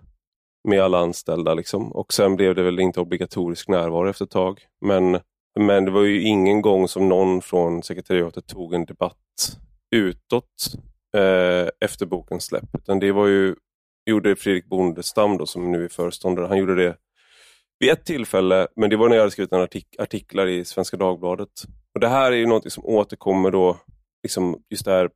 med 0.68 0.82
alla 0.82 0.98
anställda. 0.98 1.54
Liksom. 1.54 1.92
Och 1.92 2.12
sen 2.12 2.36
blev 2.36 2.54
det 2.54 2.62
väl 2.62 2.80
inte 2.80 3.00
obligatorisk 3.00 3.68
närvaro 3.68 4.08
efter 4.08 4.24
ett 4.24 4.30
tag. 4.30 4.60
Men, 4.80 5.20
men 5.60 5.84
det 5.84 5.90
var 5.90 6.02
ju 6.02 6.22
ingen 6.22 6.62
gång 6.62 6.88
som 6.88 7.08
någon 7.08 7.42
från 7.42 7.82
sekretariatet 7.82 8.46
tog 8.46 8.74
en 8.74 8.84
debatt 8.84 9.58
utåt 9.96 10.74
eh, 11.16 11.68
efter 11.80 12.06
bokens 12.06 12.44
släpp. 12.44 12.76
Utan 12.78 12.98
det 12.98 13.12
var 13.12 13.26
ju, 13.26 13.54
gjorde 14.10 14.36
Fredrik 14.36 14.66
Bondestam 14.66 15.38
då, 15.38 15.46
som 15.46 15.72
nu 15.72 15.84
är 15.84 15.88
föreståndare, 15.88 16.46
han 16.46 16.58
gjorde 16.58 16.74
det 16.74 16.96
vid 17.78 17.90
ett 17.90 18.04
tillfälle, 18.04 18.68
men 18.76 18.90
det 18.90 18.96
var 18.96 19.08
när 19.08 19.16
jag 19.16 19.22
hade 19.22 19.30
skrivit 19.30 19.52
en 19.52 19.60
artik 19.60 19.86
artiklar 19.98 20.46
i 20.46 20.64
Svenska 20.64 20.96
Dagbladet. 20.96 21.62
Och 21.94 22.00
Det 22.00 22.08
här 22.08 22.32
är 22.32 22.36
ju 22.36 22.46
något 22.46 22.72
som 22.72 22.86
återkommer 22.86 23.50
då, 23.50 23.76
liksom 24.22 24.62
just 24.70 24.84
det 24.84 24.90
här, 24.90 25.10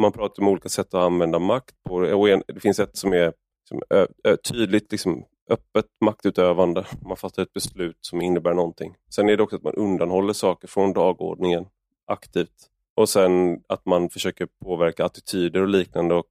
man 0.00 0.12
pratar 0.12 0.42
om 0.42 0.48
olika 0.48 0.68
sätt 0.68 0.94
att 0.94 1.02
använda 1.02 1.38
makt 1.38 1.74
på. 1.88 2.00
Det 2.48 2.60
finns 2.60 2.78
ett 2.78 2.96
som 2.96 3.12
är 3.12 3.32
som 3.68 3.82
ö, 3.90 4.06
ö, 4.24 4.36
tydligt 4.36 4.92
liksom, 4.92 5.24
öppet 5.48 5.86
maktutövande. 6.04 6.86
Man 7.06 7.16
fattar 7.16 7.42
ett 7.42 7.52
beslut 7.52 7.98
som 8.00 8.22
innebär 8.22 8.54
någonting. 8.54 8.94
Sen 9.14 9.28
är 9.28 9.36
det 9.36 9.42
också 9.42 9.56
att 9.56 9.62
man 9.62 9.74
undanhåller 9.74 10.32
saker 10.32 10.68
från 10.68 10.92
dagordningen 10.92 11.66
aktivt. 12.06 12.70
Och 12.96 13.08
sen 13.08 13.62
att 13.68 13.86
man 13.86 14.10
försöker 14.10 14.48
påverka 14.64 15.04
attityder 15.04 15.62
och 15.62 15.68
liknande. 15.68 16.14
Och, 16.14 16.30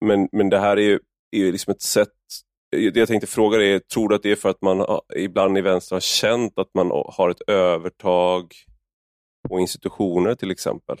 men, 0.00 0.28
men 0.32 0.48
det 0.48 0.58
här 0.58 0.76
är 0.76 0.82
ju, 0.82 0.98
är 1.30 1.38
ju 1.38 1.52
liksom 1.52 1.70
ett 1.70 1.82
sätt 1.82 2.08
det 2.70 2.96
jag 2.96 3.08
tänkte 3.08 3.26
fråga 3.26 3.58
dig 3.58 3.72
är, 3.72 3.78
tror 3.78 4.08
du 4.08 4.14
att 4.14 4.22
det 4.22 4.30
är 4.30 4.36
för 4.36 4.48
att 4.48 4.62
man 4.62 5.00
ibland 5.16 5.58
i 5.58 5.60
vänster 5.60 5.96
har 5.96 6.00
känt 6.00 6.58
att 6.58 6.74
man 6.74 6.90
har 6.90 7.30
ett 7.30 7.48
övertag 7.48 8.54
på 9.48 9.60
institutioner 9.60 10.34
till 10.34 10.50
exempel? 10.50 10.96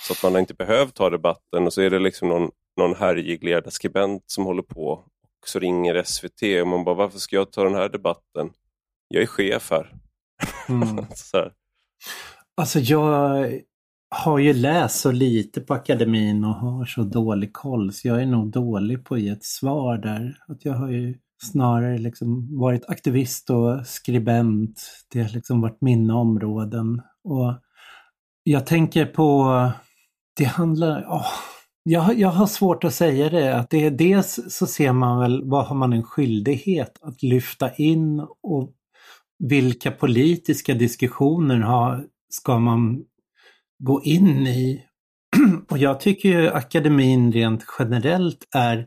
Så 0.00 0.12
att 0.12 0.32
man 0.32 0.40
inte 0.40 0.54
behövt 0.54 0.94
ta 0.94 1.10
debatten 1.10 1.66
och 1.66 1.72
så 1.72 1.82
är 1.82 1.90
det 1.90 1.98
liksom 1.98 2.28
någon, 2.28 2.50
någon 2.76 2.94
härjig 2.94 3.44
ledarskribent 3.44 4.22
som 4.26 4.44
håller 4.44 4.62
på 4.62 5.04
och 5.48 5.52
så 5.52 5.58
ringer 5.58 6.02
SVT 6.02 6.42
och 6.62 6.68
man 6.68 6.84
bara, 6.84 6.94
varför 6.94 7.18
ska 7.18 7.36
jag 7.36 7.52
ta 7.52 7.64
den 7.64 7.74
här 7.74 7.88
debatten? 7.88 8.50
Jag 9.08 9.22
är 9.22 9.26
chef 9.26 9.70
här. 9.70 9.92
Mm. 10.68 10.96
här. 11.32 11.52
Alltså 12.56 12.78
jag 12.78 13.52
har 14.10 14.38
ju 14.38 14.52
läst 14.52 15.00
så 15.00 15.12
lite 15.12 15.60
på 15.60 15.74
akademin 15.74 16.44
och 16.44 16.54
har 16.54 16.84
så 16.84 17.02
dålig 17.02 17.52
koll 17.52 17.92
så 17.92 18.08
jag 18.08 18.22
är 18.22 18.26
nog 18.26 18.50
dålig 18.50 19.04
på 19.04 19.14
att 19.14 19.20
ge 19.20 19.28
ett 19.28 19.44
svar 19.44 19.98
där. 19.98 20.38
Att 20.48 20.64
jag 20.64 20.74
har 20.74 20.88
ju 20.88 21.18
snarare 21.42 21.98
liksom 21.98 22.58
varit 22.58 22.84
aktivist 22.88 23.50
och 23.50 23.86
skribent. 23.86 25.04
Det 25.12 25.22
har 25.22 25.28
liksom 25.28 25.60
varit 25.60 25.80
mina 25.80 26.16
områden. 26.16 27.02
Och 27.24 27.54
jag 28.42 28.66
tänker 28.66 29.06
på, 29.06 29.70
det 30.36 30.44
handlar, 30.44 31.02
oh, 31.02 31.32
jag, 31.88 32.18
jag 32.18 32.28
har 32.28 32.46
svårt 32.46 32.84
att 32.84 32.94
säga 32.94 33.30
det. 33.30 33.56
Att 33.56 33.70
det 33.70 33.84
är 33.84 33.90
dels 33.90 34.40
så 34.48 34.66
ser 34.66 34.92
man 34.92 35.20
väl, 35.20 35.42
vad 35.44 35.66
har 35.66 35.76
man 35.76 35.92
en 35.92 36.02
skyldighet 36.02 36.98
att 37.02 37.22
lyfta 37.22 37.74
in 37.74 38.20
och 38.42 38.72
vilka 39.38 39.90
politiska 39.90 40.74
diskussioner 40.74 41.60
har, 41.60 42.06
ska 42.28 42.58
man 42.58 43.04
gå 43.78 44.02
in 44.02 44.46
i 44.46 44.84
och 45.68 45.78
jag 45.78 46.00
tycker 46.00 46.28
ju 46.28 46.48
akademin 46.48 47.32
rent 47.32 47.64
generellt 47.78 48.48
är 48.54 48.86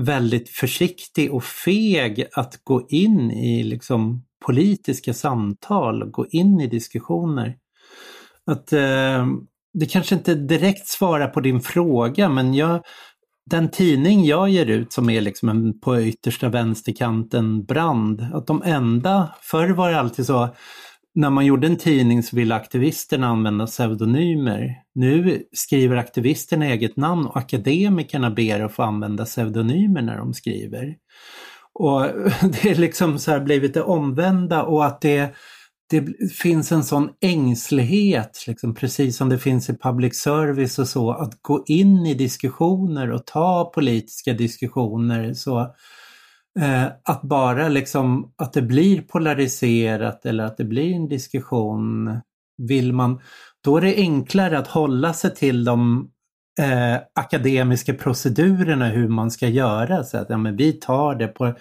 väldigt 0.00 0.48
försiktig 0.48 1.34
och 1.34 1.44
feg 1.44 2.26
att 2.32 2.64
gå 2.64 2.86
in 2.88 3.30
i 3.30 3.62
liksom 3.62 4.24
politiska 4.46 5.14
samtal, 5.14 6.10
gå 6.10 6.26
in 6.26 6.60
i 6.60 6.66
diskussioner. 6.66 7.56
Att 8.46 8.72
eh, 8.72 9.26
det 9.80 9.86
kanske 9.86 10.14
inte 10.14 10.34
direkt 10.34 10.88
svarar 10.88 11.28
på 11.28 11.40
din 11.40 11.60
fråga 11.60 12.28
men 12.28 12.54
jag, 12.54 12.82
den 13.50 13.70
tidning 13.70 14.24
jag 14.24 14.48
ger 14.48 14.66
ut 14.66 14.92
som 14.92 15.10
är 15.10 15.20
liksom 15.20 15.48
en 15.48 15.80
på 15.80 16.00
yttersta 16.00 16.48
vänsterkanten 16.48 17.64
brand, 17.64 18.26
att 18.32 18.46
de 18.46 18.62
enda, 18.62 19.34
förr 19.42 19.68
var 19.68 19.90
det 19.90 20.00
alltid 20.00 20.26
så, 20.26 20.48
när 21.14 21.30
man 21.30 21.46
gjorde 21.46 21.66
en 21.66 21.76
tidning 21.76 22.22
så 22.22 22.36
ville 22.36 22.54
aktivisterna 22.54 23.26
använda 23.26 23.66
pseudonymer. 23.66 24.74
Nu 24.94 25.42
skriver 25.52 25.96
aktivisterna 25.96 26.66
eget 26.66 26.96
namn 26.96 27.26
och 27.26 27.36
akademikerna 27.36 28.30
ber 28.30 28.60
att 28.60 28.72
få 28.72 28.82
använda 28.82 29.24
pseudonymer 29.24 30.02
när 30.02 30.16
de 30.16 30.34
skriver. 30.34 30.94
Och 31.72 32.00
det 32.42 32.70
är 32.70 32.74
liksom 32.74 33.18
så 33.18 33.30
här 33.30 33.40
blivit 33.40 33.74
det 33.74 33.82
omvända 33.82 34.62
och 34.62 34.86
att 34.86 35.00
det, 35.00 35.34
det 35.90 36.30
finns 36.32 36.72
en 36.72 36.84
sån 36.84 37.10
ängslighet, 37.20 38.44
liksom, 38.46 38.74
precis 38.74 39.16
som 39.16 39.28
det 39.28 39.38
finns 39.38 39.70
i 39.70 39.78
public 39.78 40.20
service 40.20 40.78
och 40.78 40.88
så, 40.88 41.10
att 41.10 41.42
gå 41.42 41.64
in 41.66 42.06
i 42.06 42.14
diskussioner 42.14 43.10
och 43.10 43.26
ta 43.26 43.72
politiska 43.74 44.32
diskussioner. 44.32 45.34
Så 45.34 45.74
Eh, 46.60 46.86
att 47.04 47.22
bara 47.22 47.68
liksom 47.68 48.32
att 48.36 48.52
det 48.52 48.62
blir 48.62 49.02
polariserat 49.02 50.26
eller 50.26 50.44
att 50.44 50.56
det 50.56 50.64
blir 50.64 50.94
en 50.94 51.08
diskussion, 51.08 52.20
vill 52.58 52.92
man, 52.92 53.20
då 53.64 53.76
är 53.76 53.80
det 53.80 53.96
enklare 53.96 54.58
att 54.58 54.66
hålla 54.66 55.12
sig 55.12 55.34
till 55.34 55.64
de 55.64 56.10
eh, 56.60 57.00
akademiska 57.14 57.94
procedurerna 57.94 58.88
hur 58.88 59.08
man 59.08 59.30
ska 59.30 59.48
göra. 59.48 60.04
Så 60.04 60.18
att 60.18 60.30
ja, 60.30 60.36
men 60.36 60.56
vi 60.56 60.72
tar 60.72 61.14
det 61.14 61.28
på, 61.28 61.54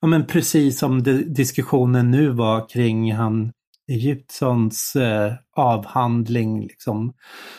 ja, 0.00 0.08
men 0.08 0.26
precis 0.26 0.78
som 0.78 1.02
diskussionen 1.26 2.10
nu 2.10 2.28
var 2.28 2.68
kring 2.68 3.14
han 3.14 3.52
Egyptssons 3.92 4.96
eh, 4.96 5.32
avhandling. 5.56 6.62
Liksom. 6.62 7.12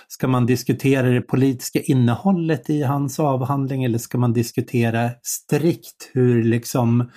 Ska 0.07 0.27
man 0.27 0.45
diskutera 0.45 1.09
det 1.09 1.21
politiska 1.21 1.81
innehållet 1.81 2.69
i 2.69 2.83
hans 2.83 3.19
avhandling 3.19 3.83
eller 3.83 3.97
ska 3.97 4.17
man 4.17 4.33
diskutera 4.33 5.09
strikt 5.23 6.11
hur 6.13 6.43
liksom 6.43 7.09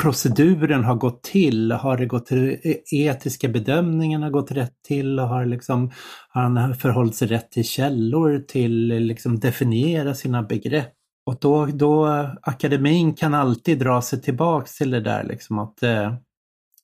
proceduren 0.00 0.84
har 0.84 0.94
gått 0.94 1.22
till? 1.22 1.72
Har 1.72 1.96
det 1.96 2.06
gått 2.06 2.26
till, 2.26 2.58
etiska 2.92 3.48
bedömningarna 3.48 4.30
gått 4.30 4.50
rätt 4.50 4.82
till? 4.88 5.18
Har, 5.18 5.46
liksom, 5.46 5.90
har 6.28 6.42
han 6.42 6.74
förhållit 6.74 7.14
sig 7.14 7.28
rätt 7.28 7.50
till 7.50 7.64
källor, 7.64 8.38
till 8.38 8.86
liksom 8.86 9.40
definiera 9.40 10.14
sina 10.14 10.42
begrepp? 10.42 10.92
Och 11.26 11.36
då, 11.40 11.66
då 11.66 12.06
eh, 12.06 12.30
akademin 12.42 13.14
kan 13.14 13.34
alltid 13.34 13.78
dra 13.78 14.02
sig 14.02 14.22
tillbaks 14.22 14.76
till 14.76 14.90
det 14.90 15.00
där 15.00 15.24
liksom 15.24 15.58
att 15.58 15.82
eh, 15.82 16.14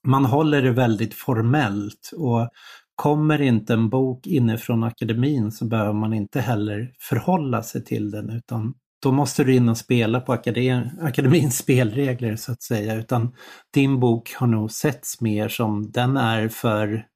man 0.06 0.24
håller 0.24 0.62
det 0.62 0.70
väldigt 0.70 1.14
formellt 1.14 2.10
och 2.16 2.48
kommer 2.94 3.42
inte 3.42 3.72
en 3.72 3.88
bok 3.88 4.26
inifrån 4.26 4.84
akademin 4.84 5.52
så 5.52 5.64
behöver 5.64 5.92
man 5.92 6.12
inte 6.12 6.40
heller 6.40 6.92
förhålla 6.98 7.62
sig 7.62 7.84
till 7.84 8.10
den 8.10 8.30
utan 8.30 8.74
då 9.02 9.12
måste 9.12 9.44
du 9.44 9.54
in 9.54 9.68
och 9.68 9.78
spela 9.78 10.20
på 10.20 10.32
akadem 10.32 10.82
akademins 11.00 11.58
spelregler 11.58 12.36
så 12.36 12.52
att 12.52 12.62
säga. 12.62 12.94
Utan 12.94 13.34
din 13.74 14.00
bok 14.00 14.34
har 14.34 14.46
nog 14.46 14.72
setts 14.72 15.20
mer 15.20 15.48
som 15.48 15.90
den 15.90 16.16
är 16.16 16.48
för, 16.48 17.06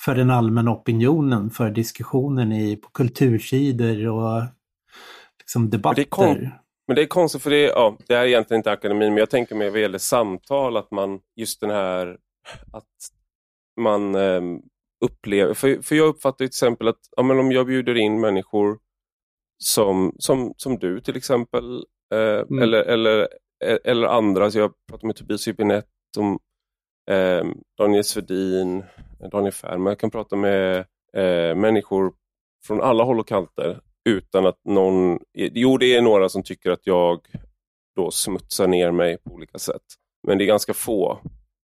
för 0.00 0.14
den 0.14 0.30
allmänna 0.30 0.70
opinionen, 0.70 1.50
för 1.50 1.70
diskussionen 1.70 2.52
i, 2.52 2.76
på 2.76 2.88
kultursidor 2.90 4.06
och 4.06 4.42
liksom 5.38 5.70
debatter. 5.70 6.60
Men 6.86 6.96
det 6.96 7.02
är 7.02 7.06
konstigt 7.06 7.42
för 7.42 7.50
det, 7.50 7.62
ja, 7.62 7.96
det 8.06 8.14
är 8.14 8.26
egentligen 8.26 8.58
inte 8.58 8.70
akademin, 8.72 9.08
men 9.08 9.18
jag 9.18 9.30
tänker 9.30 9.54
mig 9.54 9.70
vad 9.70 9.80
gäller 9.80 9.98
samtal 9.98 10.76
att 10.76 10.90
man 10.90 11.20
just 11.36 11.60
den 11.60 11.70
här 11.70 12.18
att 12.72 12.84
man 13.80 14.14
eh, 14.14 14.42
upplever, 15.04 15.54
för, 15.54 15.82
för 15.82 15.96
jag 15.96 16.08
uppfattar 16.08 16.36
till 16.36 16.46
exempel 16.46 16.88
att 16.88 17.00
ja, 17.16 17.22
men 17.22 17.38
om 17.38 17.52
jag 17.52 17.66
bjuder 17.66 17.94
in 17.94 18.20
människor 18.20 18.78
som, 19.58 20.12
som, 20.18 20.54
som 20.56 20.78
du 20.78 21.00
till 21.00 21.16
exempel, 21.16 21.84
eh, 22.14 22.18
mm. 22.18 22.62
eller, 22.62 22.82
eller, 22.82 23.28
eller 23.84 24.06
andra, 24.06 24.50
så 24.50 24.58
jag 24.58 24.72
pratar 24.88 25.06
med 25.06 25.16
Tobias 25.16 25.48
Hübinette 25.48 26.18
om 26.18 26.38
eh, 27.10 27.44
Daniel 27.78 28.04
Svedin, 28.04 28.84
Daniel 29.30 29.52
Färm, 29.52 29.86
jag 29.86 29.98
kan 29.98 30.10
prata 30.10 30.36
med 30.36 30.78
eh, 31.12 31.54
människor 31.54 32.12
från 32.66 32.80
alla 32.80 33.04
håll 33.04 33.20
och 33.20 33.28
kanter 33.28 33.80
utan 34.06 34.46
att 34.46 34.64
någon... 34.64 35.18
Jo, 35.34 35.78
det 35.78 35.96
är 35.96 36.02
några 36.02 36.28
som 36.28 36.42
tycker 36.42 36.70
att 36.70 36.86
jag 36.86 37.20
då 37.96 38.10
smutsar 38.10 38.66
ner 38.66 38.90
mig 38.90 39.18
på 39.18 39.30
olika 39.30 39.58
sätt. 39.58 39.82
Men 40.26 40.38
det 40.38 40.44
är 40.44 40.46
ganska 40.46 40.74
få. 40.74 41.18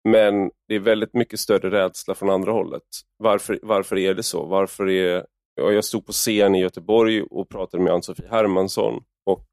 Men 0.10 0.52
det 0.68 0.76
är 0.76 0.80
väldigt 0.80 1.14
mycket 1.14 1.40
större 1.40 1.72
rädsla 1.72 2.16
från 2.16 2.30
andra 2.30 2.52
hållet. 2.52 2.84
Varför, 3.18 3.60
varför 3.64 3.98
är 3.98 4.14
det 4.14 4.24
så? 4.24 4.46
Varför 4.46 4.90
är... 4.90 5.26
Jag 5.56 5.84
stod 5.84 6.06
på 6.06 6.12
scen 6.12 6.56
i 6.56 6.62
Göteborg 6.62 7.22
och 7.22 7.50
pratade 7.50 7.84
med 7.84 7.94
Ann-Sofie 7.94 8.30
Hermansson 8.30 9.04
och 9.26 9.46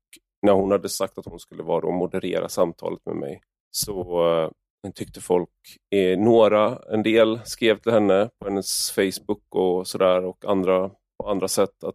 när 0.42 0.52
hon 0.52 0.70
hade 0.70 0.88
sagt 0.88 1.18
att 1.18 1.26
hon 1.26 1.38
skulle 1.38 1.62
vara 1.62 1.86
och 1.86 1.94
moderera 1.94 2.48
samtalet 2.48 3.00
med 3.06 3.16
mig 3.16 3.40
så 3.70 4.22
uh, 4.24 4.50
tyckte 4.94 5.20
folk, 5.20 5.50
eh, 5.94 6.18
några, 6.18 6.78
en 6.92 7.02
del 7.02 7.40
skrev 7.44 7.78
till 7.78 7.92
henne 7.92 8.30
på 8.38 8.48
hennes 8.48 8.90
Facebook 8.90 9.54
och 9.54 9.86
sådär 9.86 10.24
och 10.24 10.44
andra 10.44 10.90
på 11.18 11.30
andra 11.30 11.48
sätt 11.48 11.84
att 11.84 11.94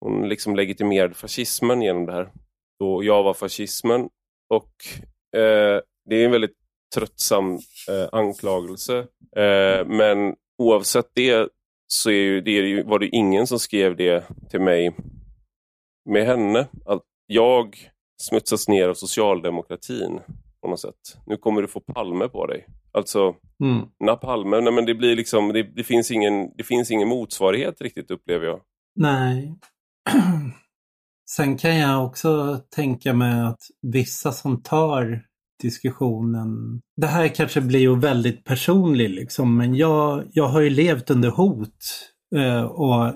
hon 0.00 0.28
liksom 0.28 0.56
legitimerade 0.56 1.14
fascismen 1.14 1.82
genom 1.82 2.06
det 2.06 2.12
här. 2.12 2.32
Då 2.78 3.04
jag 3.04 3.22
var 3.22 3.34
fascismen 3.34 4.08
och 4.54 4.70
eh, 5.40 5.80
det 6.08 6.16
är 6.16 6.24
en 6.24 6.30
väldigt 6.30 6.56
tröttsam 6.94 7.54
eh, 7.88 8.08
anklagelse. 8.12 8.98
Eh, 9.36 9.86
men 9.86 10.34
oavsett 10.58 11.10
det 11.14 11.48
så 11.86 12.10
är 12.10 12.40
det 12.40 12.82
var 12.82 12.98
det 12.98 13.08
ingen 13.08 13.46
som 13.46 13.58
skrev 13.58 13.96
det 13.96 14.24
till 14.50 14.60
mig 14.60 14.96
med 16.10 16.26
henne. 16.26 16.66
Att 16.84 17.02
jag 17.26 17.76
smutsas 18.22 18.68
ner 18.68 18.88
av 18.88 18.94
socialdemokratin 18.94 20.20
på 20.62 20.68
något 20.68 20.80
sätt. 20.80 21.18
Nu 21.26 21.36
kommer 21.36 21.62
du 21.62 21.68
få 21.68 21.80
Palme 21.80 22.28
på 22.28 22.46
dig. 22.46 22.66
Alltså, 22.92 23.34
mm. 23.62 23.86
na 24.04 24.16
Palme, 24.16 24.60
nej, 24.60 24.72
men 24.72 24.86
det 24.86 24.94
blir 24.94 25.16
liksom, 25.16 25.52
det, 25.52 25.62
det, 25.62 25.84
finns 25.84 26.10
ingen, 26.10 26.56
det 26.56 26.64
finns 26.64 26.90
ingen 26.90 27.08
motsvarighet 27.08 27.80
riktigt 27.80 28.10
upplever 28.10 28.46
jag. 28.46 28.60
Nej, 28.94 29.54
Sen 31.30 31.58
kan 31.58 31.76
jag 31.76 32.06
också 32.06 32.60
tänka 32.74 33.14
mig 33.14 33.40
att 33.40 33.60
vissa 33.82 34.32
som 34.32 34.62
tar 34.62 35.22
diskussionen. 35.62 36.80
Det 36.96 37.06
här 37.06 37.28
kanske 37.28 37.60
blir 37.60 37.80
ju 37.80 37.98
väldigt 37.98 38.44
personligt 38.44 39.10
liksom, 39.10 39.56
men 39.56 39.74
jag, 39.74 40.24
jag 40.32 40.48
har 40.48 40.60
ju 40.60 40.70
levt 40.70 41.10
under 41.10 41.30
hot 41.30 42.10
eh, 42.36 42.62
och 42.62 43.12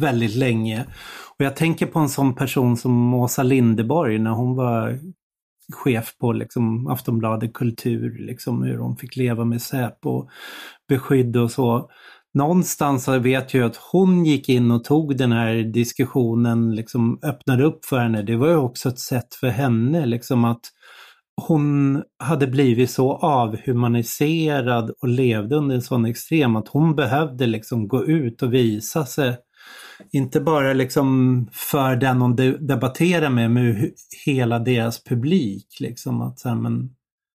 väldigt 0.00 0.34
länge. 0.34 0.86
Och 1.38 1.44
jag 1.44 1.56
tänker 1.56 1.86
på 1.86 1.98
en 1.98 2.08
sån 2.08 2.34
person 2.34 2.76
som 2.76 3.14
Åsa 3.14 3.42
Lindeborg 3.42 4.18
när 4.18 4.30
hon 4.30 4.56
var 4.56 4.98
chef 5.72 6.18
på 6.18 6.32
liksom, 6.32 6.86
Aftonbladet 6.86 7.52
Kultur, 7.52 8.18
liksom, 8.18 8.62
hur 8.62 8.78
hon 8.78 8.96
fick 8.96 9.16
leva 9.16 9.44
med 9.44 9.62
Säpo, 9.62 10.28
beskydd 10.88 11.36
och 11.36 11.50
så 11.50 11.90
någonstans 12.36 13.08
vet 13.08 13.54
jag 13.54 13.64
att 13.64 13.76
hon 13.76 14.24
gick 14.24 14.48
in 14.48 14.70
och 14.70 14.84
tog 14.84 15.16
den 15.16 15.32
här 15.32 15.54
diskussionen, 15.54 16.74
liksom 16.74 17.18
öppnade 17.22 17.64
upp 17.64 17.84
för 17.84 17.98
henne. 17.98 18.22
Det 18.22 18.36
var 18.36 18.48
ju 18.48 18.56
också 18.56 18.88
ett 18.88 18.98
sätt 18.98 19.34
för 19.34 19.48
henne 19.48 20.06
liksom 20.06 20.44
att 20.44 20.60
hon 21.42 22.02
hade 22.18 22.46
blivit 22.46 22.90
så 22.90 23.12
avhumaniserad 23.12 24.90
och 25.02 25.08
levde 25.08 25.56
under 25.56 25.74
en 25.74 25.82
sån 25.82 26.04
extrem 26.04 26.56
att 26.56 26.68
hon 26.68 26.96
behövde 26.96 27.46
liksom 27.46 27.88
gå 27.88 28.04
ut 28.04 28.42
och 28.42 28.54
visa 28.54 29.06
sig. 29.06 29.36
Inte 30.12 30.40
bara 30.40 30.72
liksom 30.72 31.48
för 31.52 31.96
den 31.96 32.20
hon 32.20 32.36
debatterar 32.60 33.30
med, 33.30 33.50
men 33.50 33.90
hela 34.26 34.58
deras 34.58 35.04
publik. 35.04 35.66
Liksom 35.80 36.20
att 36.20 36.38
så 36.40 36.48
här, 36.48 36.56
men 36.56 36.90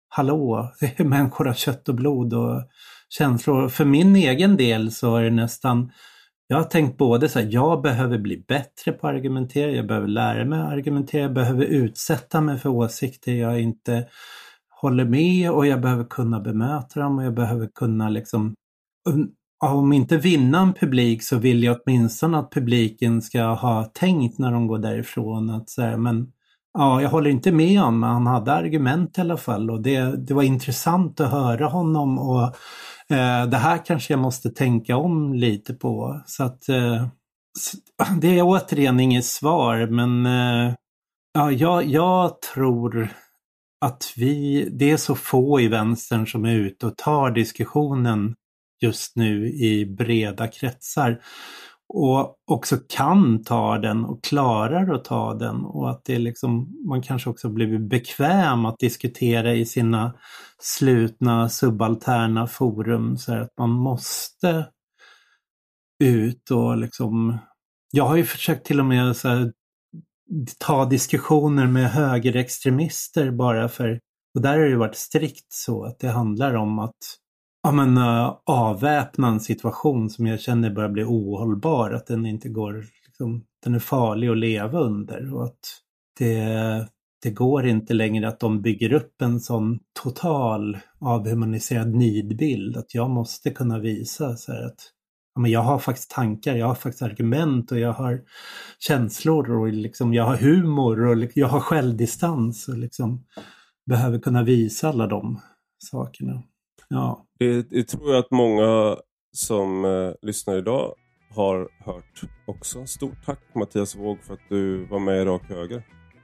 hallå, 0.10 0.72
det 0.80 1.00
är 1.00 1.04
människor 1.04 1.48
av 1.48 1.54
kött 1.54 1.90
och 1.90 1.96
blod 1.96 2.34
och 2.34 2.62
känslor. 3.10 3.70
För 3.70 3.86
min 3.86 4.16
egen 4.16 4.58
del 4.58 4.92
så 4.92 5.16
är 5.16 5.24
det 5.24 5.30
nästan 5.30 5.92
jag 6.48 6.58
har 6.58 6.64
tänkt 6.64 6.98
både 6.98 7.30
så 7.30 7.40
här, 7.40 7.48
jag 7.52 7.82
behöver 7.82 8.18
bli 8.18 8.44
bättre 8.48 8.92
på 8.92 9.08
att 9.08 9.14
argumentera, 9.14 9.72
jag 9.72 9.88
behöver 9.88 10.08
lära 10.08 10.46
mig 10.46 10.60
att 10.60 10.72
argumentera, 10.72 11.22
jag 11.22 11.34
behöver 11.34 11.66
utsätta 11.66 12.42
mig 12.42 12.58
för 12.58 12.70
åsikter 12.70 13.34
jag 13.34 13.62
inte 13.62 14.08
håller 14.82 15.06
med 15.06 15.52
och 15.52 15.68
jag 15.68 15.82
behöver 15.82 16.04
kunna 16.04 16.40
bemöta 16.40 17.00
dem 17.00 17.18
och 17.18 17.26
jag 17.26 17.34
behöver 17.34 17.68
kunna 17.76 18.10
liksom 18.10 18.54
om 19.66 19.94
inte 19.94 20.18
vinna 20.18 20.62
en 20.62 20.74
publik 20.74 21.24
så 21.24 21.38
vill 21.38 21.64
jag 21.64 21.78
åtminstone 21.86 22.38
att 22.38 22.52
publiken 22.52 23.22
ska 23.22 23.44
ha 23.44 23.84
tänkt 23.84 24.40
när 24.40 24.52
de 24.52 24.68
går 24.68 24.80
därifrån 24.80 25.50
att 25.50 25.70
säga 25.70 25.98
men 25.98 26.32
ja, 26.78 27.02
jag 27.02 27.10
håller 27.10 27.30
inte 27.30 27.52
med 27.52 27.84
om 27.84 28.00
men 28.00 28.10
han 28.10 28.28
hade 28.28 28.54
argument 28.54 29.18
i 29.18 29.22
alla 29.22 29.38
fall 29.38 29.72
och 29.72 29.82
det, 29.82 30.28
det 30.28 30.34
var 30.34 30.44
intressant 30.44 31.20
att 31.20 31.32
höra 31.32 31.68
honom 31.68 32.20
och 32.20 32.56
Eh, 33.10 33.48
det 33.48 33.58
här 33.58 33.86
kanske 33.86 34.14
jag 34.14 34.20
måste 34.20 34.50
tänka 34.50 34.98
om 34.98 35.34
lite 35.34 35.74
på. 35.74 36.22
Så 36.26 36.44
att, 36.44 36.70
eh, 36.70 37.08
det 38.22 38.40
är 38.40 38.44
återigen 38.44 39.00
inget 39.00 39.26
svar, 39.26 39.88
men 39.88 40.26
eh, 40.26 40.74
ja, 41.34 41.52
jag, 41.52 41.86
jag 41.86 42.42
tror 42.42 43.10
att 43.82 44.14
vi, 44.16 44.68
det 44.72 44.92
är 44.92 44.98
så 44.98 45.16
få 45.16 45.62
i 45.62 45.68
vänstern 45.68 46.28
som 46.28 46.46
är 46.46 46.56
ute 46.56 46.86
och 46.86 46.98
tar 46.98 47.32
diskussionen 47.32 48.36
just 48.82 49.16
nu 49.16 49.48
i 49.48 49.86
breda 49.86 50.48
kretsar. 50.48 51.22
Och 51.90 52.36
också 52.52 52.78
kan 52.90 53.44
ta 53.44 53.78
den 53.78 54.06
och 54.06 54.24
klarar 54.24 54.94
att 54.94 55.06
ta 55.06 55.34
den. 55.34 55.66
Och 55.66 55.90
att 55.90 56.06
det 56.06 56.20
liksom, 56.20 56.78
man 56.88 57.02
kanske 57.02 57.30
också 57.30 57.50
blivit 57.50 57.90
bekväm 57.90 58.66
att 58.66 58.80
diskutera 58.80 59.54
i 59.54 59.66
sina 59.66 60.14
slutna 60.60 61.50
subalterna 61.50 62.48
forum. 62.48 63.18
Så 63.18 63.34
att 63.34 63.58
man 63.58 63.70
måste 63.70 64.66
ut 66.04 66.52
och 66.52 66.78
liksom 66.78 67.38
jag 67.92 68.06
har 68.06 68.16
ju 68.16 68.24
försökt 68.24 68.66
till 68.66 68.80
och 68.80 68.86
med 68.86 69.16
så 69.16 69.28
här, 69.28 69.54
ta 70.58 70.86
diskussioner 70.86 71.68
med 71.68 71.92
högerextremister 71.92 73.32
bara 73.32 73.70
för, 73.70 74.00
och 74.36 74.42
där 74.42 74.58
har 74.58 74.66
det 74.66 74.78
varit 74.78 74.96
strikt 74.96 75.54
så 75.54 75.86
att 75.86 76.00
det 76.00 76.10
handlar 76.10 76.54
om 76.54 76.80
att 76.80 76.98
ja, 77.64 77.72
men, 77.72 77.98
eh, 77.98 78.04
uh, 78.04 78.38
avväpna 78.46 79.28
en 79.28 79.40
situation 79.40 80.10
som 80.10 80.28
jag 80.28 80.40
känner 80.40 80.70
börjar 80.70 80.90
bli 80.90 81.04
ohållbar, 81.04 81.92
att 81.92 82.08
den 82.08 82.26
inte 82.26 82.50
går, 82.50 82.86
liksom, 83.06 83.44
den 83.64 83.76
är 83.76 83.80
farlig 83.80 84.28
att 84.28 84.38
leva 84.38 84.80
under 84.80 85.34
och 85.34 85.44
att 85.44 85.60
det, 86.20 86.88
det 87.24 87.32
går 87.32 87.68
inte 87.68 87.94
längre 87.94 88.28
att 88.28 88.40
de 88.40 88.62
bygger 88.62 88.94
upp 88.94 89.22
en 89.22 89.40
sån 89.40 89.80
total 90.04 90.78
avhumaniserad 91.00 91.96
nidbild, 91.96 92.78
att 92.78 92.96
jag 92.96 93.10
måste 93.10 93.52
kunna 93.52 93.80
visa 93.80 94.36
så 94.36 94.52
här 94.52 94.66
att 94.66 94.94
men 95.40 95.52
jag 95.52 95.62
har 95.62 95.80
faktiskt 95.80 96.12
tankar, 96.12 96.56
jag 96.56 96.68
har 96.68 96.76
faktiskt 96.76 97.02
argument 97.02 97.72
och 97.72 97.80
jag 97.80 97.94
har 97.94 98.22
känslor 98.80 99.52
och 99.52 99.68
liksom, 99.68 100.14
jag 100.14 100.24
har 100.24 100.38
humor 100.38 101.06
och 101.06 101.18
liksom, 101.18 101.40
jag 101.40 101.48
har 101.48 101.60
självdistans 101.60 102.68
och 102.68 102.78
liksom 102.78 103.26
behöver 103.86 104.20
kunna 104.20 104.44
visa 104.44 104.90
alla 104.90 105.08
de 105.08 105.42
sakerna. 105.84 106.44
Ja. 106.88 107.26
Det, 107.40 107.70
det 107.70 107.84
tror 107.84 108.12
jag 108.12 108.20
att 108.20 108.32
många 108.32 108.98
som 109.32 109.86
eh, 109.86 110.12
lyssnar 110.22 110.58
idag 110.58 110.94
har 111.36 111.70
hört 111.86 112.22
också. 112.46 112.86
Stort 112.86 113.26
tack 113.26 113.40
Mattias 113.56 113.96
Våg 113.96 114.24
för 114.24 114.34
att 114.34 114.50
du 114.50 114.86
var 114.86 115.00
med 115.00 115.22
i 115.22 115.26
Rak 115.26 115.42
Höger. 115.50 115.84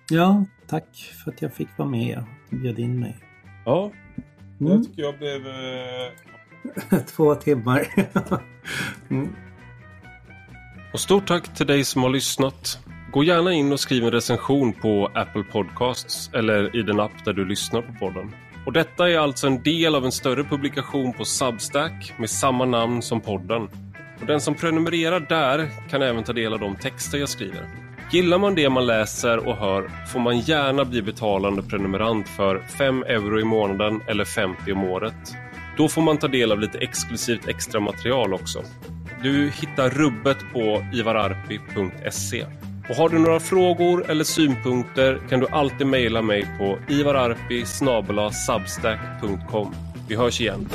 Ja, 0.10 0.46
tack 0.68 1.14
för 1.24 1.32
att 1.32 1.42
jag 1.42 1.54
fick 1.54 1.78
vara 1.78 1.90
med 1.90 2.24
och 2.52 2.58
bjöd 2.58 2.80
in 2.80 3.00
mig. 3.00 3.18
Ja, 3.66 3.92
mm. 4.60 4.74
jag 4.74 4.84
tycker 4.84 5.02
jag 5.02 5.18
blev 5.18 5.48
eh, 5.48 7.00
Två 7.16 7.36
timmar. 7.36 7.88
mm. 9.10 9.36
Och 10.94 11.00
stort 11.00 11.28
tack 11.28 11.56
till 11.56 11.68
dig 11.68 11.84
som 11.84 12.04
har 12.04 12.10
lyssnat. 12.10 12.80
Gå 13.12 13.24
gärna 13.24 13.54
in 13.54 13.72
och 13.72 13.80
skriv 13.80 14.04
en 14.04 14.12
recension 14.12 14.74
på 14.74 15.12
Apple 15.14 15.44
Podcasts 15.44 16.30
eller 16.34 16.76
i 16.76 16.82
den 16.82 17.00
app 17.00 17.26
där 17.26 17.34
du 17.34 17.46
lyssnar 17.46 17.82
på 17.82 17.94
podden. 18.00 18.32
Och 18.66 18.74
detta 18.74 19.10
är 19.10 19.18
alltså 19.18 19.48
en 19.48 19.64
del 19.64 19.96
av 19.96 20.06
en 20.06 20.12
större 20.12 20.44
publikation 20.44 21.14
på 21.14 21.26
Substack 21.26 22.14
med 22.18 22.30
samma 22.30 22.66
namn 22.66 23.02
som 23.02 23.22
podden. 23.22 23.70
Och 24.22 24.26
den 24.28 24.42
som 24.42 24.56
prenumererar 24.56 25.20
där 25.20 25.70
kan 25.90 26.02
även 26.02 26.24
ta 26.24 26.34
del 26.34 26.54
av 26.54 26.60
de 26.60 26.76
texter 26.76 27.18
jag 27.18 27.30
skriver. 27.30 27.66
Gillar 28.12 28.38
man 28.38 28.56
det 28.56 28.70
man 28.70 28.86
läser 28.86 29.48
och 29.48 29.56
hör 29.56 29.90
får 30.08 30.20
man 30.20 30.40
gärna 30.40 30.86
bli 30.86 31.02
betalande 31.02 31.64
prenumerant 31.64 32.28
för 32.30 32.60
5 32.60 33.04
euro 33.04 33.40
i 33.40 33.44
månaden 33.44 34.02
eller 34.08 34.26
50 34.26 34.74
om 34.74 34.84
året. 34.84 35.36
Då 35.78 35.88
får 35.88 36.02
man 36.02 36.18
ta 36.18 36.28
del 36.28 36.52
av 36.52 36.60
lite 36.60 36.78
exklusivt 36.78 37.48
extra 37.48 37.80
material 37.80 38.34
också. 38.34 38.64
Du 39.24 39.50
hittar 39.50 39.90
rubbet 39.90 40.38
på 40.54 40.86
ivararpi.se. 40.94 42.46
Och 42.90 42.96
har 42.96 43.10
du 43.10 43.20
några 43.20 43.40
frågor 43.40 44.10
eller 44.10 44.24
synpunkter 44.24 45.22
kan 45.30 45.40
du 45.40 45.48
alltid 45.48 45.88
mejla 45.88 46.22
mig 46.22 46.48
på 46.58 46.78
ivararpi 46.90 47.66
Vi 50.08 50.16
hörs 50.16 50.42
igen. 50.42 50.70